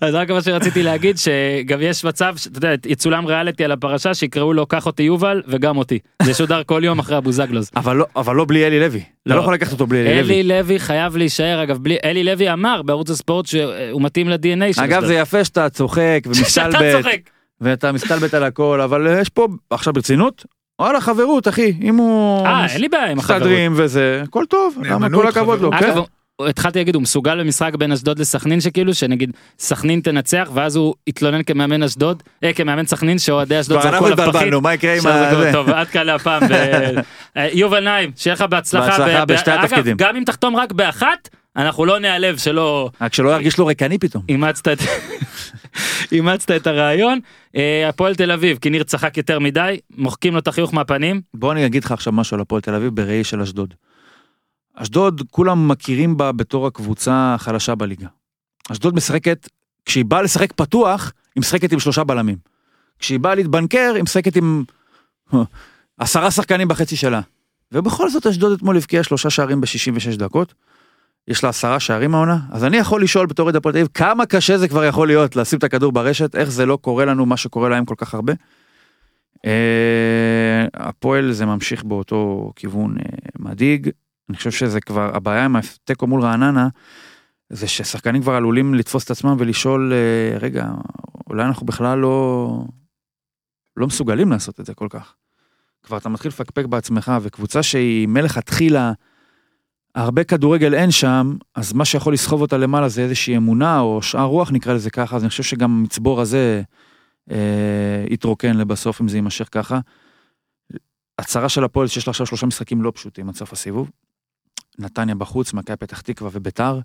אז 0.00 0.14
רק 0.14 0.30
מה 0.30 0.42
שרציתי 0.42 0.82
להגיד 0.82 1.16
שגם 1.18 1.78
יש 1.80 2.04
מצב 2.04 2.34
שאתה 2.36 2.58
יודע 2.58 2.74
יצולם 2.86 3.26
ריאליטי 3.26 3.64
על 3.64 3.72
הפרשה 3.72 4.14
שיקראו 4.14 4.52
לו 4.52 4.66
קח 4.66 4.86
אותי 4.86 5.02
יובל 5.02 5.42
וגם 5.48 5.76
אותי 5.76 5.98
זה 6.22 6.34
שודר 6.34 6.62
כל 6.66 6.80
יום 6.84 6.98
אחרי 6.98 7.16
הבוזגלוז. 7.16 7.70
אבל 7.76 7.96
לא- 7.96 8.06
אבל 8.16 8.36
לא 8.36 8.44
בלי 8.48 8.66
אלי 8.66 8.80
לוי. 8.80 9.02
אתה 9.22 9.30
לא. 9.30 9.36
לא 9.36 9.40
יכול 9.40 9.54
לקחת 9.54 9.72
אותו 9.72 9.86
בלי 9.86 9.98
אלי 10.00 10.22
לוי. 10.22 10.34
אלי 10.34 10.42
לוי 10.42 10.78
חייב 10.78 11.16
להישאר 11.16 11.62
אגב 11.62 11.78
בלי 11.78 11.96
אלי 12.04 12.24
לוי 12.24 12.52
אמר 12.52 12.82
בערוץ 12.82 13.10
הספורט 13.10 13.46
שהוא 13.46 14.02
מתאים 14.02 14.28
ל-DNA 14.28 14.72
של 14.72 14.80
אגב. 14.82 15.04
זה 15.04 15.14
יפה 15.14 15.44
שאתה 15.44 15.68
צוחק 15.68 16.20
שאתה 16.24 16.28
ומסתלבט 16.28 16.96
צוחק. 16.96 17.20
ואתה 17.60 17.92
מסתלבט 17.92 18.34
על 18.34 18.44
הכל 18.44 18.80
אבל 18.80 19.16
יש 19.20 19.28
פה 19.28 19.48
עכשיו 19.70 19.92
ברצינות 19.92 20.44
וואלה 20.80 21.00
חברות 21.00 21.48
אחי 21.48 21.72
אם 21.82 21.96
הוא 21.96 22.46
אה 22.46 22.66
אין 22.66 22.80
לי 22.80 22.88
בעיה 22.88 23.10
עם 23.10 23.18
החברות. 23.18 23.40
מסתדרים 23.42 23.72
וזה 23.76 24.20
הכל 24.24 24.44
טוב 24.48 24.78
למה 24.84 25.10
כל 25.10 25.28
הכבוד 25.28 25.60
לו. 25.60 25.70
כן. 25.70 25.76
אגב, 25.76 26.04
התחלתי 26.48 26.78
להגיד 26.78 26.94
הוא 26.94 27.02
מסוגל 27.02 27.40
במשחק 27.40 27.74
בין 27.74 27.92
אשדוד 27.92 28.18
לסכנין 28.18 28.60
שכאילו 28.60 28.94
שנגיד 28.94 29.30
סכנין 29.58 30.00
תנצח 30.00 30.50
ואז 30.54 30.76
הוא 30.76 30.94
יתלונן 31.06 31.42
כמאמן 31.42 31.82
אשדוד 31.82 32.22
אה, 32.44 32.52
כמאמן 32.52 32.86
סכנין 32.86 33.18
שאוהדי 33.18 33.60
אשדוד 33.60 33.82
זרקו 33.82 34.06
עליו 34.06 34.16
פחית. 34.16 34.28
התבלבלנו 34.28 34.60
מה 34.60 34.74
יקרה 34.74 34.96
עם 34.96 35.06
ה... 35.06 35.52
טוב 35.52 35.68
עד 35.70 35.88
כאן 35.88 36.06
להפעם. 36.06 36.42
ו- 36.48 36.54
אה, 37.36 37.48
יובל 37.52 37.84
נעים 37.84 38.10
שיהיה 38.16 38.34
לך 38.34 38.42
בהצלחה. 38.42 38.98
בהצלחה 38.98 39.24
בשתי 39.24 39.54
אגב, 39.54 39.64
התפקידים. 39.64 39.96
גם 39.96 40.16
אם 40.16 40.24
תחתום 40.24 40.56
רק 40.56 40.72
באחת 40.72 41.28
אנחנו 41.56 41.84
לא 41.86 41.98
נעלב 41.98 42.36
שלא 42.38 42.90
רק 43.00 43.14
שלא 43.14 43.30
ירגיש 43.30 43.58
לו 43.58 43.66
ריקני 43.66 43.98
פתאום. 43.98 44.22
אימצת 44.28 44.68
את 44.68 44.78
אימצת 46.12 46.50
את 46.50 46.66
הרעיון. 46.66 47.18
אה, 47.56 47.88
הפועל 47.88 48.14
תל 48.14 48.32
אביב 48.32 48.58
כי 48.60 48.70
ניר 48.70 48.82
צחק 48.82 49.16
יותר 49.16 49.38
מדי 49.38 49.78
מוחקים 49.96 50.32
לו 50.32 50.38
את 50.38 50.48
החיוך 50.48 50.74
מהפנים. 50.74 51.20
בוא 51.34 51.52
אני 51.52 51.66
אגיד 51.66 51.84
לך 51.84 51.92
עכשיו 51.92 52.12
משהו 52.12 52.34
על 52.34 52.40
הפועל 52.40 52.60
תל 52.60 52.74
אביב 52.74 52.94
בראי 52.94 53.24
של 53.24 53.40
אשדוד. 53.40 53.74
אשדוד 54.82 55.22
כולם 55.30 55.68
מכירים 55.68 56.16
בה 56.16 56.32
בתור 56.32 56.66
הקבוצה 56.66 57.34
החלשה 57.34 57.74
בליגה. 57.74 58.06
אשדוד 58.72 58.94
משחקת, 58.94 59.48
כשהיא 59.84 60.04
באה 60.04 60.22
לשחק 60.22 60.52
פתוח, 60.52 61.12
היא 61.34 61.40
משחקת 61.40 61.72
עם 61.72 61.78
שלושה 61.78 62.04
בלמים. 62.04 62.36
כשהיא 62.98 63.20
באה 63.20 63.34
להתבנקר, 63.34 63.92
היא 63.94 64.02
משחקת 64.02 64.36
עם 64.36 64.64
עשרה 65.98 66.30
שחקנים 66.30 66.68
בחצי 66.68 66.96
שלה. 66.96 67.20
ובכל 67.72 68.10
זאת 68.10 68.26
אשדוד 68.26 68.52
אתמול 68.52 68.76
הבקיעה 68.76 69.02
שלושה 69.02 69.30
שערים 69.30 69.60
ב-66 69.60 70.16
דקות. 70.16 70.54
יש 71.28 71.42
לה 71.42 71.48
עשרה 71.48 71.80
שערים 71.80 72.14
העונה, 72.14 72.38
אז 72.50 72.64
אני 72.64 72.76
יכול 72.76 73.02
לשאול 73.02 73.26
בתור 73.26 73.52
תל 73.52 73.68
אביב, 73.68 73.88
כמה 73.94 74.26
קשה 74.26 74.58
זה 74.58 74.68
כבר 74.68 74.84
יכול 74.84 75.06
להיות 75.06 75.36
לשים 75.36 75.58
את 75.58 75.64
הכדור 75.64 75.92
ברשת, 75.92 76.36
איך 76.36 76.50
זה 76.50 76.66
לא 76.66 76.76
קורה 76.76 77.04
לנו 77.04 77.26
מה 77.26 77.36
שקורה 77.36 77.68
להם 77.68 77.84
כל 77.84 77.94
כך 77.98 78.14
הרבה. 78.14 78.32
אה, 79.46 80.66
הפועל 80.74 81.32
זה 81.32 81.46
ממשיך 81.46 81.84
באותו 81.84 82.52
כיוון 82.56 82.96
אה, 82.98 83.04
מדאיג, 83.38 83.90
אני 84.30 84.36
חושב 84.36 84.50
שזה 84.50 84.80
כבר, 84.80 85.16
הבעיה 85.16 85.44
עם 85.44 85.56
התיקו 85.56 86.06
מול 86.06 86.22
רעננה, 86.22 86.68
זה 87.50 87.68
ששחקנים 87.68 88.22
כבר 88.22 88.34
עלולים 88.34 88.74
לתפוס 88.74 89.04
את 89.04 89.10
עצמם 89.10 89.36
ולשאול, 89.38 89.92
אה, 89.92 90.38
רגע, 90.38 90.66
אולי 91.26 91.44
אנחנו 91.44 91.66
בכלל 91.66 91.98
לא, 91.98 92.48
לא 93.76 93.86
מסוגלים 93.86 94.30
לעשות 94.30 94.60
את 94.60 94.66
זה 94.66 94.74
כל 94.74 94.86
כך. 94.90 95.14
כבר 95.82 95.96
אתה 95.96 96.08
מתחיל 96.08 96.28
לפקפק 96.28 96.66
בעצמך, 96.66 97.12
וקבוצה 97.22 97.62
שהיא 97.62 98.08
מלכתחילה, 98.08 98.92
הרבה 99.94 100.24
כדורגל 100.24 100.74
אין 100.74 100.90
שם, 100.90 101.36
אז 101.54 101.72
מה 101.72 101.84
שיכול 101.84 102.12
לסחוב 102.12 102.40
אותה 102.40 102.56
למעלה 102.56 102.88
זה 102.88 103.02
איזושהי 103.02 103.36
אמונה, 103.36 103.80
או 103.80 104.02
שאר 104.02 104.24
רוח 104.24 104.50
נקרא 104.52 104.74
לזה 104.74 104.90
ככה, 104.90 105.16
אז 105.16 105.22
אני 105.22 105.30
חושב 105.30 105.42
שגם 105.42 105.70
המצבור 105.70 106.20
הזה 106.20 106.62
אה, 107.30 108.04
יתרוקן 108.10 108.56
לבסוף 108.56 109.00
אם 109.00 109.08
זה 109.08 109.16
יימשך 109.16 109.48
ככה. 109.50 109.80
הצהרה 111.18 111.48
של 111.48 111.64
הפועל 111.64 111.86
שיש 111.86 112.06
לה 112.06 112.10
עכשיו 112.10 112.26
שלושה 112.26 112.46
משחקים 112.46 112.82
לא 112.82 112.92
פשוטים 112.94 113.28
עד 113.28 113.34
סוף 113.34 113.52
הסיבוב. 113.52 113.90
נתניה 114.80 115.14
בחוץ, 115.14 115.52
מכבי 115.52 115.76
פתח 115.76 116.00
תקווה 116.00 116.30
וביתר. 116.32 116.80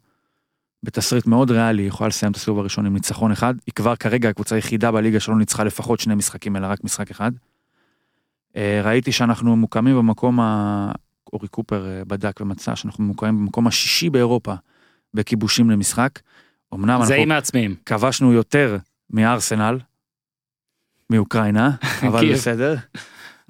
בתסריט 0.83 1.25
מאוד 1.25 1.51
ריאלי, 1.51 1.81
היא 1.81 1.87
יכולה 1.87 2.07
לסיים 2.07 2.31
את 2.31 2.37
הסיבוב 2.37 2.59
הראשון 2.59 2.85
עם 2.85 2.93
ניצחון 2.93 3.31
אחד. 3.31 3.53
היא 3.65 3.73
כבר 3.75 3.95
כרגע 3.95 4.29
הקבוצה 4.29 4.55
היחידה 4.55 4.91
בליגה 4.91 5.19
שלא 5.19 5.35
ניצחה 5.35 5.63
לפחות 5.63 5.99
שני 5.99 6.15
משחקים, 6.15 6.55
אלא 6.55 6.67
רק 6.67 6.83
משחק 6.83 7.11
אחד. 7.11 7.31
אה, 8.55 8.81
ראיתי 8.83 9.11
שאנחנו 9.11 9.55
ממוקמים 9.55 9.97
במקום, 9.97 10.39
ה... 10.39 10.91
אורי 11.33 11.47
קופר 11.47 11.87
אה, 11.87 12.05
בדק 12.05 12.41
ומצא 12.41 12.75
שאנחנו 12.75 13.03
ממוקמים 13.03 13.37
במקום 13.37 13.67
השישי 13.67 14.09
באירופה 14.09 14.53
בכיבושים 15.13 15.69
למשחק. 15.69 16.19
אמנם 16.73 17.05
זה 17.05 17.13
אנחנו 17.13 17.23
עם 17.23 17.31
העצמיים. 17.31 17.75
כבשנו 17.85 18.33
יותר 18.33 18.77
מארסנל, 19.09 19.79
מאוקראינה, 21.09 21.71
אבל 22.07 22.19
קייב. 22.19 22.33
בסדר. 22.33 22.75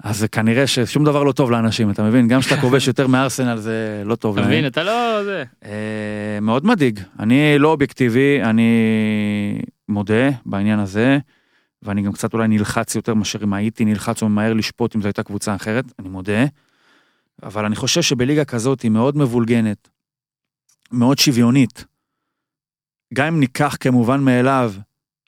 אז 0.04 0.18
זה 0.18 0.28
כנראה 0.28 0.66
ששום 0.66 1.04
דבר 1.04 1.22
לא 1.22 1.32
טוב 1.32 1.50
לאנשים, 1.50 1.90
אתה 1.90 2.02
מבין? 2.02 2.28
גם 2.28 2.40
כשאתה 2.40 2.60
כובש 2.60 2.86
יותר 2.88 3.06
מארסנל 3.06 3.56
זה 3.56 4.02
לא 4.04 4.14
טוב 4.14 4.38
אתה. 4.38 4.46
מבין 4.46 4.66
אתה 4.66 4.82
לא 4.82 5.24
זה. 5.24 5.44
אה, 5.64 6.38
מאוד 6.42 6.66
מדאיג. 6.66 7.00
אני 7.18 7.58
לא 7.58 7.68
אובייקטיבי, 7.68 8.42
אני 8.42 8.70
מודה 9.88 10.28
בעניין 10.46 10.78
הזה, 10.78 11.18
ואני 11.82 12.02
גם 12.02 12.12
קצת 12.12 12.34
אולי 12.34 12.48
נלחץ 12.48 12.94
יותר 12.94 13.14
מאשר 13.14 13.38
אם 13.44 13.52
הייתי 13.52 13.84
נלחץ 13.84 14.22
או 14.22 14.28
ממהר 14.28 14.52
לשפוט 14.52 14.96
אם 14.96 15.02
זו 15.02 15.08
הייתה 15.08 15.22
קבוצה 15.22 15.54
אחרת, 15.54 15.84
אני 15.98 16.08
מודה. 16.08 16.44
אבל 17.42 17.64
אני 17.64 17.76
חושב 17.76 18.02
שבליגה 18.02 18.44
כזאת 18.44 18.82
היא 18.82 18.90
מאוד 18.90 19.16
מבולגנת, 19.16 19.88
מאוד 20.92 21.18
שוויונית. 21.18 21.84
גם 23.14 23.26
אם 23.26 23.40
ניקח 23.40 23.76
כמובן 23.80 24.20
מאליו 24.20 24.72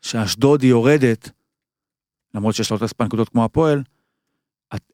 שאשדוד 0.02 0.62
היא 0.62 0.70
יורדת, 0.70 1.30
למרות 2.34 2.54
שיש 2.54 2.70
לה 2.70 2.74
אותה 2.74 2.84
מספר 2.84 3.04
נקודות 3.04 3.28
כמו 3.28 3.44
הפועל, 3.44 3.82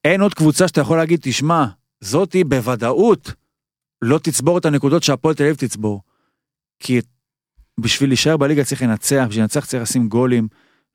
אין 0.04 0.20
עוד 0.20 0.34
קבוצה 0.34 0.68
שאתה 0.68 0.80
יכול 0.80 0.96
להגיד, 0.96 1.20
תשמע, 1.22 1.64
זאתי 2.00 2.44
בוודאות 2.44 3.32
לא 4.02 4.18
תצבור 4.18 4.58
את 4.58 4.64
הנקודות 4.64 5.02
שהפועל 5.02 5.34
תל 5.34 5.42
אביב 5.42 5.56
תצבור. 5.56 6.02
כי 6.78 7.00
בשביל 7.80 8.10
להישאר 8.10 8.36
בליגה 8.36 8.64
צריך 8.64 8.82
לנצח, 8.82 9.24
בשביל 9.28 9.42
לנצח 9.42 9.66
צריך 9.66 9.82
לשים 9.82 10.08
גולים. 10.08 10.48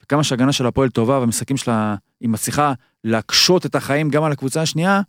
וכמה 0.03 0.23
שההגנה 0.23 0.51
של 0.53 0.65
הפועל 0.65 0.89
טובה 0.89 1.19
והמשחקים 1.19 1.57
שלה, 1.57 1.95
היא 2.21 2.29
מצליחה 2.29 2.73
להקשות 3.03 3.65
את 3.65 3.75
החיים 3.75 4.09
גם 4.09 4.23
על 4.23 4.31
הקבוצה 4.31 4.61
השנייה, 4.61 5.01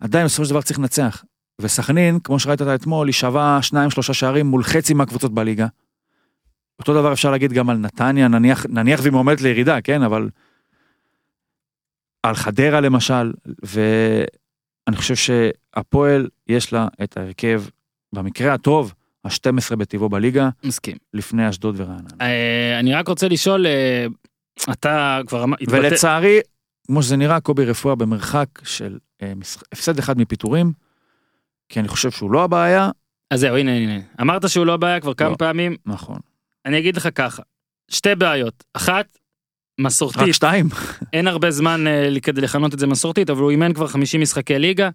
עדיין 0.00 0.26
בסופו 0.26 0.44
של 0.44 0.50
דבר 0.50 0.62
צריך 0.62 0.78
לנצח. 0.78 1.24
וסכנין, 1.60 2.20
כמו 2.20 2.38
שראית 2.38 2.60
אותה 2.60 2.74
אתמול, 2.74 3.08
היא 3.08 3.12
שווה 3.12 3.62
שניים 3.62 3.90
שלושה 3.90 4.14
שערים 4.14 4.46
מול 4.46 4.62
חצי 4.62 4.94
מהקבוצות 4.94 5.34
בליגה. 5.34 5.66
אותו 6.78 6.94
דבר 6.94 7.12
אפשר 7.12 7.30
להגיד 7.30 7.52
גם 7.52 7.70
על 7.70 7.76
נתניה, 7.76 8.28
נניח, 8.28 8.66
נניח 8.68 9.00
והיא 9.00 9.12
מועמדת 9.12 9.40
לירידה, 9.40 9.80
כן, 9.80 10.02
אבל... 10.02 10.28
על 12.22 12.34
חדרה 12.34 12.80
למשל, 12.80 13.32
ואני 13.62 14.96
חושב 14.96 15.14
שהפועל 15.14 16.28
יש 16.48 16.72
לה 16.72 16.88
את 17.02 17.16
ההרכב, 17.16 17.62
במקרה 18.14 18.54
הטוב, 18.54 18.94
ה-12 19.24 19.76
בטבעו 19.76 20.08
בליגה, 20.08 20.48
מסכים. 20.64 20.96
לפני 21.14 21.48
אשדוד 21.48 21.74
ורעננה. 21.78 22.08
אה, 22.20 22.78
אני 22.78 22.94
רק 22.94 23.08
רוצה 23.08 23.28
לשאול, 23.28 23.66
אה, 23.66 24.06
אתה 24.72 25.20
כבר 25.26 25.44
ולצערי, 25.68 26.40
כמו 26.86 27.02
שזה 27.02 27.16
נראה, 27.16 27.40
קובי 27.40 27.64
רפואה 27.64 27.94
במרחק 27.94 28.48
של 28.64 28.98
אה, 29.22 29.32
הפסד 29.72 29.98
אחד 29.98 30.18
מפיטורים, 30.18 30.72
כי 31.68 31.80
אני 31.80 31.88
חושב 31.88 32.10
שהוא 32.10 32.30
לא 32.30 32.44
הבעיה, 32.44 32.90
אז 33.30 33.40
זהו, 33.40 33.56
הנה, 33.56 33.76
הנה. 33.76 33.98
אמרת 34.20 34.48
שהוא 34.48 34.66
לא 34.66 34.76
בעיה 34.76 35.00
כבר 35.00 35.14
כמה 35.14 35.28
לא. 35.28 35.36
פעמים, 35.36 35.76
נכון. 35.86 36.18
אני 36.66 36.78
אגיד 36.78 36.96
לך 36.96 37.08
ככה, 37.14 37.42
שתי 37.90 38.14
בעיות. 38.14 38.64
אחת, 38.74 39.18
רק 39.80 39.86
מסורתית, 39.86 40.34
שתיים. 40.34 40.68
אין 41.12 41.28
הרבה 41.28 41.50
זמן 41.50 41.86
אה, 41.86 42.20
כדי 42.22 42.40
לכנות 42.40 42.74
את 42.74 42.78
זה 42.78 42.86
מסורתית, 42.86 43.30
אבל 43.30 43.40
הוא 43.40 43.50
אימן 43.50 43.72
כבר 43.72 43.86
50 43.86 44.20
משחקי 44.20 44.58
ליגה, 44.58 44.90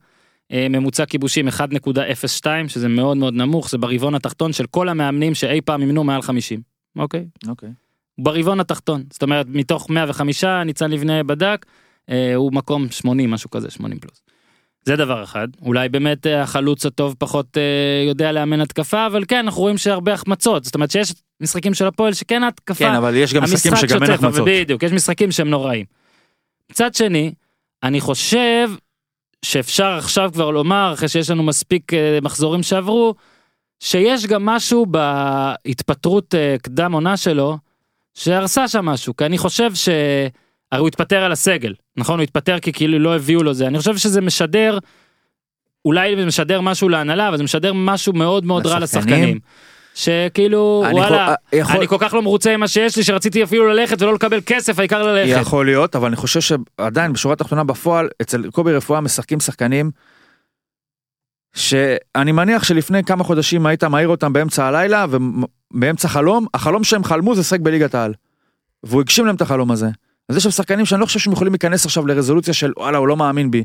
אה, 0.52 0.68
ממוצע 0.70 1.06
כיבושים 1.06 1.48
1.02, 1.48 2.46
שזה 2.68 2.88
מאוד 2.88 3.18
מאוד 3.18 3.34
נמוך, 3.34 3.70
זה 3.70 3.78
ברבעון 3.78 4.16
התחתון 4.16 4.54
של 4.54 4.66
כל 4.66 4.90
המאמנים 4.90 5.34
שאי 5.34 5.62
פעם 5.62 5.82
אימנו 5.82 6.04
מעל 6.04 6.22
50, 6.22 6.62
אוקיי? 6.98 7.26
אוקיי. 7.48 7.70
ברבעון 8.18 8.60
התחתון, 8.60 9.04
זאת 9.14 9.24
אומרת 9.24 9.46
מתוך 9.50 9.90
105 9.90 10.44
ניצן 10.44 10.92
לבנה 10.92 11.24
בדק, 11.24 11.66
אה, 12.10 12.36
הוא 12.36 12.54
מקום 12.54 12.90
80 12.92 13.32
משהו 13.32 13.50
כזה 13.50 13.70
80 13.70 14.00
פלוס. 14.00 14.22
זה 14.86 14.96
דבר 14.96 15.24
אחד, 15.24 15.48
אולי 15.62 15.90
באמת 15.90 16.28
אה, 16.28 16.42
החלוץ 16.42 16.86
הטוב 16.86 17.16
פחות 17.20 17.58
אה, 17.58 18.08
יודע 18.08 18.32
לאמן 18.32 18.62
התקפה, 18.62 19.06
אבל 19.08 19.24
כן 19.28 19.38
אנחנו 19.46 19.62
רואים 19.62 19.78
שהרבה 19.78 20.14
החמצות, 20.14 20.64
זאת 20.64 20.76
אומרת 20.76 20.92
שיש 20.92 21.14
משחקים 21.42 21.74
של 21.74 21.88
הפועל 21.88 22.14
שכן 22.14 22.44
התקפה, 22.44 22.86
כן, 22.86 22.94
אבל 22.94 23.16
יש 23.16 23.34
גם 23.34 23.44
משחקים 23.44 23.76
שגם 23.76 24.04
אין 24.04 24.12
החמצות. 24.12 24.48
בדיוק, 24.48 24.84
יש 24.84 24.92
משחקים 24.92 25.32
שהם 25.32 25.50
נוראים. 25.50 25.86
מצד 26.72 26.96
שני, 26.96 27.34
אני 27.84 28.02
חושב 28.02 28.70
שאפשר 29.46 29.88
עכשיו 29.88 30.30
כבר 30.34 30.52
לומר, 30.52 30.92
אחרי 30.94 31.08
שיש 31.08 31.30
לנו 31.30 31.44
מספיק 31.44 31.94
אה, 31.94 32.20
מחזורים 32.22 32.64
שעברו, 32.64 33.16
שיש 33.80 34.26
גם 34.26 34.46
משהו 34.46 34.86
בהתפטרות 34.86 36.36
אה, 36.36 36.56
קדם 36.62 36.92
עונה 36.92 37.18
שלו, 37.18 37.58
שהרסה 38.14 38.68
שם 38.68 38.86
משהו, 38.86 39.16
כי 39.16 39.26
אני 39.26 39.38
חושב 39.38 39.76
ש... 39.76 39.90
הרי 40.72 40.80
הוא 40.80 40.88
התפטר 40.88 41.24
על 41.24 41.32
הסגל, 41.32 41.74
נכון? 41.98 42.20
הוא 42.20 42.24
התפטר 42.24 42.60
כי 42.60 42.74
כאילו 42.74 43.00
לא 43.00 43.16
הביאו 43.16 43.44
לו 43.44 43.54
זה. 43.54 43.68
אני 43.68 43.80
חושב 43.80 43.98
שזה 43.98 44.22
משדר, 44.22 44.78
אולי 45.86 46.16
זה 46.16 46.26
משדר 46.26 46.62
משהו 46.62 46.90
להנהלה, 46.90 47.30
אבל 47.30 47.38
זה 47.38 47.44
משדר 47.44 47.74
משהו 47.74 48.14
מאוד 48.14 48.46
מאוד 48.46 48.68
רע 48.68 48.80
לשחקנים? 48.80 49.40
שכאילו, 49.98 50.84
אני 50.86 50.94
וואלה, 50.94 51.16
יכול- 51.16 51.60
יכול- 51.60 51.78
אני 51.78 51.88
כל 51.88 51.98
כך 52.00 52.14
לא 52.14 52.22
מרוצה 52.22 52.54
עם 52.54 52.60
מה 52.60 52.68
שיש 52.68 52.98
לי, 52.98 53.04
שרציתי 53.04 53.44
אפילו 53.44 53.68
ללכת 53.68 54.02
ולא 54.02 54.14
לקבל 54.14 54.40
כסף, 54.46 54.80
העיקר 54.80 55.04
ללכת. 55.04 55.42
יכול 55.42 55.66
להיות, 55.66 55.96
אבל 55.96 56.08
אני 56.08 56.16
חושב 56.16 56.40
שעדיין 56.42 57.14
בשורה 57.14 57.34
התחתונה 57.34 57.64
בפועל, 57.64 58.10
אצל 58.22 58.50
קובי 58.52 58.74
רפואה 58.74 59.02
משחקים 59.02 59.40
שחקנים, 59.40 59.92
שאני 61.56 62.32
מניח 62.32 62.64
שלפני 62.64 63.04
כמה 63.04 63.24
חודשים 63.24 63.66
היית 63.66 63.84
מעיר 63.84 64.08
אותם 64.08 64.34
באמצע 64.34 64.66
הלילה 64.66 65.06
ובאמצע 65.10 66.08
חלום, 66.08 66.46
החלום 66.54 66.84
שהם 66.84 67.04
חלמו 67.04 67.36
זה 67.36 67.42
לשחק 67.42 67.60
בליגת 67.60 67.96
העל. 67.96 68.14
והוא 68.84 69.02
הגשים 69.02 69.26
להם 69.26 69.36
את 69.36 69.42
החלום 69.42 69.72
הזה. 69.72 69.88
אז 70.30 70.38
יש 70.38 70.44
שם 70.44 70.52
שחקנים 70.52 70.86
שאני 70.86 71.02
לא 71.02 71.06
חושב 71.06 71.20
שהם 71.20 71.34
יכולים 71.34 71.54
להיכנס 71.54 71.86
עכשיו 71.86 72.08
לרזולוציה 72.08 72.54
של 72.54 72.72
וואלה 72.78 72.98
הוא 72.98 73.08
לא 73.08 73.18
מאמין 73.18 73.52
בי, 73.52 73.64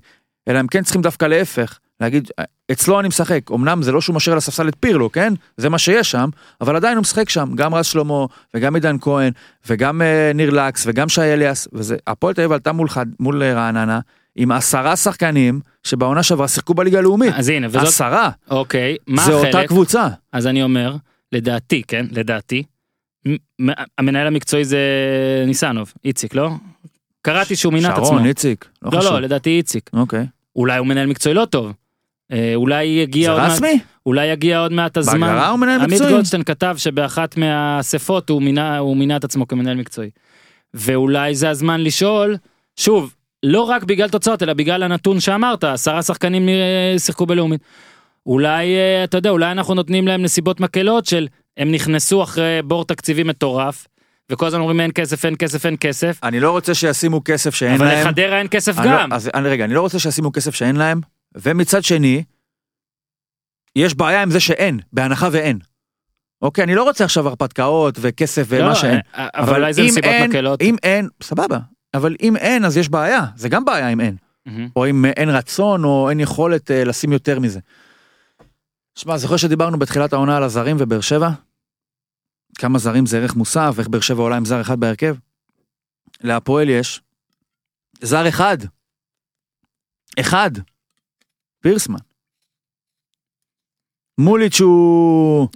אלא 0.48 0.58
הם 0.58 0.66
כן 0.66 0.82
צריכים 0.82 1.02
דווקא 1.02 1.24
להפך, 1.24 1.78
להגיד 2.02 2.30
אצלו 2.72 3.00
אני 3.00 3.08
משחק, 3.08 3.50
אמנם 3.50 3.82
זה 3.82 3.92
לא 3.92 4.00
שהוא 4.00 4.16
משאיר 4.16 4.32
על 4.32 4.38
הספסל 4.38 4.68
את 4.68 4.76
פירלו, 4.80 5.12
כן? 5.12 5.34
זה 5.56 5.68
מה 5.68 5.78
שיש 5.78 6.10
שם, 6.10 6.28
אבל 6.60 6.76
עדיין 6.76 6.96
הוא 6.96 7.02
משחק 7.02 7.28
שם, 7.28 7.52
גם 7.54 7.74
רז 7.74 7.86
שלמה 7.86 8.26
וגם 8.54 8.74
עידן 8.74 8.96
כהן 9.00 9.32
וגם 9.66 10.02
אה, 10.02 10.30
ניר 10.34 10.50
לקס 10.50 10.84
וגם 10.86 11.08
שי 11.08 11.20
אליאס, 11.20 11.68
וזה, 11.72 11.96
הפועל 12.06 12.34
תל 12.34 12.40
אביב 12.40 12.52
עלתה 12.52 12.72
מול, 12.72 12.88
מול 13.20 13.42
אה, 13.42 13.54
רעננה 13.54 14.00
עם 14.36 14.52
עשרה 14.52 14.96
שחקנים 14.96 15.60
שבעונה 15.82 16.22
שעברה 16.22 16.48
שיחקו 16.48 16.74
בליגה 16.74 16.98
הלאומית. 16.98 17.34
אז 17.36 17.48
הנה, 17.48 17.66
וזאת, 17.66 17.82
עשרה, 17.82 18.30
אוקיי, 18.50 18.96
מה 19.06 19.24
זה 19.24 19.36
החלק? 19.36 19.54
אותה 19.54 19.66
קבוצה. 19.66 20.08
אז 20.32 20.46
אני 20.46 20.62
אומר, 20.62 20.96
לדעתי, 21.32 21.82
כן, 21.88 22.06
לדעתי, 22.10 22.62
המנהל 23.98 24.26
המקצועי 24.26 24.64
זה 24.64 24.78
ניסנוב, 25.46 25.92
איציק, 26.04 26.34
לא? 26.34 26.50
קראתי 27.22 27.56
שהוא 27.56 27.72
מינה 27.72 27.88
את 27.88 27.92
עצמו. 27.92 28.06
שרון, 28.06 28.26
איציק, 28.26 28.68
לא 28.82 28.90
לא. 28.92 29.04
לא, 29.04 29.20
לדעתי 29.20 29.50
איציק. 29.50 29.90
אוקיי. 29.92 30.26
אולי 30.56 30.78
הוא 30.78 30.86
מנהל 30.86 31.06
מקצועי 31.06 31.34
לא 31.34 31.44
טוב. 31.44 31.72
אה, 32.32 32.52
אולי 32.54 32.84
יגיע 32.84 33.26
זה 33.26 33.32
עוד 33.32 33.40
מעט, 33.42 33.52
רסמי? 33.52 33.78
אולי 34.06 34.26
יגיע 34.26 34.58
עוד 34.58 34.72
מעט 34.72 34.96
הזמן. 34.96 35.20
בהגדרה 35.20 35.48
הוא 35.48 35.58
מנהל 35.58 35.80
עמית 35.80 35.92
מקצועי. 35.92 36.12
גולדשטיין 36.12 36.42
כתב 36.44 36.74
שבאחת 36.78 37.36
מהאספות 37.36 38.30
הוא 38.30 38.42
מינה, 38.42 38.78
הוא 38.78 38.96
מינה 38.96 39.16
את 39.16 39.24
עצמו 39.24 39.48
כמנהל 39.48 39.76
מקצועי. 39.76 40.10
ואולי 40.74 41.34
זה 41.34 41.50
הזמן 41.50 41.80
לשאול, 41.80 42.36
שוב, 42.76 43.14
לא 43.42 43.60
רק 43.60 43.84
בגלל 43.84 44.08
תוצאות, 44.08 44.42
אלא 44.42 44.52
בגלל 44.52 44.82
הנתון 44.82 45.20
שאמרת, 45.20 45.64
עשרה 45.64 46.02
שחקנים 46.02 46.48
שיחקו 46.98 47.26
בלאומית. 47.26 47.60
אולי, 48.26 48.74
אה, 48.76 49.04
אתה 49.04 49.18
יודע, 49.18 49.30
אולי 49.30 49.50
אנחנו 49.50 49.74
נותנים 49.74 50.08
להם 50.08 50.22
נסיבות 50.22 50.60
מקלות 50.60 51.06
של 51.06 51.26
הם 51.56 51.72
נכנסו 51.72 52.22
אחרי 52.22 52.60
בור 52.64 52.84
תקציבי 52.84 53.22
מטורף, 53.22 53.86
וכל 54.30 54.46
הזמן 54.46 54.60
אומרים 54.60 54.80
אין 54.80 54.90
כסף, 54.94 55.24
אין 55.24 55.34
כסף, 55.38 55.66
אין 55.66 55.76
כסף, 55.80 56.18
אני 56.22 56.40
לא 56.40 56.50
רוצה 56.50 56.74
שישימו 56.74 57.20
כסף 57.24 57.54
שאין 57.54 57.74
אבל 57.74 57.86
להם. 57.86 58.06
לחדרה 58.06 58.38
אין 58.38 58.46
כסף 58.50 58.78
לא- 58.78 58.84
גם. 58.84 59.12
אז 59.12 59.30
אני, 59.34 59.48
רגע, 59.48 59.64
אני 59.64 59.74
לא 59.74 59.80
רוצה 59.80 59.98
שישימו 59.98 60.32
כסף 60.32 60.54
שאין 60.54 60.76
להם, 60.76 61.00
ומצד 61.34 61.84
שני, 61.84 62.24
יש 63.76 63.94
בעיה 63.94 64.22
עם 64.22 64.30
זה 64.30 64.40
שאין, 64.40 64.80
בהנחה 64.92 65.28
ואין. 65.32 65.58
אוקיי, 66.42 66.64
אני 66.64 66.74
לא 66.74 66.82
רוצה 66.82 67.04
עכשיו 67.04 67.28
הרפתקאות 67.28 67.94
וכסף 68.00 68.44
ומה 68.48 68.68
לא, 68.68 68.74
שאין. 68.74 69.00
אה, 69.14 69.28
אבל 69.34 69.54
אולי 69.54 69.74
זה 69.74 69.82
נסיבות 69.82 70.10
מקלות. 70.28 70.60
אם 70.62 70.76
אין, 70.82 71.08
סבבה. 71.22 71.58
אבל 71.94 72.16
אם 72.22 72.36
אין, 72.36 72.64
אז 72.64 72.76
יש 72.76 72.88
בעיה. 72.88 73.26
זה 73.36 73.48
גם 73.48 73.64
בעיה 73.64 73.88
אם 73.88 74.00
אין. 74.00 74.16
מהמם. 74.46 74.68
או 74.76 74.86
אם 74.86 75.04
אין 75.04 75.28
רצון, 75.28 75.84
או 75.84 76.10
אין 76.10 76.20
יכולת 76.20 76.70
אה, 76.70 76.84
לשים 76.84 77.12
יותר 77.12 77.40
מזה. 77.40 77.60
שמע, 78.94 79.16
זוכר 79.16 79.36
שדיברנו 79.36 79.78
בתחילת 79.78 80.12
העונה 80.12 80.36
על 80.36 80.42
הזרים 80.42 80.76
ובאר 80.78 81.00
שבע? 81.00 81.30
כמה 82.58 82.78
זרים 82.78 83.06
זה 83.06 83.18
ערך 83.18 83.36
מוסף, 83.36 83.74
איך 83.78 83.88
באר 83.88 84.00
שבע 84.00 84.22
עולה 84.22 84.36
עם 84.36 84.44
זר 84.44 84.60
אחד 84.60 84.80
בהרכב? 84.80 85.16
להפועל 86.20 86.68
יש 86.68 87.00
זר 88.00 88.28
אחד. 88.28 88.58
אחד. 90.20 90.50
פירסמן. 91.62 91.98
מוליץ' 94.18 94.60
הוא... 94.60 95.48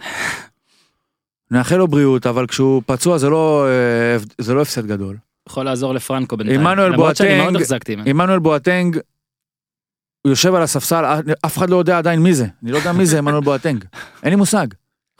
נאחל 1.51 1.77
לו 1.77 1.89
בריאות, 1.89 2.27
אבל 2.27 2.47
כשהוא 2.47 2.83
פצוע 2.87 3.19
זה 3.19 3.29
לא, 3.29 3.67
אה, 3.69 4.17
זה 4.39 4.55
לא 4.55 4.63
הפסד 4.63 4.87
גדול. 4.87 5.17
יכול 5.49 5.65
לעזור 5.65 5.95
לפרנקו 5.95 6.37
בינתיים. 6.37 6.61
עמנואל 6.61 6.97
בואטנג-. 6.97 8.07
עמנואל 8.07 8.39
בואטנג, 8.39 8.99
הוא 10.23 10.31
יושב 10.31 10.55
על 10.55 10.63
הספסל, 10.63 11.05
אף 11.47 11.59
אחד 11.59 11.71
לא 11.71 11.77
יודע 11.77 11.99
עדיין 11.99 12.21
מי 12.21 12.35
זה. 12.35 12.47
אני 12.63 12.73
לא 12.73 12.77
יודע 12.77 12.93
מי 12.93 13.07
זה 13.07 13.19
עמנואל 13.19 13.43
בואטנג. 13.43 13.85
אין 14.23 14.31
לי 14.31 14.37
מושג. 14.37 14.67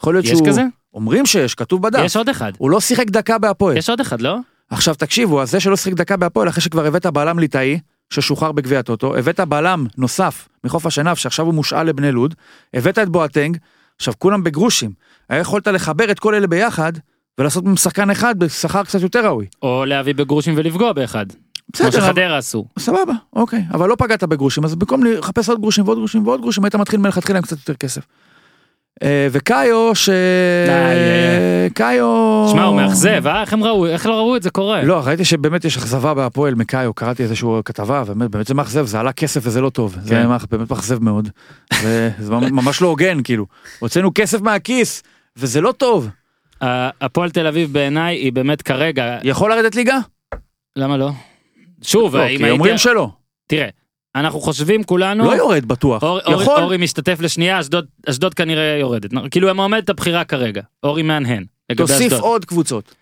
יכול 0.01 0.13
להיות 0.13 0.25
יש 0.25 0.31
שהוא... 0.31 0.47
כזה? 0.47 0.61
אומרים 0.93 1.25
שיש, 1.25 1.55
כתוב 1.55 1.81
בדף. 1.81 1.99
יש 2.05 2.17
עוד 2.17 2.29
אחד. 2.29 2.51
הוא 2.57 2.71
לא 2.71 2.79
שיחק 2.79 3.09
דקה 3.09 3.37
בהפועל. 3.37 3.77
יש 3.77 3.89
עוד 3.89 3.99
אחד, 3.99 4.21
לא? 4.21 4.37
עכשיו 4.69 4.95
תקשיבו, 4.95 5.41
אז 5.41 5.51
זה 5.51 5.59
שלא 5.59 5.75
שיחק 5.75 5.93
דקה 5.93 6.17
בהפועל, 6.17 6.49
אחרי 6.49 6.61
שכבר 6.61 6.85
הבאת 6.85 7.05
בלם 7.05 7.39
ליטאי, 7.39 7.79
ששוחרר 8.09 8.51
בגביע 8.51 8.79
הטוטו, 8.79 9.15
הבאת 9.15 9.39
בלם 9.39 9.85
נוסף 9.97 10.47
מחוף 10.63 10.85
השנהב, 10.85 11.15
שעכשיו 11.17 11.45
הוא 11.45 11.53
מושאל 11.53 11.83
לבני 11.83 12.11
לוד, 12.11 12.35
הבאת 12.73 12.99
את 12.99 13.09
בואטנג, 13.09 13.57
עכשיו 13.97 14.13
כולם 14.19 14.43
בגרושים. 14.43 14.91
היה 15.29 15.39
יכולת 15.39 15.67
לחבר 15.67 16.11
את 16.11 16.19
כל 16.19 16.35
אלה 16.35 16.47
ביחד, 16.47 16.93
ולעשות 17.37 17.63
מהם 17.63 17.75
שחקן 17.77 18.09
אחד 18.09 18.39
בשכר 18.39 18.83
קצת 18.83 19.01
יותר 19.01 19.25
ראוי. 19.25 19.45
או 19.61 19.85
להביא 19.85 20.13
בגרושים 20.15 20.53
ולפגוע 20.57 20.93
באחד. 20.93 21.25
כמו 21.31 21.87
בסדר, 21.87 21.99
אבל- 21.99 22.07
שחדרה 22.07 22.37
עשו. 22.37 22.65
סבבה, 22.79 23.13
אוקיי, 23.33 23.63
אבל 23.71 23.89
לא 23.89 23.95
פגעת 23.95 24.23
בגרושים, 24.23 24.65
אז 24.65 24.75
במקום 24.75 25.03
לחפש 25.03 25.49
עוד 25.49 25.59
גרושים 25.61 25.83
ועוד 25.85 25.97
גרושים 25.97 26.27
ועוד 26.27 26.41
גרושים, 26.41 26.63
היית 26.63 26.75
מתחיל 26.75 26.99
מלכתחילה 26.99 27.37
עם 27.37 27.43
קצת 27.43 27.57
יותר 27.57 27.73
כסף. 27.73 28.01
אה, 29.03 29.27
וקאיו, 29.31 29.95
ש... 29.95 30.09
די, 30.65 30.71
אה. 30.71 31.67
קאיו... 31.73 32.45
שמע, 32.51 32.63
הוא 32.63 32.75
מאכזב, 32.75 33.27
אה? 33.27 33.41
איך 33.41 33.53
הם 33.53 33.63
ראו? 33.63 33.87
איך 33.87 34.05
לא 34.05 34.13
ראו 34.13 34.35
את 34.35 34.43
זה 34.43 34.49
קורה? 34.49 34.83
לא, 34.83 35.01
ראיתי 35.05 35.25
שבאמת 35.25 35.65
יש 35.65 35.77
אכזבה 35.77 36.13
בהפועל 36.13 36.55
מקאיו, 36.55 36.93
קראתי 36.93 37.23
איזושהי 37.23 37.49
כתבה, 37.65 38.03
ובאמת 38.07 38.31
באמת 38.31 38.47
זה 38.47 38.53
מאכזב, 38.53 38.85
זה 38.85 38.99
עלה 38.99 39.11
כסף 39.11 39.41
וזה 39.43 39.61
לא 39.61 39.69
טוב. 39.69 39.95
זה 40.01 40.09
כן. 40.09 40.27
באמת 40.51 40.71
מאכזב 40.71 41.03
מאוד. 41.03 41.29
זה 42.19 42.33
ממש 42.51 42.81
לא 42.81 42.87
הוגן, 42.87 43.23
כאילו. 43.23 43.45
הוצאנו 43.79 44.11
כסף 44.15 44.41
מהכיס, 44.41 45.03
וזה 45.37 45.61
לא 45.61 45.71
טוב. 45.71 46.09
הפועל 46.61 47.29
תל 47.29 47.47
אביב 47.47 47.73
בעיניי 47.73 48.15
היא 48.15 48.33
באמת 48.33 48.61
כרגע, 48.61 49.17
יכול 49.23 49.51
לרדת 49.51 49.75
ליגה? 49.75 49.97
למה 50.75 50.97
לא? 50.97 51.11
שוב, 51.81 52.15
לא, 52.15 52.27
אם 52.27 52.37
כי 52.37 52.49
אומרים 52.49 52.71
הייתי... 52.71 52.77
שלא. 52.83 53.09
תראה, 53.47 53.67
אנחנו 54.15 54.39
חושבים 54.39 54.83
כולנו, 54.83 55.23
לא 55.23 55.31
יורד 55.35 55.65
בטוח. 55.65 56.03
אור, 56.03 56.19
אור, 56.19 56.41
יכול. 56.41 56.61
אורי 56.61 56.77
משתתף 56.77 57.17
לשנייה, 57.21 57.59
אשדוד, 57.59 57.85
אשדוד 58.09 58.33
כנראה 58.33 58.77
יורדת. 58.79 59.11
כאילו 59.31 59.49
הם 59.49 59.59
עומדת 59.59 59.89
הבחירה 59.89 60.23
כרגע, 60.23 60.61
אורי 60.83 61.03
מהנהן. 61.03 61.45
תוסיף 61.77 62.13
אשדוד. 62.13 62.19
עוד 62.19 62.45
קבוצות. 62.45 62.95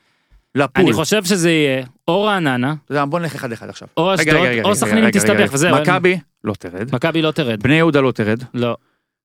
לפול. 0.56 0.84
אני 0.84 0.94
חושב 0.94 1.24
שזה 1.24 1.52
יהיה 1.52 1.86
או 2.08 2.24
רעננה, 2.24 2.76
יודע, 2.90 3.06
בוא 3.06 3.20
נלך 3.20 3.36
אחד 3.36 3.52
אחד 3.52 3.70
עכשיו. 3.70 3.88
או 3.98 4.16
אשדוד, 4.16 4.48
או 4.64 4.76
סכנין 4.76 5.12
תסתבך. 5.12 5.50
וזהו. 5.54 5.76
מכבי 5.82 6.20
לא 6.44 6.54
תרד. 6.60 6.96
מכבי 6.96 7.22
לא 7.22 7.32
תרד. 7.32 7.64
בני 7.64 7.76
יהודה 7.76 8.02
לא 8.02 8.12
תרד. 8.12 8.44
לא. 8.54 8.76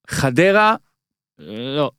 חדרה, 0.09 0.74
לא. 1.39 1.91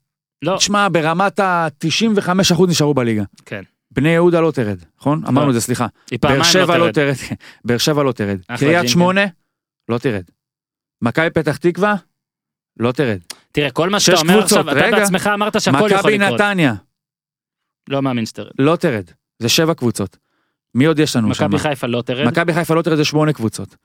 לא. 0.42 0.58
תשמע, 0.58 0.88
ברמת 0.92 1.40
ה-95% 1.40 2.68
נשארו 2.68 2.94
בליגה. 2.94 3.24
כן. 3.46 3.62
בני 3.92 4.10
יהודה 4.10 4.42
לא 4.42 4.52
תרד, 4.52 4.78
נכון? 5.00 5.22
אמרנו 5.28 5.50
את 5.50 5.54
זה, 5.54 5.62
סליחה. 5.62 5.88
פעמיים 6.22 6.22
באר 6.22 6.38
לא 6.38 6.44
שבע 6.44 6.78
לא 6.78 6.92
תרד. 6.92 7.16
באר 7.66 7.78
שבע 7.78 8.04
לא 8.04 8.12
תרד. 8.12 8.38
קריית. 8.60 8.90
שמונה, 8.90 9.22
לא 9.92 9.98
תרד. 9.98 10.24
מכבי 11.02 11.30
פתח 11.30 11.58
תקווה, 11.58 11.96
לא 12.80 12.92
תרד. 12.92 13.20
תראה, 13.52 13.72
כל 13.72 13.89
מה 13.89 14.00
שאתה 14.00 14.18
אומר 14.18 14.39
קבוצות, 14.39 14.60
עכשיו, 14.60 14.78
אתה 14.78 14.86
רגע. 14.86 15.00
בעצמך 15.00 15.30
אמרת 15.34 15.62
שהכל 15.62 15.78
יכול 15.78 15.98
מכבי 15.98 16.18
לקרות. 16.18 16.42
נתניה, 16.42 16.74
לא 17.89 18.02
מאמין 18.02 18.26
שתרד. 18.26 18.52
לא 18.60 18.76
תרד. 18.76 19.04
זה 19.39 19.50
שבע 19.50 19.74
קבוצות. 19.74 20.18
מי 20.76 20.86
עוד 20.86 21.00
יש 21.00 21.16
לנו 21.16 21.36
שם? 21.36 21.46
מכבי 21.46 21.60
חיפה 21.60 21.88
לא 21.88 22.02
תרד. 22.02 22.28
מכבי 22.28 22.54
חיפה 22.54 22.76
לא 22.76 22.82
תרד, 22.82 22.98
זה 22.98 23.06
שמונה 23.06 23.34
קבוצות. 23.34 23.76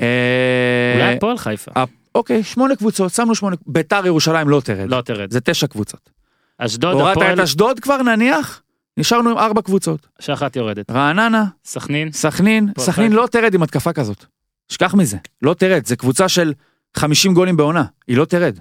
אה, 0.00 0.94
אולי 0.94 1.16
הפועל 1.16 1.38
חיפה. 1.38 1.70
אוקיי, 2.14 2.42
שמונה 2.44 2.76
קבוצות, 2.76 3.12
שמנו 3.12 3.34
שמונה. 3.34 3.56
ביתר 3.66 4.06
ירושלים 4.06 4.48
לא 4.48 4.60
תרד. 4.64 4.90
לא 4.90 5.00
תרד. 5.00 5.30
זה 5.30 5.40
תשע 5.40 5.66
קבוצות. 5.66 6.10
אשדוד, 6.58 6.94
הורדת 6.94 7.16
הפועל, 7.16 7.34
את 7.34 7.38
אשדוד 7.38 7.80
כבר 7.80 8.02
נניח? 8.02 8.62
נשארנו 8.96 9.30
עם 9.30 9.38
ארבע 9.38 9.62
קבוצות. 9.62 10.08
שאחת 10.20 10.56
יורדת. 10.56 10.90
רעננה, 10.90 11.44
סכנין, 11.64 12.12
סכנין, 12.12 12.68
סכנין. 12.78 13.12
לא 13.12 13.26
תרד 13.30 13.54
עם 13.54 13.62
התקפה 13.62 13.92
כזאת. 13.92 14.24
שכח 14.68 14.94
מזה, 14.94 15.16
לא 15.42 15.54
תרד, 15.54 15.86
זה 15.86 15.96
קבוצה 15.96 16.28
של 16.28 16.52
50 16.96 17.34
גולים 17.34 17.56
בעונה, 17.56 17.84
היא 18.08 18.16
לא 18.16 18.24
תרד. 18.24 18.58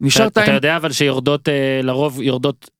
נשארת 0.00 0.32
אתה 0.32 0.44
עם... 0.44 0.54
יודע 0.54 0.76
אבל 0.76 0.92
שיורדות, 0.92 1.48
אה, 1.48 1.80
לרוב 1.82 2.22
יורדות 2.22 2.70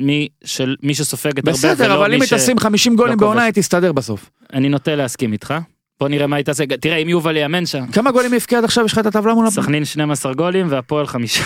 מי 0.00 0.28
של 0.44 0.76
מי 0.82 0.94
שסופגת 0.94 1.38
הרבה 1.38 1.52
בסדר, 1.52 1.84
ולא 1.84 1.94
אבל 1.94 2.12
אם 2.14 2.18
מי 2.18 2.24
היא 2.24 2.28
ש... 2.28 2.32
תשים 2.32 2.58
50 2.58 2.96
גולים 2.96 3.14
כובש. 3.14 3.24
בעונה, 3.26 3.42
היא 3.42 3.52
תסתדר 3.54 3.92
בסוף. 3.92 4.30
אני 4.52 4.68
נוטה 4.68 4.94
להסכים 4.94 5.32
איתך. 5.32 5.54
בוא 6.00 6.08
נראה 6.08 6.26
מה 6.26 6.36
היא 6.36 6.44
תעשה. 6.44 6.64
תראה, 6.80 6.96
אם 6.96 7.08
יובל 7.08 7.36
יאמן 7.36 7.66
שם, 7.66 7.86
כמה 7.92 8.12
גולים 8.12 8.34
הבקיעה 8.34 8.58
עד 8.58 8.64
עכשיו? 8.64 8.84
יש 8.84 8.92
לך 8.92 8.98
את 8.98 9.06
הטבלה 9.06 9.34
מול... 9.34 9.50
סכנין 9.50 9.84
12 9.84 10.34
גולים 10.34 10.66
והפועל 10.70 11.06
חמישה. 11.06 11.44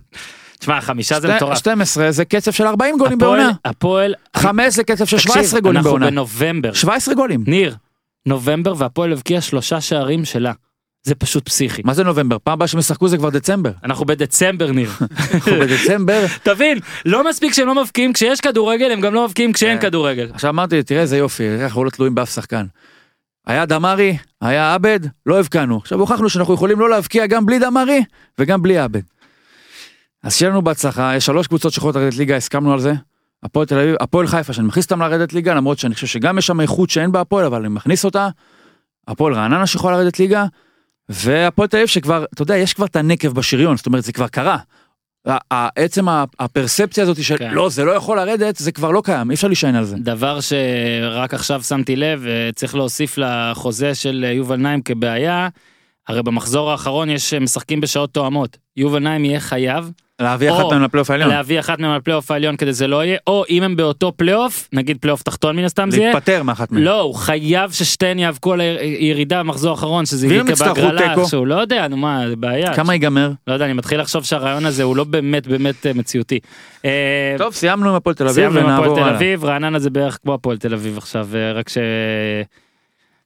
תשמע, 0.58 0.80
חמישה 0.80 1.20
זה 1.20 1.34
מטורף. 1.36 1.58
12 1.58 2.10
זה 2.10 2.24
קצב 2.24 2.50
של 2.52 2.66
40 2.66 2.98
גולים 2.98 3.18
הפועל- 3.18 3.38
בעונה. 3.38 3.52
הפועל, 3.64 4.14
5 4.36 4.74
זה 4.74 4.84
קצב 4.84 5.04
של 5.04 5.16
תקשיב, 5.16 5.32
17 5.32 5.60
גולים 5.60 5.76
אנחנו 5.76 5.90
בעונה. 5.90 6.06
בנובמבר. 6.10 6.72
17 6.72 7.14
גולים. 7.14 7.44
ניר, 7.46 7.76
נובמבר 8.26 8.74
והפועל 8.76 9.12
הבקיע 9.12 9.40
שלושה 9.40 9.80
שערים 9.80 10.24
שלה. 10.24 10.52
זה 11.04 11.14
פשוט 11.14 11.44
פסיכי. 11.44 11.82
מה 11.84 11.94
זה 11.94 12.04
נובמבר? 12.04 12.36
פעם 12.44 12.52
הבאה 12.52 12.68
שהם 12.68 12.80
ישחקו 12.80 13.08
זה 13.08 13.16
כבר 13.16 13.30
דצמבר. 13.30 13.70
אנחנו 13.84 14.04
בדצמבר 14.04 14.72
ניר. 14.72 14.90
אנחנו 15.34 15.52
בדצמבר. 15.52 16.24
תבין, 16.42 16.78
לא 17.04 17.28
מספיק 17.30 17.54
שהם 17.54 17.66
לא 17.66 17.82
מבקיעים 17.82 18.12
כשיש 18.12 18.40
כדורגל, 18.40 18.90
הם 18.92 19.00
גם 19.00 19.14
לא 19.14 19.26
מבקיעים 19.26 19.52
כשאין 19.52 19.78
כן. 19.80 19.86
כדורגל. 19.88 20.30
עכשיו 20.34 20.50
אמרתי, 20.50 20.82
תראה 20.82 21.00
איזה 21.00 21.16
יופי, 21.16 21.48
אנחנו 21.62 21.84
לא 21.84 21.90
תלויים 21.90 22.14
באף 22.14 22.34
שחקן. 22.34 22.66
היה 23.46 23.66
דמרי, 23.66 24.16
היה 24.40 24.74
עבד, 24.74 25.00
לא 25.26 25.40
הבקענו. 25.40 25.76
עכשיו 25.76 26.00
הוכחנו 26.00 26.28
שאנחנו 26.28 26.54
יכולים 26.54 26.80
לא 26.80 26.90
להבקיע 26.90 27.26
גם 27.26 27.46
בלי 27.46 27.58
דמרי 27.58 28.02
וגם 28.38 28.62
בלי 28.62 28.78
עבד. 28.78 29.02
אז 30.22 30.36
שיהיה 30.36 30.50
לנו 30.50 30.62
בהצלחה, 30.62 31.16
יש 31.16 31.26
שלוש 31.26 31.46
קבוצות 31.46 31.72
שיכולות 31.72 31.96
לרדת 31.96 32.16
ליגה, 32.16 32.36
הסכמנו 32.36 32.72
על 32.72 32.80
זה. 32.80 32.92
הפועל 33.42 33.66
תל 33.66 33.78
אביב, 33.78 33.96
הפועל 34.00 34.26
חיפה, 34.26 34.52
שאני 34.52 34.66
מכניס 34.66 34.84
אותם 34.84 35.02
לרדת 35.02 35.32
ליגה, 35.32 35.54
למרות 35.54 35.78
שאני 35.78 35.94
חושב 35.94 36.06
שגם 36.06 36.38
יש 36.38 36.46
שם 36.46 36.60
איכות 36.60 36.90
שאין 36.90 37.12
בהפועל, 37.12 37.44
אבל 37.44 37.60
אני 37.60 37.68
מכניס 37.68 38.04
אותה. 38.04 38.28
הפועל 39.08 39.34
רעננה 39.34 39.66
שיכולה 39.66 39.96
לרדת 39.96 40.18
ליגה, 40.18 40.44
והפועל 41.08 41.68
תל 41.68 41.76
אביב 41.76 41.88
שכבר, 41.88 42.24
אתה 42.34 42.42
יודע, 42.42 42.56
יש 42.56 42.74
כבר 42.74 42.86
את 42.86 42.96
הנקב 42.96 43.28
בשריון, 43.28 43.76
זאת 43.76 43.86
אומרת, 43.86 44.04
זה 44.04 44.12
כבר 44.12 44.28
קרה. 44.28 44.58
עצם 45.76 46.08
הפרספציה 46.38 47.04
הזאת 47.04 47.22
של 47.22 47.36
כן. 47.38 47.54
לא, 47.54 47.68
זה 47.68 47.84
לא 47.84 47.92
יכול 47.92 48.16
לרדת, 48.16 48.56
זה 48.56 48.72
כבר 48.72 48.90
לא 48.90 49.02
קיים, 49.04 49.30
אי 49.30 49.34
אפשר 49.34 49.46
להישען 49.46 49.74
על 49.74 49.84
זה. 49.84 49.96
דבר 49.96 50.38
שרק 50.40 51.34
עכשיו 51.34 51.62
שמתי 51.62 51.96
לב, 51.96 52.24
צריך 52.54 52.74
להוסיף 52.74 53.18
לחוזה 53.18 53.94
של 53.94 54.24
יובל 54.36 54.56
נעים 54.56 54.82
כבעיה, 54.82 55.48
הרי 56.08 56.22
במחזור 56.22 56.70
האחרון 56.70 57.10
יש 57.10 57.34
משחקים 57.34 57.80
בשעות 57.80 58.10
תואמות. 58.14 58.56
יובל 58.76 58.98
נעים 58.98 59.24
יהיה 59.24 59.40
חייב 59.40 59.90
להביא 60.22 60.50
אחת 60.50 60.60
או 60.60 60.70
מהם 60.70 60.82
לפלייאוף 60.82 61.10
העליון. 61.10 61.30
להביא 61.30 61.60
אחת 61.60 61.78
מהם 61.78 61.90
על 61.90 62.00
פלייאוף 62.00 62.30
העליון 62.30 62.56
כדי 62.56 62.72
זה 62.72 62.86
לא 62.86 63.04
יהיה, 63.04 63.18
או 63.26 63.44
אם 63.50 63.62
הם 63.62 63.76
באותו 63.76 64.12
פלייאוף, 64.16 64.68
נגיד 64.72 64.98
פלייאוף 65.00 65.22
תחתון 65.22 65.56
מן 65.56 65.64
הסתם 65.64 65.90
זה 65.90 65.96
יהיה, 65.96 66.12
להתפטר 66.12 66.42
מאחת 66.42 66.72
מהם. 66.72 66.82
לא, 66.82 67.00
הוא 67.00 67.14
חייב 67.14 67.70
ששתיהן 67.70 68.18
יאבקו 68.18 68.52
על 68.52 68.60
הירידה 68.60 69.42
במחזור 69.42 69.70
האחרון, 69.70 70.06
שזה 70.06 70.26
יהיה 70.26 70.42
יצטרכו 70.48 70.74
בהגרלה 70.74 71.08
תיקו? 71.08 71.20
איכשהו, 71.20 71.46
לא 71.46 71.54
יודע, 71.54 71.88
נו 71.88 71.96
מה, 71.96 72.28
זה 72.28 72.36
בעיה. 72.36 72.74
כמה 72.74 72.92
ייגמר? 72.92 73.30
לא 73.46 73.52
יודע, 73.52 73.64
אני 73.64 73.72
מתחיל 73.72 74.00
לחשוב 74.00 74.24
שהרעיון 74.24 74.66
הזה 74.66 74.82
הוא 74.82 74.96
לא 74.96 75.04
באמת 75.04 75.46
באמת 75.46 75.86
אה, 75.86 75.92
מציאותי. 75.94 76.38
אה, 76.84 77.34
טוב, 77.38 77.54
סיימנו 77.54 77.88
עם 77.88 77.94
הפועל 77.94 78.14
תל 78.14 78.24
אביב 78.24 78.34
סיימנו 78.34 78.60
עם 78.60 78.66
הפועל 78.66 78.78
ונעבור 78.78 78.96
תל 78.96 79.02
הלאה. 79.02 79.16
אביב, 79.16 79.44
רעננה 79.44 79.78
זה 79.78 79.90
בערך 79.90 80.18
כמו 80.22 80.34
הפועל 80.34 80.58
תל 80.58 80.74
אביב 80.74 80.98
עכשיו, 80.98 81.28
אה, 81.34 81.52
רק 81.52 81.68
ש... 81.68 81.78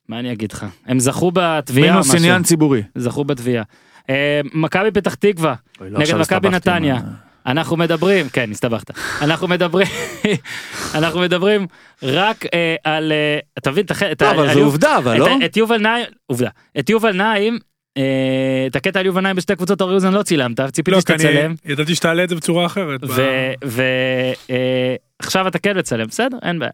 מה 0.09 0.19
אני 0.19 0.33
אגיד 0.33 0.53
לך? 0.53 0.67
הם 0.87 1.01
זכו 1.01 1.31
בתביעה, 1.35 1.91
מינוס 1.91 2.07
משהו. 2.07 2.19
עניין 2.19 2.43
ציבורי. 2.43 2.83
זכו 2.95 3.25
בתביעה. 3.25 3.65
אה, 4.11 4.41
מכבי 4.53 4.91
פתח 4.91 5.15
תקווה, 5.15 5.55
לא, 5.81 5.99
נגד 5.99 6.15
מכבי 6.15 6.49
נתניה. 6.49 7.01
אנחנו 7.47 7.77
מדברים, 7.77 8.29
כן, 8.29 8.51
הסתבכת. 8.51 8.91
אנחנו 9.23 9.49
מדברים, 9.49 9.87
אנחנו 10.95 11.21
מדברים 11.21 11.67
רק 12.03 12.45
אה, 12.55 12.75
על, 12.85 13.13
אה, 13.13 13.39
אתה 13.59 13.71
מבין, 13.71 13.85
את 13.85 13.91
הח- 13.91 14.03
את 14.03 14.19
טוב, 14.19 14.29
ה- 14.29 14.33
אבל 14.99 15.17
לא? 15.19 15.29
את 15.45 15.57
יובל 15.57 15.77
נעים, 15.79 16.07
עובדה, 16.27 16.49
את 16.79 16.91
יובל 16.91 17.13
נעים, 17.17 17.59
אה, 17.97 18.03
את 18.67 18.77
הקטע 18.77 19.01
על 19.01 19.07
יובל 19.07 19.21
נעים 19.21 19.37
בשתי 19.37 19.57
קבוצות 19.57 19.81
אורי 19.81 19.95
אוזן 19.95 20.13
לא 20.13 20.23
צילמת, 20.23 20.61
ציפיתי 20.61 20.91
לא, 20.91 21.01
שתצלם. 21.01 21.55
ידעתי 21.65 21.95
שתעלה 21.95 22.25
את 22.25 22.29
זה 22.29 22.35
בצורה 22.37 22.67
אחרת. 22.67 23.01
ועכשיו 25.21 25.49
אתה 25.49 25.59
כן 25.59 25.79
מצלם 25.79 26.07
בסדר 26.07 26.39
אין 26.43 26.59
בעיה. 26.59 26.71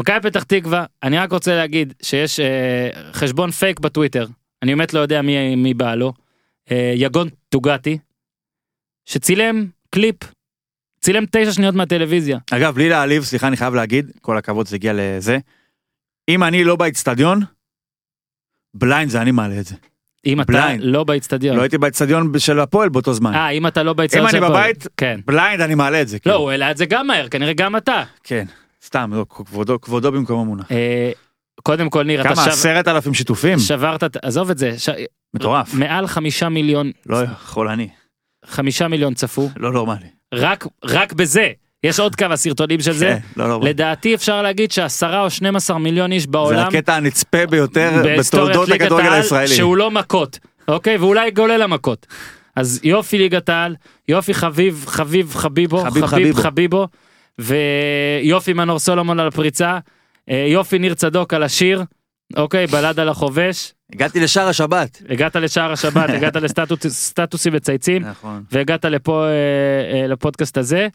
מכבי 0.00 0.20
פתח 0.30 0.42
תקווה 0.42 0.84
אני 1.02 1.18
רק 1.18 1.32
רוצה 1.32 1.56
להגיד 1.56 1.92
שיש 2.02 2.40
אה, 2.40 2.46
חשבון 3.12 3.50
פייק 3.50 3.80
בטוויטר 3.80 4.26
אני 4.62 4.74
באמת 4.74 4.94
לא 4.94 5.00
יודע 5.00 5.22
מי 5.22 5.54
מי 5.56 5.74
בעלו 5.74 6.06
אה, 6.06 6.12
יגון 6.94 7.28
תוגתי 7.48 7.98
שצילם 9.04 9.66
קליפ 9.90 10.16
צילם 11.00 11.24
תשע 11.30 11.52
שניות 11.52 11.74
מהטלוויזיה 11.74 12.38
אגב, 12.50 12.74
בלי 12.74 12.88
להעליב, 12.88 13.22
סליחה, 13.24 13.48
אני 13.48 13.56
חייב 13.56 13.74
להגיד, 13.74 14.10
כל 14.20 14.38
הכבוד 14.38 14.66
זה 14.66 14.76
הגיע 14.76 14.92
לזה. 14.96 15.38
אם 16.28 16.44
אני 16.44 16.64
לא 16.64 16.76
באצטדיון, 16.76 17.40
בליינד 18.74 19.10
זה 19.10 19.22
אני 19.22 19.30
מעלה 19.30 19.60
את 19.60 19.66
זה. 19.66 19.74
אם 20.26 20.40
אתה 20.40 20.52
בליינד. 20.52 20.80
לא 20.84 21.04
באיצטדיון. 21.04 21.56
לא 21.56 21.62
הייתי 21.62 21.78
באצטדיון 21.78 22.32
של 22.38 22.60
הפועל 22.60 22.88
באותו 22.88 23.12
זמן. 23.14 23.34
אה 23.34 23.50
אם 23.50 23.66
אתה 23.66 23.82
לא 23.82 23.92
באצטדיון. 23.92 24.24
אם 24.26 24.30
אני 24.30 24.38
של 24.38 24.44
הפועל. 24.44 24.62
בבית, 24.72 24.86
כן. 24.96 25.20
בליינד 25.26 25.60
אני 25.60 25.74
מעלה 25.74 26.02
את 26.02 26.08
זה. 26.08 26.16
לא 26.16 26.20
כאילו. 26.22 26.36
הוא 26.36 26.50
העלה 26.50 26.70
את 26.70 26.76
זה 26.76 26.86
גם 26.86 27.06
מהר 27.06 27.28
כנראה 27.28 27.52
גם 27.52 27.76
אתה. 27.76 28.02
כן, 28.24 28.44
סתם, 28.84 29.10
לא, 29.14 29.26
כבודו- 29.28 29.80
כבודו 29.82 30.12
במקומו 30.12 30.44
מונח. 30.44 30.72
אה, 30.72 31.10
קודם 31.62 31.90
כל 31.90 32.02
ניר 32.02 32.20
אתה 32.20 32.34
כמה, 32.34 32.44
שב- 32.44 32.50
עשרת 32.50 32.88
אלפים 32.88 33.14
שיתופים? 33.14 33.58
שברת 33.58 34.16
עזוב 34.22 34.50
את 34.50 34.58
זה 34.58 34.78
ש- 34.78 34.88
מטורף. 35.36 35.74
מעל 35.74 36.06
חמישה 36.06 36.48
מיליון 36.48 36.90
לא 37.06 37.22
יכול 37.22 37.68
אני. 37.68 37.88
חמישה 38.46 38.88
מיליון 38.88 39.14
צפו 39.14 39.50
לא 39.56 39.72
נורמלי. 39.72 40.06
רק 40.34 40.66
רק 40.84 41.12
בזה 41.12 41.50
יש 41.82 42.00
עוד 42.00 42.14
כמה 42.14 42.36
סרטונים 42.36 42.80
של 42.80 42.92
זה 42.92 43.18
כן, 43.36 43.42
לא. 43.42 43.60
לדעתי 43.62 44.14
אפשר 44.14 44.42
להגיד 44.42 44.72
שעשרה 44.72 45.20
או 45.22 45.30
12 45.30 45.78
מיליון 45.78 46.12
איש 46.12 46.22
זה 46.22 46.28
בעולם 46.30 46.68
הקטע 46.68 46.94
הנצפה 46.94 47.46
ביותר 47.46 48.02
בתולדות 48.18 48.68
הכדורגל 48.68 49.12
הישראלי. 49.12 49.48
שהוא 49.48 49.76
לא 49.76 49.90
מכות 49.90 50.38
אוקיי 50.68 50.96
ואולי 50.96 51.30
גולל 51.30 51.62
המכות 51.62 52.06
אז 52.56 52.80
יופי 52.82 53.18
ליגת 53.18 53.48
העל 53.48 53.76
יופי 54.08 54.34
חביב 54.34 54.84
חביב 54.86 55.34
חביבו 55.34 55.78
חביב 55.78 56.06
חביב 56.06 56.34
חביבו. 56.36 56.42
חביבו 56.42 56.88
ויופי 57.38 58.52
מנור 58.52 58.78
סולומון 58.78 59.20
על 59.20 59.28
הפריצה 59.28 59.78
אה, 60.30 60.46
יופי 60.48 60.78
ניר 60.78 60.94
צדוק 60.94 61.34
על 61.34 61.42
השיר 61.42 61.82
אוקיי 62.36 62.66
בלד 62.66 63.00
על 63.00 63.08
החובש 63.08 63.72
הגעתי 63.92 64.20
לשער 64.20 64.48
השבת. 64.48 65.02
הגעת 65.08 65.36
לשער 65.36 65.72
השבת 65.72 66.10
הגעת 66.14 66.36
לסטטוסים 66.84 67.52
וצייצים 67.56 68.02
נכון. 68.02 68.42
והגעת 68.52 68.84
לפה 68.84 69.24
אה, 69.24 69.30
אה, 70.00 70.06
לפודקאסט 70.06 70.58
הזה. 70.58 70.88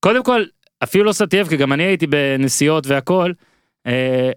קודם 0.00 0.22
כל 0.22 0.44
אפילו 0.82 1.04
לא 1.04 1.12
שמתי 1.12 1.40
לב 1.40 1.48
כי 1.48 1.56
גם 1.56 1.72
אני 1.72 1.82
הייתי 1.82 2.06
בנסיעות 2.06 2.86
והכל. 2.86 3.32
אה, 3.86 4.30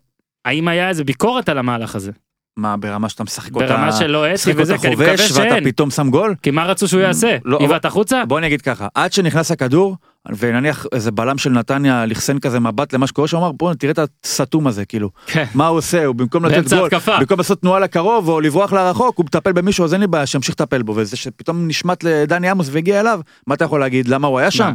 האם 0.46 0.68
היה 0.68 0.90
איזה 0.90 1.04
ביקורת 1.04 1.50
על 1.50 1.58
המהלך 1.58 1.96
הזה? 1.96 2.12
מה, 2.58 2.78
ברמה 2.78 3.10
שאתה 3.10 3.24
משחק 3.24 3.56
אותה... 3.56 3.68
ברמה 3.68 3.92
של 3.92 4.08
לא 4.08 4.34
אתי 4.34 4.52
וזה 4.56 4.78
כי 4.78 4.88
אני 4.88 4.96
מקווה 4.96 5.18
חובש 5.18 5.32
ואתה 5.32 5.50
שאין. 5.50 5.72
פתאום 5.72 5.92
שם 5.92 6.10
גול? 6.10 6.36
כי 6.42 6.52
מה 6.52 6.66
רצו 6.66 6.88
שהוא 6.88 7.02
יעשה? 7.02 7.38
לא, 7.46 7.58
עיוות 7.58 7.86
החוצה? 7.86 8.26
בוא 8.26 8.40
נגיד 8.40 8.62
ככה, 8.62 8.88
עד 8.96 9.14
שנכנס 9.14 9.52
הכדור, 9.52 9.98
ונניח 10.38 10.86
איזה 10.92 11.12
בלם 11.12 11.38
של 11.38 11.50
נתניה 11.50 12.06
לכסן 12.06 12.40
כזה 12.40 12.60
מבט 12.60 12.94
למה 12.94 13.08
שקורה 13.08 13.28
שם, 13.28 13.38
אמר 13.38 13.52
בוא 13.52 13.74
תראה 13.74 13.92
את 13.92 14.00
הסתום 14.24 14.68
הזה, 14.68 14.86
כאילו, 14.86 15.10
כן. 15.26 15.46
מה 15.54 15.68
הוא 15.68 15.78
עושה, 15.78 16.06
הוא 16.06 16.16
במקום 16.16 16.46
לתת 16.46 16.70
גול, 16.70 16.86
התקפה. 16.86 17.20
במקום 17.20 17.38
לעשות 17.38 17.62
תנועה 17.62 17.80
לקרוב 17.80 18.30
או 18.30 18.42
לברוח 18.42 18.74
לרחוק, 18.74 19.18
הוא 19.18 19.26
מטפל 19.26 19.52
במישהו, 19.52 19.86
אז 19.86 19.94
אין 19.94 20.02
לי 20.02 20.08
בעיה 20.08 20.26
שימשיך 20.26 20.56
לטפל 20.56 20.82
בו, 20.82 20.96
וזה 20.96 21.18
שפתאום 21.18 21.68
נשמט 21.68 22.04
לדני 22.04 22.50
עמוס 22.50 22.70
והגיע 22.72 23.00
אליו, 23.00 23.22
מה 23.48 23.56
אתה 23.56 23.66
יכול 23.66 23.80
להגיד, 23.80 24.08
למה 24.08 24.28
הוא 24.28 24.40
היה 24.40 24.52
שם? 24.52 24.74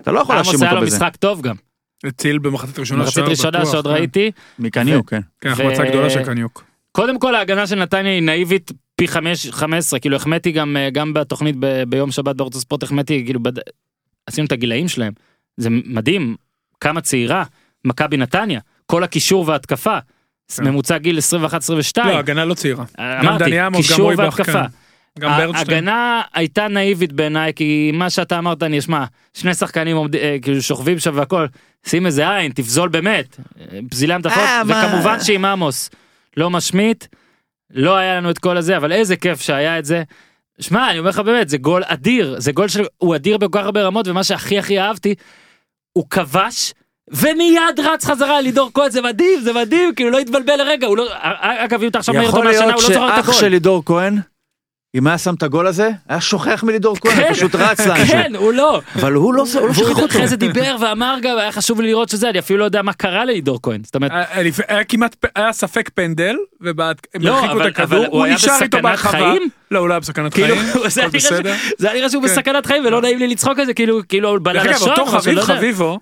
אתה 0.00 0.12
לא 0.12 0.20
יכול 0.20 0.34
להאשים 0.34 0.50
עמוס 0.50 0.62
היה 0.62 0.70
אותו 0.70 0.80
לו 0.80 0.86
בזה. 0.86 0.96
משחק 0.96 1.16
טוב 1.16 1.40
גם. 1.40 1.54
הציל 2.04 2.38
במחצית 2.38 2.78
ראשונה 2.78 3.02
מחצית 3.02 3.14
שער 3.14 3.30
ראשונה 3.30 3.66
שעוד 3.66 3.84
כן. 3.84 3.90
ראיתי. 3.90 4.30
מקניוק, 4.58 5.10
כן. 5.10 5.20
כן, 5.40 5.48
החמצה 5.48 5.84
גדולה 5.84 6.10
של 6.10 6.24
קניוק. 6.24 6.64
קודם 6.92 7.18
כל 7.18 7.34
ההגנה 7.34 7.66
של 7.66 7.76
נתניה 7.76 8.12
היא 8.12 8.22
נאיבית 8.22 8.72
פי 8.96 9.08
חמש, 9.08 9.50
חמש 9.50 9.78
עשרה, 9.78 10.00
כאילו 10.00 10.16
החמאתי 10.16 10.52
גם, 10.52 10.76
אה, 10.76 10.90
גם 10.90 11.14
בתוכנית 11.14 11.56
ב, 11.58 11.82
ביום 11.88 12.10
שבת 12.10 12.36
בערוץ 12.36 12.56
הספורט, 12.56 12.82
החמאתי, 12.82 13.22
כאילו, 13.24 13.40
בד... 13.40 13.58
עשינו 14.28 14.46
את 14.46 14.52
הגילאים 14.52 14.88
שלהם. 14.88 15.12
זה 15.56 15.68
מדהים, 15.70 16.36
כמה 16.80 17.00
צעירה, 17.00 17.44
מכבי 17.84 18.16
נתניה, 18.16 18.60
כל 18.86 19.04
הקישור 19.04 19.48
וההתקפה, 19.48 19.98
כן. 20.56 20.64
ממוצע 20.64 20.98
גיל 20.98 21.18
21-22. 21.18 21.20
לא, 22.04 22.18
הגנה 22.18 22.44
לא 22.44 22.54
צעירה. 22.54 22.84
גם 22.98 23.28
אמרתי, 23.28 23.76
קישור 23.76 24.12
בכר. 24.12 24.22
והתקפה. 24.24 24.62
ההגנה 25.22 26.22
הייתה 26.34 26.68
נאיבית 26.68 27.12
בעיניי 27.12 27.52
כי 27.54 27.90
מה 27.94 28.10
שאתה 28.10 28.38
אמרת 28.38 28.62
אני 28.62 28.78
אשמע 28.78 29.04
שני 29.34 29.54
שחקנים 29.54 29.96
עומד, 29.96 30.16
אה, 30.16 30.36
כאילו 30.42 30.62
שוכבים 30.62 30.98
שם 30.98 31.12
והכל 31.14 31.46
שים 31.86 32.06
איזה 32.06 32.36
עין 32.36 32.52
תפזול 32.52 32.88
באמת 32.88 33.36
אה, 33.60 33.78
פזילה 33.90 34.16
אה, 34.26 34.64
מה? 34.64 34.84
וכמובן 34.84 35.20
שעם 35.20 35.44
עמוס 35.44 35.90
לא 36.36 36.50
משמיט 36.50 37.06
לא 37.70 37.96
היה 37.96 38.16
לנו 38.16 38.30
את 38.30 38.38
כל 38.38 38.56
הזה 38.56 38.76
אבל 38.76 38.92
איזה 38.92 39.16
כיף 39.16 39.40
שהיה 39.40 39.78
את 39.78 39.84
זה. 39.84 40.02
שמע 40.60 40.90
אני 40.90 40.98
אומר 40.98 41.10
לך 41.10 41.18
באמת 41.18 41.48
זה 41.48 41.58
גול 41.58 41.82
אדיר 41.86 42.34
זה 42.38 42.52
גול 42.52 42.68
שהוא 42.68 43.16
אדיר 43.16 43.38
בכל 43.38 43.58
כך 43.58 43.64
הרבה 43.64 43.82
רמות 43.82 44.08
ומה 44.08 44.24
שהכי 44.24 44.58
הכי 44.58 44.80
אהבתי 44.80 45.14
הוא 45.92 46.04
כבש. 46.10 46.72
ומיד 47.10 47.80
רץ 47.84 48.04
חזרה 48.04 48.40
לידור 48.40 48.70
כהן 48.74 48.90
זה 48.90 49.02
מדהים 49.02 49.40
זה 49.40 49.52
מדהים 49.52 49.94
כאילו 49.94 50.10
לא 50.10 50.18
התבלבל 50.18 50.56
לרגע 50.56 50.86
הוא 50.86 50.96
לא 50.96 51.06
אגב 51.40 51.82
אם 51.82 51.88
אתה 51.88 51.98
עכשיו 51.98 52.14
מעיר 52.14 52.26
אותו 52.28 52.38
יכול 52.38 52.50
מהשנה 52.50 52.66
להיות 52.66 52.82
הוא 52.82 52.90
לא 52.90 52.94
זוכר 52.94 53.08
את 53.08 53.24
שאח 53.24 53.28
הכל. 53.28 53.40
של 53.40 53.48
לידור 53.48 53.82
כהן, 53.86 54.18
אם 54.94 55.06
היה 55.06 55.18
שם 55.18 55.34
את 55.34 55.42
הגול 55.42 55.66
הזה, 55.66 55.90
היה 56.08 56.20
שוכח 56.20 56.64
מלידור 56.66 56.96
כהן, 57.00 57.14
כן. 57.14 57.32
פשוט 57.34 57.54
רץ 57.54 57.80
לאנשהו. 57.86 58.06
כן 58.06 58.32
הוא 58.36 58.52
לא 58.52 58.80
אבל 58.96 59.12
הוא 59.12 59.34
לא 59.34 59.42
הוא 59.54 59.68
לא 59.68 59.72
והוא 59.74 59.74
שכח 59.74 59.88
אותו. 60.02 60.06
אחרי 60.06 60.28
זה 60.28 60.36
דיבר 60.36 60.76
ואמר 60.80 61.16
גם 61.22 61.38
היה 61.38 61.52
חשוב 61.52 61.80
לי 61.80 61.86
לראות 61.88 62.08
שזה 62.08 62.30
אני 62.30 62.38
אפילו 62.38 62.58
לא 62.58 62.64
יודע 62.64 62.82
מה 62.82 62.92
קרה 62.92 63.24
לידור 63.24 63.58
כהן 63.62 63.80
זאת 63.84 63.94
אומרת 63.94 64.10
היה- 64.12 64.24
היה- 64.30 64.52
היה 64.68 64.84
כמעט, 64.84 65.16
היה 65.36 65.52
ספק 65.52 65.90
פנדל, 65.94 66.36
והם 66.60 66.76
לא, 67.20 67.38
הרחיקו 67.38 67.60
את 67.62 67.66
הכדור, 67.66 68.06
הוא 68.06 68.24
היה 68.24 68.34
נשאר 68.34 68.52
איתו 68.54 68.64
בסכנת 68.66 68.82
בהרחבה. 68.82 69.10
חיים? 69.10 69.48
לא, 69.70 69.78
הוא 69.78 69.88
לא 69.88 69.94
היה 69.94 70.00
בסכנת 70.00 70.34
כאילו 70.34 70.56
חיים, 70.56 70.66
זה 70.90 71.00
היה 71.00 71.08
הכל 71.08 71.18
נראה 71.18 71.30
בסדר. 71.30 71.54
זה 71.78 71.86
היה 71.90 71.96
נראה 71.98 72.10
שהוא 72.10 72.22
כן. 72.22 72.28
בסכנת 72.28 72.66
חיים 72.66 72.84
ולא 72.86 73.00
נעים 73.02 73.18
לי 73.18 73.28
לצחוק 73.28 73.58
על 73.58 73.66
זה 73.66 73.74
כאילו 73.74 74.00
כאילו 74.08 74.28
הוא 74.28 74.38
בלע 74.42 74.62
דרך 74.62 74.72
אגב, 74.72 74.74
לשון 74.82 74.90
אותו 74.90 75.06
חביב 75.06 75.34
לא. 75.38 75.42
חביבו, 75.42 75.98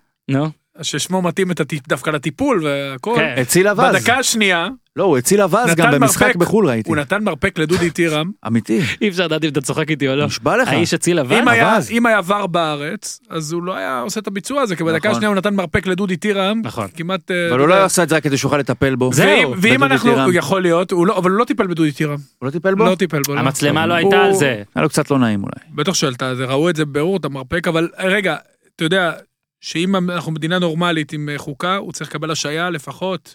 ששמו 0.82 1.22
מתאים 1.22 1.48
דווקא 1.88 2.10
לטיפול 2.10 2.64
והכל, 2.64 3.14
כן. 3.16 3.34
הציל 3.40 3.68
אווז. 3.68 3.94
בדקה 3.94 4.18
השנייה, 4.18 4.68
לא, 4.96 5.04
הוא 5.04 5.18
הציל 5.18 5.42
אווז 5.42 5.74
גם 5.74 5.90
במשחק. 5.92 6.36
בחו"ל 6.36 6.68
ראיתי. 6.68 6.88
הוא 6.88 6.96
נתן 6.96 7.24
מרפק 7.24 7.58
לדודי 7.58 7.90
טירם, 7.90 8.30
אמיתי. 8.46 8.80
אי 9.02 9.08
אפשר 9.08 9.24
לדעת 9.24 9.44
אם 9.44 9.48
אתה 9.48 9.60
צוחק 9.60 9.90
איתי 9.90 10.08
או 10.08 10.16
לא 10.16 10.26
נשבע 10.26 10.56
לך. 10.56 10.68
האיש 10.68 10.94
הציל 10.94 11.18
אבן 11.18 11.36
אם 11.36 11.48
היה- 11.48 11.74
אווז. 11.74 11.90
אם 11.90 12.06
היה 12.06 12.20
ור 12.26 12.46
בארץ, 12.46 13.20
אז 13.30 13.52
הוא 13.52 13.62
לא 13.62 13.76
היה 13.76 14.00
עושה 14.00 14.20
את 14.20 14.26
הביצוע 14.26 14.62
הזה, 14.62 14.76
כי 14.76 14.84
בדקה 14.84 14.98
נכון. 14.98 15.10
השנייה 15.10 15.28
הוא 15.28 15.36
נתן 15.36 15.54
מרפק 15.54 15.86
לדודי 15.86 16.16
טירם, 16.16 16.60
נכון. 16.64 16.88
כמעט... 16.96 17.30
אה, 17.30 17.48
אבל 17.50 17.58
הוא 17.60 17.68
לא 17.68 17.84
עושה 17.84 18.02
את 18.02 18.08
זה 18.08 18.16
רק 18.16 18.22
כדי 18.22 18.36
שיוכל 18.36 18.58
לטפל 18.58 18.94
בו. 18.94 19.12
זהו, 19.12 19.54
ואם 19.62 19.84
אנחנו, 19.84 20.32
יכול 20.32 20.62
להיות, 20.62 20.92
לא- 20.92 21.18
אבל 21.18 21.30
הוא 21.30 21.38
לא 21.38 21.44
טיפל 21.44 21.66
בדודי 21.66 21.92
טירם, 21.92 22.16
הוא 22.38 22.46
לא 22.46 22.50
טיפל 22.50 22.74
בו? 22.74 22.84
לא 22.84 22.94
טיפל 22.94 23.20
בו, 23.26 23.34
לא. 23.34 23.40
המצלמה 23.40 23.86
לא 23.86 23.94
הייתה 23.94 24.16
על 24.24 24.32
זה 24.34 24.62
היה 24.74 24.82
לו 24.82 24.88
קצת 24.88 25.10
לא 25.10 25.18
נעים 25.18 25.40
אולי. 25.42 25.74
בטח 25.74 25.94
שעלתה, 25.94 26.34
זה 26.34 26.44
ראו 26.44 26.70
את 26.70 26.76
זה 26.76 26.84
בבירור, 26.84 27.16
את 27.16 27.24
המרפק, 27.24 27.68
אבל 27.68 27.88
רגע, 27.98 28.36
אתה 28.76 28.84
יודע, 28.84 29.12
שאם 29.60 29.96
אנחנו 29.96 30.32
מדינה 30.32 30.58
נורמלית 30.58 31.12
עם 31.12 31.28
אה, 31.28 31.38
חוקה, 31.38 31.76
הוא 31.76 31.92
צריך 31.92 32.10
לקבל 32.10 32.30
השעיה 32.30 32.70
לפחות 32.70 33.34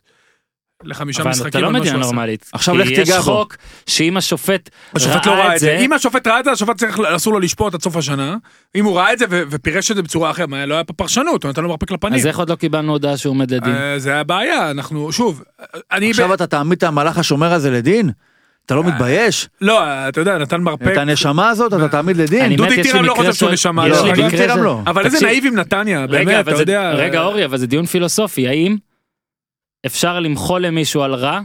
לחמישה 0.83 1.21
אבל 1.21 1.29
משחקים. 1.31 1.49
אתה 1.49 1.59
לא 1.59 1.71
מדינה. 1.71 1.97
נורמלית 1.97 2.49
עכשיו 2.53 2.77
לך 2.77 2.87
תיגע 2.87 3.01
יש 3.01 3.09
בו. 3.09 3.21
חוק 3.21 3.55
שאם 3.87 4.17
השופט 4.17 4.69
השופט 4.95 5.25
לא 5.25 5.31
ראה 5.31 5.55
את 5.55 5.59
זה. 5.59 5.77
אם 5.77 5.93
השופט 5.93 6.27
ראה 6.27 6.39
את 6.39 6.45
זה, 6.45 6.51
השופט 6.51 6.77
צריך, 6.77 6.99
אסור 6.99 7.33
לו 7.33 7.39
לשפוט 7.39 7.73
עד 7.73 7.81
סוף 7.81 7.95
השנה. 7.97 8.35
אם 8.75 8.85
הוא 8.85 8.97
ראה 8.97 9.13
את 9.13 9.19
זה 9.19 9.25
ופירש 9.29 9.91
את 9.91 9.95
זה 9.95 10.01
בצורה 10.01 10.31
אחרת, 10.31 10.49
לא 10.67 10.73
היה 10.73 10.83
פה 10.83 10.93
פרשנות, 10.93 11.43
הוא 11.43 11.49
נתן 11.49 11.61
לו 11.63 11.69
מרפק 11.69 11.91
לפנים. 11.91 12.13
אז 12.19 12.27
איך 12.27 12.39
עוד 12.39 12.49
לא 12.49 12.55
קיבלנו 12.55 12.91
הודעה 12.91 13.17
שהוא 13.17 13.31
עומד 13.31 13.51
לדין 13.51 13.75
אה, 13.75 13.99
זה 13.99 14.15
הבעיה, 14.19 14.71
אנחנו, 14.71 15.11
שוב, 15.11 15.41
אני... 15.91 16.09
עכשיו 16.09 16.33
אתה 16.33 16.47
תעמיד 16.47 16.77
את 16.77 16.83
המלאך 16.83 17.17
השומר 17.17 17.53
הזה 17.53 17.71
לדין? 17.71 18.09
אתה 18.65 18.75
לא 18.75 18.83
מתבייש? 18.83 19.49
לא, 19.61 19.83
אתה 20.09 20.21
יודע, 20.21 20.37
נתן 20.37 20.61
מרפק. 20.61 20.87
את 20.93 20.97
הנשמה 20.97 21.49
הזאת 21.49 21.73
אתה 21.73 21.87
תעמיד 21.87 22.17
לדין? 22.17 22.55
דודי 22.55 22.73
יש 22.75 22.87
טירם 22.87 23.05
לא 23.05 23.13
חושב 23.15 23.33
שהוא 23.33 23.51
נשמה, 23.51 23.87
יש 23.87 23.97
לא, 23.97 24.03
לי 24.03 24.11
רגע, 24.11 24.27
מקרה 24.27 24.39
טירם 24.39 24.57
של- 24.57 24.63
לא. 24.63 24.79
אבל 24.87 25.05
איזה 25.05 25.17
תקשיב, 25.17 25.29
נאיבים 25.29 25.55
נתניה, 25.55 26.07
באמת, 26.07 26.35
אבל 26.47 26.53
אתה 26.53 26.61
יודע. 26.61 26.91
רגע 26.91 27.21
אורי 27.21 27.45
אבל 27.45 27.57
זה 27.57 27.67
דיון 27.67 27.85
פילוסופי 27.85 28.47
האם 28.47 28.75
אפשר 29.85 30.19
למחול 30.19 30.65
למישהו 30.65 31.01
על 31.03 31.13
רע 31.15 31.39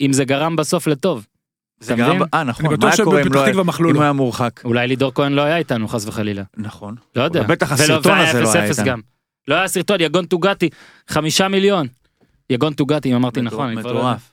אם 0.00 0.12
זה 0.12 0.24
גרם 0.24 0.56
בסוף 0.56 0.86
לטוב. 0.86 1.26
זה 1.80 1.94
גרם... 1.94 2.18
אה 2.34 2.44
נכון, 2.44 2.64
מה 2.80 2.88
היה 2.88 3.04
קורה 3.04 3.22
אם 3.22 3.32
לא 3.32 3.44
היה- 3.44 3.54
אם 3.90 4.00
היה 4.00 4.12
מורחק? 4.12 4.60
אולי 4.64 4.88
לידור 4.88 5.12
כהן 5.14 5.32
לא 5.32 5.42
היה 5.42 5.56
איתנו 5.56 5.88
חס 5.88 6.06
וחלילה. 6.06 6.42
נכון. 6.56 6.94
לא 7.16 7.22
יודע. 7.22 7.42
בטח 7.42 7.72
הסרטון 7.72 8.18
הזה 8.18 8.40
לא 8.40 8.52
היה 8.52 8.66
0-0 8.66 8.70
איתנו. 8.70 8.86
גם. 8.86 9.00
לא 9.48 9.54
היה 9.54 9.68
סרטון 9.68 10.00
יגון 10.00 10.26
טוגתי 10.26 10.68
חמישה 11.08 11.48
מיליון. 11.48 11.86
יגון 12.50 12.72
טוגתי 12.74 13.10
אם 13.10 13.14
אמרתי 13.14 13.42
נכון. 13.42 13.68
אני 13.68 13.80
כבר 13.80 13.92
לא. 13.92 13.98
מטורף. 14.00 14.32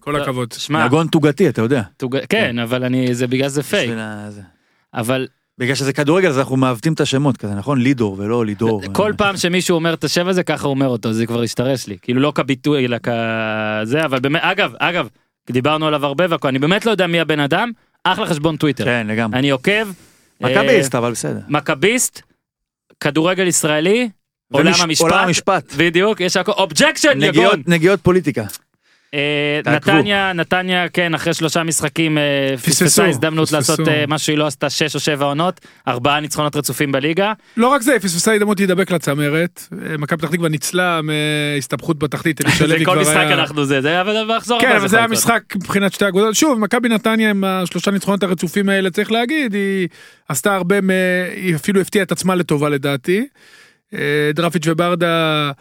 כל 0.00 0.10
לא, 0.10 0.22
הכבוד. 0.22 0.52
שמע, 0.52 0.86
יגון 0.86 1.06
תוגתי 1.06 1.48
אתה 1.48 1.62
יודע. 1.62 1.82
כן 2.28 2.58
אבל 2.58 2.84
אני 2.84 3.14
זה 3.14 3.26
בגלל 3.26 3.48
זה 3.48 3.62
פייק. 3.62 3.90
אבל 4.94 5.26
בגלל 5.58 5.74
שזה 5.74 5.92
כדורגל 5.92 6.28
אז 6.28 6.38
אנחנו 6.38 6.56
מעוותים 6.56 6.92
את 6.92 7.00
השמות 7.00 7.36
כזה 7.36 7.54
נכון 7.54 7.80
לידור 7.80 8.16
ולא 8.18 8.46
לידור. 8.46 8.82
כל 8.92 9.12
פעם 9.16 9.36
שמישהו 9.36 9.74
אומר 9.74 9.94
את 9.94 10.04
השם 10.04 10.28
הזה 10.28 10.42
ככה 10.42 10.68
אומר 10.68 10.86
אותו 10.86 11.12
זה 11.12 11.26
כבר 11.26 11.42
השתרש 11.42 11.86
לי 11.86 11.96
כאילו 12.02 12.20
לא 12.20 12.32
כביטוי 12.34 12.86
אלא 12.86 12.96
כזה 13.02 14.04
אבל 14.04 14.20
באמת 14.20 14.40
אגב 14.44 14.72
אגב 14.78 15.08
דיברנו 15.50 15.86
עליו 15.86 16.06
הרבה 16.06 16.24
והכל 16.30 16.48
אני 16.48 16.58
באמת 16.58 16.86
לא 16.86 16.90
יודע 16.90 17.06
מי 17.06 17.20
הבן 17.20 17.40
אדם 17.40 17.70
אחלה 18.04 18.26
חשבון 18.26 18.56
טוויטר 18.56 18.84
כן 18.84 19.06
לגמרי. 19.10 19.38
אני 19.38 19.50
עוקב. 19.50 19.88
מכביסט 20.40 20.94
אה, 20.94 21.00
אבל 21.00 21.10
בסדר. 21.10 21.40
מכביסט 21.48 22.22
כדורגל 23.00 23.46
ישראלי 23.46 24.08
עולם 24.52 24.74
המשפט. 25.24 25.72
בדיוק 25.76 26.20
יש 26.20 26.36
הכל 26.36 26.52
objection 26.52 27.18
נגיעות 27.66 28.00
פוליטיקה. 28.02 28.44
אה. 29.16 29.72
נתניה 29.72 30.32
נתניה 30.32 30.88
כן 30.88 31.14
אחרי 31.14 31.34
שלושה 31.34 31.62
משחקים 31.62 32.18
אה, 32.18 32.54
פספסה 32.56 33.06
הזדמנות. 33.06 33.52
לעשות 33.52 33.88
אה, 33.88 34.04
מה 34.08 34.18
שהיא 34.18 34.38
לא 34.38 34.46
עשתה 34.46 34.70
שש 34.70 34.94
או 34.94 35.00
שבע 35.00 35.24
עונות 35.24 35.60
ארבעה 35.88 36.20
ניצחונות 36.20 36.56
רצופים 36.56 36.92
בליגה 36.92 37.32
לא 37.56 37.68
רק 37.68 37.82
זה, 37.82 37.96
פספסה 38.02 38.32
הזדמנות 38.32 38.58
להידבק 38.58 38.90
לצמרת. 38.90 39.62
מכבי 39.98 40.18
פתח 40.18 40.30
תקווה 40.30 40.48
ניצלה 40.48 41.00
מהסתבכות 41.02 41.98
בתחתית, 41.98 42.40
אלישע 42.40 42.66
זה 42.66 42.76
כל 42.84 42.98
משחק 42.98 43.16
היה... 43.16 43.34
אנחנו 43.34 43.64
זה 43.64 43.80
זה 43.80 44.00
אבל 44.00 44.36
מחזור 44.36 44.60
כן, 44.60 44.76
אבל 44.76 44.88
זה 44.88 44.96
היה. 44.98 45.06
משחק 45.06 45.42
מבחינת 45.56 45.92
שתי 45.92 46.08
אגודות. 46.08 46.34
שוב, 46.34 46.58
מכבי 46.58 46.88
נתניה 46.88 47.30
עם 47.30 47.44
השלושה 47.44 47.90
ניצחונות 47.90 48.22
הרצופים 48.22 48.68
האלה, 48.68 48.90
צריך 48.90 49.12
להגיד, 49.12 49.54
היא 49.54 49.88
עשתה 50.28 50.54
הרבה. 50.54 50.76
היא 51.36 51.54
אפילו 51.54 51.80
הפתיעה 51.80 52.02
את 52.02 52.12
עצמה 52.12 52.34
לטובה 52.34 52.68
לדעתי. 52.68 53.26
דרפיץ' 54.34 54.66
וברדה 54.66 55.52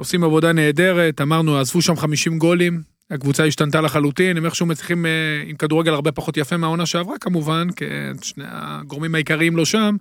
עושים 0.00 0.24
עבודה 0.24 0.52
נהדרת, 0.52 1.20
אמרנו, 1.20 1.58
עזבו 1.58 1.82
שם 1.82 1.96
50 1.96 2.38
גולים, 2.38 2.82
הקבוצה 3.10 3.44
השתנתה 3.44 3.80
לחלוטין, 3.80 4.36
הם 4.36 4.44
איכשהו 4.44 4.66
מצליחים 4.66 5.06
אה, 5.06 5.10
עם 5.46 5.56
כדורגל 5.56 5.92
הרבה 5.92 6.12
פחות 6.12 6.36
יפה 6.36 6.56
מהעונה 6.56 6.86
שעברה 6.86 7.18
כמובן, 7.18 7.68
כי 7.76 7.84
שני 8.22 8.44
הגורמים 8.48 9.14
העיקריים 9.14 9.56
לא 9.56 9.64
שם, 9.64 9.96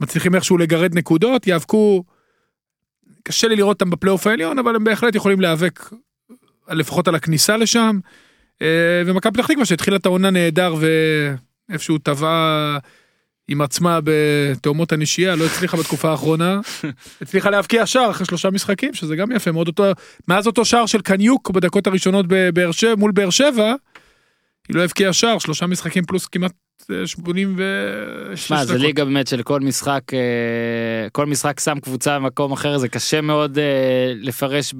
מצליחים 0.00 0.34
איכשהו 0.34 0.58
לגרד 0.58 0.94
נקודות, 0.94 1.46
יאבקו, 1.46 2.04
קשה 3.22 3.48
לי 3.48 3.56
לראות 3.56 3.82
אותם 3.82 3.90
בפלייאוף 3.90 4.26
העליון, 4.26 4.58
אבל 4.58 4.76
הם 4.76 4.84
בהחלט 4.84 5.14
יכולים 5.14 5.40
להיאבק 5.40 5.90
לפחות 6.68 7.08
על 7.08 7.14
הכניסה 7.14 7.56
לשם. 7.56 7.98
אה, 8.62 9.02
ומכבי 9.06 9.32
פתח 9.32 9.46
תקווה 9.46 9.64
שהתחילה 9.64 9.96
את 9.96 10.06
העונה 10.06 10.30
נהדר 10.30 10.74
ואיפשהו 11.68 11.98
טבעה 11.98 12.78
עם 13.48 13.60
עצמה 13.60 13.98
בתאומות 14.04 14.92
הנשייה, 14.92 15.36
לא 15.36 15.44
הצליחה 15.44 15.76
בתקופה 15.76 16.10
האחרונה. 16.10 16.60
הצליחה 17.22 17.50
להבקיע 17.50 17.86
שער 17.86 18.10
אחרי 18.10 18.26
שלושה 18.26 18.50
משחקים, 18.50 18.94
שזה 18.94 19.16
גם 19.16 19.32
יפה 19.32 19.52
מאוד. 19.52 19.66
אותו, 19.68 19.84
מאז 20.28 20.46
אותו 20.46 20.64
שער 20.64 20.86
של 20.86 21.00
קניוק 21.00 21.50
בדקות 21.50 21.86
הראשונות 21.86 22.26
בבאר 22.28 22.72
שבע, 22.72 22.94
מול 22.94 23.10
באר 23.12 23.30
שבע, 23.30 23.74
היא 24.68 24.76
לא 24.76 24.84
הבקיעה 24.84 25.12
שער, 25.12 25.38
שלושה 25.38 25.66
משחקים 25.66 26.04
פלוס 26.04 26.26
כמעט 26.26 26.52
אה, 26.90 27.06
86 27.06 28.48
שמע, 28.48 28.64
זה 28.64 28.72
דקות. 28.72 28.86
ליגה 28.86 29.04
באמת 29.04 29.26
של 29.26 29.42
כל 29.42 29.60
משחק, 29.60 30.02
אה, 30.14 30.18
כל 31.12 31.26
משחק 31.26 31.60
שם 31.60 31.80
קבוצה 31.80 32.18
במקום 32.18 32.52
אחר, 32.52 32.78
זה 32.78 32.88
קשה 32.88 33.20
מאוד 33.20 33.58
אה, 33.58 33.64
לפרש 34.20 34.74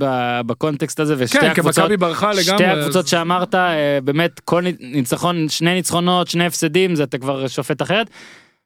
בקונטקסט 0.47 1.01
הזה, 1.01 1.15
ושתי 1.19 1.39
כן, 1.39 1.55
כי 1.55 1.61
הקבוצות, 1.61 1.91
ברחה 1.99 2.31
לגמרי. 2.31 2.43
שתי 2.43 2.65
הקבוצות 2.65 3.05
אז- 3.05 3.11
שאמרת, 3.11 3.55
אה, 3.55 3.99
באמת 4.05 4.41
כל 4.41 4.65
ניצחון, 4.81 5.49
שני 5.49 5.75
ניצחונות, 5.75 6.29
שני 6.29 6.47
הפסדים, 6.47 6.95
זה 6.95 7.03
אתה 7.03 7.19
כבר 7.19 7.49
שופט 7.49 7.83
אחרת. 7.83 8.11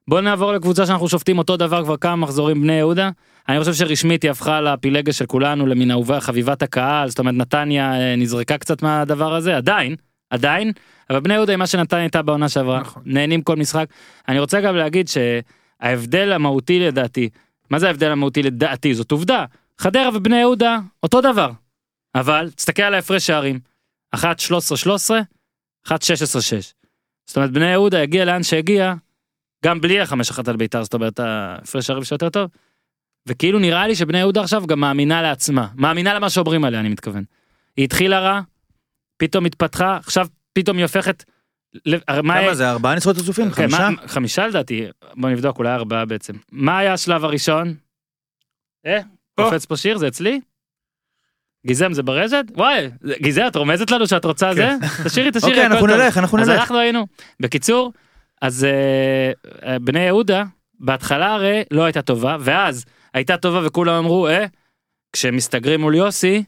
בוא 0.08 0.20
נעבור 0.20 0.52
לקבוצה 0.52 0.86
שאנחנו 0.86 1.08
שופטים 1.08 1.38
אותו 1.38 1.56
דבר 1.56 1.84
כבר 1.84 1.96
כמה 1.96 2.16
מחזורים 2.16 2.62
בני 2.62 2.72
יהודה. 2.72 3.10
אני 3.48 3.60
חושב 3.60 3.72
שרשמית 3.72 4.22
היא 4.22 4.30
הפכה 4.30 4.60
לפילגה 4.60 5.12
של 5.12 5.26
כולנו 5.26 5.66
למין 5.66 5.90
אהובה 5.90 6.20
חביבת 6.20 6.62
הקהל, 6.62 7.08
זאת 7.08 7.18
אומרת 7.18 7.34
נתניה 7.34 8.00
אה, 8.00 8.16
נזרקה 8.16 8.58
קצת 8.58 8.82
מהדבר 8.82 9.34
הזה, 9.34 9.56
עדיין, 9.56 9.96
עדיין, 10.30 10.72
אבל 11.10 11.20
בני 11.20 11.34
יהודה 11.34 11.52
היא 11.52 11.58
מה 11.58 11.66
שנתניה 11.66 12.02
הייתה 12.02 12.22
בעונה 12.22 12.48
שעברה, 12.48 12.80
נכון. 12.80 13.02
נהנים 13.06 13.42
כל 13.42 13.56
משחק. 13.56 13.86
אני 14.28 14.38
רוצה 14.38 14.60
גם 14.60 14.76
להגיד 14.76 15.08
שההבדל 15.08 16.32
המהותי 16.32 16.80
לדעתי, 16.80 17.28
מה 17.70 17.78
זה 17.78 17.86
ההבדל 17.86 18.10
המהותי 18.10 18.42
לדעתי? 18.42 18.94
זאת 18.94 19.10
עובדה, 19.10 19.44
חדרה 19.78 20.08
ובני 20.14 20.36
יהודה 20.36 20.78
אותו 21.02 21.20
דבר, 21.20 21.50
אבל 22.14 22.50
תסתכל 22.54 22.82
על 22.82 22.94
ההפרש 22.94 23.26
שערים, 23.26 23.60
אחת 24.12 24.40
13-13, 24.40 24.42
אחת 25.86 26.02
16-6. 26.02 26.06
זאת 27.26 27.36
אומרת 27.36 27.50
בני 27.50 27.70
יהודה 27.70 28.02
הגיע 28.02 28.24
לאן 28.24 28.42
שהגיע, 28.42 28.94
גם 29.64 29.80
בלי 29.80 30.00
החמש 30.00 30.30
אחת 30.30 30.48
על 30.48 30.56
בית"ר, 30.56 30.82
זאת 30.84 30.94
אומרת 30.94 31.20
ההפרש 31.20 31.86
שערים 31.86 32.04
שלה 32.04 32.14
יותר 32.14 32.28
טוב. 32.28 32.50
וכאילו 33.26 33.58
נראה 33.58 33.86
לי 33.86 33.94
שבני 33.94 34.18
יהודה 34.18 34.40
עכשיו 34.40 34.66
גם 34.66 34.80
מאמינה 34.80 35.22
לעצמה, 35.22 35.68
מאמינה 35.74 36.14
למה 36.14 36.30
שאומרים 36.30 36.64
עליה 36.64 36.80
אני 36.80 36.88
מתכוון. 36.88 37.24
היא 37.76 37.84
התחילה 37.84 38.20
רע, 38.20 38.40
פתאום 39.16 39.44
התפתחה, 39.44 39.96
עכשיו 39.96 40.26
פתאום 40.52 40.76
היא 40.76 40.84
הופכת... 40.84 41.24
כמה 42.16 42.54
זה, 42.54 42.70
ארבעה 42.70 42.94
ניצחונות 42.94 43.18
רצופים? 43.18 43.50
כן, 43.50 43.62
חמישה? 43.62 43.90
מה- 43.90 44.08
חמישה 44.08 44.46
לדעתי, 44.46 44.86
בוא 45.14 45.30
נבדוק, 45.30 45.58
אולי 45.58 45.74
ארבעה 45.74 46.04
בעצם. 46.04 46.32
מה 46.52 46.78
היה 46.78 46.92
השלב 46.92 47.24
הראשון? 47.24 47.74
אה, 48.86 49.00
קופץ 49.40 49.64
פה 49.64 49.76
שיר, 49.76 49.98
זה 49.98 50.08
אצלי? 50.08 50.40
גיזם 51.66 51.92
זה 51.92 52.02
ברשת? 52.02 52.44
וואי, 52.54 52.90
גיזם, 53.22 53.42
את 53.46 53.56
רומזת 53.56 53.90
לנו 53.90 54.06
שאת 54.06 54.24
רוצה 54.24 54.54
זה? 54.54 54.70
תשאירי, 55.04 55.30
תשאירי, 55.30 55.54
אוקיי, 55.54 55.66
אנחנו. 55.66 55.86
נלך, 55.86 56.18
אנחנו 56.18 56.40
אז 56.40 56.48
נלך. 56.48 56.60
אנחנו 56.60 56.78
היינו. 56.78 57.06
בקיצור, 57.40 57.92
אז 58.40 58.64
אה, 58.64 59.32
אה, 59.66 59.78
בני 59.78 60.00
יהודה, 60.00 60.44
בהתחלה 60.80 61.34
הרי 61.34 61.62
לא 61.70 61.84
הייתה 61.84 62.02
טובה, 62.02 62.36
ואז 62.40 62.84
הייתה 63.14 63.36
טובה 63.36 63.66
וכולם 63.66 63.94
אמרו, 63.94 64.28
אה, 64.28 64.46
כשמסתגרים 65.12 65.80
מול 65.80 65.94
יוסי, 65.94 66.44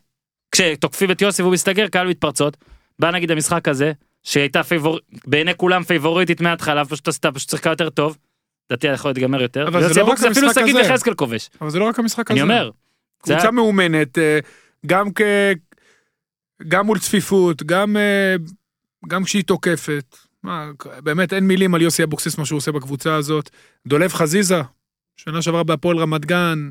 כשתוקפים 0.53 1.11
את 1.11 1.23
יוסי 1.23 1.43
והוא 1.43 1.53
מסתגר, 1.53 1.89
קהל 1.89 2.09
מתפרצות. 2.09 2.57
בא 2.99 3.11
נגיד 3.11 3.31
המשחק 3.31 3.69
הזה, 3.69 3.93
שהייתה 4.23 4.63
פיבור... 4.63 4.99
בעיני 5.27 5.55
כולם 5.57 5.83
פייבוריטית 5.83 6.41
מההתחלה, 6.41 6.85
פשוט 6.85 7.09
עשתה, 7.09 7.33
פשוט 7.33 7.51
שיחקה 7.51 7.71
יותר 7.71 7.91
טוב. 7.91 8.19
לדעתי 8.71 8.87
יכול 8.87 9.09
להיות 9.09 9.19
להיגמר 9.19 9.43
יותר. 9.43 9.69
אבל 9.69 9.93
זה 9.93 10.01
לא 10.01 10.07
רק 10.07 10.19
אפילו 10.19 10.47
המשחק 10.47 10.63
הזה. 10.63 10.81
יחזקאל 10.81 11.15
כובש. 11.15 11.51
אבל 11.61 11.71
זה 11.71 11.79
לא 11.79 11.85
רק 11.85 11.99
המשחק 11.99 12.31
הזה. 12.31 12.33
אני 12.33 12.43
אומר. 12.43 12.71
זה 13.27 13.35
קבוצה 13.35 13.51
מאומנת, 13.51 14.19
אה, 14.19 14.39
גם 14.87 15.13
כ... 15.15 15.21
גם 16.69 16.87
מול 16.87 16.99
צפיפות, 16.99 17.63
גם, 17.63 17.97
אה, 17.97 18.35
גם 19.09 19.25
כשהיא 19.25 19.45
תוקפת. 19.45 20.17
מה, 20.43 20.71
באמת 21.05 21.33
אין 21.33 21.47
מילים 21.47 21.75
על 21.75 21.83
יוסי 21.83 22.03
אבוקסיס 22.03 22.39
מה 22.39 22.45
שהוא 22.45 22.57
עושה 22.57 22.73
בקבוצה 22.73 23.15
הזאת. 23.15 23.51
דולב 23.87 24.13
חזיזה, 24.13 24.63
שנה 25.17 25.43
שעברה 25.43 25.63
בהפועל 25.63 25.99
רמת 25.99 26.27
גן, 26.27 26.71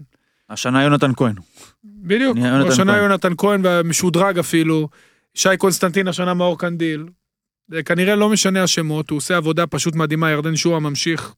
השנה 0.49 0.84
יונתן 0.84 1.11
כהן. 1.15 1.35
בדיוק, 1.84 2.38
יונתן 2.38 2.72
השנה 2.72 2.93
כהן. 2.93 3.03
יונתן 3.03 3.34
כהן 3.38 3.65
והמשודרג 3.65 4.39
אפילו, 4.39 4.89
שי 5.34 5.57
קונסטנטין 5.57 6.07
השנה 6.07 6.34
מאור 6.34 6.60
קנדיל. 6.60 7.06
כנראה 7.85 8.15
לא 8.15 8.30
משנה 8.30 8.64
השמות, 8.64 9.10
הוא 9.10 9.18
עושה 9.18 9.38
עבודה 9.38 9.68
פשוט 9.68 9.95
מדהימה, 9.95 10.31
ירדן 10.31 10.56
שועה 10.56 10.80
ממשיך 10.80 11.34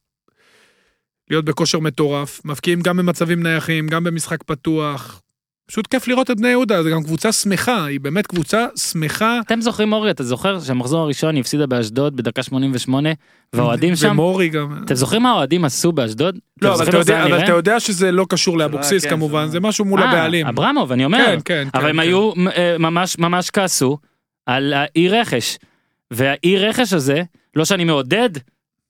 להיות 1.29 1.45
בכושר 1.45 1.79
מטורף, 1.79 2.41
מבקיעים 2.45 2.81
גם 2.81 2.97
במצבים 2.97 3.43
נייחים, 3.43 3.87
גם 3.87 4.03
במשחק 4.03 4.43
פתוח. 4.43 5.22
פשוט 5.73 5.87
כיף 5.87 6.07
לראות 6.07 6.31
את 6.31 6.37
בני 6.37 6.47
יהודה, 6.47 6.83
זו 6.83 6.89
גם 6.91 7.03
קבוצה 7.03 7.31
שמחה, 7.31 7.85
היא 7.85 7.99
באמת 7.99 8.27
קבוצה 8.27 8.65
שמחה. 8.75 9.39
אתם 9.45 9.61
זוכרים 9.61 9.93
אורי, 9.93 10.11
אתה 10.11 10.23
זוכר 10.23 10.59
שהמחזור 10.59 10.99
הראשון 11.01 11.35
היא 11.35 11.41
הפסידה 11.41 11.67
באשדוד 11.67 12.15
בדקה 12.15 12.43
88, 12.43 13.09
והאוהדים 13.53 13.95
שם, 13.95 14.09
ומורי 14.11 14.49
גם. 14.49 14.83
אתם 14.85 14.95
זוכרים 14.95 15.23
מה 15.23 15.29
האוהדים 15.31 15.65
עשו 15.65 15.91
באשדוד? 15.91 16.37
אתם 16.57 16.65
לא, 16.67 16.73
אבל 16.75 16.89
אתה 16.89 16.97
יודע, 16.97 17.25
אבל? 17.25 17.43
אתה 17.43 17.51
יודע 17.51 17.79
שזה 17.79 18.11
לא 18.11 18.25
קשור 18.29 18.57
לאבוקסיס 18.57 19.03
כן, 19.03 19.09
כמובן, 19.09 19.45
זה- 19.45 19.51
זה 19.51 19.59
משהו 19.59 19.85
מול 19.85 20.01
אה, 20.01 20.09
הבעלים. 20.09 20.47
אברמוב, 20.47 20.91
אני 20.91 21.05
אומר. 21.05 21.25
כן, 21.25 21.39
כן, 21.45 21.67
אבל 21.73 21.83
כן, 21.83 21.89
הם 21.89 21.95
כן. 21.95 21.99
היו 21.99 22.31
אה, 22.57 22.75
ממש 22.79 23.19
ממש 23.19 23.49
כעסו 23.49 23.97
על 24.45 24.73
האי 24.73 25.09
רכש. 25.09 25.57
והאי 26.11 26.57
רכש 26.57 26.93
הזה, 26.93 27.23
לא 27.55 27.65
שאני 27.65 27.83
מעודד 27.83 28.29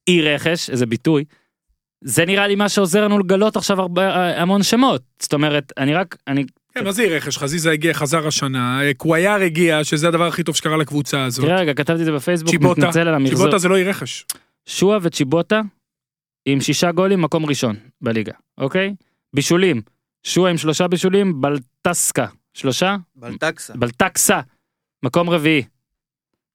אי 0.07 0.21
רכש, 0.21 0.69
איזה 0.69 0.85
ביטוי, 0.85 1.23
זה 2.03 2.25
נראה 2.25 2.47
לי 2.47 2.55
מה 2.55 2.69
שעוזר 2.69 3.03
לנו 3.03 3.19
לגלות 3.19 3.55
עכשיו 3.57 3.81
הרבה, 3.81 4.09
אה, 4.15 4.41
המון 4.41 4.63
שמות. 4.63 5.01
זאת 5.19 5.33
אומרת, 5.33 5.73
אני 5.77 5.93
רק, 5.93 6.15
אני, 6.27 6.43
כן, 6.73 6.83
מה 6.83 6.91
זה 6.91 7.03
רכש? 7.03 7.37
חזיזה 7.37 7.71
הגיע, 7.71 7.93
חזר 7.93 8.27
השנה, 8.27 8.81
אה, 8.81 8.93
קוויאר 8.93 9.41
הגיע, 9.41 9.83
שזה 9.83 10.07
הדבר 10.07 10.27
הכי 10.27 10.43
טוב 10.43 10.55
שקרה 10.55 10.77
לקבוצה 10.77 11.25
הזאת. 11.25 11.45
תראה 11.45 11.59
רגע, 11.59 11.73
כתבתי 11.73 12.01
את 12.01 12.05
זה 12.05 12.11
בפייסבוק, 12.11 12.51
צ'יבוטה, 12.51 12.81
מתנצל 12.81 13.07
על 13.07 13.15
המחזור. 13.15 13.37
צ'יבוטה 13.37 13.57
זה 13.57 13.67
לא 13.67 13.75
אי 13.75 13.83
רכש. 13.83 14.25
שועה 14.65 14.99
וצ'יבוטה 15.01 15.61
עם 16.45 16.61
שישה 16.61 16.91
גולים, 16.91 17.21
מקום 17.21 17.45
ראשון 17.45 17.75
בליגה, 18.01 18.33
אוקיי? 18.57 18.95
בישולים, 19.35 19.81
שועה 20.23 20.51
עם 20.51 20.57
שלושה 20.57 20.87
בישולים, 20.87 21.41
בלטקסה, 21.41 22.27
שלושה? 22.53 22.95
בלטקסה. 23.15 23.73
בלטקסה, 23.73 24.39
מקום 25.03 25.29
רביעי 25.29 25.63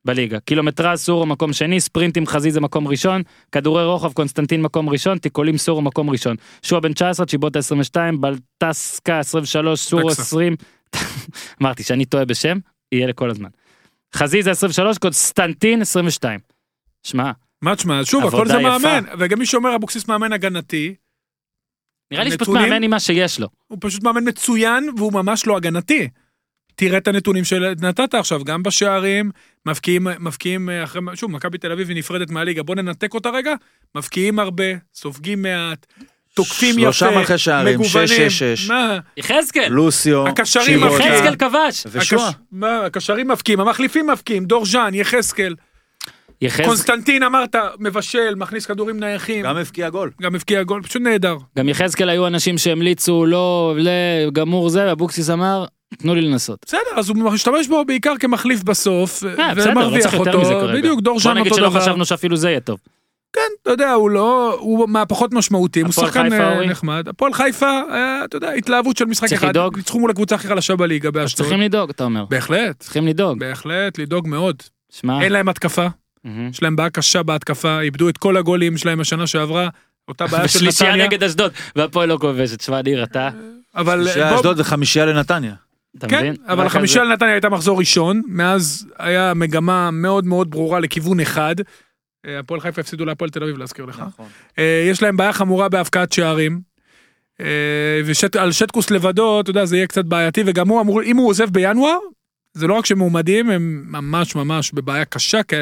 בליגה. 0.05 0.41
קילומטרז 0.41 1.01
סורו 1.01 1.27
מקום 1.27 1.53
שני, 1.53 1.81
ספרינטים 1.81 2.27
חזיזה 2.27 2.61
מקום 2.61 2.89
ראשון, 2.89 3.23
כדורי 3.53 3.85
רוחב 3.85 4.13
קונסטנטין 4.13 4.63
מקום 4.63 4.89
ראשון, 4.89 5.19
תיקולים 5.19 5.59
סורו 5.59 5.83
מקום 5.83 6.11
ראשון. 6.11 6.37
שועה 6.63 6.81
בן 6.81 6.93
19, 6.93 7.27
צ'יבוטה 7.27 7.59
22, 7.59 8.21
בלטסקה 8.21 9.19
23, 9.19 9.81
סורו 9.81 10.09
טקסה. 10.11 10.23
20. 10.23 10.57
אמרתי 11.63 11.83
שאני 11.83 12.05
טועה 12.05 12.25
בשם, 12.25 12.59
יהיה 12.93 13.07
לכל 13.07 13.31
הזמן. 13.31 13.49
חזיזה 14.15 14.51
23, 14.51 14.99
קונסטנטין 14.99 15.83
22. 15.83 16.41
שמע, 17.03 17.31
מה 17.63 17.77
תשמע, 17.77 18.01
שוב, 18.05 18.27
הכל 18.27 18.49
זה. 18.49 18.59
מאמן, 18.59 19.05
וגם 19.19 19.39
מי 19.39 19.47
שאומר 19.47 19.77
אבוקסיס 19.77 20.09
מאמן 20.09 20.33
הגנתי, 20.33 20.95
נראה 22.11 22.25
לי 22.25 22.31
שפשוט? 22.31 22.55
מאמן 22.55 22.83
עם 22.83 22.91
מה 22.91 23.01
שיש 23.01 23.41
לו. 23.41 23.49
הוא 23.67 23.79
פשוט 23.81 24.03
מאמן 24.03 24.29
מצוין, 24.29 24.91
והוא 24.97 25.13
ממש 25.13 25.47
לא 25.47 25.57
הגנתי. 25.57 26.09
תראה 26.79 26.99
את 26.99 27.09
הנתונים 27.09 27.45
שנתת 27.45 28.15
עכשיו, 28.15 28.45
גם 28.45 28.63
בשערים, 28.63 29.31
מבקיעים, 29.67 30.07
מבקיעים 30.21 30.71
אה, 30.71 30.85
אחרי, 30.85 31.01
שוב, 31.15 31.31
מכבי 31.31 31.59
תל 31.59 31.73
אביב 31.73 31.89
היא 31.89 31.97
נפרדת 31.97 32.31
מהליגה, 32.31 32.63
בוא 32.63 32.75
ננתק 32.75 33.15
אותה 33.15 33.31
רגע, 33.31 33.55
מבקיעים 33.95 34.39
הרבה, 34.39 34.65
סופגים 34.95 35.43
מעט, 35.43 35.87
תוקפים 36.35 36.79
יפה, 36.79 36.93
שלושה 36.93 37.11
מלכי 37.19 37.39
שערים, 37.39 37.81
מגוונים. 37.81 38.07
שש, 38.09 38.39
שש, 38.39 38.43
שש. 38.63 38.71
מה, 38.71 38.99
יחזקאל, 39.17 39.69
לוסיו, 39.69 40.29
הקשרים 40.29 40.85
מבקיעים. 40.85 41.13
יחזקאל 41.13 41.37
כבש. 41.37 41.85
ושועה. 41.91 42.29
הקש- 42.29 42.35
מה, 42.53 42.81
הקשרים 42.87 43.29
מבקיעים, 43.29 43.61
המחליפים 43.61 44.11
מבקיעים, 44.11 44.45
דור 44.45 44.67
ז'אן, 44.67 44.95
יחזקאל, 44.95 45.55
יחזקאל, 46.43 46.67
קונסטנטין 46.67 47.23
אמרת, 47.23 47.57
מבשל, 47.79 48.35
מכניס 48.37 48.67
כדורים 48.67 49.01
נייחים, 49.01 49.45
גם 49.45 49.57
הבקיע 49.57 49.89
גול. 49.91 50.11
גם 50.23 50.35
הבקיע 50.35 50.63
גול, 50.63 50.83
פשוט 50.83 51.03
נהדר. 51.03 51.37
גם 51.59 51.69
יחזקאל 51.69 52.09
היו 52.09 52.27
אנשים 52.27 52.59
שהמליצו 52.59 53.27
לא, 53.27 53.75
לגמור 53.79 54.69
זה, 54.69 54.87
ואבוקסיס 54.87 55.31
אמר, 55.31 55.65
תנו 55.99 56.15
לי 56.15 56.21
לנסות. 56.21 56.59
בסדר, 56.67 56.81
אז 56.97 57.09
הוא 57.09 57.17
משתמש 57.17 57.69
בו 57.69 57.85
בעיקר 57.85 58.15
כמחליף 58.21 58.63
בסוף, 58.63 59.25
אה, 59.25 59.55
בסדר, 59.55 59.65
לא 59.75 59.81
ומרוויח 59.81 60.03
צריך 60.03 60.15
יותר 60.15 60.35
אותו. 60.35 60.69
בדיוק, 60.75 61.01
דור 61.01 61.15
בוא 61.15 61.23
ז'אן 61.23 61.39
נגיד 61.39 61.53
אותו 61.53 61.61
שלא 61.61 61.71
דבר. 61.71 61.81
חשבנו 61.81 62.05
שאפילו 62.05 62.37
זה 62.37 62.51
יהיה 62.51 62.61
טוב. 62.61 62.79
כן, 63.33 63.41
אתה 63.63 63.71
יודע, 63.71 63.93
הוא 63.93 64.11
לא, 64.11 64.57
הוא 64.61 64.89
מהפחות 64.89 65.33
משמעותיים, 65.35 65.87
הוא 65.87 65.93
שחקן 65.93 66.33
אה? 66.33 66.67
נחמד. 66.67 67.09
הפועל 67.09 67.33
חיפה, 67.33 67.67
אה, 67.91 68.25
אתה 68.25 68.37
יודע, 68.37 68.51
התלהבות 68.51 68.97
של 68.97 69.05
משחק 69.05 69.29
צריך 69.29 69.43
אחד, 69.43 69.49
לדאוג. 69.51 69.77
ניצחו 69.77 70.01
מול 70.01 70.11
הקבוצה 70.11 70.35
הכי 70.35 70.49
חלשה 70.49 70.77
בליגה 70.77 71.11
באשדוד. 71.11 71.47
צריכים 71.47 71.61
לדאוג, 71.61 71.91
אתה 71.91 72.05
אומר. 72.05 72.25
בהחלט, 72.25 72.81
צריכים 72.81 73.07
לדאוג. 73.07 73.39
בהחלט, 73.39 73.99
לדאוג 73.99 74.29
מאוד. 74.29 74.57
שמע, 74.93 75.23
אין 75.23 75.33
להם 75.33 75.49
התקפה. 75.49 75.87
יש 76.51 76.63
להם 76.63 76.77
בעיה 76.77 76.91
קשה 76.91 77.23
בהתקפה, 77.23 77.81
איבדו 77.81 78.09
את 78.09 78.19
כל 78.19 78.37
הגולים 78.37 78.77
שלהם 78.77 79.01
השנה 79.01 79.27
שעברה, 79.27 79.69
אותה 80.09 80.27
בעיה 80.27 80.49
של 80.49 80.67
נתניה, 80.69 81.07
נגד 81.07 81.23
אשדוד, 81.23 81.53
והפועל 81.77 82.09
לא 82.09 82.19
כובשת, 82.21 82.61
שמע 82.61 82.83
ניר 82.83 83.03
אתה, 83.05 83.29
אבל 83.77 84.05
בוא- 84.31 84.37
אשדוד 84.37 84.61
וחמישייה 84.61 85.07
לנתניה. 85.07 85.55
כן? 86.09 86.35
אבל 86.47 86.87
זה. 86.87 87.01
לנתניה 87.01 87.33
הייתה 87.33 87.49
מחזור 87.49 87.79
ראשון, 87.79 88.23
מאז 88.27 88.87
היה 88.99 89.35
מגמה 89.35 89.91
מאוד 89.91 90.27
מאוד 90.27 90.51
ברורה 90.51 90.81
לכיוון 90.81 91.21
אחד. 91.21 91.55
אה, 92.27 92.39
הפועל 92.39 92.61
חיפה 92.61 92.81
הפסידו 92.81 93.05
להפועל 93.05 93.31
תל 93.31 93.43
אביב 93.43 93.59
להזכיר 93.59 93.85
לך. 93.85 94.03
נכון. 94.07 94.27
אה, 94.59 94.87
יש 94.91 95.03
להם 95.03 95.17
בעיה 95.17 95.33
חמורה 95.33 95.69
בהבקעת 95.69 96.13
שערים. 96.13 96.69
ועל 98.35 98.53
שטקוס 98.53 98.91
לבדו, 98.91 99.41
אתה 99.41 99.51
יודע, 99.51 99.65
זה 99.65 99.77
יהיה 99.77 99.87
קצת 99.87 100.05
בעייתי, 100.05 100.43
וגם 100.47 100.69
הוא 100.69 100.81
אמור, 100.81 101.03
אם 101.03 101.17
הוא 101.17 101.29
עוזב 101.29 101.51
בינואר, 101.51 101.99
זה 102.55 102.67
לא 102.67 102.75
רק 102.75 102.87
שמועמדים, 102.87 103.51
הם 103.51 103.85
ממש 103.87 104.35
ממש 104.35 104.73
בבעיה 104.73 105.05
קשה, 105.05 105.43
כי 105.43 105.57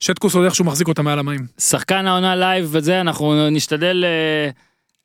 שטקוס 0.00 0.34
עוד 0.34 0.44
איכשהו 0.44 0.64
מחזיק 0.64 0.88
אותם 0.88 1.04
מעל 1.04 1.18
המים. 1.18 1.46
שחקן 1.58 2.06
העונה 2.06 2.36
live 2.36 2.68
וזה, 2.72 3.00
אנחנו 3.00 3.50
נשתדל, 3.50 4.04
אה, 4.04 4.50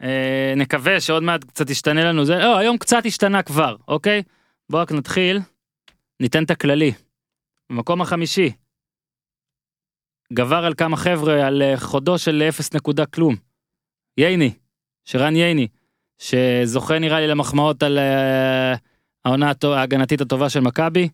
אה, 0.07 0.55
נקווה 0.55 0.99
שעוד 0.99 1.23
מעט 1.23 1.43
קצת 1.43 1.69
ישתנה 1.69 2.03
לנו 2.03 2.25
זה, 2.25 2.35
לא, 2.35 2.57
היום 2.57 2.77
קצת 2.77 3.05
השתנה 3.05 3.41
כבר, 3.41 3.75
אוקיי? 3.87 4.23
בואו 4.73 4.81
רק 4.81 4.91
נתחיל, 4.91 5.39
ניתן 6.19 6.43
את 6.43 6.51
הכללי. 6.51 6.91
במקום 7.69 8.01
החמישי, 8.01 8.51
גבר 10.33 10.65
על 10.65 10.73
כמה 10.73 10.97
חבר'ה 10.97 11.47
על 11.47 11.61
אה, 11.61 11.77
חודו 11.77 12.17
של 12.17 12.43
אפס 12.49 12.73
נקודה 12.73 13.05
כלום. 13.05 13.35
ייני, 14.17 14.53
שרן 15.05 15.35
ייני, 15.35 15.67
שזוכה 16.17 16.99
נראה 16.99 17.19
לי 17.19 17.27
למחמאות 17.27 17.83
על 17.83 17.97
אה, 17.97 18.73
העונה 19.25 19.51
ההגנתית 19.63 20.21
הטובה 20.21 20.49
של 20.49 20.59
מכבי. 20.59 21.09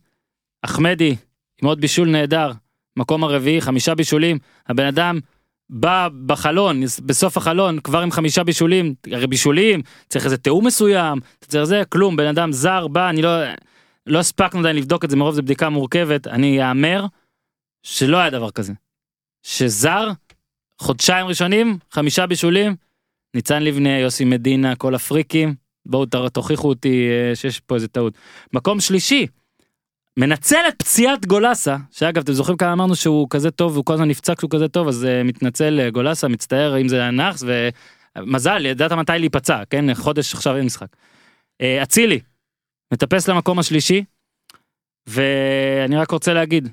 אחמדי, 0.62 1.16
עם 1.62 1.68
עוד 1.68 1.82
בישול 1.82 2.10
נהדר, 2.10 2.52
מקום 2.98 3.24
הרביעי, 3.24 3.62
חמישה 3.62 3.96
בישולים, 3.96 4.38
הבן 4.68 4.86
אדם 4.86 5.20
בא 5.70 6.08
בחלון, 6.26 6.82
בסוף 7.06 7.38
החלון, 7.38 7.80
כבר 7.80 8.00
עם 8.00 8.12
חמישה 8.12 8.44
בישולים, 8.44 8.94
הרי 9.12 9.28
בישולים, 9.28 9.82
צריך 10.10 10.26
איזה 10.26 10.38
תיאום 10.38 10.68
מסוים, 10.68 11.20
צריך 11.42 11.64
זה, 11.64 11.82
כלום, 11.90 12.16
בן 12.16 12.28
אדם 12.28 12.52
זר 12.52 12.88
בא, 12.88 13.10
אני 13.10 13.22
לא, 13.22 13.30
לא 14.06 14.20
הספקנו 14.20 14.60
עדיין 14.60 14.76
לבדוק 14.76 15.06
את 15.06 15.10
זה 15.10 15.16
מרוב 15.16 15.36
זו 15.36 15.42
בדיקה 15.42 15.70
מורכבת, 15.70 16.28
אני 16.28 16.70
אאמר 16.70 17.06
שלא 17.84 18.18
היה 18.18 18.30
דבר 18.30 18.52
כזה. 18.52 18.74
שזר, 19.44 20.12
חודשיים 20.80 21.28
ראשונים, 21.28 21.78
חמישה 21.92 22.28
בישולים, 22.28 22.76
ניצן 23.34 23.64
לבנה, 23.64 24.00
יוסי 24.00 24.26
מדינה, 24.26 24.76
כל 24.76 24.96
הפריקים, 24.96 25.56
בואו 25.86 26.06
תוכיחו 26.34 26.70
אותי 26.70 27.08
אה, 27.10 27.36
שיש 27.36 27.60
פה 27.60 27.76
איזה 27.76 27.88
טעות. 27.88 28.14
מקום 28.54 28.80
שלישי, 28.80 29.28
מנצל 30.18 30.60
את 30.68 30.74
פציעת 30.78 31.26
גולסה, 31.26 31.78
שאגב 31.92 32.22
אתם 32.24 32.34
זוכרים 32.34 32.58
כמה 32.58 32.74
אמרנו 32.74 32.96
שהוא 32.96 33.28
כזה 33.30 33.52
טוב 33.52 33.74
והוא 33.74 33.86
כל 33.86 33.94
הזמן 33.94 34.08
נפצע 34.08 34.36
כשהוא 34.36 34.52
כזה 34.52 34.68
טוב 34.68 34.88
אז 34.88 35.04
uh, 35.04 35.28
מתנצל 35.28 35.80
uh, 35.88 35.92
גולסה 35.92 36.28
מצטער 36.28 36.82
אם 36.82 36.88
זה 36.88 36.96
היה 36.96 37.12
נאחס 37.12 37.44
ומזל 38.18 38.66
ידעת 38.66 38.92
מתי 38.92 39.12
להיפצע 39.20 39.64
כן 39.70 39.94
חודש 39.94 40.34
עכשיו 40.34 40.56
אין 40.56 40.66
משחק. 40.66 40.88
אה, 41.62 41.84
אצילי 41.84 42.20
מטפס 42.94 43.28
למקום 43.28 43.60
השלישי 43.60 44.04
ואני 45.08 45.96
רק 45.96 46.12
רוצה 46.12 46.34
להגיד 46.34 46.70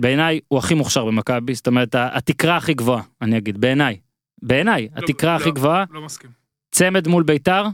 בעיניי 0.00 0.40
הוא 0.48 0.58
הכי 0.58 0.74
מוכשר 0.74 1.04
במכבי, 1.04 1.54
זאת 1.54 1.66
אומרת 1.66 1.94
התקרה 1.94 2.56
הכי 2.56 2.74
גבוהה, 2.74 3.02
אני 3.22 3.38
אגיד, 3.38 3.60
בעיניי. 3.60 4.00
בעיניי, 4.42 4.88
לא, 4.96 5.02
התקרה 5.04 5.36
לא. 5.36 5.40
הכי 5.40 5.50
גבוהה, 5.50 5.84
לא 5.90 6.02
מסכים. 6.02 6.30
צמד 6.70 7.08
מול 7.08 7.22
ביתר, 7.22 7.64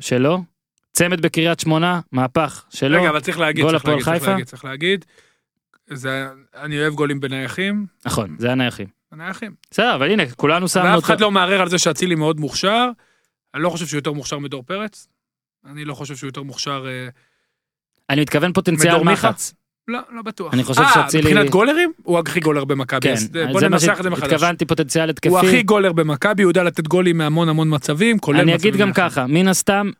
שלו, 0.00 0.38
צמד 0.92 1.20
בקריית 1.20 1.60
שמונה, 1.60 2.00
מהפך, 2.12 2.64
שלו, 2.70 3.00
רגע, 3.00 3.10
אבל 3.10 3.20
צריך 3.20 3.38
להגיד, 3.38 3.66
צריך 3.66 3.84
להגיד, 3.86 4.04
צריך? 4.04 4.28
להגיד, 4.28 4.46
צריך 4.46 4.64
להגיד. 4.64 5.04
זה, 5.92 6.26
אני 6.56 6.80
אוהב 6.80 6.94
גולים 6.94 7.20
בנייחים, 7.20 7.86
נכון, 8.06 8.36
זה 8.38 8.52
הנייחים. 8.52 8.86
בנייחים. 9.12 9.52
בסדר, 9.70 9.94
אבל 9.94 10.10
הנה, 10.10 10.22
כולנו 10.36 10.68
שמנו 10.68 10.84
ואף 10.84 10.94
אותו. 10.96 11.06
אחד 11.06 11.20
לא 11.20 11.30
מערער 11.30 11.60
על 11.60 11.68
זה 11.68 11.78
שאצילי 11.78 12.14
מאוד 12.14 12.40
מוכשר. 12.40 12.88
אני 13.54 13.62
לא 13.62 13.70
חושב 13.70 13.86
שהוא 13.86 13.98
יותר 13.98 14.12
מוכשר 14.12 14.38
מדור 14.38 14.62
פרץ. 14.62 15.08
אני 15.66 15.84
לא 15.84 15.94
חושב 15.94 16.16
שהוא 16.16 16.28
יותר 16.28 16.42
מוכשר... 16.42 16.86
אה, 16.88 17.08
אני 18.10 18.20
מתכוון 18.20 18.52
פוטנציאל? 18.52 19.02
מחץ. 19.02 19.54
לא, 19.88 19.98
לא 20.10 20.22
בטוח. 20.22 20.54
אני 20.54 20.64
חושב 20.64 20.80
אה, 20.80 20.94
שאצילי- 20.94 21.22
מבחינת 21.22 21.50
גולרים? 21.50 21.92
הוא 22.02 22.18
הכי 22.18 22.40
גולר 22.40 22.64
במכבי. 22.64 23.00
כן, 23.00 23.12
אז 23.12 23.30
בוא 23.52 23.60
זה 23.60 23.68
מה 23.68 23.76
ננסח 23.76 23.96
את 23.98 24.02
זה 24.02 24.10
מחדש. 24.10 24.30
שהתכוונתי 24.30 24.64
פוטנציאל 24.64 25.10
התקפי. 25.10 25.28
הוא 25.28 25.38
הכי 25.38 25.62
גולר 25.62 25.92
במכבי, 25.92 26.42
הוא 26.42 26.50
יודע 26.50 26.62
לתת 26.62 26.88
גולים 26.88 27.18
מהמון 27.18 27.48
המון 27.48 27.74
מצבים, 27.74 28.18
כולל 28.18 28.40
אני 28.40 28.54
מצבים 28.54 28.74
אגיד 28.74 28.80
גם. 28.80 28.92
ככה, 28.92 29.26
מן 29.26 29.48
הסתם, 29.48 29.90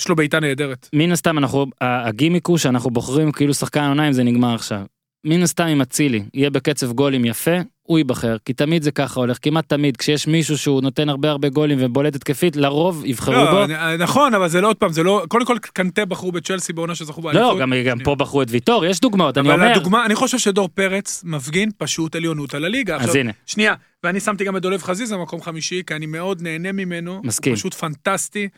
יש 0.00 0.08
לו 0.08 0.16
בעיטה 0.16 0.40
נהדרת. 0.40 0.88
מן 0.92 1.12
הסתם 1.12 1.38
אנחנו, 1.38 1.66
הגימיק 1.80 2.46
הוא 2.46 2.58
שאנחנו 2.58 2.90
בוחרים 2.90 3.32
כאילו 3.32 3.54
שחקן 3.54 3.84
עונה 3.84 4.08
אם 4.08 4.12
זה 4.12 4.22
נגמר 4.22 4.54
עכשיו. 4.54 4.80
מן 5.24 5.42
הסתם 5.42 5.66
אם 5.66 5.80
אצילי 5.80 6.22
יהיה 6.34 6.50
בקצב 6.50 6.92
גולים 6.92 7.24
יפה, 7.24 7.50
הוא 7.82 7.98
ייבחר, 7.98 8.36
כי 8.44 8.52
תמיד 8.52 8.82
זה 8.82 8.90
ככה 8.90 9.20
הולך, 9.20 9.38
כמעט 9.42 9.68
תמיד, 9.68 9.96
כשיש 9.96 10.26
מישהו 10.26 10.58
שהוא 10.58 10.82
נותן 10.82 11.08
הרבה 11.08 11.30
הרבה 11.30 11.48
גולים 11.48 11.78
ובולט 11.80 12.14
התקפית, 12.14 12.56
לרוב 12.56 13.04
יבחרו 13.04 13.34
לא, 13.34 13.50
בו. 13.50 13.66
נ- 13.72 14.02
נכון, 14.02 14.34
אבל 14.34 14.48
זה 14.48 14.60
לא 14.60 14.68
עוד 14.68 14.76
פעם, 14.76 14.92
זה 14.92 15.02
לא... 15.02 15.22
קודם 15.28 15.46
כל 15.46 15.58
קנטה 15.58 16.04
בחרו 16.04 16.32
בצ'לסי 16.32 16.72
בעונה 16.72 16.94
שזכו 16.94 17.20
לא, 17.20 17.32
באליפות. 17.32 17.58
גם, 17.60 17.72
גם 17.84 17.98
פה 18.04 18.14
בחרו 18.14 18.42
את 18.42 18.48
ויטור, 18.50 18.84
יש 18.84 19.00
דוגמאות, 19.00 19.38
אני 19.38 19.48
אבל 19.48 19.60
אומר, 19.60 19.72
הדוגמה, 19.72 20.06
אני 20.06 20.14
חושב 20.14 20.38
שדור 20.38 20.68
פרץ 20.74 21.22
מפגין 21.24 21.70
פשוט 21.78 22.16
עליונות 22.16 22.54
על 22.54 22.64
הליגה. 22.64 22.96
אז 22.96 23.00
עכשיו, 23.02 23.20
הנה, 23.20 23.32
שנייה, 23.46 23.74
ואני 24.04 24.20
שמתי 24.20 24.44
גם 24.44 24.56
את 24.56 24.62
דולב 24.62 24.82
חזיזה 24.82 25.16
במקום 25.16 25.42
חמישי, 25.42 25.82
כי 25.86 25.94
אני 25.94 26.06
מאוד 26.06 26.42
נהנה 26.42 26.72
ממנו. 26.72 27.20
מסכים. 27.24 27.52
הוא 27.52 27.56
פשוט 27.56 27.74
פנטסטי. 27.74 28.48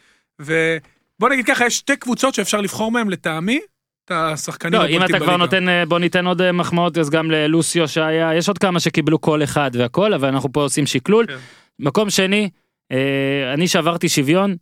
ובוא 1.21 1.29
נגיד 1.29 1.47
ככה, 1.47 1.67
יש 1.67 1.77
שתי 1.77 1.97
קבוצות 1.97 2.35
שאפשר 2.35 2.61
לבחור 2.61 2.91
מהם 2.93 3.11
לטעמי, 3.11 3.61
את 4.05 4.11
השחקנים 4.11 4.81
לא, 4.81 4.87
אם. 4.89 5.05
אתה 5.05 5.19
כבר 5.19 5.37
נותן, 5.37 5.69
אה, 5.69 5.87
בוא 5.87 5.99
ניתן 5.99 6.27
עוד 6.27 6.43
אה, 6.43 6.53
מחמאות, 6.53 6.99
אז 6.99 7.11
גם 7.11 7.31
ללוסיו 7.31 7.89
שהיה, 7.89 8.35
יש 8.35 8.49
עוד 8.49 8.59
כמה 8.59 8.81
שקיבלו 8.81 9.21
כל 9.21 9.43
אחד 9.43 9.71
והכל, 9.75 10.15
אבל 10.15 10.29
אנחנו 10.29 10.53
פה 10.53 10.63
עושים 10.63 10.87
שקלול. 10.87 11.27
כן. 11.27 11.37
מקום 11.79 12.11
שני, 12.11 12.51
אה, 12.93 13.55
אני 13.55 13.69
שברתי 13.69 14.09
שוויון, 14.09 14.57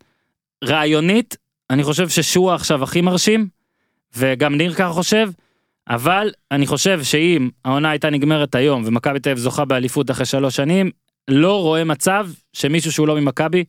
רעיונית, 0.65 1.37
אני 1.71 1.83
חושב 1.83 2.09
ששועה 2.09 2.55
עכשיו 2.55 2.83
הכי 2.83 3.01
מרשים, 3.01 3.49
וגם 4.17 4.55
ניר 4.55 4.75
ככה 4.75 4.93
חושב, 4.93 5.31
אבל 5.89 6.31
אני 6.51 6.67
חושב 6.67 7.03
שאם 7.03 7.49
העונה 7.65 7.91
הייתה 7.91 8.11
נגמרת 8.11 8.55
היום 8.55 8.83
ומכבי 8.87 9.21
תל 9.21 9.31
אביב 9.31 9.43
זוכה 9.43 9.65
באליפות 9.65 10.11
אחרי 10.11 10.27
שלוש 10.27 10.57
שנים, 10.57 10.91
לא 11.29 11.63
רואה 11.63 11.85
מצב 11.85 12.29
שמישהו 12.53 12.93
שהוא 12.93 13.09
לא 13.09 13.17
ממכבי 13.17 13.65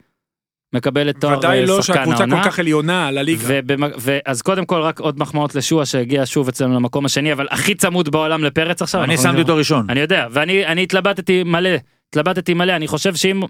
מקבל 0.73 1.09
את 1.09 1.15
תואר 1.19 1.37
ודאי 1.37 1.59
אה, 1.59 1.65
לא 1.65 1.81
שחקן 1.81 1.93
שהקבוצה 1.99 2.17
העונה. 2.23 2.43
כל 2.43 2.49
כך 2.49 2.59
עליונה 2.59 3.11
לליגה. 3.11 3.47
ובמ- 3.47 3.93
ואז 3.99 4.41
קודם 4.41 4.65
כל 4.65 4.81
רק 4.81 4.99
עוד 4.99 5.19
מחמאות 5.19 5.55
לשועה 5.55 5.85
שהגיע 5.85 6.21
שוב 6.25 6.47
אצלנו 6.47 6.75
למקום 6.75 7.05
השני 7.05 7.33
אבל 7.33 7.47
הכי 7.49 7.75
צמוד 7.75 8.09
בעולם 8.09 8.43
לפרץ 8.43 8.81
עכשיו. 8.81 9.03
אני 9.03 9.17
שמתי. 9.17 9.41
אותו 9.41 9.55
ראשון. 9.55 9.85
אני 9.89 9.99
יודע 9.99 10.27
ואני 10.31 10.65
אני 10.65 10.83
התלבטתי 10.83 11.43
מלא 11.43 11.69
התלבטתי 12.09 12.53
מלא 12.53 12.75
אני 12.75 12.87
חושב 12.87 13.15
שאם 13.15 13.41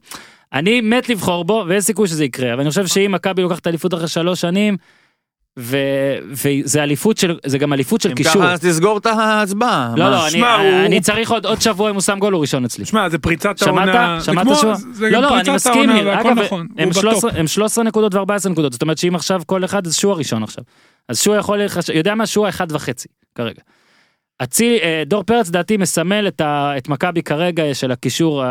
אני 0.54 0.82
מת 0.82 1.10
לבחור 1.10 1.46
בו 1.46 1.66
ואין 1.68 1.82
סיכוי 1.82 2.08
שזה 2.08 2.26
יקרה 2.26 2.54
אבל 2.54 2.62
אני 2.62 2.70
חושב 2.70 2.88
שאם 2.88 3.12
מכבי 3.12 3.42
לוקחת 3.42 3.68
אליפות 3.68 3.94
אחרי 3.94 4.08
שלוש 4.08 4.42
שנים. 4.42 4.78
ו... 5.62 5.78
וזה 6.32 6.84
אליפות 6.84 7.18
של 7.18 7.38
זה 7.46 7.58
גם 7.58 7.74
אליפות 7.74 8.02
של 8.02 8.10
אם 8.10 8.16
קישור. 8.16 8.34
ככה 8.34 8.54
אז 8.54 8.60
תסגור 8.60 8.98
את 8.98 9.06
ההצבעה. 9.06 9.94
לא? 9.98 10.10
לא 10.12 10.28
אני, 10.28 10.42
הוא- 10.42 10.86
אני 10.86 11.02
צריך 11.02 11.32
עוד 11.32 11.46
עוד 11.46 11.62
שבוע 11.62 11.90
אם 11.90 11.96
הוא 11.96 12.02
שם 12.02 12.20
גול 12.20 12.34
הוא 12.34 12.42
ראשון 12.42 12.66
אצלי. 12.66 12.86
שמע, 12.86 13.10
זה 13.10 13.18
פריצת 13.18 13.58
שמעת? 13.58 13.88
העונה. 13.96 14.20
זה 14.20 14.26
שמעת 14.26 14.46
כמו- 14.46 14.56
שועה? 14.56 14.76
זה 14.94 15.10
לא 15.10 15.20
לא 15.22 15.28
אני 15.28 15.36
פריצת 15.36 15.52
מסכים 15.56 15.74
העונה 15.74 15.94
ניר. 15.94 16.08
והכל 16.08 16.30
אגב 16.30 16.40
נכון. 16.40 16.68
הם 16.78 16.86
הוא 16.86 16.94
13 16.94 17.30
בטופ. 17.30 17.40
הם 17.40 17.48
13 17.48 17.84
נקודות 17.84 18.14
ו14 18.16 18.50
נקודות 18.50 18.74
זאת 18.74 18.82
אומרת 18.82 18.98
שאם 18.98 19.16
עכשיו 19.16 19.42
כל 19.46 19.66
אחד 19.66 19.88
אז 19.88 19.96
שועה 19.98 20.16
ראשון 20.18 20.44
עכשיו. 20.44 20.64
אז 21.10 21.22
שועה 21.22 21.40
יכול 21.40 21.64
לחש... 21.64 21.90
יודע 21.90 22.16
מה 22.16 22.28
שועה 22.28 22.50
אחד 22.50 22.68
וחצי 22.72 23.08
כרגע. 23.36 23.62
אצילי 24.44 24.80
אה, 24.82 25.04
דור 25.06 25.24
פרץ 25.24 25.50
דעתי 25.50 25.78
מסמל 25.78 26.28
את, 26.28 26.42
ה... 26.42 26.74
את 26.78 26.90
מכבי 26.90 27.22
כרגע 27.24 27.64
של 27.74 27.92
הקישור 27.92 28.44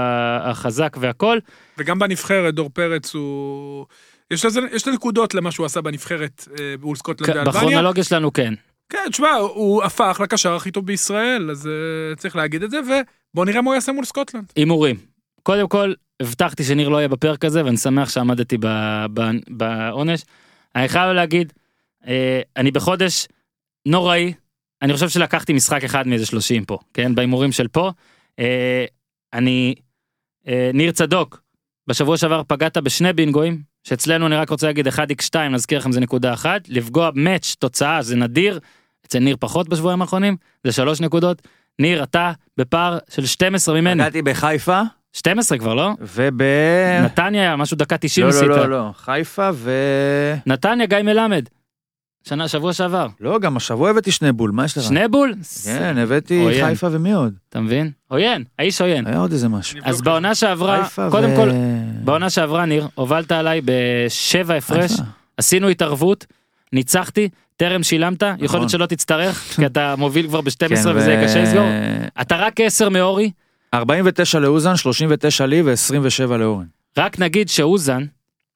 החזק 0.42 0.96
והכל. 1.00 1.38
וגם 1.78 1.98
בנבחרת, 1.98 2.54
דור 2.54 2.70
פרץ 2.72 3.14
הוא... 3.14 3.86
יש 4.30 4.44
לזה, 4.44 4.60
יש 4.72 4.86
לו 4.86 4.94
נקודות 4.94 5.34
למה 5.34 5.50
שהוא 5.50 5.66
עשה 5.66 5.80
בנבחרת 5.80 6.48
אה, 6.60 6.74
מול 6.80 6.96
סקוטלנד 6.96 7.28
ואלבניה. 7.36 7.52
בכרונולוגיה 7.52 8.04
שלנו 8.04 8.32
כן. 8.32 8.54
כן, 8.88 9.04
תשמע, 9.10 9.34
הוא 9.34 9.82
הפך 9.82 10.20
לקשר 10.22 10.54
הכי 10.54 10.70
טוב 10.70 10.86
בישראל, 10.86 11.50
אז 11.50 11.66
אה, 11.66 12.16
צריך 12.16 12.36
להגיד 12.36 12.62
את 12.62 12.70
זה, 12.70 12.80
ובוא 12.80 13.44
נראה 13.44 13.62
מה 13.62 13.70
הוא 13.70 13.74
יעשה 13.74 13.92
מול 13.92 14.04
סקוטלנד. 14.04 14.52
הימורים. 14.56 14.96
קודם 15.42 15.68
כל 15.68 15.92
הבטחתי 16.20 16.64
שניר 16.64 16.88
לא 16.88 16.96
יהיה 16.96 17.08
בפרק 17.08 17.44
הזה 17.44 17.64
ואני 17.64 17.76
שמח 17.76 18.08
שעמדתי 18.08 18.56
בעונש. 19.48 20.22
אני 20.76 20.88
חייב 20.88 21.12
להגיד 21.12 21.52
אה, 22.06 22.40
אני 22.56 22.70
בחודש 22.70 23.26
נוראי 23.86 24.32
אני 24.82 24.92
חושב 24.92 25.08
שלקחתי 25.08 25.52
משחק 25.52 25.84
אחד 25.84 26.08
מאיזה 26.08 26.26
30 26.26 26.64
פה 26.64 26.78
כן 26.94 27.14
בהימורים 27.14 27.52
של 27.52 27.68
פה. 27.68 27.90
אה, 28.38 28.84
אני 29.32 29.74
אה, 30.48 30.70
ניר 30.74 30.92
צדוק 30.92 31.42
בשבוע 31.86 32.16
שעבר 32.16 32.42
פגעת 32.48 32.76
בשני 32.76 33.12
בינגואים 33.12 33.62
שאצלנו 33.88 34.26
אני 34.26 34.36
רק 34.36 34.50
רוצה 34.50 34.66
להגיד 34.66 34.88
1x2 34.88 35.38
נזכיר 35.50 35.78
לכם 35.78 35.92
זה 35.92 36.00
נקודה 36.00 36.32
אחת 36.32 36.60
לפגוע 36.68 37.10
מאץ' 37.14 37.56
תוצאה 37.58 38.02
זה 38.02 38.16
נדיר 38.16 38.60
אצל 39.06 39.18
ניר 39.18 39.36
פחות 39.40 39.68
בשבועיים 39.68 40.02
האחרונים 40.02 40.36
זה 40.64 40.72
שלוש 40.72 41.00
נקודות. 41.00 41.42
ניר 41.78 42.02
אתה 42.02 42.32
בפער 42.56 42.98
של 43.10 43.26
12 43.26 43.80
ממני 43.80 44.02
פגעתי 44.02 44.22
בחיפה 44.22 44.82
12 45.12 45.58
כבר 45.58 45.74
לא? 45.74 45.90
וב... 46.00 46.42
נתניה 47.04 47.42
היה 47.42 47.56
משהו 47.56 47.76
דקה 47.76 47.96
90 47.98 48.26
לא, 48.26 48.30
עשית. 48.30 48.48
לא, 48.48 48.56
לא, 48.56 48.70
לא. 48.70 48.90
חיפה 48.96 49.50
ו... 49.54 49.70
נתניה 50.46 50.86
גיא 50.86 50.98
מלמד. 51.02 51.48
שנה 52.28 52.48
שבוע 52.48 52.72
שעבר. 52.72 53.06
לא, 53.20 53.38
גם 53.38 53.56
השבוע 53.56 53.90
הבאתי 53.90 54.12
שני 54.12 54.32
בול, 54.32 54.50
מה 54.50 54.64
יש 54.64 54.78
לך? 54.78 54.84
שני 54.84 55.08
בול? 55.08 55.34
כן, 55.64 55.98
הבאתי 55.98 56.42
עוין. 56.42 56.66
חיפה 56.66 56.88
ומי 56.90 57.12
עוד? 57.12 57.34
אתה 57.48 57.60
מבין? 57.60 57.90
עוין, 58.08 58.44
האיש 58.58 58.80
עוין. 58.80 59.06
היה 59.06 59.18
עוד 59.18 59.32
איזה 59.32 59.48
משהו. 59.48 59.78
אז 59.84 60.00
בעונה 60.02 60.34
שעברה, 60.34 60.88
קודם 61.10 61.32
ו- 61.32 61.36
כל, 61.36 61.50
בעונה 62.04 62.30
שעברה 62.30 62.66
ניר, 62.66 62.88
הובלת 62.94 63.32
עליי 63.32 63.60
בשבע 63.64 64.54
הפרש. 64.54 64.92
עשינו 65.36 65.68
התערבות, 65.68 66.26
ניצחתי, 66.72 67.28
טרם 67.56 67.82
שילמת, 67.82 68.22
יכול 68.22 68.44
נכון. 68.44 68.60
להיות 68.60 68.70
שלא 68.70 68.86
תצטרך, 68.86 69.54
כי 69.56 69.66
אתה 69.66 69.94
מוביל 69.98 70.26
כבר 70.28 70.40
ב-12 70.40 70.68
כן, 70.68 70.74
וזה 70.94 71.12
יהיה 71.12 71.24
קשה 71.28 71.42
לסגור. 71.42 71.66
אתה 72.20 72.36
רק 72.36 72.60
10 72.60 72.88
מאורי, 72.88 73.30
49 73.74 74.38
לאוזן, 74.38 74.76
39 74.76 75.46
לי 75.46 75.62
ו-27 75.62 76.36
לאורן. 76.36 76.64
רק 76.98 77.18
נגיד 77.18 77.48
שאוזן, 77.48 78.04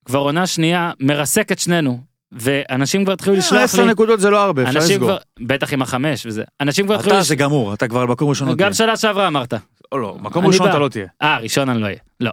כבר 0.04 0.18
עונה 0.18 0.46
שנייה, 0.46 0.90
מרסק 1.00 1.52
את 1.52 1.58
שנינו, 1.58 2.11
ואנשים 2.32 3.04
כבר 3.04 3.12
התחילו 3.12 3.36
לשלוח 3.36 3.62
10 3.62 3.82
לי, 3.82 3.90
נקודות 3.90 4.20
זה 4.20 4.30
לא 4.30 4.42
הרבה, 4.42 4.62
אפשר 4.62 4.78
לסגור. 4.78 5.10
בטח 5.40 5.72
עם 5.72 5.82
החמש 5.82 6.26
וזה, 6.26 6.42
אנשים 6.60 6.86
כבר 6.86 6.94
התחילו, 6.94 7.14
אתה 7.14 7.22
זה 7.22 7.36
גמור, 7.36 7.74
אתה 7.74 7.88
כבר 7.88 8.06
במקום 8.06 8.28
ראשון 8.28 8.48
לא 8.48 8.54
תהיה. 8.54 8.66
גם 8.68 8.74
שנה 8.74 8.96
שעברה 8.96 9.26
אמרת. 9.26 9.54
או 9.92 9.98
לא, 9.98 10.16
מקום 10.20 10.46
ראשון. 10.46 10.68
אתה 10.68 10.78
לא 10.78 10.88
תהיה. 10.88 11.06
אה, 11.22 11.38
ראשון 11.38 11.68
אני 11.68 11.80
לא 11.80 11.86
אהיה. 11.86 11.96
לא. 12.20 12.30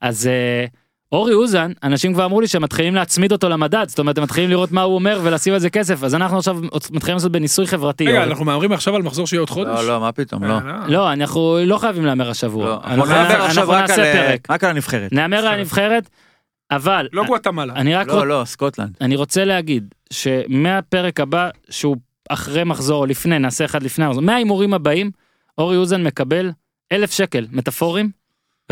אז 0.00 0.26
אה, 0.26 0.66
אורי 1.12 1.34
אוזן, 1.34 1.72
אנשים 1.82 2.14
כבר 2.14 2.24
אמרו 2.24 2.40
לי 2.40 2.48
שהם 2.48 2.62
מתחילים 2.62 2.94
להצמיד 2.94 3.32
אותו 3.32 3.48
למדד, 3.48 3.84
זאת 3.88 3.98
אומרת, 3.98 4.18
הם 4.18 4.24
מתחילים 4.24 4.50
לראות 4.50 4.72
מה 4.72 4.82
הוא 4.82 4.94
אומר 4.94 5.20
ולשים 5.22 5.52
על 5.52 5.58
זה 5.58 5.70
כסף, 5.70 6.04
אז 6.04 6.14
אנחנו 6.14 6.38
עכשיו 6.38 6.58
מתחילים 6.90 7.16
לעשות 7.16 7.32
בניסוי 7.32 7.66
חברתי. 7.66 8.06
רגע. 8.06 8.22
אנחנו 8.22 8.44
מהמרים 8.44 8.72
עכשיו 8.72 8.96
על 8.96 9.02
מחזור 9.02 9.26
שיהיה 9.26 9.40
עוד 9.40 9.50
חודש? 9.50 9.68
לא, 9.68 9.88
לא, 9.88 10.00
מה 10.00 10.12
פתאום, 10.12 10.44
לא. 10.44 10.54
אה, 10.54 10.60
לא, 10.88 11.12
אנחנו 11.12 11.58
לא 11.64 11.78
חייבים 11.78 12.04
להמר 12.04 12.30
השבוע. 12.30 12.64
לא, 12.64 12.80
אנחנו 12.84 13.72
נעשה 13.72 14.02
אה, 14.04 14.12
פרק. 14.12 14.50
רק 14.50 14.64
על 14.64 14.70
הנבחרת. 14.70 15.12
נהמר 15.12 15.38
על 15.38 15.58
הנבחרת, 15.58 16.10
אבל 16.70 17.08
לא 17.12 17.24
גואטמלה. 17.26 17.74
אני 17.74 17.94
רק 17.94 18.06
לא, 18.06 18.26
לא, 18.26 18.42
סקוטלנד. 18.44 18.96
אני 19.00 19.16
רוצה 19.16 19.44
להגיד 19.44 19.94
שמהפרק 20.12 21.20
הבא 21.20 21.50
שהוא 21.70 21.96
אחרי 22.28 22.64
מחזור 22.64 23.00
או 23.00 23.06
לפני 23.06 23.38
נעשה 23.38 23.64
אחד 23.64 23.82
לפני 23.82 24.04
המחזור 24.04 24.22
מההימורים 24.22 24.74
הבאים 24.74 25.10
אורי 25.58 25.76
אוזן 25.76 26.02
מקבל 26.02 26.50
אלף 26.92 27.12
שקל 27.12 27.46
מטאפורים 27.52 28.10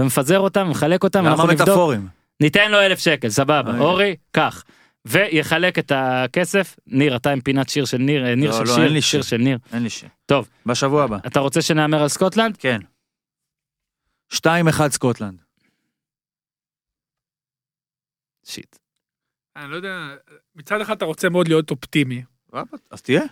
ומפזר 0.00 0.38
אותם 0.38 0.66
ומחלק 0.66 1.04
אותם 1.04 1.18
למה 1.18 1.30
אנחנו 1.30 1.46
נבדוק 1.46 1.60
מטאפורים? 1.62 2.08
ניתן 2.40 2.70
לו 2.70 2.80
אלף 2.80 2.98
שקל 2.98 3.28
סבבה 3.28 3.70
אוי. 3.70 3.80
אורי 3.80 4.16
קח 4.30 4.64
ויחלק 5.04 5.78
את 5.78 5.92
הכסף 5.94 6.76
ניר 6.86 7.16
אתה 7.16 7.30
עם 7.30 7.40
פינת 7.40 7.68
שיר 7.68 7.84
של 7.84 7.98
ניר 7.98 8.26
אה, 8.26 8.34
ניר 8.34 8.50
לא, 8.50 8.56
של 8.56 8.62
לא, 8.62 8.74
שיר 8.74 8.84
אין 8.84 8.92
לי 8.92 9.02
שיר 9.02 9.22
שיר. 9.22 9.38
של 9.38 9.44
ניר 9.44 9.58
אין 9.72 9.82
לי 9.82 9.90
שיר. 9.90 10.08
טוב. 10.26 10.48
בשבוע 10.66 11.04
הבא. 11.04 11.16
אתה 11.26 11.40
רוצה 11.40 11.62
שנהמר 11.62 12.02
על 12.02 12.08
סקוטלנד 12.08 12.56
כן. 12.56 12.78
2-1 14.34 14.38
סקוטלנד. 14.90 15.47
שיט 18.48 18.76
אני 19.56 19.70
לא 19.70 19.76
יודע, 19.76 20.14
מצד 20.56 20.80
אחד 20.80 20.96
אתה 20.96 21.04
רוצה 21.04 21.28
מאוד 21.28 21.48
להיות 21.48 21.70
אופטימי, 21.70 22.22
אז 22.90 23.02
תהיה. 23.02 23.22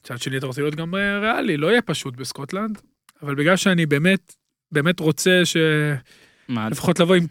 מצד 0.00 0.18
שני 0.18 0.38
אתה 0.38 0.46
רוצה 0.46 0.60
להיות 0.60 0.74
גם 0.74 0.94
אה, 0.94 1.18
ריאלי, 1.18 1.56
לא 1.56 1.66
יהיה 1.66 1.82
פשוט 1.82 2.16
בסקוטלנד, 2.16 2.82
אבל 3.22 3.34
בגלל 3.34 3.56
שאני 3.56 3.86
באמת, 3.86 4.34
באמת 4.72 5.00
רוצה 5.00 5.42
מה 6.48 6.68
שלפחות 6.68 7.00
לבוא 7.00 7.14
עם... 7.14 7.26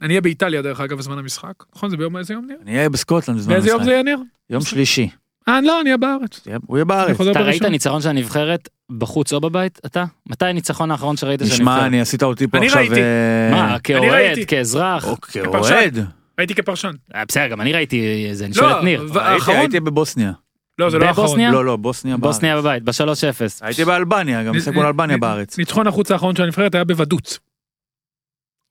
אני 0.00 0.08
אהיה 0.08 0.20
באיטליה 0.20 0.62
דרך 0.62 0.80
אגב 0.80 0.98
בזמן 0.98 1.18
המשחק, 1.18 1.64
נכון? 1.74 1.90
זה 1.90 1.96
ביום 1.96 2.16
איזה 2.16 2.34
יום 2.34 2.46
ניר? 2.46 2.58
אני 2.62 2.76
אהיה 2.76 2.88
בסקוטלנד 2.88 3.38
בזמן 3.38 3.52
באיזה 3.52 3.68
יום 3.68 3.76
המשחק. 3.76 3.86
זה 3.88 3.92
יהיה 3.92 4.02
ניר? 4.02 4.18
יום 4.50 4.62
שלישי. 4.62 5.10
אה, 5.48 5.60
לא, 5.60 5.80
אני 5.80 5.88
אהיה 5.88 5.96
בארץ. 5.96 6.40
הוא 6.66 6.76
יהיה 6.76 6.82
אני 6.82 6.84
בארץ. 6.88 7.20
אתה 7.20 7.40
ראית. 7.40 7.62
ניצחון 7.62 8.00
של 8.02 8.08
הנבחרת 8.08 8.68
בחוץ 8.98 9.32
או 9.32 9.40
בבית? 9.40 9.78
אתה? 9.86 10.04
מתי 10.26 10.44
הניצחון 10.46 10.90
האחרון 10.90 11.16
שראית 11.16 11.40
של 11.40 11.46
נשמע, 11.46 11.70
הנבחרת? 11.72 11.86
אני 11.88 12.00
עשית 12.00 12.22
אותי 12.22 12.46
פה 12.48 12.58
אני 12.58 12.66
עכשיו... 12.66 12.80
ראיתי. 12.80 12.94
אה, 13.02 13.50
מה, 13.50 13.78
כאוהד, 13.78 14.10
ראיתי. 14.12 14.46
כאזרח? 14.46 15.04
או 15.08 15.20
כפרשן. 15.20 15.42
כאוהד. 15.52 15.98
הייתי 16.38 16.54
כפרשן. 16.54 16.92
אה, 17.14 17.24
בסדר, 17.28 17.48
גם 17.48 17.60
אני 17.60 17.72
ראיתי 17.72 18.28
זה, 18.32 18.44
אני 18.44 18.52
לא, 18.56 18.60
שואל 18.62 18.78
את 18.78 18.84
ניר. 18.84 19.06
הייתי- 19.46 19.80
בבוסניה. 19.80 20.32
לא, 20.78 20.90
זה 20.90 20.98
לא 20.98 21.04
האחרון. 21.04 21.26
בבוסניה? 21.26 21.50
לא, 21.50 21.64
לא, 21.64 21.76
בוסניה 21.76 22.16
בארץ. 22.16 22.34
בוסניה 22.34 22.56
בבית, 22.56 22.82
ב-3-0. 22.82 23.40
הייתי 23.60 23.84
באלבניה, 23.84 24.42
גם 24.44 24.56
משחק 24.56 24.74
מול 24.74 24.86
אלבניה 24.86 25.16
בארץ. 25.18 25.58
ניצחון 25.58 25.86
החוץ 25.86 26.10
האחרון 26.10 26.36
של 26.36 26.42
הנבחרת 26.42 26.74
היה 26.74 26.84
בוודוץ. 26.84 27.38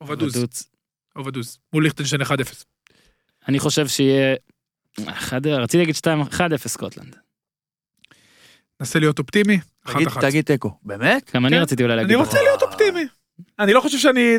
או 0.02 0.08
ודוז. 0.08 0.46
או 1.16 1.26
ודוז. 1.26 1.58
מול 1.74 1.84
ליכטנשטיין 1.84 2.22
1-0. 2.22 2.26
אני 3.48 3.60
חושב 3.60 3.88
שיהיה... 3.88 4.36
אחד- 5.10 5.48
רציתי 5.48 5.78
להגיד 5.78 5.96
2-1-0 5.96 6.68
סקוטלנד. 6.68 7.16
נסה 8.82 9.00
להיות 9.00 9.20
אופטימי. 9.20 9.60
תגיד- 9.94 10.08
1-1. 10.08 10.22
תגיד 10.22 10.46
תיקו. 10.46 10.72
באמת? 10.84 11.32
גם 11.36 11.46
אני 11.46 11.56
כן. 11.56 11.62
רציתי 11.62 11.84
אולי 11.84 11.96
להגיד... 11.96 12.12
אני 12.12 12.20
רוצה. 12.26 12.38
להיות 12.42 12.62
אופטימי. 12.64 13.06
אני 13.60 13.74
לא 13.74 13.82
חושב 13.82 13.98
שאני... 13.98 14.36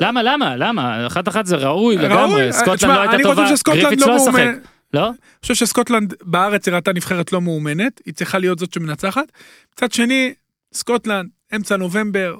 למה, 0.00 0.22
למה, 0.22 0.56
למה? 0.56 1.06
אחת 1.06 1.28
אחת 1.28 1.46
זה 1.46 1.56
ראוי. 1.56 1.96
לגמרי, 1.96 2.50
תשמע, 2.50 2.60
סקוטלנד 2.62 2.94
לא 2.94 3.00
הייתה 3.00 3.14
אני 3.14 3.22
טובה, 3.22 3.42
חושב 3.42 3.56
שסקוטלנד 3.56 3.82
גריפיץ 3.84 4.00
לא 4.00 4.06
לא 4.06 4.16
מאומנת. 4.16 4.58
לא? 4.94 5.06
אני 5.08 5.16
חושב 5.42 5.54
שסקוטלנד 5.54 6.14
בארץ 6.22 6.68
הראתה 6.68 6.92
נבחרת 6.92 7.32
לא 7.32 7.40
מאומנת, 7.40 8.00
היא 8.06 8.14
צריכה 8.14 8.38
להיות 8.38 8.58
זאת 8.58 8.72
שמנצחת. 8.72 9.32
מצד 9.72 9.92
שני, 9.92 10.34
סקוטלנד, 10.74 11.28
אמצע 11.56 11.76
נובמבר, 11.76 12.36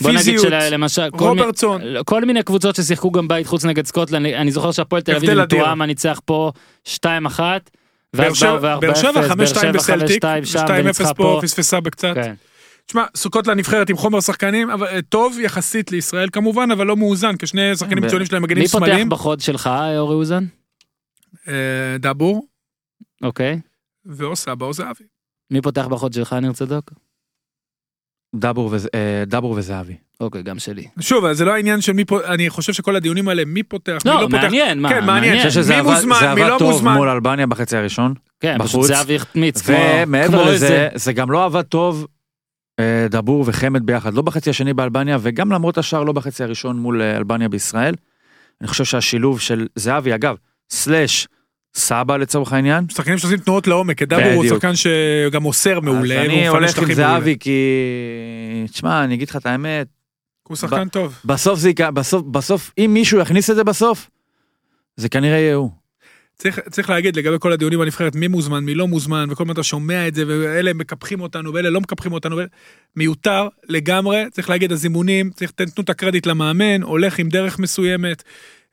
בוא 0.00 0.10
נגיד 0.10 0.24
פיזיות, 0.24 0.52
שלמשל, 0.68 1.08
כל 1.10 1.28
מיני- 1.28 1.40
רוברטסון, 1.40 1.80
כל 2.06 2.24
מיני 2.24 2.42
קבוצות 2.42 2.74
ששיחקו 2.76 3.10
גם 3.10 3.28
בית 3.28 3.46
חוץ 3.46 3.64
נגד 3.64 3.86
סקוטלנד, 3.86 4.26
אני 4.26 4.50
זוכר 4.52 4.72
שהפועל 4.72 5.02
תל 5.02 5.16
אביב. 5.16 5.44
טועמה 5.44 5.86
ניצח 5.86 6.20
פה 6.24 6.52
2-1, 6.84 7.40
באר 8.16 8.34
שבע- 8.34 8.58
באו 8.58 8.80
באר 8.80 8.94
שבע 8.94 9.10
4-0, 9.10 9.12
באר 9.12 9.28
5-2 9.28 9.54
שבע 9.60 9.72
בסלטיק, 9.72 10.24
5-2 10.24 10.44
שם 10.44 10.58
2-0 10.58 10.70
וניצחה 10.84 11.14
פה. 11.14 11.38
פספסה 11.42 11.80
בקצת. 11.80 12.14
כן. 12.14 12.34
תשמע, 12.86 13.04
סקוטלנד 13.16 13.58
נבחרת 13.58 13.90
עם 13.90 13.96
חומר 13.96 14.20
שחקנים, 14.20 14.70
אבל 14.70 14.86
אה, 14.86 15.02
טוב 15.02 15.38
יחסית 15.40 15.92
לישראל 15.92 16.28
כמובן, 16.32 16.70
אבל 16.70 16.86
לא 16.86 16.96
מאוזן, 16.96 17.36
כשני 17.36 17.76
שחקנים 17.76 18.04
מצוינים 18.04 18.26
שלהם 18.26 18.42
מגנים 18.42 18.62
מי 18.62 18.68
פותח 18.68 18.84
שמאליים. 18.86 19.08
בחוד 19.08 19.40
שלך, 19.40 19.70
אורי 19.98 20.14
אוזן? 20.14 20.44
אה, 21.48 21.54
דבור 21.98 22.46
אוקיי. 23.22 23.60
ואוסבא 24.06 24.66
או 24.66 24.72
זהבי. 24.72 25.04
מי 25.50 25.60
פותח 25.60 25.86
בחוד 25.86 26.12
שלך, 26.12 26.32
ניר 26.32 26.52
צדוק? 26.52 26.90
דבור 28.34 28.68
וזה- 28.72 28.88
אה, 28.94 29.24
דבור 29.26 29.54
וזהבי. 29.58 29.94
אוקיי, 30.20 30.42
גם 30.42 30.58
שלי. 30.58 30.84
שוב, 31.00 31.32
זה 31.32 31.44
לא 31.44 31.54
העניין 31.54 31.80
של 31.80 31.92
מי 31.92 32.04
פה, 32.04 32.24
אני 32.24 32.50
חושב 32.50 32.72
שכל 32.72 32.96
הדיונים 32.96 33.28
האלה, 33.28 33.42
מי 33.46 33.62
פותח, 33.62 33.98
מי 34.04 34.10
לא, 34.10 34.20
לא 34.22 34.26
פותח. 34.26 34.42
מעניין, 34.42 34.80
מה, 34.80 34.88
כן, 34.88 34.94
מעניין. 34.94 35.06
מעניין. 35.14 35.32
אני 35.40 35.48
חושב 35.48 35.60
שזה 35.60 35.72
מי 35.72 35.78
עבד- 35.78 35.90
מוזמן, 35.90 36.16
זה 36.20 36.34
מי 36.34 36.40
לא 36.40 36.46
עבד 36.46 36.58
טוב 36.58 36.70
מוזמן. 36.72 36.94
מול 36.94 37.08
אלבניה 37.08 37.46
בחצי 37.46 37.76
הראשון. 37.76 38.14
כן, 38.40 38.56
פשוט 38.58 38.74
בחוץ. 38.74 38.86
זהבי 38.86 39.16
החמיץ, 39.16 39.62
ומעבר 39.66 40.26
כמו 40.38 40.50
לזה, 40.50 40.52
איזה- 40.66 40.88
זה 40.94 41.12
גם 41.12 41.30
לא 41.30 41.44
עבד 41.44 41.62
טוב 41.62 42.06
אה, 42.80 43.06
דבור 43.10 43.44
וחמד 43.46 43.86
ביחד, 43.86 44.14
לא 44.14 44.22
בחצי 44.22 44.50
השני 44.50 44.72
באלבניה, 44.74 45.18
וגם 45.20 45.52
למרות 45.52 45.78
השאר 45.78 46.04
לא 46.04 46.12
בחצי 46.12 46.44
הראשון 46.44 46.78
מול 46.78 47.02
אה, 47.02 47.16
אלבניה 47.16 47.48
בישראל. 47.48 47.94
אני 48.60 48.68
חושב 48.68 48.84
שהשילוב 48.84 49.40
של 49.40 49.66
זהבי, 49.76 50.14
אגב, 50.14 50.36
סלאש 50.70 51.28
סבא 51.74 52.16
לצורך 52.16 52.52
העניין. 52.52 52.84
שחקנים 52.88 53.18
שעושים 53.18 53.38
תנועות 53.38 53.66
לעומק, 53.66 54.02
דבור 54.02 54.32
הוא. 54.32 54.48
שחקן 54.48 54.72
שגם 54.76 55.42
מוסר 55.42 55.80
מעולה, 55.80 56.20
אז 56.20 56.26
אני 56.26 56.48
הולך 56.48 56.78
עם. 56.78 56.94
זהבי 56.94 57.36
כי... 57.40 57.60
תשמע, 58.70 59.04
אני 59.04 59.14
אגיד 59.14 59.28
לך 59.28 59.36
את 59.36 59.46
האמת, 59.46 59.86
הוא 60.48 60.56
שחקן 60.56 60.88
טוב. 60.88 61.18
בסוף 61.24 61.58
זה 61.58 61.70
יקרה, 61.70 61.90
בסוף, 61.90 62.22
בסוף, 62.26 62.70
אם 62.78 62.90
מישהו 62.94 63.20
יכניס 63.20 63.50
את 63.50 63.56
זה 63.56 63.64
בסוף, 63.64 64.10
זה 64.96 65.08
כנראה 65.08 65.38
יהיה 65.38 65.54
הוא. 65.54 65.70
צריך, 66.38 66.60
צריך 66.70 66.90
להגיד 66.90 67.16
לגבי 67.16 67.36
כל 67.40 67.52
הדיונים 67.52 67.78
בנבחרת, 67.78 68.14
מי 68.14 68.28
מוזמן, 68.28 68.64
מי 68.64 68.74
לא 68.74 68.88
מוזמן, 68.88 69.28
וכל 69.30 69.42
הזמן 69.42 69.54
אתה 69.54 69.62
שומע 69.62 70.08
את 70.08 70.14
זה, 70.14 70.24
ואלה 70.26 70.72
מקפחים 70.72 71.20
אותנו, 71.20 71.54
ואלה 71.54 71.70
לא 71.70 71.80
מקפחים 71.80 72.12
אותנו, 72.12 72.36
ואלה... 72.36 72.48
מיותר 72.96 73.48
לגמרי, 73.68 74.24
צריך 74.30 74.50
להגיד, 74.50 74.72
הזימונים, 74.72 75.30
צריך 75.30 75.50
תתנו 75.50 75.84
את 75.84 75.90
הקרדיט 75.90 76.26
למאמן, 76.26 76.82
הולך 76.82 77.18
עם 77.18 77.28
דרך 77.28 77.58
מסוימת. 77.58 78.22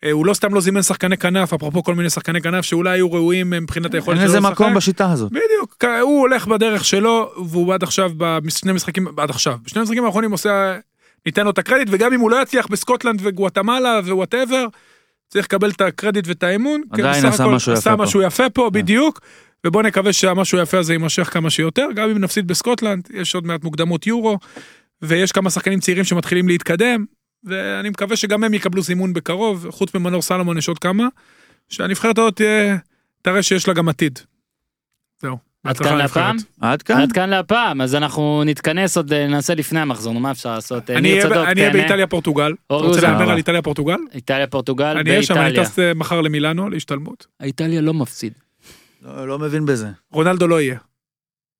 אה, 0.03 0.11
הוא 0.11 0.25
לא 0.25 0.33
סתם 0.33 0.53
לא 0.53 0.61
זימן 0.61 0.81
שחקני 0.81 1.17
כנף, 1.17 1.53
אפרופו 1.53 1.83
כל 1.83 1.95
מיני 1.95 2.09
שחקני 2.09 2.41
כנף 2.41 2.65
שאולי 2.65 2.89
היו 2.89 3.11
ראויים 3.11 3.53
אה, 3.53 3.59
מבחינת 3.59 3.93
היכולת 3.93 4.17
אין 4.17 4.27
שלו 4.27 4.37
לזה 4.37 4.47
לשחק. 4.47 4.51
מקום 4.51 4.73
בשיטה 4.73 5.11
הזאת. 5.11 5.31
בדיוק, 5.31 5.83
הוא 6.01 6.19
הולך 6.19 6.47
בדרך 6.47 6.85
שלו, 6.85 7.31
והוא 7.45 7.73
עד 7.73 7.83
עכשיו, 7.83 8.11
בשני 8.17 8.73
משחקים, 8.73 9.07
עד 9.17 9.29
עכשיו, 9.29 9.57
בשני 9.65 9.79
המשחקים 9.79 10.05
האחרונים 10.05 10.31
עושה, 10.31 10.77
ניתן 11.25 11.43
לו 11.43 11.49
את 11.49 11.57
הקרדיט, 11.57 11.87
וגם 11.91 12.13
אם 12.13 12.19
הוא 12.19 12.31
לא 12.31 12.41
יצליח 12.41 12.67
בסקוטלנד 12.67 13.19
וגואטמלה 13.23 13.99
ו 14.03 14.09
whatever, 14.09 14.65
צריך 15.27 15.45
לקבל 15.45 15.69
את 15.69 15.81
הקרדיט 15.81 16.27
ואת 16.27 16.43
האמון. 16.43 16.81
עדיין 16.91 17.25
עשה 17.25 17.47
משהו 17.47 17.71
יפה 17.71 17.79
עשה 17.79 17.89
פה. 17.89 17.97
כן. 17.97 18.03
משהו 18.03 18.21
יפה 18.21 18.49
פה, 18.49 18.69
בדיוק. 18.69 19.21
ובוא 19.65 19.83
נקווה 19.83 20.13
שהמשהו 20.13 20.59
היפה 20.59 20.77
הזה 20.77 20.93
יימשך 20.93 21.29
כמה 21.33 21.49
שיותר, 21.49 21.87
גם 21.95 22.09
אם 22.09 22.17
נפסיד 22.17 22.47
בסקוטלנד, 22.47 23.07
יש 23.13 23.35
עוד 23.35 23.45
מעט 23.45 23.63
מוקדמות 23.63 24.07
יורו, 24.07 24.37
ויש 25.01 25.31
כמה 25.31 25.49
שחקנים 25.49 25.79
צעירים 25.79 26.03
שמתחילים 26.03 26.47
להתקדם, 26.47 27.05
ואני 27.43 27.89
מקווה 27.89 28.15
שגם 28.15 28.43
הם 28.43 28.53
יקבלו 28.53 28.81
זימון 28.81 29.13
בקרוב, 29.13 29.67
חוץ 29.69 29.95
ממנור 29.95 30.21
סלומון 30.21 30.57
יש 30.57 30.67
עוד 30.67 30.79
כמה, 30.79 31.07
שהנבחרת 31.69 32.17
הזאת 32.17 32.35
תהיה, 32.35 32.77
תראה 33.21 33.43
שיש 33.43 33.67
לה 33.67 33.73
גם 33.73 33.89
עתיד. 33.89 34.19
זהו. 35.21 35.37
עד 35.63 35.77
כאן. 35.77 35.97
להפעם? 35.97 36.37
עד 36.61 36.81
כאן? 36.81 37.01
עד 37.01 37.11
כאן 37.11 37.29
להפעם, 37.29 37.81
אז 37.81 37.95
אנחנו 37.95 38.43
נתכנס 38.45 38.97
עוד, 38.97 39.13
אה, 39.13 39.27
נעשה 39.27 39.55
לפני 39.55 39.79
המחזור, 39.79 40.13
נו 40.13 40.19
מה 40.19 40.31
אפשר 40.31 40.53
לעשות? 40.55 40.89
אה, 40.89 40.97
אני 40.97 41.11
אהיה 41.11 41.25
אהיה 41.25 41.55
תהנה. 41.55 41.69
באיטליה 41.73 42.07
פורטוגל. 42.07 42.53
אתה 42.65 42.73
רוצה. 42.73 43.01
להמר. 43.01 43.31
על 43.31 43.37
איטליה 43.37 43.61
פורטוגל? 43.61 43.97
איטליה 44.13 44.47
פורטוגל 44.47 44.97
אני 44.97 45.09
אהיה 45.09 45.23
שם, 45.23 45.33
אני 45.33 45.43
באיטליה. 45.43 45.65
טס 45.65 45.79
אה, 45.79 45.93
מחר 45.93 46.21
למילאנו 46.21 46.69
להשתלמות. 46.69 47.27
איטליה 47.43 47.81
לא 47.81 47.93
מפסיד. 47.93 48.33
לא 49.01 49.27
לא 49.27 49.39
מבין 49.39 49.65
בזה. 49.65 49.87
רונלדו 50.11 50.47
לא 50.47 50.61
יהיה. 50.61 50.77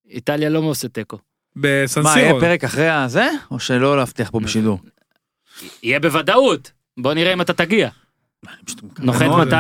איטליה 0.10 0.50
לא 0.50 0.60
עושה 0.60 0.88
תיקו. 0.88 1.18
בסן 1.56 2.02
מה, 2.02 2.20
יהיה. 2.20 2.34
פרק 2.40 2.64
אחרי 2.64 2.90
הזה? 2.90 3.30
או 3.52 3.60
שלא 3.60 3.98
להבטיח 3.98 4.30
פה 4.30 4.40
בשידור? 4.40 4.80
יהיה 5.84 6.00
בוודאות. 6.00 6.72
בוא 7.00 7.14
נראה 7.14 7.34
אם 7.34 7.42
אתה 7.42 7.54
תגיע. 7.54 7.90
נוחת. 9.00 9.26
מתי? 9.26 9.56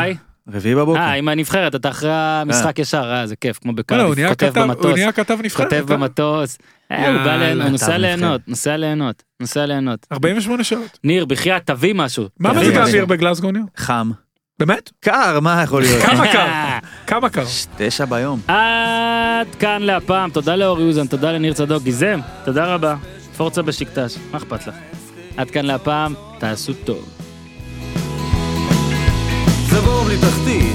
רביעי 0.53 0.75
בבוקר. 0.75 0.99
אה, 0.99 1.13
עם 1.13 1.27
הנבחרת, 1.27 1.75
אתה 1.75 1.89
אחרי 1.89 2.11
המשחק 2.13 2.79
ישר, 2.79 3.13
אה, 3.13 3.27
זה 3.27 3.35
כיף, 3.35 3.57
כמו 3.59 3.71
הוא 3.71 3.77
בקרדיף, 3.77 4.15
נהיה 4.15 4.29
כותב 4.29 4.49
כתב- 4.49 4.57
הוא 4.57 4.67
במטוס, 4.67 4.93
נהיה 4.93 5.11
כתב 5.11 5.37
נבחרת. 5.43 5.67
כותב 5.67 5.91
אה? 5.91 5.97
במטוס. 5.97 6.57
אה, 6.91 7.07
הוא 7.09 7.17
בא 7.25 7.35
ליהנות, 7.35 7.63
הוא 7.63 7.71
נוסע 7.71 7.85
כתב 7.85 7.95
ליהנות. 7.95 8.41
נוסע 8.47 8.77
ליהנות, 8.77 9.23
נוסע 9.39 9.65
ליהנות. 9.65 10.07
48 10.11 10.63
שעות. 10.63 10.99
ניר, 11.03 11.25
בחייאת, 11.25 11.65
תביא 11.65 11.93
משהו. 11.95 12.27
מה 12.39 12.53
מזג. 12.53 12.77
האוויר 12.77 13.05
בגלסגו 13.05 13.51
ניר? 13.51 13.63
חם. 13.77 14.11
באמת? 14.59 14.91
קר, 14.99 15.39
מה 15.39 15.63
יכול 15.63 15.81
להיות? 15.81 16.03
כמה 16.03 16.31
קר? 16.31 16.47
כמה 17.09 17.29
קר? 17.29 17.43
תשע 17.77 18.05
ביום. 18.05 18.39
עד 18.47 19.55
כאן 19.59 19.81
להפעם, 19.81 20.29
תודה 20.29 20.55
לאורי 20.55 20.83
אוזן, 20.83 21.07
תודה 21.07 21.31
לניר 21.31 21.53
צדוק, 21.53 21.83
גיזם, 21.83 22.19
תודה 22.45 22.65
רבה. 22.65 22.95
פורצה 23.37 23.61
בשקטש, 23.61 24.15
מה 24.31 24.37
אכפת 24.37 24.67
לך? 24.67 24.75
עד 25.37 25.51
כאן 25.51 25.65
להפעם, 25.65 26.13
תעשו 26.39 26.73
טוב. 26.85 27.09
זה 29.69 29.81
בור 29.81 30.03
בלי 30.03 30.17
תחתית, 30.17 30.66